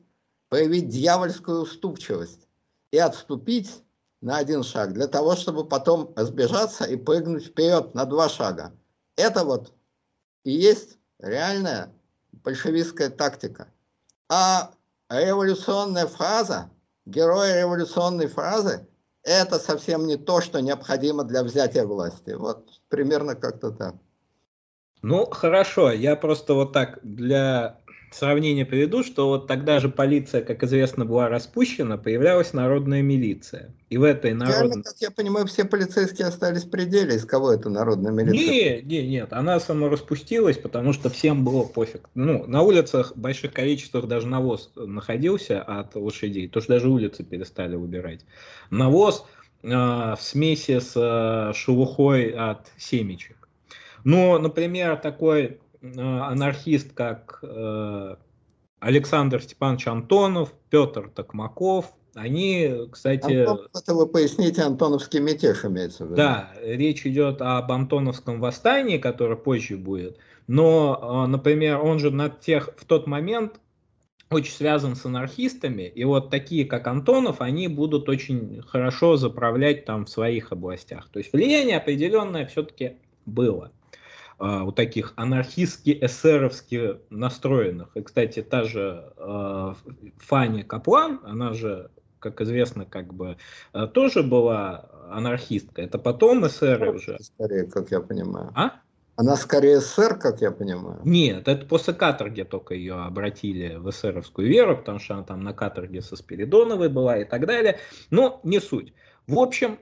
проявить 0.50 0.88
дьявольскую 0.88 1.62
уступчивость 1.62 2.46
и 2.92 2.98
отступить 2.98 3.82
на 4.20 4.36
один 4.36 4.62
шаг, 4.62 4.92
для 4.92 5.08
того, 5.08 5.34
чтобы 5.34 5.64
потом 5.64 6.14
сбежаться 6.16 6.84
и 6.84 6.94
прыгнуть 6.94 7.46
вперед 7.46 7.92
на 7.94 8.04
два 8.04 8.28
шага. 8.28 8.72
Это 9.16 9.44
вот 9.44 9.72
и 10.44 10.50
есть 10.50 10.98
реальная 11.18 11.92
большевистская 12.32 13.10
тактика. 13.10 13.68
А 14.28 14.70
революционная 15.08 16.06
фраза, 16.06 16.70
герой 17.06 17.52
революционной 17.58 18.28
фразы, 18.28 18.86
это 19.22 19.58
совсем 19.58 20.06
не 20.06 20.16
то, 20.16 20.40
что 20.40 20.60
необходимо 20.60 21.24
для 21.24 21.42
взятия 21.42 21.84
власти. 21.84 22.30
Вот 22.30 22.68
примерно 22.88 23.34
как-то 23.34 23.70
так. 23.70 23.94
Ну, 25.02 25.26
хорошо, 25.26 25.92
я 25.92 26.16
просто 26.16 26.54
вот 26.54 26.72
так 26.72 26.98
для 27.02 27.78
сравнение 28.14 28.66
приведу, 28.66 29.02
что 29.02 29.28
вот 29.28 29.46
тогда 29.46 29.78
же 29.80 29.88
полиция, 29.88 30.42
как 30.42 30.62
известно, 30.64 31.04
была 31.04 31.28
распущена, 31.28 31.96
появлялась 31.96 32.52
народная 32.52 33.02
милиция. 33.02 33.72
И 33.88 33.98
в 33.98 34.02
этой 34.02 34.34
народной... 34.34 34.82
как 34.82 34.96
я 35.00 35.10
понимаю, 35.10 35.46
все 35.46 35.64
полицейские 35.64 36.28
остались 36.28 36.64
в 36.64 36.70
пределе. 36.70 37.16
Из 37.16 37.24
кого 37.24 37.52
это 37.52 37.70
народная 37.70 38.12
милиция? 38.12 38.82
Не, 38.82 38.82
не, 38.82 39.08
нет, 39.08 39.32
она 39.32 39.58
распустилась, 39.58 40.58
потому 40.58 40.92
что 40.92 41.10
всем 41.10 41.44
было 41.44 41.64
пофиг. 41.64 42.08
Ну, 42.14 42.46
на 42.46 42.62
улицах 42.62 43.12
в 43.14 43.18
больших 43.18 43.52
количествах 43.52 44.06
даже 44.06 44.26
навоз 44.26 44.70
находился 44.74 45.62
от 45.62 45.94
лошадей, 45.94 46.48
то 46.48 46.60
что 46.60 46.74
даже 46.74 46.88
улицы 46.88 47.24
перестали 47.24 47.76
убирать. 47.76 48.20
Навоз 48.70 49.24
э, 49.62 49.68
в 49.68 50.18
смеси 50.20 50.80
с 50.80 50.92
э, 50.96 51.52
шелухой 51.54 52.30
от 52.30 52.68
семечек. 52.76 53.36
Но, 54.04 54.38
например, 54.38 54.96
такой 54.96 55.58
анархист, 55.82 56.92
как 56.92 57.40
э, 57.42 58.16
Александр 58.80 59.42
Степанович 59.42 59.86
Антонов, 59.86 60.52
Петр 60.68 61.08
Токмаков, 61.08 61.92
они, 62.14 62.88
кстати... 62.90 63.32
Антон, 63.32 63.68
это 63.74 63.94
вы 63.94 64.06
поясните, 64.06 64.62
Антоновский 64.62 65.20
мятеж 65.20 65.64
имеется 65.64 66.04
в 66.04 66.08
виду. 66.08 66.16
Да, 66.16 66.50
речь 66.60 67.06
идет 67.06 67.40
об 67.40 67.70
Антоновском 67.70 68.40
восстании, 68.40 68.98
которое 68.98 69.36
позже 69.36 69.76
будет. 69.76 70.18
Но, 70.46 71.24
э, 71.24 71.30
например, 71.30 71.80
он 71.80 71.98
же 71.98 72.10
на 72.10 72.28
тех, 72.28 72.70
в 72.76 72.84
тот 72.84 73.06
момент 73.06 73.60
очень 74.30 74.52
связан 74.52 74.94
с 74.96 75.04
анархистами, 75.04 75.82
и 75.82 76.04
вот 76.04 76.30
такие, 76.30 76.64
как 76.64 76.86
Антонов, 76.86 77.40
они 77.40 77.68
будут 77.68 78.08
очень 78.08 78.62
хорошо 78.62 79.16
заправлять 79.16 79.84
там 79.84 80.06
в 80.06 80.10
своих 80.10 80.52
областях. 80.52 81.08
То 81.10 81.18
есть 81.18 81.32
влияние 81.32 81.76
определенное 81.76 82.46
все-таки 82.46 82.96
было. 83.26 83.72
А, 84.40 84.64
вот 84.64 84.74
таких 84.74 85.12
анархистски-эсеровски 85.16 87.00
настроенных. 87.10 87.88
И, 87.94 88.00
кстати, 88.00 88.40
та 88.40 88.64
же 88.64 89.12
э, 89.18 89.74
Фанни 90.16 90.62
Каплан, 90.62 91.20
она 91.24 91.52
же, 91.52 91.90
как 92.20 92.40
известно, 92.40 92.86
как 92.86 93.12
бы 93.12 93.36
э, 93.74 93.86
тоже 93.86 94.22
была 94.22 94.88
анархистка. 95.10 95.82
Это 95.82 95.98
потом 95.98 96.46
эсеры 96.46 96.90
уже. 96.92 97.18
Скорее, 97.20 97.64
как 97.64 97.90
я 97.90 98.00
понимаю. 98.00 98.50
А? 98.54 98.80
Она 99.16 99.36
скорее 99.36 99.80
СССР, 99.80 100.18
как 100.18 100.40
я 100.40 100.50
понимаю. 100.50 101.00
Нет, 101.04 101.46
это 101.46 101.66
после 101.66 101.92
каторги 101.92 102.42
только 102.42 102.72
ее 102.72 102.94
обратили 102.94 103.76
в 103.76 103.90
эсеровскую 103.90 104.48
веру, 104.48 104.78
потому 104.78 105.00
что 105.00 105.16
она 105.16 105.24
там 105.24 105.44
на 105.44 105.52
каторге 105.52 106.00
со 106.00 106.16
Спиридоновой 106.16 106.88
была 106.88 107.18
и 107.18 107.24
так 107.24 107.44
далее. 107.46 107.78
Но 108.08 108.40
не 108.42 108.58
суть. 108.60 108.94
В 109.26 109.38
общем, 109.38 109.78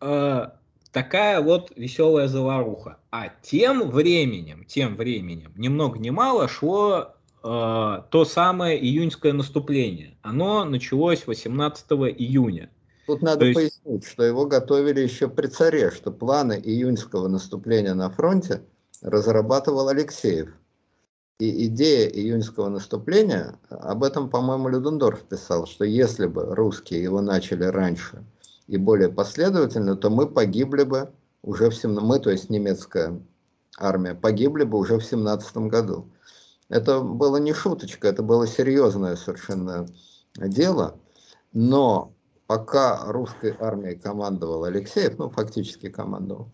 э, 0.00 0.46
такая 0.92 1.40
вот 1.40 1.72
веселая 1.74 2.28
заваруха. 2.28 2.98
А 3.10 3.30
тем 3.42 3.90
временем, 3.90 4.64
тем 4.66 4.96
временем, 4.96 5.52
ни 5.56 5.68
много 5.68 5.98
ни 5.98 6.10
мало 6.10 6.46
шло 6.48 7.14
э, 7.42 8.02
то 8.10 8.24
самое 8.24 8.78
июньское 8.82 9.32
наступление. 9.32 10.16
Оно 10.22 10.64
началось 10.64 11.26
18 11.26 11.90
июня. 12.18 12.70
Тут 13.06 13.22
надо 13.22 13.46
есть... 13.46 13.56
пояснить, 13.56 14.06
что 14.06 14.22
его 14.22 14.46
готовили 14.46 15.00
еще 15.00 15.28
при 15.28 15.48
царе, 15.48 15.90
что 15.90 16.12
планы 16.12 16.60
июньского 16.62 17.26
наступления 17.26 17.94
на 17.94 18.10
фронте 18.10 18.62
разрабатывал 19.00 19.88
Алексеев. 19.88 20.50
И 21.40 21.66
идея 21.66 22.08
июньского 22.08 22.68
наступления, 22.68 23.56
об 23.68 24.04
этом, 24.04 24.30
по-моему, 24.30 24.68
Людендорф 24.68 25.22
писал, 25.22 25.66
что 25.66 25.84
если 25.84 26.26
бы 26.26 26.54
русские 26.54 27.02
его 27.02 27.20
начали 27.20 27.64
раньше, 27.64 28.22
и 28.72 28.78
более 28.78 29.10
последовательно, 29.10 29.96
то 29.96 30.08
мы 30.08 30.26
погибли 30.26 30.84
бы 30.84 31.12
уже 31.42 31.68
в 31.68 31.74
17... 31.74 32.02
Мы, 32.02 32.18
то 32.18 32.30
есть 32.30 32.48
немецкая 32.48 33.20
армия, 33.78 34.14
погибли 34.14 34.64
бы 34.64 34.78
уже 34.78 34.98
в 34.98 35.04
17 35.04 35.56
году. 35.68 36.08
Это 36.70 37.00
было 37.00 37.36
не 37.36 37.52
шуточка, 37.52 38.08
это 38.08 38.22
было 38.22 38.46
серьезное 38.46 39.16
совершенно 39.16 39.86
дело. 40.36 40.98
Но 41.52 42.14
пока 42.46 43.04
русской 43.12 43.54
армией 43.60 43.96
командовал 43.96 44.64
Алексеев, 44.64 45.18
ну 45.18 45.28
фактически 45.28 45.90
командовал, 45.90 46.48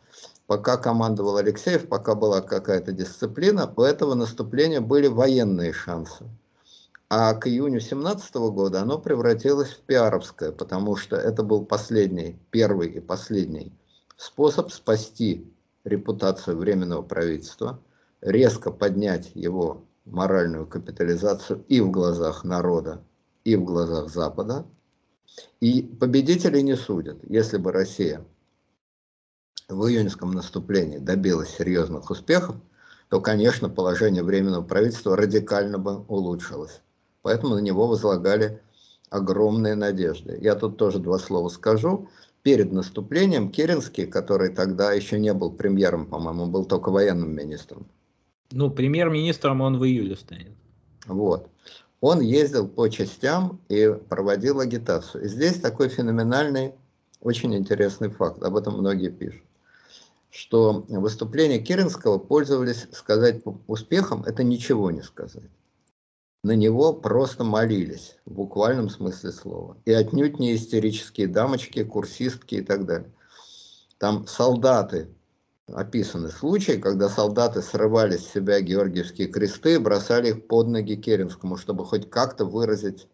пока 0.48 0.76
командовал 0.76 1.36
Алексеев, 1.36 1.86
пока 1.86 2.16
была 2.16 2.40
какая-то 2.40 2.90
дисциплина, 2.90 3.72
у 3.76 3.82
этого 3.82 4.14
наступления 4.14 4.80
были 4.80 5.06
военные 5.06 5.72
шансы. 5.72 6.24
А 7.10 7.32
к 7.32 7.46
июню 7.46 7.80
2017 7.80 8.34
года 8.52 8.82
оно 8.82 8.98
превратилось 8.98 9.70
в 9.70 9.80
пиаровское, 9.80 10.52
потому 10.52 10.94
что 10.96 11.16
это 11.16 11.42
был 11.42 11.64
последний, 11.64 12.38
первый 12.50 12.90
и 12.90 13.00
последний 13.00 13.72
способ 14.18 14.70
спасти 14.70 15.50
репутацию 15.84 16.58
Временного 16.58 17.00
правительства, 17.00 17.80
резко 18.20 18.70
поднять 18.70 19.30
его 19.34 19.84
моральную 20.04 20.66
капитализацию 20.66 21.64
и 21.68 21.80
в 21.80 21.90
глазах 21.90 22.44
народа, 22.44 23.02
и 23.42 23.56
в 23.56 23.64
глазах 23.64 24.10
Запада. 24.10 24.66
И 25.60 25.82
победителей 25.82 26.62
не 26.62 26.76
судят. 26.76 27.18
Если 27.22 27.56
бы 27.56 27.72
Россия 27.72 28.22
в 29.70 29.86
июньском 29.86 30.32
наступлении 30.32 30.98
добилась 30.98 31.56
серьезных 31.56 32.10
успехов, 32.10 32.56
то, 33.08 33.22
конечно, 33.22 33.70
положение 33.70 34.22
Временного 34.22 34.62
правительства 34.62 35.16
радикально 35.16 35.78
бы 35.78 36.04
улучшилось. 36.08 36.82
Поэтому 37.28 37.56
на 37.56 37.58
него 37.58 37.86
возлагали 37.86 38.62
огромные 39.10 39.74
надежды. 39.74 40.38
Я 40.40 40.54
тут 40.54 40.78
тоже 40.78 40.98
два 40.98 41.18
слова 41.18 41.50
скажу. 41.50 42.08
Перед 42.42 42.72
наступлением 42.72 43.50
Керенский, 43.50 44.06
который 44.06 44.48
тогда 44.48 44.94
еще 44.94 45.18
не 45.18 45.34
был 45.34 45.52
премьером, 45.52 46.06
по-моему, 46.06 46.46
был 46.46 46.64
только 46.64 46.88
военным 46.88 47.36
министром. 47.36 47.86
Ну, 48.50 48.70
премьер-министром 48.70 49.60
он 49.60 49.78
в 49.78 49.84
июле 49.84 50.16
станет. 50.16 50.52
Вот. 51.04 51.50
Он 52.00 52.20
ездил 52.20 52.66
по 52.66 52.88
частям 52.88 53.60
и 53.68 53.94
проводил 54.08 54.60
агитацию. 54.60 55.24
И 55.24 55.28
здесь 55.28 55.60
такой 55.60 55.90
феноменальный, 55.90 56.72
очень 57.20 57.54
интересный 57.54 58.08
факт, 58.08 58.42
об 58.42 58.56
этом 58.56 58.78
многие 58.78 59.10
пишут, 59.10 59.42
что 60.30 60.86
выступления 60.88 61.58
Керенского 61.58 62.16
пользовались, 62.16 62.88
сказать 62.92 63.42
успехом, 63.66 64.22
это 64.22 64.42
ничего 64.42 64.90
не 64.90 65.02
сказать 65.02 65.50
на 66.42 66.52
него 66.52 66.92
просто 66.92 67.44
молились, 67.44 68.16
в 68.24 68.32
буквальном 68.32 68.88
смысле 68.88 69.32
слова. 69.32 69.76
И 69.84 69.92
отнюдь 69.92 70.38
не 70.38 70.54
истерические 70.54 71.26
дамочки, 71.26 71.82
курсистки 71.82 72.56
и 72.56 72.62
так 72.62 72.86
далее. 72.86 73.12
Там 73.98 74.26
солдаты, 74.26 75.08
описаны 75.66 76.30
случаи, 76.30 76.78
когда 76.80 77.08
солдаты 77.08 77.60
срывали 77.60 78.16
с 78.16 78.28
себя 78.28 78.60
георгиевские 78.60 79.28
кресты 79.28 79.74
и 79.74 79.78
бросали 79.78 80.28
их 80.30 80.46
под 80.46 80.68
ноги 80.68 80.94
Керенскому, 80.94 81.56
чтобы 81.56 81.84
хоть 81.84 82.08
как-то 82.08 82.44
выразить 82.44 83.08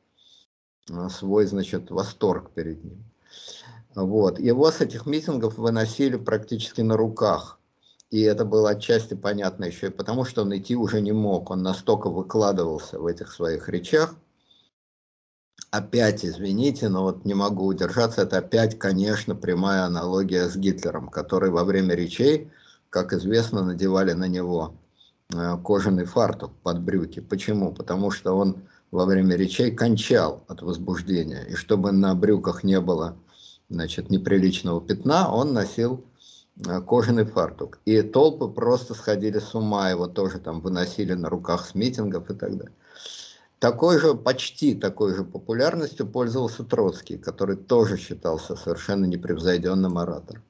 а, 0.90 1.09
свой, 1.09 1.46
значит, 1.46 1.90
восторг 1.90 2.51
перед 2.51 2.84
ним. 2.84 3.05
Вот. 3.94 4.38
Его 4.38 4.70
с 4.70 4.80
этих 4.80 5.06
митингов 5.06 5.56
выносили 5.56 6.16
практически 6.16 6.82
на 6.82 6.96
руках– 6.96 7.59
и 8.14 8.20
это 8.20 8.44
было 8.44 8.70
отчасти 8.70 9.14
понятно 9.14 9.64
еще 9.64 9.88
и 9.88 9.90
потому, 9.90 10.24
что 10.24 10.42
он 10.42 10.56
идти 10.56 10.76
уже 10.76 11.00
не 11.00 11.10
мог. 11.10 11.50
Он 11.50 11.64
настолько 11.64 12.08
выкладывался 12.08 13.00
в 13.00 13.06
этих 13.06 13.32
своих 13.32 13.68
речах. 13.68 14.14
Опять, 15.72 16.24
извините, 16.24 16.88
но 16.88 17.02
вот 17.02 17.24
не 17.24 17.34
могу 17.34 17.66
удержаться. 17.66 18.22
Это 18.22 18.38
опять, 18.38 18.78
конечно, 18.78 19.34
прямая 19.34 19.82
аналогия 19.82 20.48
с 20.48 20.54
Гитлером, 20.54 21.08
который 21.08 21.50
во 21.50 21.64
время 21.64 21.96
речей, 21.96 22.52
как 22.88 23.12
известно, 23.12 23.64
надевали 23.64 24.12
на 24.12 24.28
него 24.28 24.76
э, 25.34 25.56
кожаный 25.64 26.04
фартук 26.04 26.52
под 26.62 26.82
брюки. 26.82 27.18
Почему? 27.18 27.74
Потому 27.74 28.12
что 28.12 28.36
он 28.36 28.62
во 28.92 29.06
время 29.06 29.34
речей 29.34 29.72
кончал 29.72 30.44
от 30.46 30.62
возбуждения. 30.62 31.44
И 31.48 31.56
чтобы 31.56 31.90
на 31.90 32.14
брюках 32.14 32.62
не 32.62 32.80
было 32.80 33.16
значит, 33.68 34.08
неприличного 34.08 34.80
пятна, 34.80 35.34
он 35.34 35.52
носил 35.52 36.04
кожаный 36.62 37.24
фартук. 37.24 37.78
И 37.85 38.01
толпы 38.02 38.48
просто 38.48 38.94
сходили 38.94 39.39
с 39.39 39.55
ума, 39.55 39.90
его 39.90 40.06
тоже 40.06 40.39
там 40.39 40.60
выносили 40.60 41.14
на 41.14 41.28
руках 41.28 41.66
с 41.66 41.74
митингов 41.74 42.31
и 42.31 42.35
так 42.35 42.56
далее. 42.56 42.74
Такой 43.59 43.98
же, 43.98 44.14
почти 44.14 44.74
такой 44.74 45.14
же 45.14 45.24
популярностью 45.24 46.06
пользовался 46.06 46.64
Троцкий, 46.64 47.16
который 47.16 47.56
тоже 47.56 47.97
считался 47.97 48.56
совершенно 48.56 49.06
непревзойденным 49.06 49.97
оратором. 49.97 50.43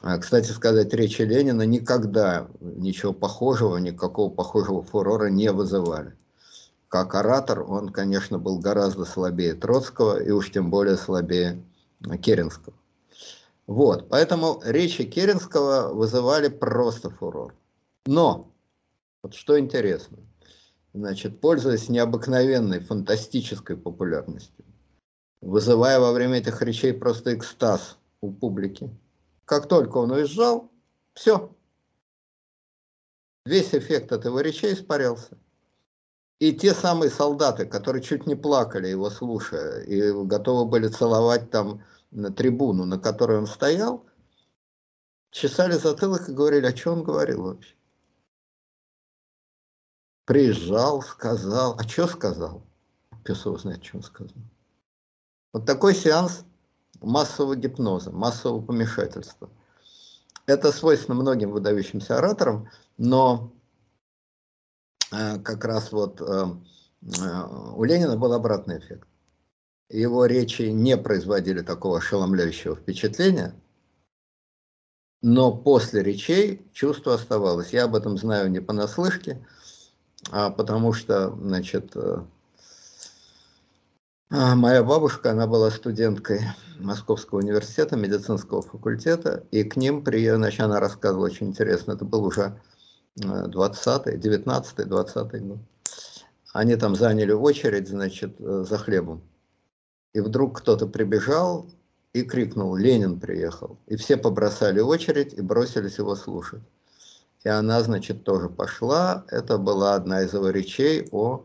А, 0.00 0.18
кстати 0.18 0.50
сказать, 0.50 0.92
речи 0.94 1.22
Ленина 1.22 1.62
никогда 1.62 2.48
ничего 2.60 3.12
похожего, 3.12 3.76
никакого 3.76 4.30
похожего 4.30 4.82
фурора 4.82 5.28
не 5.28 5.52
вызывали. 5.52 6.14
Как 6.88 7.14
оратор 7.14 7.62
он, 7.62 7.90
конечно, 7.90 8.38
был 8.38 8.58
гораздо 8.58 9.04
слабее 9.04 9.54
Троцкого 9.54 10.20
и 10.20 10.30
уж 10.30 10.50
тем 10.50 10.70
более 10.70 10.96
слабее 10.96 11.62
Керенского. 12.20 12.74
Вот, 13.66 14.08
поэтому 14.08 14.60
речи 14.64 15.04
Керенского 15.04 15.94
вызывали 15.94 16.48
просто 16.48 17.10
фурор. 17.10 17.54
Но, 18.06 18.52
вот 19.22 19.34
что 19.34 19.58
интересно, 19.58 20.18
значит, 20.92 21.40
пользуясь 21.40 21.88
необыкновенной, 21.88 22.80
фантастической 22.80 23.76
популярностью, 23.76 24.64
вызывая 25.40 26.00
во 26.00 26.12
время 26.12 26.38
этих 26.38 26.60
речей 26.62 26.92
просто 26.92 27.36
экстаз 27.36 27.98
у 28.20 28.32
публики, 28.32 28.90
как 29.44 29.68
только 29.68 29.98
он 29.98 30.10
уезжал, 30.10 30.70
все, 31.14 31.54
весь 33.44 33.74
эффект 33.74 34.12
от 34.12 34.24
его 34.24 34.40
речей 34.40 34.74
испарялся. 34.74 35.38
И 36.40 36.52
те 36.52 36.74
самые 36.74 37.10
солдаты, 37.10 37.66
которые 37.66 38.02
чуть 38.02 38.26
не 38.26 38.34
плакали 38.34 38.88
его 38.88 39.10
слушая, 39.10 39.82
и 39.82 40.12
готовы 40.24 40.68
были 40.68 40.88
целовать 40.88 41.50
там 41.50 41.84
на 42.12 42.30
трибуну, 42.30 42.84
на 42.84 42.98
которой 42.98 43.38
он 43.38 43.46
стоял, 43.46 44.06
чесали 45.30 45.72
затылок 45.72 46.28
и 46.28 46.32
говорили, 46.32 46.66
о 46.66 46.72
чем 46.72 46.98
он 46.98 47.04
говорил 47.04 47.42
вообще. 47.42 47.74
Приезжал, 50.24 51.02
сказал. 51.02 51.76
А 51.78 51.82
что 51.82 52.06
сказал? 52.06 52.62
Пес 53.24 53.42
знает, 53.42 53.84
что 53.84 53.96
он 53.96 54.02
сказал. 54.02 54.42
Вот 55.52 55.66
такой 55.66 55.94
сеанс 55.94 56.44
массового 57.00 57.56
гипноза, 57.56 58.10
массового 58.10 58.64
помешательства. 58.64 59.50
Это 60.46 60.72
свойственно 60.72 61.16
многим 61.16 61.50
выдающимся 61.50 62.18
ораторам, 62.18 62.68
но 62.98 63.52
э, 65.12 65.38
как 65.40 65.64
раз 65.64 65.92
вот 65.92 66.20
э, 66.20 66.24
э, 66.24 67.42
у 67.74 67.84
Ленина 67.84 68.16
был 68.16 68.32
обратный 68.32 68.78
эффект 68.78 69.08
его 69.92 70.26
речи 70.26 70.62
не 70.62 70.96
производили 70.96 71.60
такого 71.60 71.98
ошеломляющего 71.98 72.76
впечатления, 72.76 73.54
но 75.20 75.56
после 75.56 76.02
речей 76.02 76.66
чувство 76.72 77.14
оставалось. 77.14 77.72
Я 77.72 77.84
об 77.84 77.94
этом 77.94 78.18
знаю 78.18 78.50
не 78.50 78.60
понаслышке, 78.60 79.46
а 80.30 80.50
потому 80.50 80.92
что, 80.92 81.30
значит, 81.30 81.92
э, 81.94 82.24
а, 84.30 84.54
моя 84.54 84.82
бабушка, 84.82 85.30
она 85.30 85.46
была 85.46 85.70
студенткой 85.70 86.40
Московского 86.78 87.38
университета, 87.38 87.96
медицинского 87.96 88.62
факультета, 88.62 89.44
и 89.50 89.62
к 89.62 89.76
ним 89.76 90.02
при, 90.02 90.28
значит, 90.30 90.60
она 90.60 90.80
рассказывала 90.80 91.26
очень 91.26 91.48
интересно, 91.48 91.92
это 91.92 92.04
был 92.04 92.24
уже 92.24 92.58
20-й, 93.18 94.16
19-й, 94.16 94.84
20-й 94.84 95.40
год. 95.40 95.58
Они 96.52 96.76
там 96.76 96.96
заняли 96.96 97.32
очередь, 97.32 97.88
значит, 97.88 98.34
э, 98.40 98.64
за 98.68 98.78
хлебом. 98.78 99.22
И 100.14 100.20
вдруг 100.20 100.58
кто-то 100.58 100.86
прибежал 100.86 101.66
и 102.12 102.22
крикнул, 102.22 102.76
Ленин 102.76 103.18
приехал. 103.18 103.78
И 103.86 103.96
все 103.96 104.16
побросали 104.16 104.80
очередь 104.80 105.32
и 105.32 105.40
бросились 105.40 105.98
его 105.98 106.14
слушать. 106.14 106.62
И 107.44 107.48
она, 107.48 107.82
значит, 107.82 108.22
тоже 108.24 108.48
пошла. 108.48 109.24
Это 109.28 109.58
была 109.58 109.94
одна 109.94 110.22
из 110.22 110.34
его 110.34 110.50
речей 110.50 111.08
о, 111.10 111.44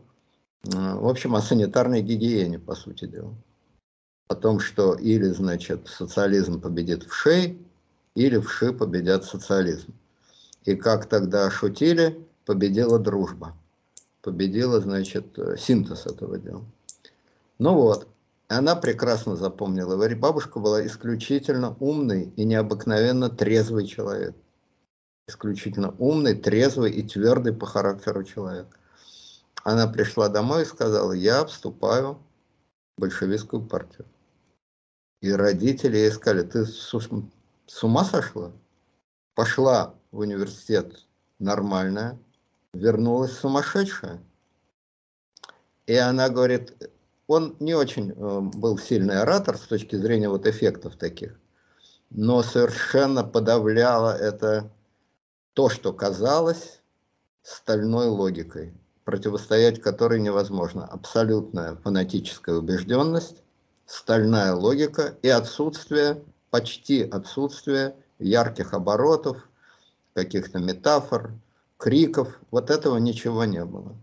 в 0.62 1.08
общем, 1.08 1.34
о 1.34 1.42
санитарной 1.42 2.02
гигиене, 2.02 2.58
по 2.58 2.74
сути 2.74 3.06
дела. 3.06 3.34
О 4.28 4.34
том, 4.34 4.60
что 4.60 4.94
или, 4.94 5.28
значит, 5.28 5.88
социализм 5.88 6.60
победит 6.60 7.04
в 7.04 7.14
шей, 7.14 7.58
или 8.14 8.36
в 8.36 8.50
ши 8.50 8.72
победят 8.72 9.24
социализм. 9.24 9.94
И 10.64 10.76
как 10.76 11.06
тогда 11.06 11.50
шутили, 11.50 12.22
победила 12.44 12.98
дружба. 12.98 13.56
Победила, 14.20 14.80
значит, 14.80 15.38
синтез 15.58 16.06
этого 16.06 16.38
дела. 16.38 16.62
Ну 17.58 17.74
вот, 17.74 18.06
она 18.48 18.76
прекрасно 18.76 19.36
запомнила. 19.36 19.96
Бабушка 20.14 20.58
была 20.58 20.86
исключительно 20.86 21.76
умный 21.80 22.32
и 22.36 22.44
необыкновенно 22.44 23.28
трезвый 23.28 23.86
человек. 23.86 24.34
Исключительно 25.28 25.94
умный, 25.98 26.34
трезвый 26.34 26.90
и 26.90 27.06
твердый 27.06 27.52
по 27.52 27.66
характеру 27.66 28.24
человек. 28.24 28.66
Она 29.64 29.86
пришла 29.86 30.28
домой 30.28 30.62
и 30.62 30.66
сказала, 30.66 31.12
я 31.12 31.44
вступаю 31.44 32.18
в 32.96 33.02
большевистскую 33.02 33.62
партию. 33.62 34.06
И 35.20 35.30
родители 35.30 35.98
ей 35.98 36.10
сказали, 36.10 36.42
ты 36.42 36.64
с 36.64 37.84
ума 37.84 38.04
сошла? 38.04 38.50
Пошла 39.34 39.94
в 40.10 40.20
университет 40.20 41.06
нормальная, 41.38 42.18
вернулась 42.72 43.36
сумасшедшая. 43.36 44.20
И 45.86 45.94
она 45.94 46.30
говорит, 46.30 46.90
он 47.28 47.56
не 47.60 47.74
очень 47.74 48.10
э, 48.10 48.40
был 48.40 48.78
сильный 48.78 49.20
оратор 49.20 49.56
с 49.56 49.60
точки 49.60 49.94
зрения 49.94 50.28
вот 50.28 50.46
эффектов 50.46 50.96
таких, 50.96 51.38
но 52.10 52.42
совершенно 52.42 53.22
подавляло 53.22 54.16
это 54.16 54.70
то, 55.52 55.68
что 55.68 55.92
казалось 55.92 56.80
стальной 57.42 58.06
логикой, 58.06 58.72
противостоять 59.04 59.80
которой 59.80 60.20
невозможно. 60.20 60.86
Абсолютная 60.86 61.76
фанатическая 61.76 62.56
убежденность, 62.56 63.42
стальная 63.84 64.54
логика 64.54 65.14
и 65.20 65.28
отсутствие, 65.28 66.22
почти 66.50 67.02
отсутствие 67.02 67.94
ярких 68.18 68.72
оборотов, 68.72 69.46
каких-то 70.14 70.60
метафор, 70.60 71.32
криков. 71.76 72.38
Вот 72.50 72.70
этого 72.70 72.96
ничего 72.96 73.44
не 73.44 73.64
было. 73.64 73.94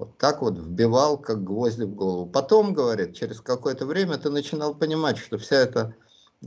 Вот 0.00 0.16
так 0.16 0.40
вот 0.40 0.56
вбивал, 0.56 1.18
как 1.18 1.44
гвозди 1.44 1.82
в 1.82 1.94
голову. 1.94 2.24
Потом, 2.24 2.72
говорит, 2.72 3.14
через 3.14 3.42
какое-то 3.42 3.84
время 3.84 4.16
ты 4.16 4.30
начинал 4.30 4.74
понимать, 4.74 5.18
что 5.18 5.36
вся 5.36 5.56
эта 5.56 5.94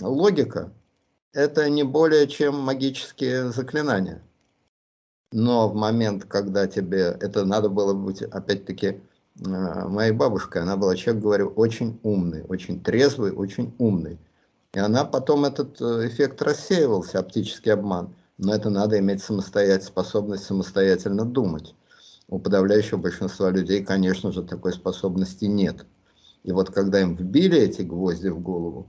логика– 0.01 0.73
это 1.33 1.69
не 1.69 1.83
более 1.83 2.27
чем 2.27 2.59
магические 2.59 3.51
заклинания. 3.51 4.23
но 5.31 5.69
в 5.69 5.75
момент, 5.75 6.25
когда 6.25 6.65
тебе 6.65 7.15
это 7.21 7.45
надо 7.45 7.69
было 7.69 7.93
быть, 7.93 8.23
опять-таки, 8.23 8.87
э, 8.87 8.97
моей 9.87 10.13
бабушкой, 10.13 10.63
она 10.63 10.75
была 10.75 10.95
человек, 10.95 11.21
говорю, 11.23 11.47
очень 11.55 11.99
умный, 12.01 12.43
очень 12.49 12.81
трезвый, 12.81 13.33
очень 13.33 13.75
умный. 13.77 14.17
И 14.73 14.79
она 14.79 15.05
потом 15.05 15.45
этот 15.45 15.79
э, 15.79 16.07
эффект 16.07 16.41
рассеивался, 16.41 17.19
оптический 17.19 17.71
обман. 17.73 18.15
Но 18.39 18.55
это 18.55 18.71
надо 18.71 18.97
иметь 18.97 19.21
самостоятельность, 19.21 19.89
способность 19.89 20.45
самостоятельно 20.45 21.23
думать. 21.23 21.75
У 22.33 22.39
подавляющего 22.39 22.97
большинства 22.97 23.51
людей, 23.51 23.85
конечно 23.85 24.31
же, 24.31 24.41
такой 24.41 24.73
способности 24.73 25.45
нет. 25.45 25.85
И 26.41 26.51
вот 26.51 26.71
когда 26.71 26.99
им 26.99 27.15
вбили 27.15 27.59
эти 27.59 27.83
гвозди 27.83 28.29
в 28.29 28.39
голову, 28.39 28.87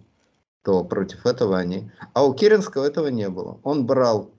то 0.62 0.83
против 0.83 1.27
этого 1.27 1.59
они... 1.59 1.91
А 2.15 2.25
у 2.25 2.33
Керенского 2.33 2.87
этого 2.87 3.09
не 3.09 3.29
было. 3.29 3.61
Он 3.62 3.85
брал 3.85 4.31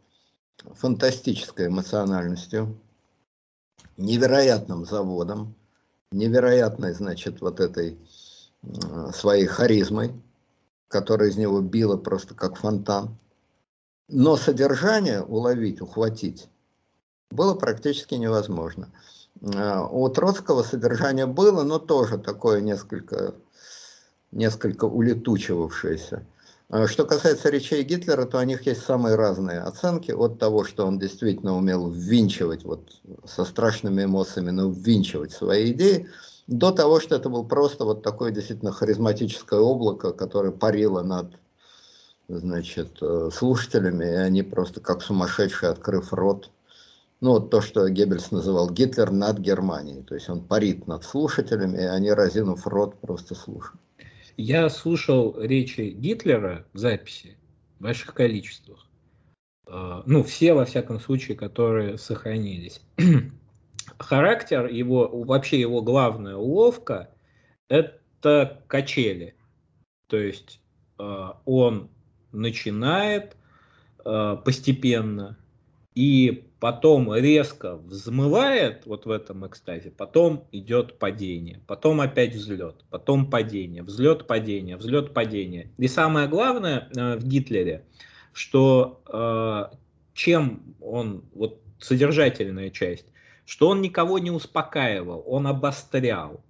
фантастической 0.73 1.67
эмоциональностью, 1.67 2.81
невероятным 3.95 4.87
заводом, 4.87 5.53
невероятной, 6.11 6.93
значит, 6.93 7.41
вот 7.41 7.59
этой 7.59 7.99
своей 9.13 9.45
харизмой, 9.45 10.19
которая 10.87 11.29
из 11.29 11.37
него 11.37 11.61
била 11.61 11.95
просто 11.95 12.33
как 12.33 12.57
фонтан. 12.57 13.15
Но 14.07 14.35
содержание 14.35 15.21
уловить, 15.21 15.79
ухватить 15.79 16.49
было 17.31 17.55
практически 17.55 18.15
невозможно. 18.15 18.89
У 19.41 20.07
Троцкого 20.09 20.63
содержание 20.63 21.25
было, 21.25 21.63
но 21.63 21.77
тоже 21.79 22.17
такое 22.17 22.61
несколько, 22.61 23.35
несколько 24.31 24.85
улетучивавшееся. 24.85 26.25
А 26.69 26.87
что 26.87 27.05
касается 27.05 27.49
речей 27.49 27.83
Гитлера, 27.83 28.25
то 28.25 28.39
у 28.39 28.43
них 28.43 28.65
есть 28.65 28.83
самые 28.83 29.15
разные 29.15 29.59
оценки 29.59 30.11
от 30.11 30.39
того, 30.39 30.63
что 30.63 30.87
он 30.87 30.97
действительно 30.97 31.55
умел 31.55 31.91
ввинчивать, 31.91 32.63
вот 32.63 33.01
со 33.25 33.45
страшными 33.45 34.05
эмоциями, 34.05 34.49
но 34.49 34.69
ввинчивать 34.69 35.31
свои 35.31 35.71
идеи, 35.71 36.07
до 36.47 36.71
того, 36.71 36.99
что 36.99 37.15
это 37.15 37.29
был 37.29 37.45
просто 37.45 37.85
вот 37.85 38.03
такое 38.03 38.31
действительно 38.31 38.71
харизматическое 38.71 39.59
облако, 39.59 40.11
которое 40.11 40.51
парило 40.51 41.03
над 41.03 41.33
значит, 42.27 42.97
э, 43.01 43.29
слушателями, 43.31 44.05
и 44.05 44.15
они 44.15 44.41
просто 44.41 44.79
как 44.79 45.03
сумасшедшие, 45.03 45.71
открыв 45.71 46.13
рот, 46.13 46.49
ну 47.25 47.31
вот 47.31 47.49
то, 47.49 47.59
что 47.59 47.89
Геббельс 47.89 48.29
называл 48.29 48.69
Гитлер 48.69 49.09
над 49.09 49.39
Германией, 49.39 50.03
то 50.03 50.13
есть 50.13 50.29
он 50.29 50.45
парит 50.45 50.85
над 50.85 51.03
слушателями, 51.03 51.75
и 51.75 51.85
они, 51.85 52.11
разинув 52.11 52.67
рот, 52.67 53.01
просто 53.01 53.33
слушают. 53.33 53.81
Я 54.37 54.69
слушал 54.69 55.35
речи 55.41 55.89
Гитлера, 55.97 56.67
записи, 56.73 57.35
в 57.79 57.83
больших 57.83 58.13
количествах. 58.13 58.85
А, 59.65 60.03
ну, 60.05 60.21
все, 60.21 60.53
во 60.53 60.65
всяком 60.65 60.99
случае, 60.99 61.35
которые 61.35 61.97
сохранились. 61.97 62.79
Характер 63.97 64.67
его, 64.67 65.09
вообще 65.23 65.59
его 65.59 65.81
главная 65.81 66.35
уловка, 66.35 67.09
это 67.69 68.61
качели. 68.67 69.33
То 70.09 70.17
есть 70.17 70.61
а, 70.99 71.41
он 71.45 71.89
начинает 72.31 73.35
а, 74.03 74.35
постепенно 74.35 75.39
и 75.95 76.45
потом 76.59 77.13
резко 77.15 77.77
взмывает 77.77 78.85
вот 78.85 79.05
в 79.05 79.11
этом 79.11 79.47
экстазе, 79.47 79.91
потом 79.91 80.45
идет 80.51 80.99
падение, 80.99 81.61
потом 81.67 82.01
опять 82.01 82.35
взлет, 82.35 82.83
потом 82.89 83.29
падение, 83.29 83.81
взлет, 83.81 84.27
падение, 84.27 84.75
взлет, 84.75 85.13
падение. 85.13 85.71
И 85.77 85.87
самое 85.87 86.27
главное 86.27 86.89
э, 86.95 87.15
в 87.15 87.23
Гитлере, 87.25 87.85
что 88.33 89.01
э, 89.07 89.75
чем 90.13 90.75
он, 90.81 91.23
вот 91.33 91.61
содержательная 91.79 92.69
часть, 92.69 93.05
что 93.45 93.69
он 93.69 93.81
никого 93.81 94.19
не 94.19 94.31
успокаивал, 94.31 95.23
он 95.25 95.47
обострял, 95.47 96.43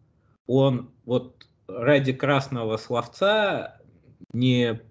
он 0.47 0.89
вот 1.05 1.45
ради 1.67 2.13
красного 2.13 2.77
словца 2.77 3.79
не 4.33 4.81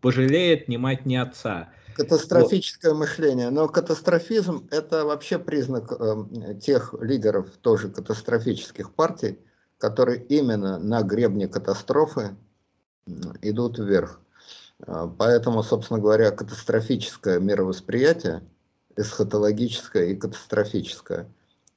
пожалеет 0.00 0.68
ни 0.68 0.76
мать, 0.76 1.06
ни 1.06 1.14
отца. 1.14 1.70
Катастрофическое 1.94 2.92
вот. 2.92 3.00
мышление. 3.00 3.50
Но 3.50 3.68
катастрофизм– 3.68 4.68
это 4.70 5.04
вообще 5.04 5.38
признак 5.38 5.92
э, 5.92 6.54
тех 6.60 6.94
лидеров, 7.00 7.50
тоже 7.60 7.88
катастрофических 7.88 8.92
партий, 8.92 9.38
которые 9.78 10.22
именно 10.24 10.78
на 10.78 11.02
гребне 11.02 11.48
катастрофы 11.48 12.36
идут 13.42 13.78
вверх. 13.78 14.20
Э, 14.86 15.08
поэтому, 15.16 15.62
собственно 15.62 16.00
говоря, 16.00 16.30
катастрофическое 16.30 17.38
мировосприятие, 17.38 18.42
эсхатологическое 18.96 20.06
и 20.06 20.16
катастрофическое, 20.16 21.28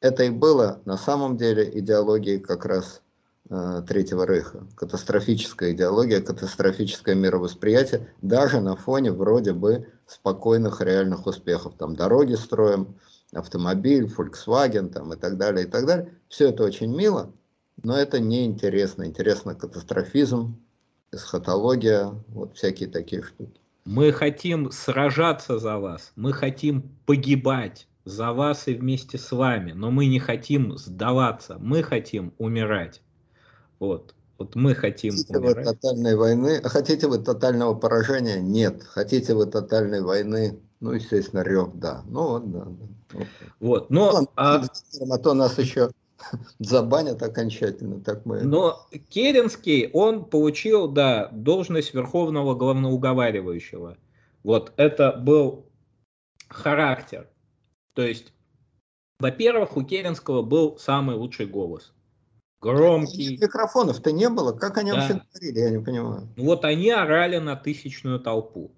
это 0.01 0.23
и 0.23 0.29
было 0.29 0.81
на 0.85 0.97
самом 0.97 1.37
деле 1.37 1.69
идеологией 1.79 2.39
как 2.39 2.65
раз 2.65 3.01
Э, 3.49 3.83
Третьего 3.87 4.25
Рейха. 4.25 4.65
Катастрофическая 4.75 5.71
идеология, 5.71 6.19
катастрофическое 6.19 7.13
мировосприятие, 7.13 8.07
даже 8.23 8.59
на 8.59 8.75
фоне 8.75 9.11
вроде 9.11 9.53
бы 9.53 9.87
спокойных 10.07 10.81
реальных 10.81 11.27
успехов. 11.27 11.75
Там 11.77 11.95
дороги 11.95 12.35
строим, 12.35 12.95
автомобиль, 13.33 14.05
Volkswagen 14.05 14.89
там, 14.89 15.13
и 15.13 15.17
так 15.17 15.37
далее, 15.37 15.65
и 15.65 15.69
так 15.69 15.85
далее. 15.85 16.13
Все 16.29 16.49
это 16.49 16.63
очень 16.63 16.95
мило, 16.95 17.31
но 17.83 17.97
это 17.97 18.19
не 18.19 18.45
интересно. 18.45 19.03
Интересно 19.03 19.55
катастрофизм, 19.55 20.57
эсхатология, 21.11 22.11
вот 22.27 22.55
всякие 22.55 22.89
такие 22.89 23.23
штуки. 23.23 23.59
Мы 23.85 24.11
хотим 24.11 24.71
сражаться 24.71 25.59
за 25.59 25.77
вас, 25.77 26.11
мы 26.15 26.33
хотим 26.33 26.89
погибать 27.05 27.87
за 28.03 28.31
вас 28.31 28.67
и 28.67 28.73
вместе 28.73 29.17
с 29.17 29.31
вами, 29.31 29.73
но 29.73 29.91
мы 29.91 30.07
не 30.07 30.19
хотим 30.19 30.77
сдаваться, 30.77 31.57
мы 31.59 31.83
хотим 31.83 32.33
умирать. 32.37 33.01
Вот. 33.79 34.15
Вот 34.37 34.55
мы 34.55 34.75
хотим 34.75 35.13
хотите 35.13 35.37
умирать. 35.37 35.57
вы 35.57 35.63
тотальной 35.63 36.15
войны, 36.15 36.61
а 36.63 36.69
хотите 36.69 37.07
вы 37.07 37.19
тотального 37.19 37.73
поражения? 37.73 38.39
Нет. 38.39 38.83
Хотите 38.83 39.33
вы 39.33 39.45
тотальной 39.45 40.01
войны? 40.01 40.59
Ну, 40.81 40.91
естественно, 40.91 41.41
рев, 41.41 41.69
да. 41.75 42.03
Ну, 42.07 42.27
вот, 42.27 42.51
да. 42.51 42.65
да. 42.65 43.25
Вот, 43.59 43.89
но... 43.89 44.11
Ну, 44.11 44.27
а... 44.35 44.61
а 45.09 45.17
то 45.19 45.33
нас 45.33 45.57
еще 45.57 45.89
забанят 46.59 47.23
окончательно, 47.23 48.01
так 48.01 48.25
мы... 48.25 48.41
Но 48.41 48.87
Керенский, 49.09 49.89
он 49.93 50.25
получил, 50.25 50.89
да, 50.89 51.29
должность 51.31 51.93
верховного 51.93 52.55
главноуговаривающего. 52.55 53.97
Вот, 54.43 54.73
это 54.75 55.13
был 55.13 55.65
характер. 56.49 57.29
То 57.93 58.01
есть, 58.01 58.33
во-первых, 59.19 59.77
у 59.77 59.83
Керенского 59.83 60.41
был 60.41 60.77
самый 60.77 61.15
лучший 61.15 61.45
голос 61.45 61.94
громкий. 62.65 63.37
Микрофонов-то 63.37 64.11
не 64.11 64.29
было, 64.29 64.51
как 64.51 64.77
они 64.77 64.91
да. 64.91 64.97
вообще 64.97 65.21
говорили, 65.31 65.59
я 65.59 65.69
не 65.69 65.83
понимаю. 65.83 66.27
Вот 66.35 66.65
они 66.65 66.89
орали 66.89 67.37
на 67.37 67.55
тысячную 67.55 68.19
толпу. 68.19 68.71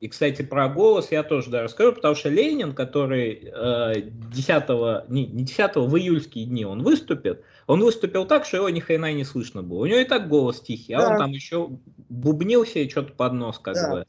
И, 0.00 0.08
кстати, 0.08 0.42
про 0.42 0.68
голос 0.68 1.10
я 1.12 1.22
тоже 1.22 1.50
да, 1.50 1.62
расскажу, 1.62 1.94
потому 1.94 2.14
что 2.14 2.28
Ленин, 2.28 2.74
который 2.74 3.40
э, 3.42 4.10
10, 4.34 5.08
не, 5.08 5.26
не 5.26 5.44
10, 5.44 5.76
в 5.76 5.96
июльские 5.96 6.44
дни 6.44 6.66
он 6.66 6.82
выступит, 6.82 7.42
он 7.66 7.80
выступил 7.80 8.26
так, 8.26 8.44
что 8.44 8.58
его 8.58 8.68
ни 8.68 8.80
хрена 8.80 9.12
не 9.14 9.24
слышно 9.24 9.62
было. 9.62 9.78
У 9.78 9.86
него 9.86 9.98
и 9.98 10.04
так 10.04 10.28
голос 10.28 10.60
тихий, 10.60 10.92
а 10.92 11.00
да. 11.00 11.10
он 11.10 11.18
там 11.18 11.30
еще 11.30 11.70
бубнился 12.10 12.80
и 12.80 12.88
что-то 12.90 13.14
под 13.14 13.32
нос 13.32 13.58
как 13.58 13.74
да. 13.74 13.90
бы 13.90 14.06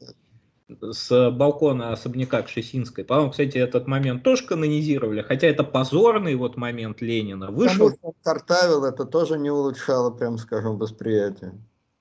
с 0.68 1.30
балкона 1.30 1.92
особняка 1.92 2.42
Кшесинской. 2.42 3.04
По-моему, 3.04 3.30
кстати, 3.30 3.58
этот 3.58 3.86
момент 3.86 4.22
тоже 4.22 4.44
канонизировали, 4.46 5.22
хотя 5.22 5.46
это 5.46 5.64
позорный 5.64 6.34
вот 6.34 6.56
момент 6.56 7.00
Ленина. 7.00 7.50
Вышел... 7.50 7.90
Потому 7.90 8.14
что 8.14 8.22
картавил, 8.22 8.84
это 8.84 9.04
тоже 9.04 9.38
не 9.38 9.50
улучшало, 9.50 10.10
прям 10.10 10.38
скажем, 10.38 10.78
восприятие. 10.78 11.52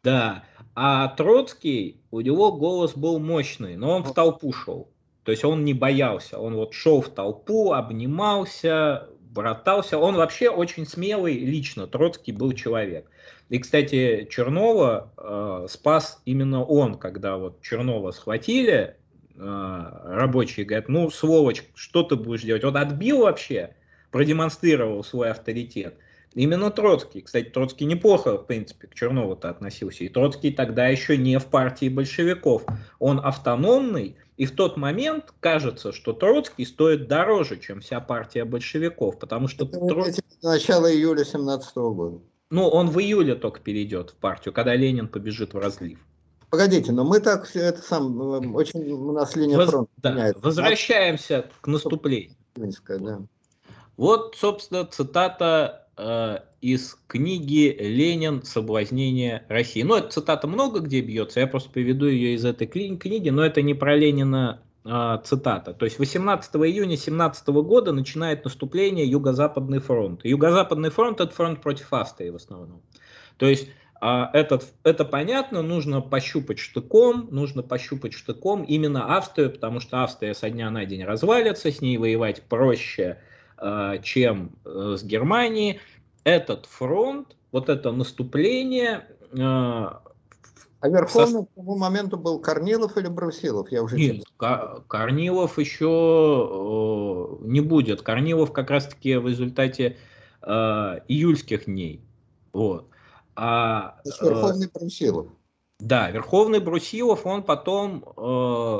Да, 0.04 0.44
а 0.76 1.08
Троцкий, 1.10 2.02
у 2.12 2.22
него 2.22 2.52
голос 2.52 2.94
был 2.96 3.20
мощный, 3.20 3.76
но 3.76 3.96
он 3.96 4.04
в 4.04 4.14
толпу 4.14 4.52
шел. 4.52 4.90
То 5.24 5.32
есть 5.32 5.44
он 5.44 5.64
не 5.64 5.74
боялся, 5.74 6.40
он 6.40 6.56
вот 6.56 6.74
шел 6.74 7.02
в 7.02 7.10
толпу, 7.10 7.74
обнимался, 7.74 9.10
братался. 9.20 9.98
Он 9.98 10.16
вообще 10.16 10.50
очень 10.50 10.86
смелый 10.86 11.40
лично, 11.40 11.88
Троцкий 11.88 12.32
был 12.32 12.52
человек. 12.54 13.10
И, 13.50 13.60
кстати, 13.60 14.28
Чернова 14.30 15.12
э, 15.18 15.68
спас 15.70 16.22
именно 16.26 16.64
он, 16.64 16.96
когда 16.96 17.38
вот 17.38 17.62
Чернова 17.62 18.12
схватили, 18.12 18.96
э, 19.36 19.38
рабочие 19.38 20.66
говорят, 20.66 20.90
ну, 20.90 21.12
сволочь, 21.12 21.64
что 21.76 22.04
ты 22.04 22.16
будешь 22.16 22.42
делать? 22.42 22.64
Он 22.64 22.76
отбил 22.76 23.20
вообще, 23.20 23.76
продемонстрировал 24.12 25.04
свой 25.04 25.30
авторитет. 25.30 25.96
Именно 26.34 26.70
Троцкий. 26.70 27.22
Кстати, 27.22 27.46
Троцкий 27.50 27.86
неплохо, 27.86 28.38
в 28.38 28.46
принципе, 28.46 28.88
к 28.88 28.96
Чернову-то 28.96 29.50
относился. 29.50 30.04
И 30.04 30.10
Троцкий 30.10 30.52
тогда 30.52 30.88
еще 30.88 31.16
не 31.16 31.40
в 31.40 31.46
партии 31.46 31.88
большевиков. 31.88 32.66
Он 33.00 33.22
автономный, 33.24 34.18
и 34.36 34.46
в 34.46 34.52
тот 34.52 34.76
момент 34.76 35.34
кажется, 35.40 35.94
что 35.94 36.12
Троцкий 36.12 36.66
стоит 36.66 37.08
дороже, 37.08 37.58
чем 37.58 37.80
вся 37.80 38.02
партия 38.02 38.44
большевиков, 38.44 39.18
потому 39.18 39.48
что... 39.48 39.64
Это 39.64 39.80
Троцкий... 39.80 40.24
Начало 40.42 40.92
июля 40.92 41.24
17 41.24 41.76
года. 41.76 42.20
Ну, 42.52 42.68
он 42.68 42.90
в 42.90 43.00
июле 43.00 43.36
только 43.36 43.60
перейдет 43.60 44.12
в 44.12 44.16
партию, 44.16 44.54
когда 44.54 44.76
Ленин 44.76 45.08
побежит 45.08 45.54
в 45.54 45.58
разлив. 45.58 46.00
Погодите, 46.50 46.92
но 46.92 47.04
мы 47.04 47.20
так 47.20 47.54
это 47.56 47.82
сам 47.82 48.20
очень 48.56 48.92
у 48.92 49.12
нас 49.12 49.36
линия 49.36 49.58
Воз, 49.58 49.70
фронта 49.70 49.92
да, 49.98 50.12
меняется. 50.12 50.42
Возвращаемся 50.44 51.50
к 51.62 51.68
наступлению. 51.68 52.38
Июньская, 52.56 53.00
да. 53.00 53.22
Вот, 53.98 54.36
собственно, 54.38 54.86
цитата 54.86 55.88
э, 55.98 56.40
из 56.62 56.98
книги 57.08 57.76
«Ленин. 57.80 58.44
Соблазнение 58.44 59.46
России». 59.50 59.82
Ну, 59.82 59.96
это 59.96 60.10
цитата 60.10 60.48
много 60.48 60.80
где 60.80 61.02
бьется, 61.02 61.40
я 61.40 61.48
просто 61.48 61.70
приведу 61.70 62.06
ее 62.06 62.36
из 62.36 62.46
этой 62.46 62.68
книги, 62.68 63.30
но 63.30 63.44
это 63.46 63.62
не 63.62 63.74
про 63.74 63.96
Ленина 63.96 64.62
э, 64.62 64.65
цитата. 64.86 65.74
То 65.74 65.86
есть 65.86 65.98
18 65.98 66.56
июня 66.58 66.96
17 66.96 67.48
года 67.48 67.92
начинает 67.92 68.44
наступление 68.44 69.10
Юго-Западный 69.10 69.80
фронт. 69.80 70.24
Юго-Западный 70.24 70.92
фронт– 70.92 71.20
это 71.22 71.34
фронт 71.34 71.62
против 71.62 71.92
Австрии 71.92 72.30
в 72.30 72.36
основном. 72.36 72.82
То 73.38 73.48
есть 73.48 73.68
а 74.02 74.30
этот, 74.34 74.66
это 74.84 75.06
понятно, 75.06 75.62
нужно 75.62 76.02
пощупать 76.02 76.60
штыком, 76.60 77.28
нужно 77.32 77.64
пощупать 77.64 78.14
штыком 78.14 78.64
именно 78.64 79.18
Австрию, 79.18 79.52
потому 79.52 79.80
что 79.80 80.04
Австрия 80.04 80.36
со 80.36 80.50
дня 80.50 80.70
на 80.70 80.86
день 80.86 81.04
развалится, 81.04 81.72
с 81.72 81.82
ней 81.82 81.98
воевать 81.98 82.44
проще, 82.44 83.18
э, 83.58 84.00
чем 84.04 84.52
э, 84.66 84.96
с 84.98 85.04
Германией. 85.04 85.80
Этот 86.24 86.66
фронт, 86.66 87.36
вот 87.52 87.70
это 87.70 87.92
наступление... 87.92 89.08
А 89.34 90.90
верховным 90.90 91.46
к 91.46 91.54
тому 91.56 91.78
моменту 91.78 92.18
был 92.18 92.40
Корнилов 92.40 92.98
или 92.98 93.08
Брусилов? 93.08 93.72
Я 93.72 93.82
уже 93.82 93.96
Нет, 93.96 94.25
Корнилов 94.38 95.58
еще 95.60 97.38
не 97.42 97.62
будет. 97.62 98.02
Корнилов 98.02 98.52
как 98.52 98.70
раз-таки 98.70 99.16
в 99.16 99.28
результате 99.28 99.98
июльских 100.44 101.66
дней. 101.66 102.02
Вот. 102.54 102.90
А, 103.36 104.00
То 104.04 104.10
есть 104.10 104.22
Верховный 104.22 104.70
Брусилов. 104.74 105.28
Да, 105.80 106.10
Верховный 106.10 106.60
Брусилов, 106.60 107.26
он 107.26 107.44
потом 107.44 108.06
э, 108.16 108.80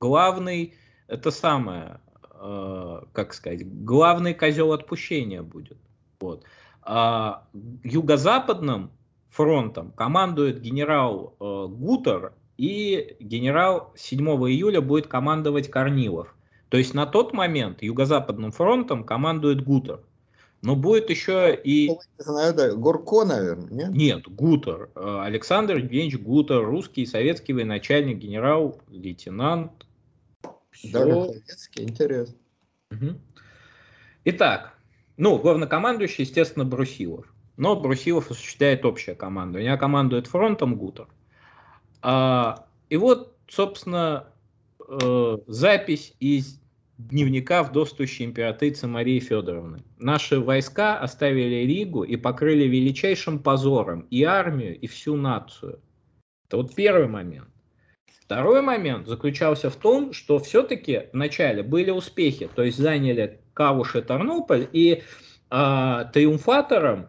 главный, 0.00 0.74
это 1.08 1.30
самое, 1.32 2.00
э, 2.32 3.00
как 3.12 3.34
сказать, 3.34 3.84
главный 3.84 4.34
козел 4.34 4.72
отпущения 4.72 5.42
будет. 5.42 5.78
Вот. 6.20 6.44
А 6.82 7.48
юго-западным 7.82 8.92
фронтом 9.30 9.90
командует 9.92 10.60
генерал 10.60 11.34
э, 11.40 11.66
Гутер, 11.68 12.34
и 12.56 13.16
генерал 13.20 13.92
7 13.96 14.26
июля 14.48 14.80
будет 14.80 15.06
командовать 15.06 15.70
Корнилов. 15.70 16.34
То 16.68 16.76
есть 16.78 16.94
на 16.94 17.06
тот 17.06 17.32
момент 17.32 17.82
юго-западным 17.82 18.52
фронтом 18.52 19.04
командует 19.04 19.62
Гутер. 19.62 20.00
Но 20.62 20.74
будет 20.74 21.10
еще 21.10 21.54
и... 21.54 21.92
Знаю, 22.18 22.54
да. 22.54 22.74
Гурко, 22.74 23.24
наверное, 23.24 23.70
нет? 23.70 23.90
Нет, 23.90 24.28
Гутер. 24.28 24.90
Э, 24.94 25.20
Александр 25.22 25.76
Евгеньевич 25.76 26.18
Гутер, 26.18 26.64
русский 26.64 27.06
советский 27.06 27.52
военачальник, 27.52 28.18
генерал, 28.18 28.80
лейтенант. 28.88 29.86
Все. 30.70 30.90
Даже 30.90 31.12
советский, 31.12 31.82
интересно. 31.84 32.36
Угу. 32.90 33.06
Итак, 34.24 34.76
ну, 35.16 35.38
главнокомандующий, 35.38 36.24
естественно, 36.24 36.64
Брусилов. 36.64 37.32
Но 37.56 37.76
Брусилов 37.76 38.30
осуществляет 38.30 38.84
общее 38.84 39.14
команду. 39.14 39.58
У 39.58 39.60
меня 39.60 39.76
командует 39.76 40.26
фронтом 40.26 40.76
Гутер. 40.76 41.06
А, 42.02 42.66
и 42.88 42.96
вот, 42.96 43.36
собственно, 43.48 44.28
э, 44.88 45.38
запись 45.46 46.14
из 46.20 46.60
дневника 46.98 47.62
вдовствующей 47.62 48.24
императрицы 48.24 48.86
Марии 48.86 49.20
Федоровны. 49.20 49.82
Наши 49.98 50.40
войска 50.40 50.98
оставили 50.98 51.66
Ригу 51.66 52.04
и 52.04 52.16
покрыли 52.16 52.64
величайшим 52.64 53.38
позором 53.38 54.06
и 54.10 54.22
армию, 54.22 54.78
и 54.78 54.86
всю 54.86 55.16
нацию. 55.16 55.80
Это 56.46 56.58
вот 56.58 56.74
первый 56.74 57.08
момент. 57.08 57.48
Второй 58.22 58.60
момент 58.62 59.06
заключался 59.06 59.70
в 59.70 59.76
том, 59.76 60.12
что 60.12 60.38
все-таки 60.38 61.08
вначале 61.12 61.62
были 61.62 61.90
успехи, 61.90 62.48
то 62.52 62.62
есть 62.62 62.78
заняли 62.78 63.40
Кавуш 63.54 63.94
и 63.94 64.00
Тарнополь, 64.00 64.68
и 64.72 65.02
э, 65.50 66.04
триумфатором 66.12 67.08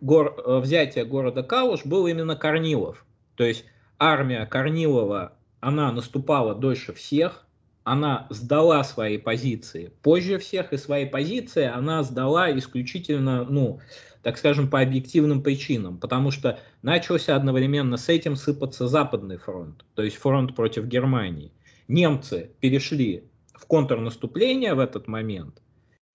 гор, 0.00 0.34
э, 0.38 0.58
взятия 0.60 1.04
города 1.04 1.42
Кавуш 1.42 1.84
был 1.84 2.06
именно 2.06 2.36
Корнилов. 2.36 3.04
То 3.34 3.44
есть 3.44 3.66
армия 4.00 4.46
Корнилова, 4.46 5.34
она 5.60 5.92
наступала 5.92 6.54
дольше 6.54 6.92
всех, 6.92 7.46
она 7.84 8.26
сдала 8.30 8.82
свои 8.82 9.18
позиции 9.18 9.92
позже 10.02 10.38
всех, 10.38 10.72
и 10.72 10.78
свои 10.78 11.06
позиции 11.06 11.64
она 11.64 12.02
сдала 12.02 12.56
исключительно, 12.58 13.44
ну, 13.44 13.80
так 14.22 14.38
скажем, 14.38 14.68
по 14.68 14.80
объективным 14.80 15.42
причинам, 15.42 15.98
потому 15.98 16.30
что 16.30 16.58
начался 16.82 17.36
одновременно 17.36 17.96
с 17.96 18.08
этим 18.08 18.36
сыпаться 18.36 18.88
Западный 18.88 19.36
фронт, 19.36 19.84
то 19.94 20.02
есть 20.02 20.16
фронт 20.16 20.56
против 20.56 20.86
Германии. 20.86 21.52
Немцы 21.88 22.50
перешли 22.60 23.24
в 23.54 23.66
контрнаступление 23.66 24.74
в 24.74 24.78
этот 24.78 25.08
момент 25.08 25.62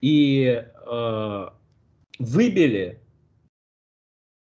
и 0.01 0.63
э, 0.63 1.49
выбили 2.19 3.01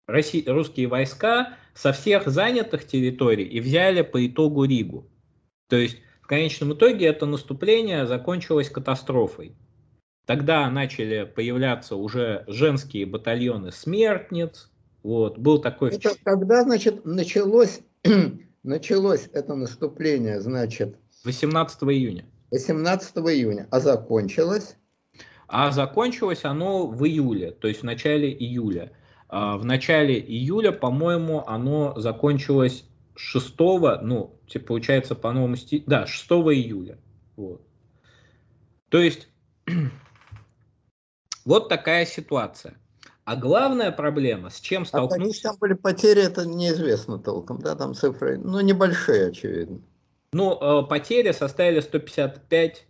Росси, 0.07 0.43
русские 0.47 0.87
войска 0.87 1.53
со 1.79 1.93
всех 1.93 2.27
занятых 2.27 2.85
территорий 2.85 3.45
и 3.45 3.59
взяли 3.59 4.01
по 4.01 4.25
итогу 4.25 4.65
Ригу. 4.65 5.09
То 5.67 5.77
есть 5.77 5.97
конечном 6.29 6.73
итоге 6.73 7.07
это 7.07 7.25
наступление 7.25 8.05
закончилось 8.05 8.69
катастрофой. 8.69 9.55
Тогда 10.27 10.69
начали 10.69 11.23
появляться 11.23 11.95
уже 11.95 12.43
женские 12.47 13.07
батальоны 13.07 13.71
смертниц. 13.71 14.69
Вот, 15.01 15.39
был 15.39 15.59
такой... 15.59 15.89
Это 15.89 16.11
когда, 16.23 16.61
значит, 16.61 17.03
началось, 17.03 17.79
началось 18.63 19.27
это 19.33 19.55
наступление, 19.55 20.39
значит... 20.39 20.97
18 21.25 21.81
июня. 21.83 22.25
18 22.51 23.17
июня. 23.17 23.67
А 23.71 23.79
закончилось? 23.79 24.75
А 25.47 25.71
закончилось 25.71 26.41
оно 26.43 26.85
в 26.85 27.03
июле, 27.05 27.51
то 27.51 27.67
есть 27.67 27.81
в 27.81 27.85
начале 27.85 28.31
июля. 28.31 28.91
А 29.29 29.57
в 29.57 29.65
начале 29.65 30.19
июля, 30.19 30.71
по-моему, 30.71 31.43
оно 31.47 31.93
закончилось 31.99 32.83
6, 33.15 33.55
ну, 34.01 34.35
типа, 34.47 34.65
получается 34.65 35.13
по 35.13 35.31
новому 35.31 35.55
стилю, 35.55 35.83
да, 35.85 36.07
6 36.07 36.25
июля. 36.31 36.97
Вот. 37.35 37.61
То 38.89 38.97
есть, 38.97 39.29
вот 41.45 41.69
такая 41.69 42.07
ситуация. 42.07 42.75
А 43.23 43.35
главная 43.35 43.91
проблема, 43.91 44.49
с 44.49 44.59
чем 44.59 44.85
столкнулся... 44.85 45.49
А 45.49 45.51
там 45.51 45.59
были 45.59 45.73
потери, 45.73 46.23
это 46.23 46.47
неизвестно 46.47 47.19
толком, 47.19 47.59
да, 47.59 47.75
там 47.75 47.93
цифры, 47.93 48.39
ну, 48.39 48.59
небольшие, 48.61 49.27
очевидно. 49.27 49.81
Ну, 50.33 50.57
э, 50.59 50.87
потери 50.87 51.31
составили 51.31 51.81
155 51.81 52.87
Э, 52.87 52.88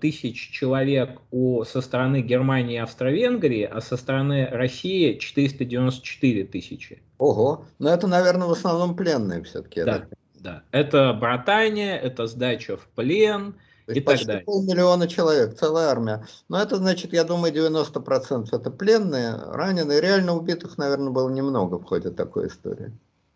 тысяч 0.00 0.50
человек 0.50 1.20
у, 1.30 1.64
со 1.64 1.80
стороны 1.80 2.20
Германии 2.20 2.74
и 2.74 2.78
Австро-Венгрии, 2.78 3.64
а 3.64 3.80
со 3.80 3.96
стороны 3.96 4.46
России 4.46 5.18
494 5.18 6.44
тысячи. 6.44 7.02
Ого, 7.18 7.64
но 7.78 7.90
это, 7.90 8.06
наверное, 8.06 8.48
в 8.48 8.52
основном 8.52 8.94
пленные 8.94 9.42
все-таки. 9.44 9.82
Да, 9.84 10.06
да. 10.34 10.62
Это 10.72 11.12
братание, 11.14 11.98
это 11.98 12.26
сдача 12.26 12.76
в 12.76 12.86
плен 12.94 13.54
и 13.86 14.00
так 14.00 14.24
далее. 14.24 14.44
полмиллиона 14.44 15.08
человек, 15.08 15.54
целая 15.54 15.88
армия. 15.88 16.26
Но 16.48 16.60
это 16.60 16.76
значит, 16.76 17.12
я 17.12 17.24
думаю, 17.24 17.52
90% 17.52 18.48
это 18.52 18.70
пленные, 18.70 19.36
раненые. 19.36 20.00
Реально 20.00 20.36
убитых, 20.36 20.78
наверное, 20.78 21.10
было 21.10 21.30
немного 21.30 21.78
в 21.78 21.84
ходе 21.84 22.10
такой 22.10 22.48
истории. 22.48 22.92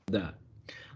Да. 0.06 0.34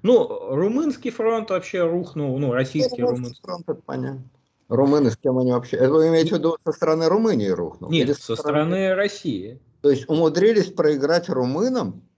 Ну, 0.02 0.54
румынский 0.54 1.10
фронт 1.10 1.50
вообще 1.50 1.82
рухнул, 1.82 2.38
ну, 2.38 2.52
российский 2.52 3.02
ну, 3.02 3.10
румынский 3.10 3.42
фронт, 3.42 3.68
это 3.68 3.80
понятно. 3.84 4.22
Румыны, 4.70 5.10
с 5.10 5.16
кем 5.16 5.36
они 5.38 5.52
вообще... 5.52 5.76
Это 5.76 5.90
вы 5.90 6.08
имеете 6.08 6.36
в 6.36 6.38
виду 6.38 6.56
со 6.64 6.72
стороны 6.72 7.08
Румынии 7.08 7.48
рухнул? 7.48 7.90
Нет, 7.90 8.08
со 8.16 8.36
стороны... 8.36 8.70
стороны 8.70 8.94
России. 8.94 9.60
То 9.82 9.90
есть 9.90 10.08
умудрились 10.08 10.72
проиграть 10.72 11.28
румынам? 11.28 12.08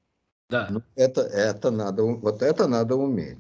Да. 0.51 0.69
Ну, 0.71 0.83
это, 0.95 1.23
это 1.23 1.71
надо, 1.71 2.03
вот 2.03 2.43
это 2.43 2.69
надо 2.69 2.97
уметь. 2.97 3.39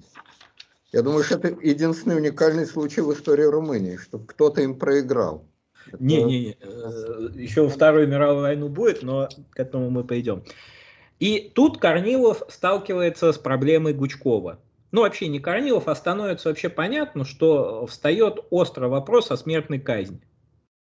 Я 0.92 1.02
думаю, 1.02 1.24
что 1.24 1.34
это 1.34 1.48
единственный 1.48 2.16
уникальный 2.16 2.66
случай 2.66 3.02
в 3.02 3.12
истории 3.12 3.44
Румынии, 3.44 3.96
что 3.96 4.18
кто-то 4.18 4.62
им 4.62 4.78
проиграл. 4.78 5.44
Не, 5.98 6.22
не, 6.22 6.40
не. 6.40 6.56
Э, 6.60 7.28
еще 7.34 7.68
Вторую 7.68 8.08
мировую 8.08 8.42
войну 8.42 8.68
будет, 8.68 9.02
но 9.02 9.28
к 9.50 9.60
этому 9.60 9.90
мы 9.90 10.04
пойдем. 10.04 10.42
И 11.18 11.50
тут 11.54 11.78
Корнилов 11.78 12.42
сталкивается 12.48 13.32
с 13.32 13.38
проблемой 13.38 13.92
Гучкова 13.92 14.58
ну 14.92 15.00
вообще 15.00 15.28
не 15.28 15.40
Корнилов, 15.40 15.88
а 15.88 15.94
становится 15.94 16.50
вообще 16.50 16.68
понятно, 16.68 17.24
что 17.24 17.86
встает 17.86 18.38
острый 18.50 18.88
вопрос 18.90 19.30
о 19.30 19.38
смертной 19.38 19.80
казни. 19.80 20.20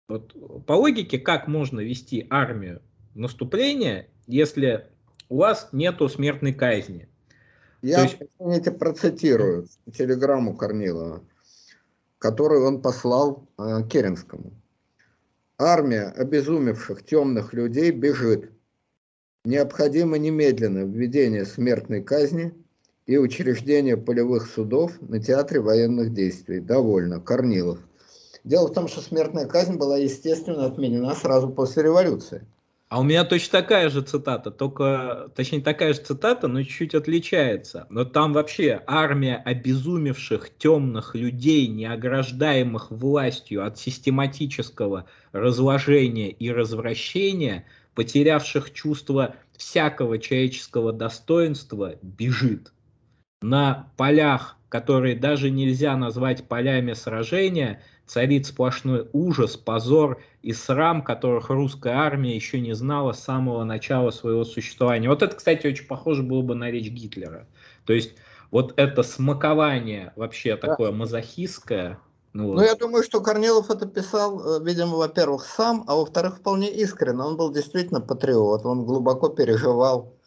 Вот 0.08 0.34
по 0.66 0.72
логике, 0.72 1.18
как 1.18 1.46
можно 1.46 1.80
вести 1.80 2.26
армию 2.30 2.80
наступления, 3.14 4.08
если 4.26 4.86
у 5.28 5.36
вас 5.36 5.68
нету 5.72 6.08
смертной 6.08 6.54
казни? 6.54 7.08
Я, 7.82 8.02
есть... 8.02 8.16
извините, 8.40 8.72
процитирую 8.72 9.68
телеграмму 9.92 10.56
Корнилова, 10.56 11.22
которую 12.18 12.66
он 12.66 12.80
послал 12.80 13.46
э, 13.58 13.82
Керенскому. 13.88 14.52
Армия 15.58 16.04
обезумевших 16.04 17.04
темных 17.04 17.52
людей 17.52 17.90
бежит. 17.90 18.50
Необходимо 19.44 20.16
немедленно 20.16 20.84
введение 20.84 21.44
смертной 21.44 22.02
казни– 22.02 22.54
и 23.08 23.16
учреждение 23.16 23.96
полевых 23.96 24.46
судов 24.46 24.92
на 25.00 25.18
театре 25.18 25.60
военных 25.60 26.12
действий. 26.12 26.60
Довольно. 26.60 27.18
Корнилов. 27.18 27.78
Дело 28.44 28.68
в 28.68 28.74
том, 28.74 28.86
что 28.86 29.00
смертная 29.00 29.46
казнь 29.46 29.76
была, 29.76 29.96
естественно, 29.96 30.66
отменена 30.66 31.14
сразу 31.14 31.48
после 31.48 31.84
революции. 31.84 32.46
А 32.90 33.00
у 33.00 33.02
меня 33.02 33.24
точно 33.24 33.60
такая 33.60 33.88
же 33.88 34.02
цитата, 34.02 34.50
только, 34.50 35.30
точнее, 35.34 35.60
такая 35.60 35.94
же 35.94 36.00
цитата, 36.00 36.48
но 36.48 36.62
чуть-чуть 36.62 36.94
отличается. 36.94 37.86
Но 37.90 38.04
там 38.04 38.34
вообще 38.34 38.82
армия 38.86 39.36
обезумевших 39.36 40.50
темных 40.58 41.14
людей, 41.14 41.66
не 41.66 41.86
ограждаемых 41.86 42.90
властью 42.90 43.66
от 43.66 43.78
систематического 43.78 45.06
разложения 45.32 46.30
и 46.30 46.50
развращения, 46.50 47.64
потерявших 47.94 48.72
чувство 48.72 49.34
всякого 49.56 50.18
человеческого 50.18 50.92
достоинства, 50.92 51.96
бежит. 52.02 52.72
На 53.40 53.90
полях, 53.96 54.56
которые 54.68 55.14
даже 55.14 55.50
нельзя 55.50 55.96
назвать 55.96 56.48
полями 56.48 56.92
сражения, 56.94 57.80
царит 58.04 58.46
сплошной 58.46 59.08
ужас, 59.12 59.56
позор 59.56 60.20
и 60.42 60.52
срам, 60.52 61.02
которых 61.02 61.48
русская 61.50 61.94
армия 61.94 62.34
еще 62.34 62.60
не 62.60 62.74
знала 62.74 63.12
с 63.12 63.22
самого 63.22 63.62
начала 63.62 64.10
своего 64.10 64.44
существования. 64.44 65.08
Вот 65.08 65.22
это, 65.22 65.36
кстати, 65.36 65.66
очень 65.66 65.86
похоже 65.86 66.22
было 66.22 66.42
бы 66.42 66.54
на 66.54 66.70
речь 66.70 66.88
Гитлера. 66.90 67.46
То 67.84 67.92
есть 67.92 68.16
вот 68.50 68.74
это 68.76 69.02
смакование 69.02 70.12
вообще 70.16 70.56
да. 70.56 70.68
такое 70.68 70.90
мазохистское. 70.90 72.00
Ну, 72.32 72.54
ну, 72.54 72.62
я 72.62 72.74
думаю, 72.74 73.02
что 73.04 73.20
Корнилов 73.20 73.70
это 73.70 73.86
писал, 73.86 74.60
э, 74.60 74.64
видимо, 74.64 74.96
во-первых, 74.96 75.44
сам, 75.44 75.84
а 75.86 75.94
во-вторых, 75.94 76.38
вполне 76.38 76.70
искренне. 76.70 77.22
Он 77.22 77.36
был 77.36 77.52
действительно 77.52 78.00
патриот, 78.00 78.66
он 78.66 78.84
глубоко 78.84 79.28
переживал 79.28 80.17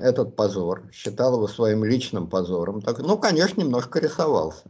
этот 0.00 0.36
позор, 0.36 0.88
считал 0.92 1.34
его 1.36 1.48
своим 1.48 1.84
личным 1.84 2.28
позором. 2.28 2.80
Так, 2.80 2.98
ну, 2.98 3.18
конечно, 3.18 3.60
немножко 3.60 3.98
рисовался 3.98 4.64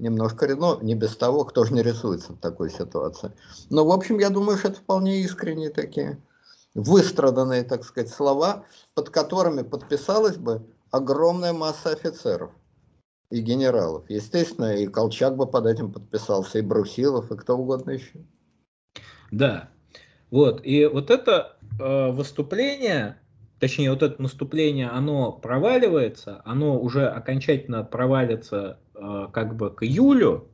немножко, 0.00 0.48
ну, 0.56 0.80
не 0.80 0.94
без 0.94 1.16
того, 1.16 1.44
кто 1.44 1.64
же 1.64 1.74
не 1.74 1.82
рисуется 1.82 2.32
в 2.32 2.38
такой 2.38 2.70
ситуации. 2.70 3.32
Но, 3.68 3.84
в 3.84 3.92
общем, 3.92 4.18
я 4.18 4.30
думаю, 4.30 4.58
что 4.58 4.68
это 4.68 4.78
вполне 4.78 5.20
искренние 5.20 5.70
такие 5.70 6.18
выстраданные, 6.74 7.62
так 7.64 7.84
сказать, 7.84 8.10
слова, 8.10 8.64
под 8.94 9.10
которыми 9.10 9.62
подписалась 9.62 10.36
бы 10.36 10.62
огромная 10.90 11.52
масса 11.52 11.90
офицеров 11.90 12.50
и 13.30 13.40
генералов. 13.40 14.04
Естественно, 14.08 14.76
и 14.76 14.86
Колчак 14.86 15.36
бы 15.36 15.46
под 15.46 15.66
этим 15.66 15.92
подписался, 15.92 16.58
и 16.58 16.62
Брусилов, 16.62 17.30
и 17.30 17.36
кто 17.36 17.56
угодно 17.56 17.90
еще. 17.90 18.24
Да, 19.30 19.68
вот, 20.30 20.64
и 20.64 20.86
вот 20.86 21.10
это 21.10 21.56
э, 21.78 22.10
выступление, 22.10 23.20
точнее, 23.60 23.90
вот 23.90 24.02
это 24.02 24.20
наступление, 24.20 24.88
оно 24.88 25.30
проваливается, 25.32 26.42
оно 26.44 26.80
уже 26.80 27.06
окончательно 27.06 27.84
провалится 27.84 28.78
Э, 29.00 29.28
как 29.32 29.56
бы 29.56 29.70
к 29.74 29.82
июлю 29.82 30.50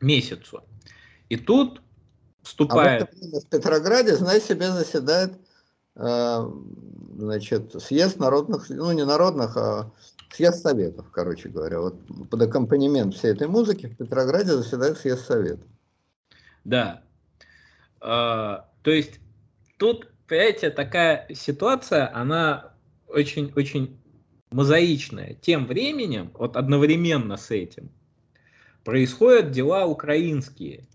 месяцу. 0.00 0.62
И 1.28 1.36
тут 1.36 1.82
вступает... 2.42 3.02
А 3.02 3.06
в, 3.06 3.18
время 3.18 3.40
в 3.40 3.46
Петрограде, 3.46 4.16
знай 4.16 4.40
себе, 4.40 4.70
заседает 4.70 5.34
э, 5.96 6.50
значит, 7.18 7.74
съезд 7.82 8.18
народных, 8.18 8.70
ну 8.70 8.90
не 8.92 9.04
народных, 9.04 9.54
а 9.58 9.92
съезд 10.30 10.62
советов, 10.62 11.10
короче 11.12 11.50
говоря. 11.50 11.80
Вот 11.80 11.96
под 12.30 12.40
аккомпанемент 12.40 13.14
всей 13.14 13.32
этой 13.32 13.48
музыки 13.48 13.86
в 13.86 13.96
Петрограде 13.98 14.52
заседает 14.52 14.96
съезд 14.96 15.26
советов. 15.26 15.68
Да. 16.64 17.02
А, 18.00 18.70
то 18.80 18.90
есть 18.90 19.20
тут, 19.76 20.10
понимаете, 20.28 20.70
такая 20.70 21.26
ситуация, 21.34 22.14
она 22.14 22.72
очень-очень 23.08 23.98
мозаичная. 24.50 25.34
Тем 25.34 25.66
временем, 25.66 26.30
вот 26.34 26.56
одновременно 26.56 27.36
с 27.36 27.50
этим, 27.50 27.90
происходят 28.84 29.50
дела 29.50 29.86
украинские. 29.86 30.86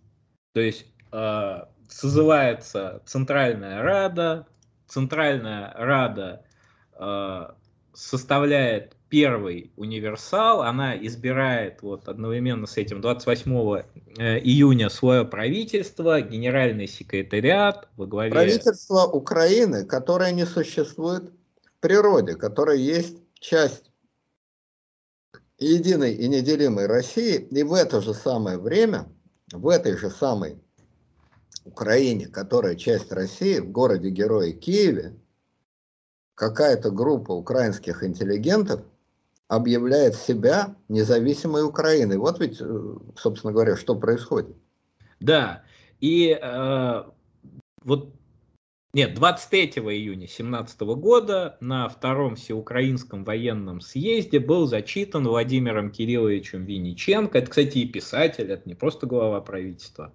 То 0.54 0.62
есть 0.62 0.86
э, 1.12 1.64
созывается 1.88 3.02
Центральная 3.06 3.82
Рада, 3.82 4.48
Центральная 4.88 5.74
Рада 5.76 6.46
э, 6.94 7.48
составляет 7.94 8.96
первый 9.14 9.72
универсал, 9.76 10.64
она 10.64 10.98
избирает 10.98 11.84
вот 11.84 12.08
одновременно 12.08 12.66
с 12.66 12.78
этим 12.78 13.00
28 13.00 13.84
э, 14.18 14.40
июня 14.40 14.90
свое 14.90 15.24
правительство, 15.24 16.20
генеральный 16.20 16.88
секретариат 16.88 17.90
во 17.96 18.08
главе... 18.08 18.32
Правительство 18.32 19.06
Украины, 19.06 19.86
которое 19.86 20.32
не 20.32 20.48
существует 20.48 21.32
в 21.64 21.80
природе, 21.80 22.34
которое 22.34 22.78
есть 22.78 23.18
часть 23.40 23.92
единой 25.60 26.16
и 26.16 26.28
неделимой 26.28 26.88
России, 26.88 27.36
и 27.36 27.62
в 27.62 27.76
это 27.76 28.02
же 28.02 28.16
самое 28.16 28.58
время, 28.58 29.06
в 29.52 29.68
этой 29.68 29.96
же 29.96 30.10
самой 30.10 30.58
Украине, 31.66 32.30
которая 32.30 32.74
часть 32.74 33.12
России, 33.12 33.60
в 33.60 33.70
городе-герое 33.70 34.54
Киеве, 34.54 35.14
какая-то 36.34 36.90
группа 36.90 37.32
украинских 37.32 38.04
интеллигентов 38.04 38.82
объявляет 39.56 40.16
себя 40.16 40.76
независимой 40.90 41.64
Украиной. 41.64 42.18
Вот 42.18 42.40
ведь, 42.40 42.60
э, 42.60 42.96
собственно 43.16 43.54
говоря, 43.54 43.76
что 43.76 43.96
происходит. 43.96 44.56
Да, 45.20 45.64
и 46.00 46.38
э, 46.42 47.04
вот 47.84 48.14
нет, 48.96 49.16
23 49.16 49.82
июня 49.82 50.28
2017 50.28 50.82
года 50.82 51.58
на 51.60 51.90
втором 51.90 52.36
всеукраинском 52.36 53.24
военном 53.24 53.82
съезде 53.82 54.40
был 54.40 54.68
зачитан 54.68 55.28
Владимиром 55.28 55.92
Кирилловичем 55.92 56.66
Винниченко. 56.66 57.40
Это, 57.40 57.50
кстати, 57.50 57.80
и 57.80 57.88
писатель, 57.88 58.52
это 58.52 58.70
не 58.70 58.76
просто 58.76 59.08
глава 59.08 59.42
правительства. 59.42 60.14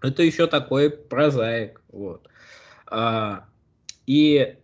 Это 0.00 0.22
еще 0.22 0.46
такой 0.46 0.88
прозаик. 0.90 1.82
Вот. 1.88 2.28
А, 2.86 3.46
и 4.06 4.56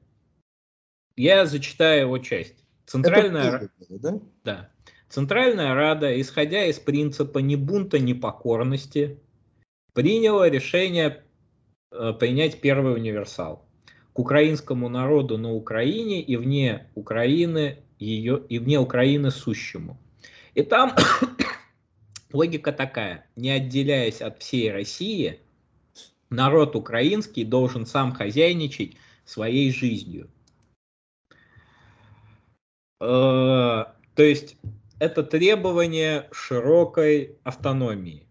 я 1.17 1.45
зачитаю 1.45 2.03
его 2.03 2.19
часть. 2.19 2.64
Центральная, 2.87 3.71
это 3.81 3.99
да? 3.99 4.21
Да. 4.45 4.71
Центральная 5.09 5.75
Рада, 5.75 6.21
исходя 6.21 6.65
из 6.67 6.79
принципа 6.79 7.39
ни 7.39 7.57
бунта, 7.57 7.99
ни 7.99 8.13
покорности, 8.13 9.21
приняла 9.93 10.49
решение 10.49 11.25
Э, 11.97 12.13
принять 12.13 12.61
первый 12.61 12.95
универсал. 12.95 13.65
К 14.13 14.19
украинскому 14.19 14.89
народу 14.89 15.39
на 15.39 15.53
Украине 15.53 16.21
и 16.21 16.37
вне 16.37 16.89
Украины 16.97 17.79
ее 18.01 18.43
и 18.49 18.59
вне 18.59 18.81
Украины 18.81 19.31
сущему. 19.31 19.97
И 20.55 20.63
там 20.63 20.93
логика 22.33 22.73
такая, 22.73 23.27
не 23.37 23.51
отделяясь 23.51 24.21
от 24.21 24.41
всей 24.43 24.73
России, 24.73 25.39
народ 26.31 26.75
украинский 26.75 27.45
должен 27.45 27.87
сам 27.87 28.13
хозяйничать 28.13 28.97
своей 29.25 29.73
жизнью. 29.73 30.29
Э, 33.01 33.05
то 33.05 34.23
есть 34.23 34.57
это 34.99 35.23
требование 35.23 36.29
широкой 36.33 37.39
автономии. 37.45 38.27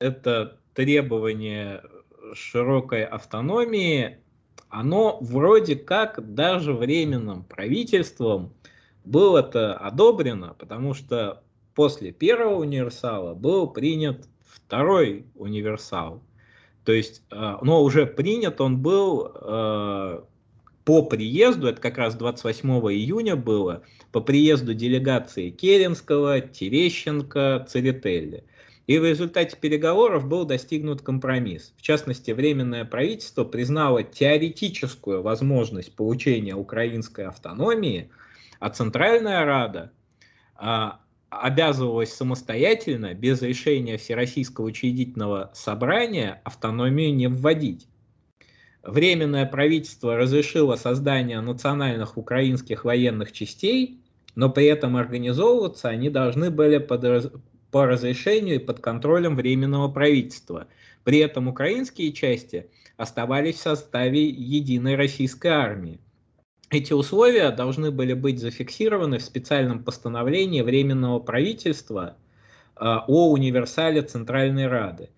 Это 0.00 0.60
требование 0.74 1.82
широкой 2.34 3.04
автономии, 3.04 4.18
оно 4.68 5.18
вроде 5.20 5.76
как 5.76 6.34
даже 6.34 6.72
временным 6.72 7.44
правительством 7.44 8.52
было 9.04 9.38
это 9.38 9.76
одобрено, 9.76 10.54
потому 10.58 10.94
что 10.94 11.42
после 11.74 12.12
первого 12.12 12.56
универсала 12.60 13.34
был 13.34 13.70
принят 13.70 14.28
второй 14.44 15.26
универсал. 15.34 16.22
То 16.84 16.92
есть, 16.92 17.22
э, 17.30 17.56
но 17.62 17.82
уже 17.82 18.06
принят 18.06 18.60
он 18.60 18.80
был 18.80 19.32
э, 19.34 20.22
по 20.86 21.02
приезду, 21.02 21.66
это 21.66 21.82
как 21.82 21.98
раз 21.98 22.14
28 22.14 22.70
июня 22.92 23.34
было, 23.34 23.82
по 24.12 24.20
приезду 24.20 24.72
делегации 24.72 25.50
Керенского, 25.50 26.40
Терещенко, 26.40 27.66
Церетели. 27.68 28.44
И 28.86 28.96
в 28.98 29.04
результате 29.04 29.56
переговоров 29.56 30.28
был 30.28 30.44
достигнут 30.44 31.02
компромисс. 31.02 31.74
В 31.76 31.82
частности, 31.82 32.30
Временное 32.30 32.84
правительство 32.84 33.42
признало 33.42 34.04
теоретическую 34.04 35.22
возможность 35.22 35.96
получения 35.96 36.54
украинской 36.54 37.26
автономии, 37.26 38.08
а 38.60 38.70
Центральная 38.70 39.44
Рада 39.44 39.90
а, 40.54 41.00
обязывалась 41.30 42.14
самостоятельно, 42.14 43.12
без 43.12 43.42
решения 43.42 43.96
Всероссийского 43.96 44.66
учредительного 44.66 45.50
собрания, 45.52 46.40
автономию 46.44 47.12
не 47.12 47.26
вводить. 47.26 47.88
Временное 48.86 49.46
правительство 49.46 50.16
разрешило 50.16 50.76
создание 50.76 51.40
национальных 51.40 52.16
украинских 52.16 52.84
военных 52.84 53.32
частей, 53.32 54.00
но 54.36 54.48
при 54.48 54.66
этом 54.66 54.96
организовываться 54.96 55.88
они 55.88 56.08
должны 56.08 56.50
были 56.50 56.78
под, 56.78 57.32
по 57.72 57.86
разрешению 57.86 58.56
и 58.56 58.60
под 58.60 58.78
контролем 58.78 59.34
Временного 59.34 59.88
правительства. 59.88 60.68
При 61.02 61.18
этом 61.18 61.48
украинские 61.48 62.12
части 62.12 62.70
оставались 62.96 63.56
в 63.56 63.62
составе 63.62 64.24
единой 64.24 64.94
российской 64.94 65.48
армии. 65.48 65.98
Эти 66.70 66.92
условия 66.92 67.50
должны 67.50 67.90
были 67.90 68.12
быть 68.12 68.38
зафиксированы 68.38 69.18
в 69.18 69.22
специальном 69.22 69.82
постановлении 69.82 70.62
Временного 70.62 71.18
правительства 71.18 72.16
о 72.76 73.32
универсале 73.32 74.02
Центральной 74.02 74.68
Рады. 74.68 75.10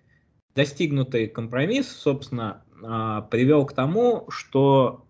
Достигнутый 0.55 1.27
компромисс, 1.27 1.87
собственно, 1.87 2.63
привел 2.79 3.65
к 3.65 3.73
тому, 3.73 4.25
что 4.29 5.05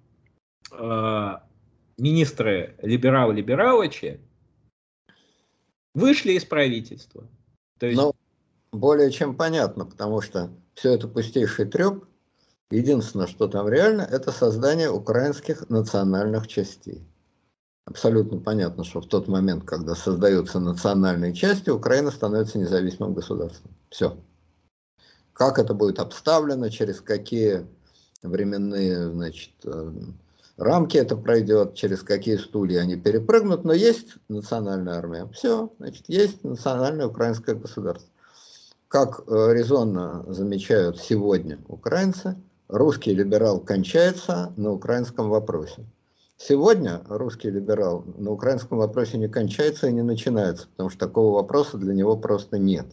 министры 1.98 2.76
либерал-либералычи 2.82 4.20
вышли 5.94 6.34
из 6.34 6.46
правительства. 6.46 7.28
То 7.80 7.88
есть... 7.88 8.00
Ну, 8.00 8.14
более 8.72 9.10
чем 9.12 9.36
понятно, 9.36 9.86
потому 9.86 10.22
что 10.22 10.52
все 10.76 10.94
это 10.94 11.08
пустейший 11.08 11.66
треп. 11.66 12.06
Единственное, 12.72 13.26
что 13.26 13.48
там 13.48 13.68
реально, 13.68 14.04
это 14.04 14.32
создание 14.32 14.92
украинских 14.92 15.68
национальных 15.70 16.48
частей. 16.48 17.04
Абсолютно 17.86 18.40
понятно, 18.40 18.84
что 18.84 19.02
в 19.02 19.08
тот 19.08 19.28
момент, 19.28 19.64
когда 19.64 19.96
создаются 19.96 20.60
национальные 20.60 21.34
части, 21.34 21.72
Украина 21.72 22.12
становится 22.12 22.60
независимым 22.60 23.16
государством. 23.16 23.72
Все. 23.90 24.16
Как 25.40 25.58
это 25.58 25.74
будет 25.74 26.00
обставлено, 26.00 26.68
через 26.68 27.00
какие 27.00 27.66
временные 28.24 29.10
значит, 29.10 29.54
э, 29.64 29.92
рамки 30.58 30.98
это 30.98 31.16
пройдет, 31.16 31.76
через 31.76 32.04
какие 32.04 32.36
стулья 32.36 32.82
они 32.82 32.98
перепрыгнут, 32.98 33.64
но 33.64 33.72
есть 33.72 34.16
национальная 34.28 34.96
армия. 34.96 35.30
Все, 35.34 35.72
значит, 35.80 36.04
есть 36.10 36.44
национальное 36.44 37.08
украинское 37.08 37.56
государство. 37.56 38.10
Как 38.90 39.22
э, 39.28 39.54
резонно 39.54 40.26
замечают 40.28 41.00
сегодня 41.00 41.58
украинцы, 41.70 42.36
русский 42.68 43.14
либерал 43.14 43.62
кончается 43.62 44.52
на 44.58 44.74
украинском 44.74 45.30
вопросе. 45.30 45.86
Сегодня 46.36 47.02
русский 47.08 47.50
либерал 47.50 48.04
на 48.18 48.32
украинском 48.32 48.78
вопросе 48.78 49.18
не 49.18 49.30
кончается 49.30 49.88
и 49.88 49.94
не 49.94 50.04
начинается, 50.04 50.68
потому 50.68 50.90
что 50.90 51.00
такого 51.00 51.36
вопроса 51.36 51.78
для 51.78 51.94
него 51.94 52.18
просто 52.18 52.58
нет. 52.58 52.88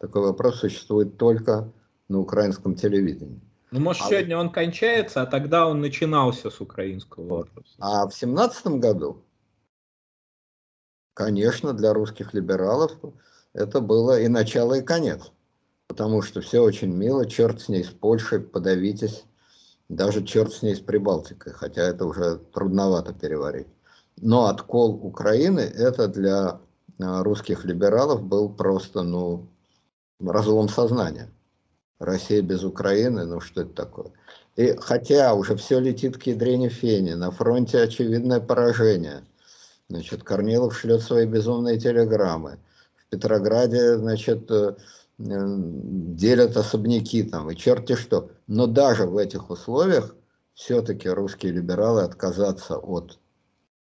Такой 0.00 0.22
вопрос 0.22 0.60
существует 0.60 1.18
только 1.18 1.70
на 2.08 2.20
украинском 2.20 2.74
телевидении. 2.74 3.38
Ну, 3.70 3.80
может, 3.80 4.02
а 4.02 4.08
сегодня 4.08 4.38
он 4.38 4.50
кончается, 4.50 5.22
а 5.22 5.26
тогда 5.26 5.66
он 5.66 5.80
начинался 5.82 6.50
с 6.50 6.60
украинского 6.60 7.28
вопроса. 7.28 7.74
А 7.78 8.08
в 8.08 8.14
семнадцатом 8.14 8.80
году, 8.80 9.22
конечно, 11.14 11.74
для 11.74 11.92
русских 11.92 12.32
либералов 12.32 12.92
это 13.52 13.80
было 13.80 14.18
и 14.18 14.28
начало, 14.28 14.74
и 14.74 14.82
конец. 14.82 15.32
Потому 15.86 16.22
что 16.22 16.40
все 16.40 16.62
очень 16.62 16.92
мило, 16.94 17.26
черт 17.26 17.60
с 17.60 17.68
ней, 17.68 17.84
с 17.84 17.90
Польшей, 17.90 18.40
подавитесь. 18.40 19.24
Даже 19.90 20.24
черт 20.24 20.52
с 20.52 20.62
ней, 20.62 20.76
с 20.76 20.80
Прибалтикой, 20.80 21.52
хотя 21.52 21.82
это 21.82 22.06
уже 22.06 22.38
трудновато 22.54 23.12
переварить. 23.12 23.66
Но 24.16 24.46
откол 24.46 24.94
Украины, 25.04 25.60
это 25.60 26.08
для 26.08 26.60
а, 27.00 27.22
русских 27.22 27.64
либералов 27.64 28.22
был 28.22 28.48
просто, 28.48 29.02
ну, 29.02 29.48
разлом 30.20 30.68
сознания. 30.68 31.30
Россия 31.98 32.42
без 32.42 32.64
Украины, 32.64 33.26
ну 33.26 33.40
что 33.40 33.62
это 33.62 33.74
такое? 33.74 34.12
И 34.56 34.74
хотя 34.80 35.34
уже 35.34 35.56
все 35.56 35.78
летит 35.78 36.16
к 36.16 36.22
ядрене 36.24 36.68
фени, 36.68 37.12
на 37.12 37.30
фронте 37.30 37.80
очевидное 37.80 38.40
поражение. 38.40 39.22
Значит, 39.88 40.22
Корнилов 40.22 40.76
шлет 40.78 41.02
свои 41.02 41.26
безумные 41.26 41.78
телеграммы. 41.78 42.58
В 42.96 43.10
Петрограде, 43.10 43.96
значит, 43.96 44.50
э, 44.50 44.76
делят 45.18 46.56
особняки 46.56 47.22
там 47.22 47.50
и 47.50 47.56
черти 47.56 47.96
что. 47.96 48.30
Но 48.46 48.66
даже 48.66 49.06
в 49.06 49.16
этих 49.16 49.50
условиях 49.50 50.14
все-таки 50.54 51.08
русские 51.08 51.52
либералы 51.52 52.02
отказаться 52.02 52.76
от 52.76 53.18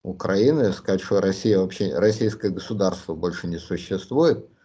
Украины, 0.02 0.73
сказать, 0.73 1.02
что 1.02 1.20
Россия 1.20 1.59
вообще, 1.59 1.94
российское 1.94 2.51
государство 2.51 3.15
больше 3.15 3.47
не 3.47 3.59
существует– 3.59 4.47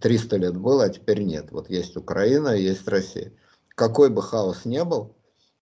300 0.00 0.36
лет 0.36 0.56
было, 0.56 0.84
а 0.84 0.88
теперь 0.88 1.22
нет. 1.22 1.50
Вот 1.50 1.70
есть 1.70 1.96
Украина, 1.96 2.48
есть 2.48 2.86
Россия. 2.88 3.32
Какой 3.68 4.10
бы 4.10 4.22
хаос 4.22 4.64
ни 4.64 4.80
был, 4.82 5.16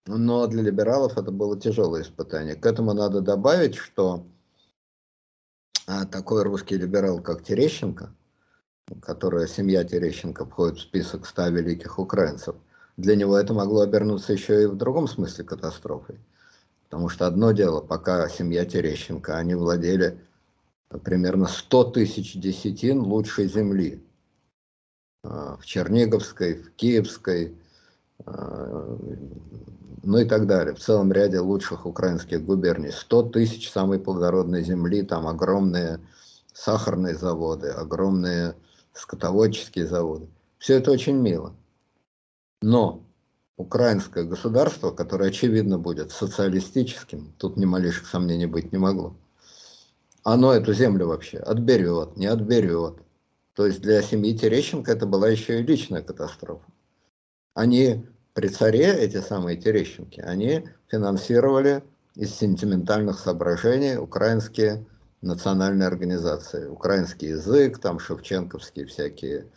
но 0.06 0.46
для 0.46 0.62
либералов 0.62 1.16
это 1.16 1.30
было 1.30 1.58
тяжелое 1.58 2.02
испытание. 2.02 2.54
К 2.54 2.66
этому 2.66 2.92
надо 2.92 3.20
добавить, 3.20 3.76
что 3.76 4.26
а, 5.86 6.04
такой 6.06 6.42
русский 6.42 6.76
либерал, 6.76 7.20
как 7.20 7.42
Терещенко, 7.42 8.14
которая 9.00 9.46
семья 9.46 9.84
Терещенко 9.84 10.44
входит 10.44 10.78
в 10.78 10.82
список 10.82 11.26
100 11.26 11.48
великих 11.48 11.98
украинцев, 11.98 12.56
для 12.96 13.16
него 13.16 13.36
это 13.36 13.54
могло 13.54 13.80
обернуться 13.80 14.32
еще 14.32 14.64
и 14.64 14.66
в 14.66 14.76
другом 14.76 15.08
смысле 15.08 15.44
катастрофой. 15.44 16.20
Потому 16.84 17.08
что 17.08 17.26
одно 17.26 17.52
дело, 17.52 17.80
пока 17.80 18.28
семья 18.28 18.66
Терещенко, 18.66 19.36
они 19.36 19.54
владели 19.54 20.20
примерно 21.04 21.46
100 21.46 21.84
тысяч 21.92 22.34
десятин 22.34 23.00
лучшей 23.00 23.48
земли. 23.48 24.04
А, 25.24 25.56
в 25.56 25.64
Черниговской, 25.66 26.54
в 26.54 26.72
Киевской, 26.72 27.54
а, 28.26 28.98
ну 30.02 30.18
и 30.18 30.24
так 30.24 30.48
далее, 30.48 30.74
в 30.74 30.80
целом 30.80 31.12
ряде 31.12 31.38
лучших 31.38 31.86
украинских 31.86 32.44
губерний. 32.44 32.90
100 32.90 33.22
тысяч 33.30 33.70
самой 33.70 34.00
плодородной 34.00 34.64
земли, 34.64 35.02
там 35.02 35.28
огромные 35.28 36.00
сахарные 36.52 37.14
заводы, 37.14 37.68
огромные 37.68 38.56
скотоводческие 38.94 39.86
заводы. 39.86 40.28
Все 40.58 40.78
это 40.78 40.90
очень 40.90 41.16
мило. 41.16 41.54
Но 42.60 43.04
украинское 43.56 44.24
государство, 44.24 44.90
которое 44.90 45.28
очевидно 45.28 45.78
будет 45.78 46.10
социалистическим, 46.10 47.32
тут 47.38 47.56
ни 47.56 47.64
малейших 47.64 48.08
сомнений 48.08 48.46
быть 48.46 48.72
не 48.72 48.78
могло, 48.78 49.14
оно 50.24 50.52
эту 50.52 50.72
землю 50.72 51.06
вообще 51.06 51.38
отберет, 51.38 52.16
не 52.16 52.26
отберет, 52.26 52.96
то 53.54 53.66
есть 53.66 53.80
для 53.80 54.02
семьи 54.02 54.36
Терещенко 54.36 54.92
это 54.92 55.06
была 55.06 55.28
еще 55.28 55.60
и 55.60 55.62
личная 55.62 56.02
катастрофа. 56.02 56.64
Они 57.54 58.06
при 58.34 58.48
царе, 58.48 58.86
эти 58.86 59.20
самые 59.20 59.56
Терещенки, 59.58 60.20
они 60.20 60.68
финансировали 60.90 61.82
из 62.14 62.34
сентиментальных 62.34 63.18
соображений 63.18 63.96
украинские 63.96 64.86
национальные 65.20 65.86
организации. 65.86 66.66
Украинский 66.66 67.28
язык, 67.28 67.78
там 67.78 67.98
шевченковские 67.98 68.86
всякие 68.86 69.50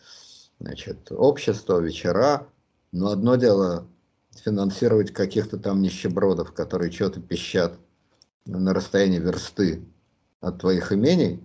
значит, 0.60 1.10
общества, 1.10 1.80
вечера. 1.80 2.48
Но 2.92 3.10
одно 3.10 3.36
дело 3.36 3.86
финансировать 4.44 5.12
каких-то 5.12 5.58
там 5.58 5.82
нищебродов, 5.82 6.52
которые 6.52 6.92
что-то 6.92 7.20
пищат 7.20 7.78
на 8.44 8.72
расстоянии 8.72 9.18
версты 9.18 9.84
от 10.40 10.60
твоих 10.60 10.92
имений, 10.92 11.42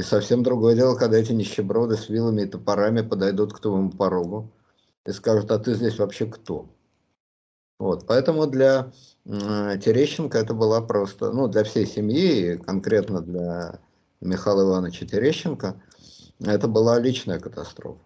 и 0.00 0.02
совсем 0.02 0.42
другое 0.42 0.74
дело, 0.74 0.94
когда 0.94 1.18
эти 1.18 1.32
нищеброды 1.32 1.98
с 1.98 2.08
вилами 2.08 2.42
и 2.42 2.46
топорами 2.46 3.02
подойдут 3.02 3.52
к 3.52 3.60
твоему 3.60 3.90
порогу 3.90 4.50
и 5.04 5.12
скажут, 5.12 5.50
а 5.50 5.58
ты 5.58 5.74
здесь 5.74 5.98
вообще 5.98 6.24
кто? 6.24 6.70
Вот, 7.78 8.06
поэтому 8.06 8.46
для 8.46 8.92
э, 9.26 9.78
Терещенко 9.84 10.38
это 10.38 10.54
была 10.54 10.80
просто, 10.80 11.32
ну, 11.32 11.48
для 11.48 11.64
всей 11.64 11.86
семьи, 11.86 12.54
и 12.54 12.56
конкретно 12.56 13.20
для 13.20 13.78
Михаила 14.22 14.62
Ивановича 14.70 15.04
Терещенко, 15.04 15.78
это 16.40 16.66
была 16.66 16.98
личная 16.98 17.38
катастрофа. 17.38 18.00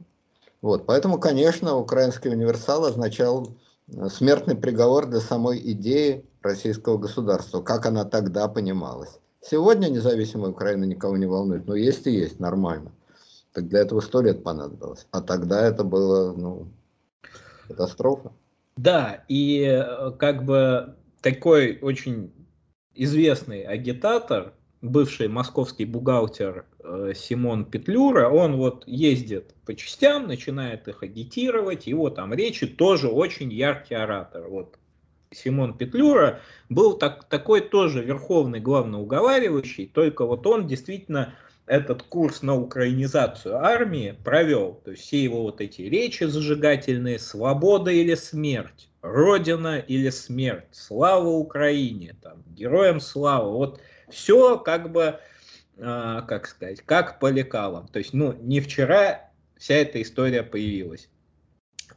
Вот, 0.62 0.87
поэтому, 0.87 1.21
конечно, 1.21 1.77
украинский 1.77 2.31
универсал 2.31 2.87
означал 2.87 3.57
э, 3.87 4.09
смертный 4.09 4.57
приговор 4.57 5.07
для 5.07 5.21
самой 5.21 5.61
идеи 5.73 6.25
российского 6.43 6.99
государства, 6.99 7.62
как 7.62 7.87
она 7.87 8.05
тогда 8.05 8.49
понималась. 8.49 9.21
Сегодня 9.47 9.89
независимая 9.89 10.51
Украина 10.51 10.85
никого 10.85 11.19
не 11.19 11.27
волнует, 11.27 11.66
но 11.66 11.75
есть 11.75 12.07
и 12.07 12.11
есть, 12.11 12.41
нормально. 12.41 12.93
Так 13.53 13.69
для 13.69 13.81
этого 13.81 14.01
сто 14.01 14.23
лет 14.23 14.43
понадобилось. 14.43 15.07
А 15.11 15.21
тогда 15.21 15.66
это 15.66 15.85
было, 15.85 16.33
ну, 16.33 16.69
катастрофа. 17.69 18.33
Да, 18.77 19.25
и 19.29 19.61
э, 19.61 20.12
как 20.19 20.45
бы 20.45 20.97
такой 21.21 21.79
очень 21.81 22.33
известный 22.95 23.62
агитатор, 23.62 24.55
бывший 24.81 25.29
московский 25.29 25.85
бухгалтер 25.85 26.66
э, 26.79 27.12
Симон 27.15 27.66
Петлюра, 27.66 28.29
он 28.29 28.57
вот 28.57 28.85
ездит 28.87 29.55
по 29.66 29.75
частям, 29.75 30.27
начинает 30.27 30.89
их 30.89 31.03
агитировать, 31.03 31.87
его 31.87 32.09
там 32.09 32.33
речи 32.33 32.66
тоже 32.66 33.09
очень 33.09 33.53
яркий 33.53 33.95
оратор. 33.95 34.49
Вот 34.49 34.79
Симон 35.35 35.77
Петлюра 35.77 36.40
был 36.69 36.97
так, 36.97 37.24
такой 37.24 37.61
тоже 37.61 38.02
верховный 38.02 38.61
главноуговаривающий, 38.61 39.86
только 39.86 40.24
вот 40.24 40.47
он 40.47 40.66
действительно 40.66 41.35
этот 41.66 42.02
курс 42.02 42.43
на 42.43 42.55
украинизацию 42.55 43.56
армии 43.56 44.19
провел. 44.24 44.81
То 44.85 44.90
есть 44.90 45.02
все 45.05 45.23
его 45.23 45.43
вот 45.43 45.61
эти 45.61 45.82
речи 45.82 46.24
зажигательные, 46.24 47.19
свобода 47.19 47.90
или 47.90 48.15
смерть, 48.15 48.89
родина 49.01 49.78
или 49.78 50.11
смерть, 50.11 50.69
слава 50.73 51.28
Украине, 51.28 52.16
там, 52.23 52.43
героям 52.48 53.01
слава. 53.01 53.51
Вот 53.51 53.81
все 54.11 54.59
как 54.59 54.93
бы, 54.93 55.19
э, 55.77 56.23
как 56.28 56.47
сказать, 56.47 56.82
как 56.82 57.19
по 57.19 57.31
лекалам. 57.31 57.89
То 57.89 57.98
есть, 57.98 58.12
ну, 58.12 58.35
не 58.40 58.61
вчера 58.61 59.31
вся 59.56 59.74
эта 59.77 60.02
история 60.02 60.43
появилась. 60.43 61.09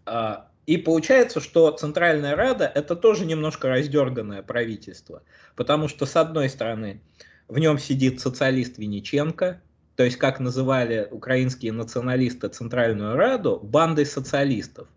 А, 0.06 0.50
и 0.68 0.76
получается, 0.76 1.40
что 1.40 1.72
Центральная 1.72 2.36
Рада 2.36 2.70
это 2.76 2.96
тоже 2.96 3.26
немножко 3.26 3.70
раздерганное 3.70 4.44
правительство, 4.44 5.24
потому 5.56 5.88
что 5.88 6.06
с 6.06 6.16
одной 6.18 6.50
стороны 6.50 7.02
в 7.48 7.58
нем 7.58 7.80
сидит 7.80 8.20
социалист 8.20 8.78
Винниченко, 8.78 9.62
то 9.96 10.04
есть 10.04 10.18
как 10.18 10.42
называли 10.42 11.08
украинские 11.10 11.72
националисты 11.72 12.50
Центральную 12.50 13.16
Раду, 13.16 13.60
бандой 13.64 14.06
социалистов. 14.06 14.90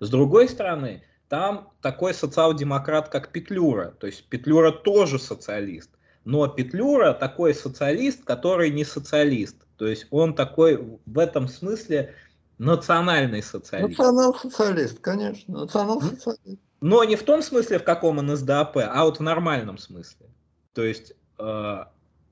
С 0.00 0.10
другой 0.10 0.50
стороны, 0.50 1.02
там 1.30 1.72
такой 1.80 2.12
социал-демократ, 2.12 3.08
как 3.08 3.32
Петлюра. 3.32 3.94
То 3.98 4.06
есть 4.06 4.24
Петлюра 4.28 4.70
тоже 4.70 5.18
социалист. 5.18 5.90
Но 6.24 6.46
Петлюра 6.46 7.14
такой 7.14 7.54
социалист, 7.54 8.22
который 8.24 8.70
не 8.70 8.84
социалист. 8.84 9.56
То 9.78 9.86
есть 9.86 10.06
он 10.10 10.34
такой 10.34 10.78
в 11.06 11.18
этом 11.18 11.48
смысле 11.48 12.14
национальный 12.58 13.42
социалист. 13.42 13.98
Национал-социалист, 13.98 15.00
конечно. 15.00 15.60
Национал-социалист. 15.60 16.60
Но 16.80 17.04
не 17.04 17.16
в 17.16 17.22
том 17.22 17.42
смысле, 17.42 17.78
в 17.78 17.84
каком 17.84 18.18
он 18.18 18.26
НСДАП, 18.26 18.78
а 18.78 19.04
вот 19.04 19.18
в 19.18 19.22
нормальном 19.22 19.78
смысле. 19.78 20.26
То 20.72 20.82
есть... 20.82 21.14
Э, 21.38 21.84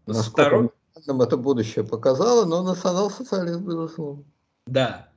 Насколько 0.07 0.71
нам 1.07 1.23
это 1.23 1.37
будущее 1.37 1.85
показало, 1.85 2.45
но 2.45 2.63
национал-социалист, 2.63 3.61
безусловно. 3.61 4.25
Да. 4.67 5.09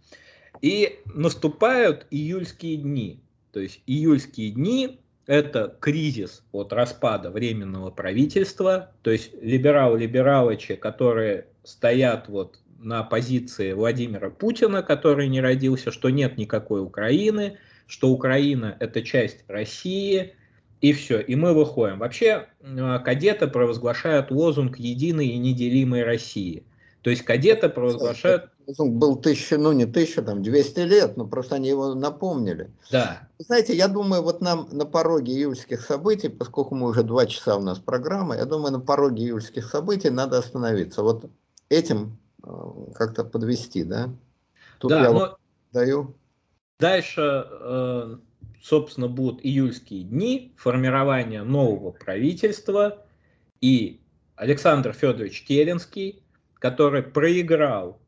И 0.61 0.99
наступают 1.05 2.07
июльские 2.09 2.77
дни. 2.77 3.21
То 3.51 3.59
есть 3.59 3.81
июльские 3.85 4.51
дни– 4.51 4.99
это 5.25 5.75
кризис 5.79 6.43
от 6.51 6.73
распада 6.73 7.29
временного 7.29 7.91
правительства, 7.91 8.91
то 9.01 9.11
есть 9.11 9.33
либералы-либералычи, 9.41 10.75
которые 10.75 11.47
стоят 11.63 12.27
вот 12.27 12.59
на 12.79 13.03
позиции 13.03 13.73
Владимира 13.73 14.29
Путина, 14.29 14.83
который 14.83 15.27
не 15.27 15.41
родился, 15.41 15.91
что 15.91 16.09
нет 16.09 16.37
никакой 16.37 16.81
Украины, 16.81 17.57
что 17.87 18.09
Украина– 18.09 18.75
это 18.79 19.01
часть 19.01 19.43
России, 19.47 20.35
и 20.81 20.93
все, 20.93 21.19
и 21.19 21.35
мы 21.35 21.53
выходим. 21.53 21.99
Вообще 21.99 22.47
э, 22.61 22.99
кадеты 23.03 23.47
провозглашают 23.47 24.29
лозунг 24.29 24.77
единой 24.77 25.27
и 25.27 25.37
неделимой 25.37 26.03
России. 26.03 26.63
То 27.01 27.09
есть 27.09 27.23
кадеты 27.23 27.69
провозглашают... 27.69 28.49
Был 28.77 29.15
тысяча, 29.15 29.57
ну 29.57 29.71
не 29.71 29.85
тысяча, 29.85 30.21
там 30.21 30.43
200 30.43 30.79
лет, 30.81 31.15
но 31.15 31.25
просто 31.25 31.55
они 31.55 31.69
его 31.69 31.95
напомнили. 31.95 32.69
Да. 32.91 33.29
Знаете, 33.39 33.73
я 33.73 33.87
думаю, 33.87 34.21
вот 34.21 34.41
нам 34.41 34.67
на 34.73 34.85
пороге 34.85 35.31
июльских 35.31 35.79
событий, 35.79 36.27
поскольку 36.27 36.75
мы 36.75 36.89
уже 36.89 37.03
два 37.03 37.25
часа 37.25 37.55
у 37.55 37.61
нас 37.61 37.79
программа, 37.79 38.35
я 38.35 38.43
думаю, 38.43 38.73
на 38.73 38.81
пороге 38.81 39.23
июльских 39.23 39.69
событий 39.69 40.09
надо 40.09 40.37
остановиться. 40.37 41.01
Вот 41.01 41.31
этим 41.69 42.19
как-то 42.95 43.23
подвести, 43.23 43.83
да? 43.83 44.09
Тут 44.79 44.91
да, 44.91 45.01
я 45.01 45.11
но... 45.11 45.37
даю. 45.71 46.15
Дальше 46.79 47.47
э, 47.49 48.17
собственно, 48.61 49.07
будут 49.07 49.39
июльские 49.45 50.03
дни 50.03 50.53
формирования 50.57 51.43
нового 51.43 51.91
правительства, 51.91 53.05
и 53.61 54.01
Александр 54.35 54.93
Федорович 54.93 55.43
Керенский, 55.45 56.23
который 56.55 57.01
проиграл 57.03 57.99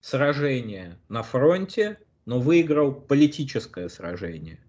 сражение 0.00 0.98
на 1.08 1.22
фронте, 1.22 1.98
но 2.24 2.40
выиграл 2.40 2.92
политическое 2.92 3.88
сражение. 3.88 4.60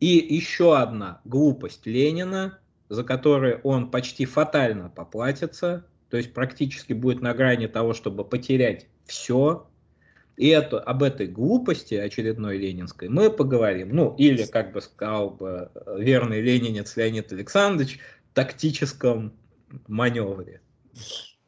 И 0.00 0.06
еще 0.06 0.76
одна 0.76 1.20
глупость 1.24 1.86
Ленина, 1.86 2.58
за 2.88 3.04
которую 3.04 3.60
он 3.62 3.90
почти 3.90 4.26
фатально 4.26 4.90
поплатится, 4.90 5.86
то 6.12 6.18
есть 6.18 6.34
практически 6.34 6.92
будет 6.92 7.22
на 7.22 7.32
грани 7.32 7.68
того, 7.68 7.94
чтобы 7.94 8.22
потерять 8.22 8.86
все, 9.06 9.66
и 10.36 10.48
это, 10.48 10.78
об 10.78 11.02
этой 11.02 11.26
глупости 11.26 11.94
очередной 11.94 12.58
ленинской 12.58 13.08
мы 13.08 13.30
поговорим. 13.30 13.96
Ну, 13.96 14.14
или, 14.18 14.44
как 14.44 14.74
бы 14.74 14.82
сказал 14.82 15.30
бы 15.30 15.70
э, 15.74 15.96
верный 15.98 16.42
ленинец 16.42 16.98
Леонид 16.98 17.32
Александрович, 17.32 17.98
тактическом 18.34 19.32
маневре. 19.88 20.60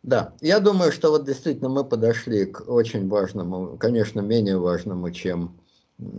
Да, 0.03 0.33
я 0.41 0.61
думаю, 0.61 0.93
что 0.93 1.11
вот 1.11 1.27
действительно 1.27 1.69
мы 1.69 1.85
подошли 1.85 2.47
к 2.47 2.67
очень 2.67 3.07
важному, 3.07 3.77
конечно, 3.77 4.21
менее 4.21 4.57
важному, 4.57 5.11
чем 5.11 5.61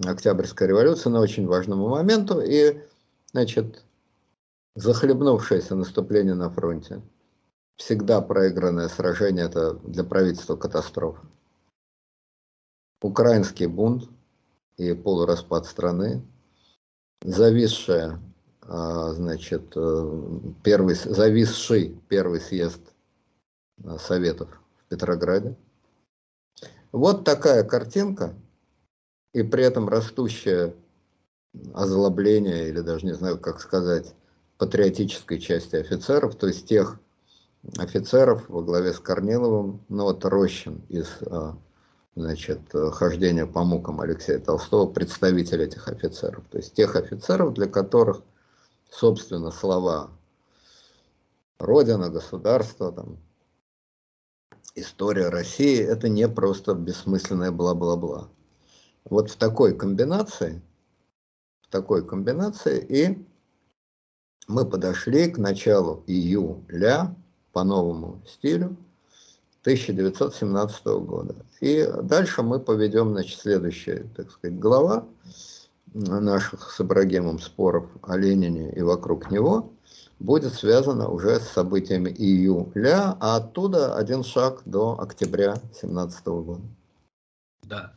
Октябрьская 0.04 0.68
революция, 0.68 1.10
но 1.10 1.20
очень 1.20 1.48
важному 1.48 1.90
моменту. 1.90 2.42
И, 2.42 2.78
значит, 3.32 3.84
захлебнувшееся 4.76 5.74
наступление 5.74 6.36
на 6.36 6.52
фронте. 6.52 7.02
Всегда 7.77 8.22
проигранное 8.22 8.88
сражение– 8.88 9.45
это 9.47 9.73
для 9.73 10.03
правительства 10.03 10.56
катастрофа 10.56 11.26
украинский 13.06 13.68
бунт 13.68 14.10
и 14.77 14.93
полураспад 14.93 15.65
страны, 15.65 16.22
зависшая, 17.22 18.19
значит, 18.61 19.73
э, 19.76 20.39
первый, 20.64 20.95
зависший 20.95 21.97
первый 22.10 22.41
съезд 22.41 22.81
а, 23.84 23.99
Советов 23.99 24.49
в 24.77 24.89
Петрограде. 24.89 25.56
Вот 26.91 27.23
такая 27.23 27.64
картинка, 27.64 28.34
и 29.34 29.43
при 29.43 29.64
этом 29.64 29.88
растущее 29.88 30.73
озлобление, 31.73 32.69
или 32.69 32.80
даже 32.81 33.06
не 33.06 33.14
знаю, 33.14 33.38
как 33.38 33.61
сказать, 33.61 34.15
патриотической 34.57 35.39
части 35.39 35.76
офицеров, 35.76 36.35
то 36.35 36.47
есть 36.47 36.65
тех 36.68 36.99
офицеров 37.78 38.48
во 38.50 38.62
главе 38.62 38.94
с 38.94 39.00
Корниловым, 39.00 39.84
ну 39.90 40.04
вот 40.04 40.24
Рощин 40.26 40.82
из 40.90 41.08
а, 41.22 41.58
значит, 42.16 42.62
хождения 42.72 43.46
по 43.46 43.64
мукам 43.64 44.02
Алексея 44.02 44.40
Толстого, 44.40 44.92
представитель 44.92 45.64
этих 45.64 45.88
офицеров. 45.88 46.44
То 46.50 46.58
есть 46.58 46.74
тех 46.74 46.96
офицеров, 46.96 47.54
для 47.54 47.68
которых, 47.68 48.22
собственно, 48.90 49.52
слова 49.52 50.12
Родина, 51.60 52.10
государство, 52.10 52.92
там, 52.92 53.18
история 54.76 55.30
России, 55.30 55.80
это 55.80 56.10
не 56.10 56.28
просто 56.28 56.74
бессмысленное 56.74 57.52
бла-бла-бла. 57.52 58.30
Вот 59.06 59.30
в 59.30 59.38
такой 59.38 59.76
комбинации, 59.76 60.62
в 61.62 61.70
такой 61.70 62.06
комбинации 62.06 62.80
и 62.80 63.26
мы 64.48 64.66
подошли 64.66 65.30
к 65.30 65.38
началу 65.38 66.04
июля 66.08 67.16
по 67.56 67.64
новому 67.64 68.22
стилю, 68.27 68.76
1917 69.61 70.86
года. 70.86 71.36
И 71.61 71.90
дальше 72.03 72.44
мы 72.44 72.60
поведем, 72.60 73.14
значит, 73.14 73.40
следующая, 73.40 74.06
так 74.18 74.30
сказать, 74.30 74.60
глава 74.60 75.06
наших 75.94 76.69
с 76.69 76.82
Ибрагимом 76.82 77.40
споров 77.40 77.86
о 78.02 78.18
Ленине 78.18 78.73
и 78.73 78.82
вокруг 78.82 79.32
него 79.32 79.72
будет 80.19 80.53
связана 80.53 81.07
уже 81.07 81.40
с 81.40 81.48
событиями 81.48 82.10
июля, 82.10 83.15
а 83.22 83.38
оттуда 83.38 83.95
один 83.95 84.26
шаг 84.26 84.61
до 84.65 84.99
октября 84.99 85.53
1917 85.53 86.26
года. 86.27 86.61
Да. 87.64 87.94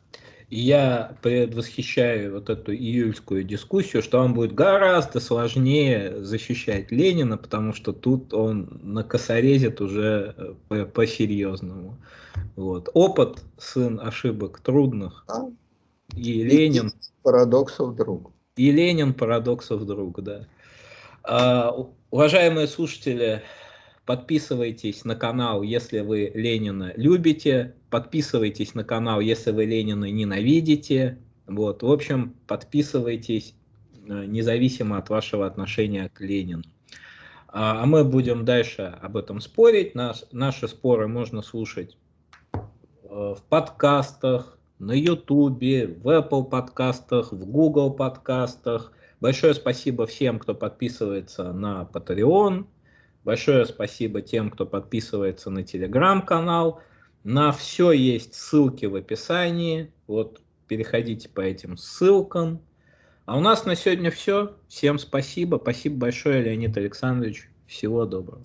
И 0.51 0.61
я 0.61 1.15
предвосхищаю 1.21 2.33
вот 2.35 2.49
эту 2.49 2.73
июльскую 2.73 3.45
дискуссию, 3.45 4.03
что 4.03 4.21
он 4.21 4.33
будет 4.33 4.55
гораздо 4.55 5.21
сложнее 5.21 6.25
защищать 6.25 6.91
Ленина, 6.91 7.37
потому 7.37 7.75
что 7.75 7.93
тут 7.93 8.33
он 8.33 8.81
накосорезит 8.83 9.83
уже 9.83 10.57
э, 10.71 10.87
по-серьезному. 10.87 11.99
Вот. 12.57 12.89
Опыт, 12.95 13.45
сын 13.59 14.01
ошибок 14.01 14.61
трудных. 14.61 15.25
Да. 15.29 15.51
И, 16.17 16.41
и 16.41 16.45
Ленин... 16.45 16.93
Парадоксов 17.23 17.95
друг. 17.95 18.33
И 18.57 18.71
Ленин 18.71 19.13
парадоксов 19.13 19.85
друг, 19.85 20.23
да. 20.23 20.47
А, 21.25 21.77
уважаемые 22.11 22.69
слушатели, 22.69 23.43
Подписывайтесь 24.09 25.05
на 25.05 25.15
канал, 25.17 25.61
если 25.61 26.01
вы 26.01 26.33
Ленина 26.35 26.95
любите. 26.97 27.75
Подписывайтесь 27.91 28.75
на 28.75 28.83
канал, 28.83 29.21
если 29.21 29.51
вы 29.51 29.67
Ленина 29.67 30.11
ненавидите. 30.11 31.19
Вот, 31.47 31.83
в 31.83 31.93
общем, 31.93 32.35
подписывайтесь, 32.47 33.55
э, 34.09 34.25
независимо 34.25 34.97
от 34.97 35.11
вашего 35.11 35.47
отношения 35.47 36.09
к 36.09 36.23
Ленину. 36.23 36.63
А, 37.49 37.83
а 37.83 37.85
мы 37.85 38.03
будем 38.03 38.47
дальше 38.47 38.97
об 39.03 39.19
этом 39.19 39.43
спорить. 39.43 39.95
Наш, 39.95 40.25
наши 40.33 40.69
споры 40.69 41.07
можно 41.07 41.43
слушать 41.43 41.99
э, 42.55 42.59
в 43.11 43.43
подкастах, 43.51 44.59
на 44.79 44.93
Ютубе, 44.93 45.87
в 45.87 46.09
Apple 46.09 46.45
подкастах, 46.45 47.31
в 47.31 47.45
Google 47.45 47.91
подкастах. 47.91 48.91
Большое 49.21 49.53
спасибо 49.53 50.07
всем, 50.07 50.39
кто 50.39 50.55
подписывается 50.55 51.53
на 51.53 51.87
Patreon. 51.93 52.65
Большое 53.29 53.67
спасибо 53.67 54.23
тем, 54.23 54.49
кто 54.49 54.65
подписывается 54.65 55.51
на 55.51 55.63
телеграм-канал. 55.63 56.81
На 57.25 57.53
все 57.53 57.93
есть 57.93 58.35
ссылки 58.35 58.87
в 58.87 58.95
описании. 58.95 59.93
Вот 60.07 60.41
переходите 60.67 61.29
по 61.29 61.43
этим 61.43 61.77
ссылкам. 61.77 62.63
А 63.27 63.37
у 63.37 63.41
нас 63.43 63.67
на 63.67 63.75
сегодня 63.75 64.11
все. 64.11 64.57
Всем 64.69 64.99
спасибо. 64.99 65.61
Спасибо 65.63 65.99
большое, 65.99 66.43
Леонид 66.43 66.75
Александрович. 66.79 67.51
Всего 67.67 68.07
доброго. 68.07 68.41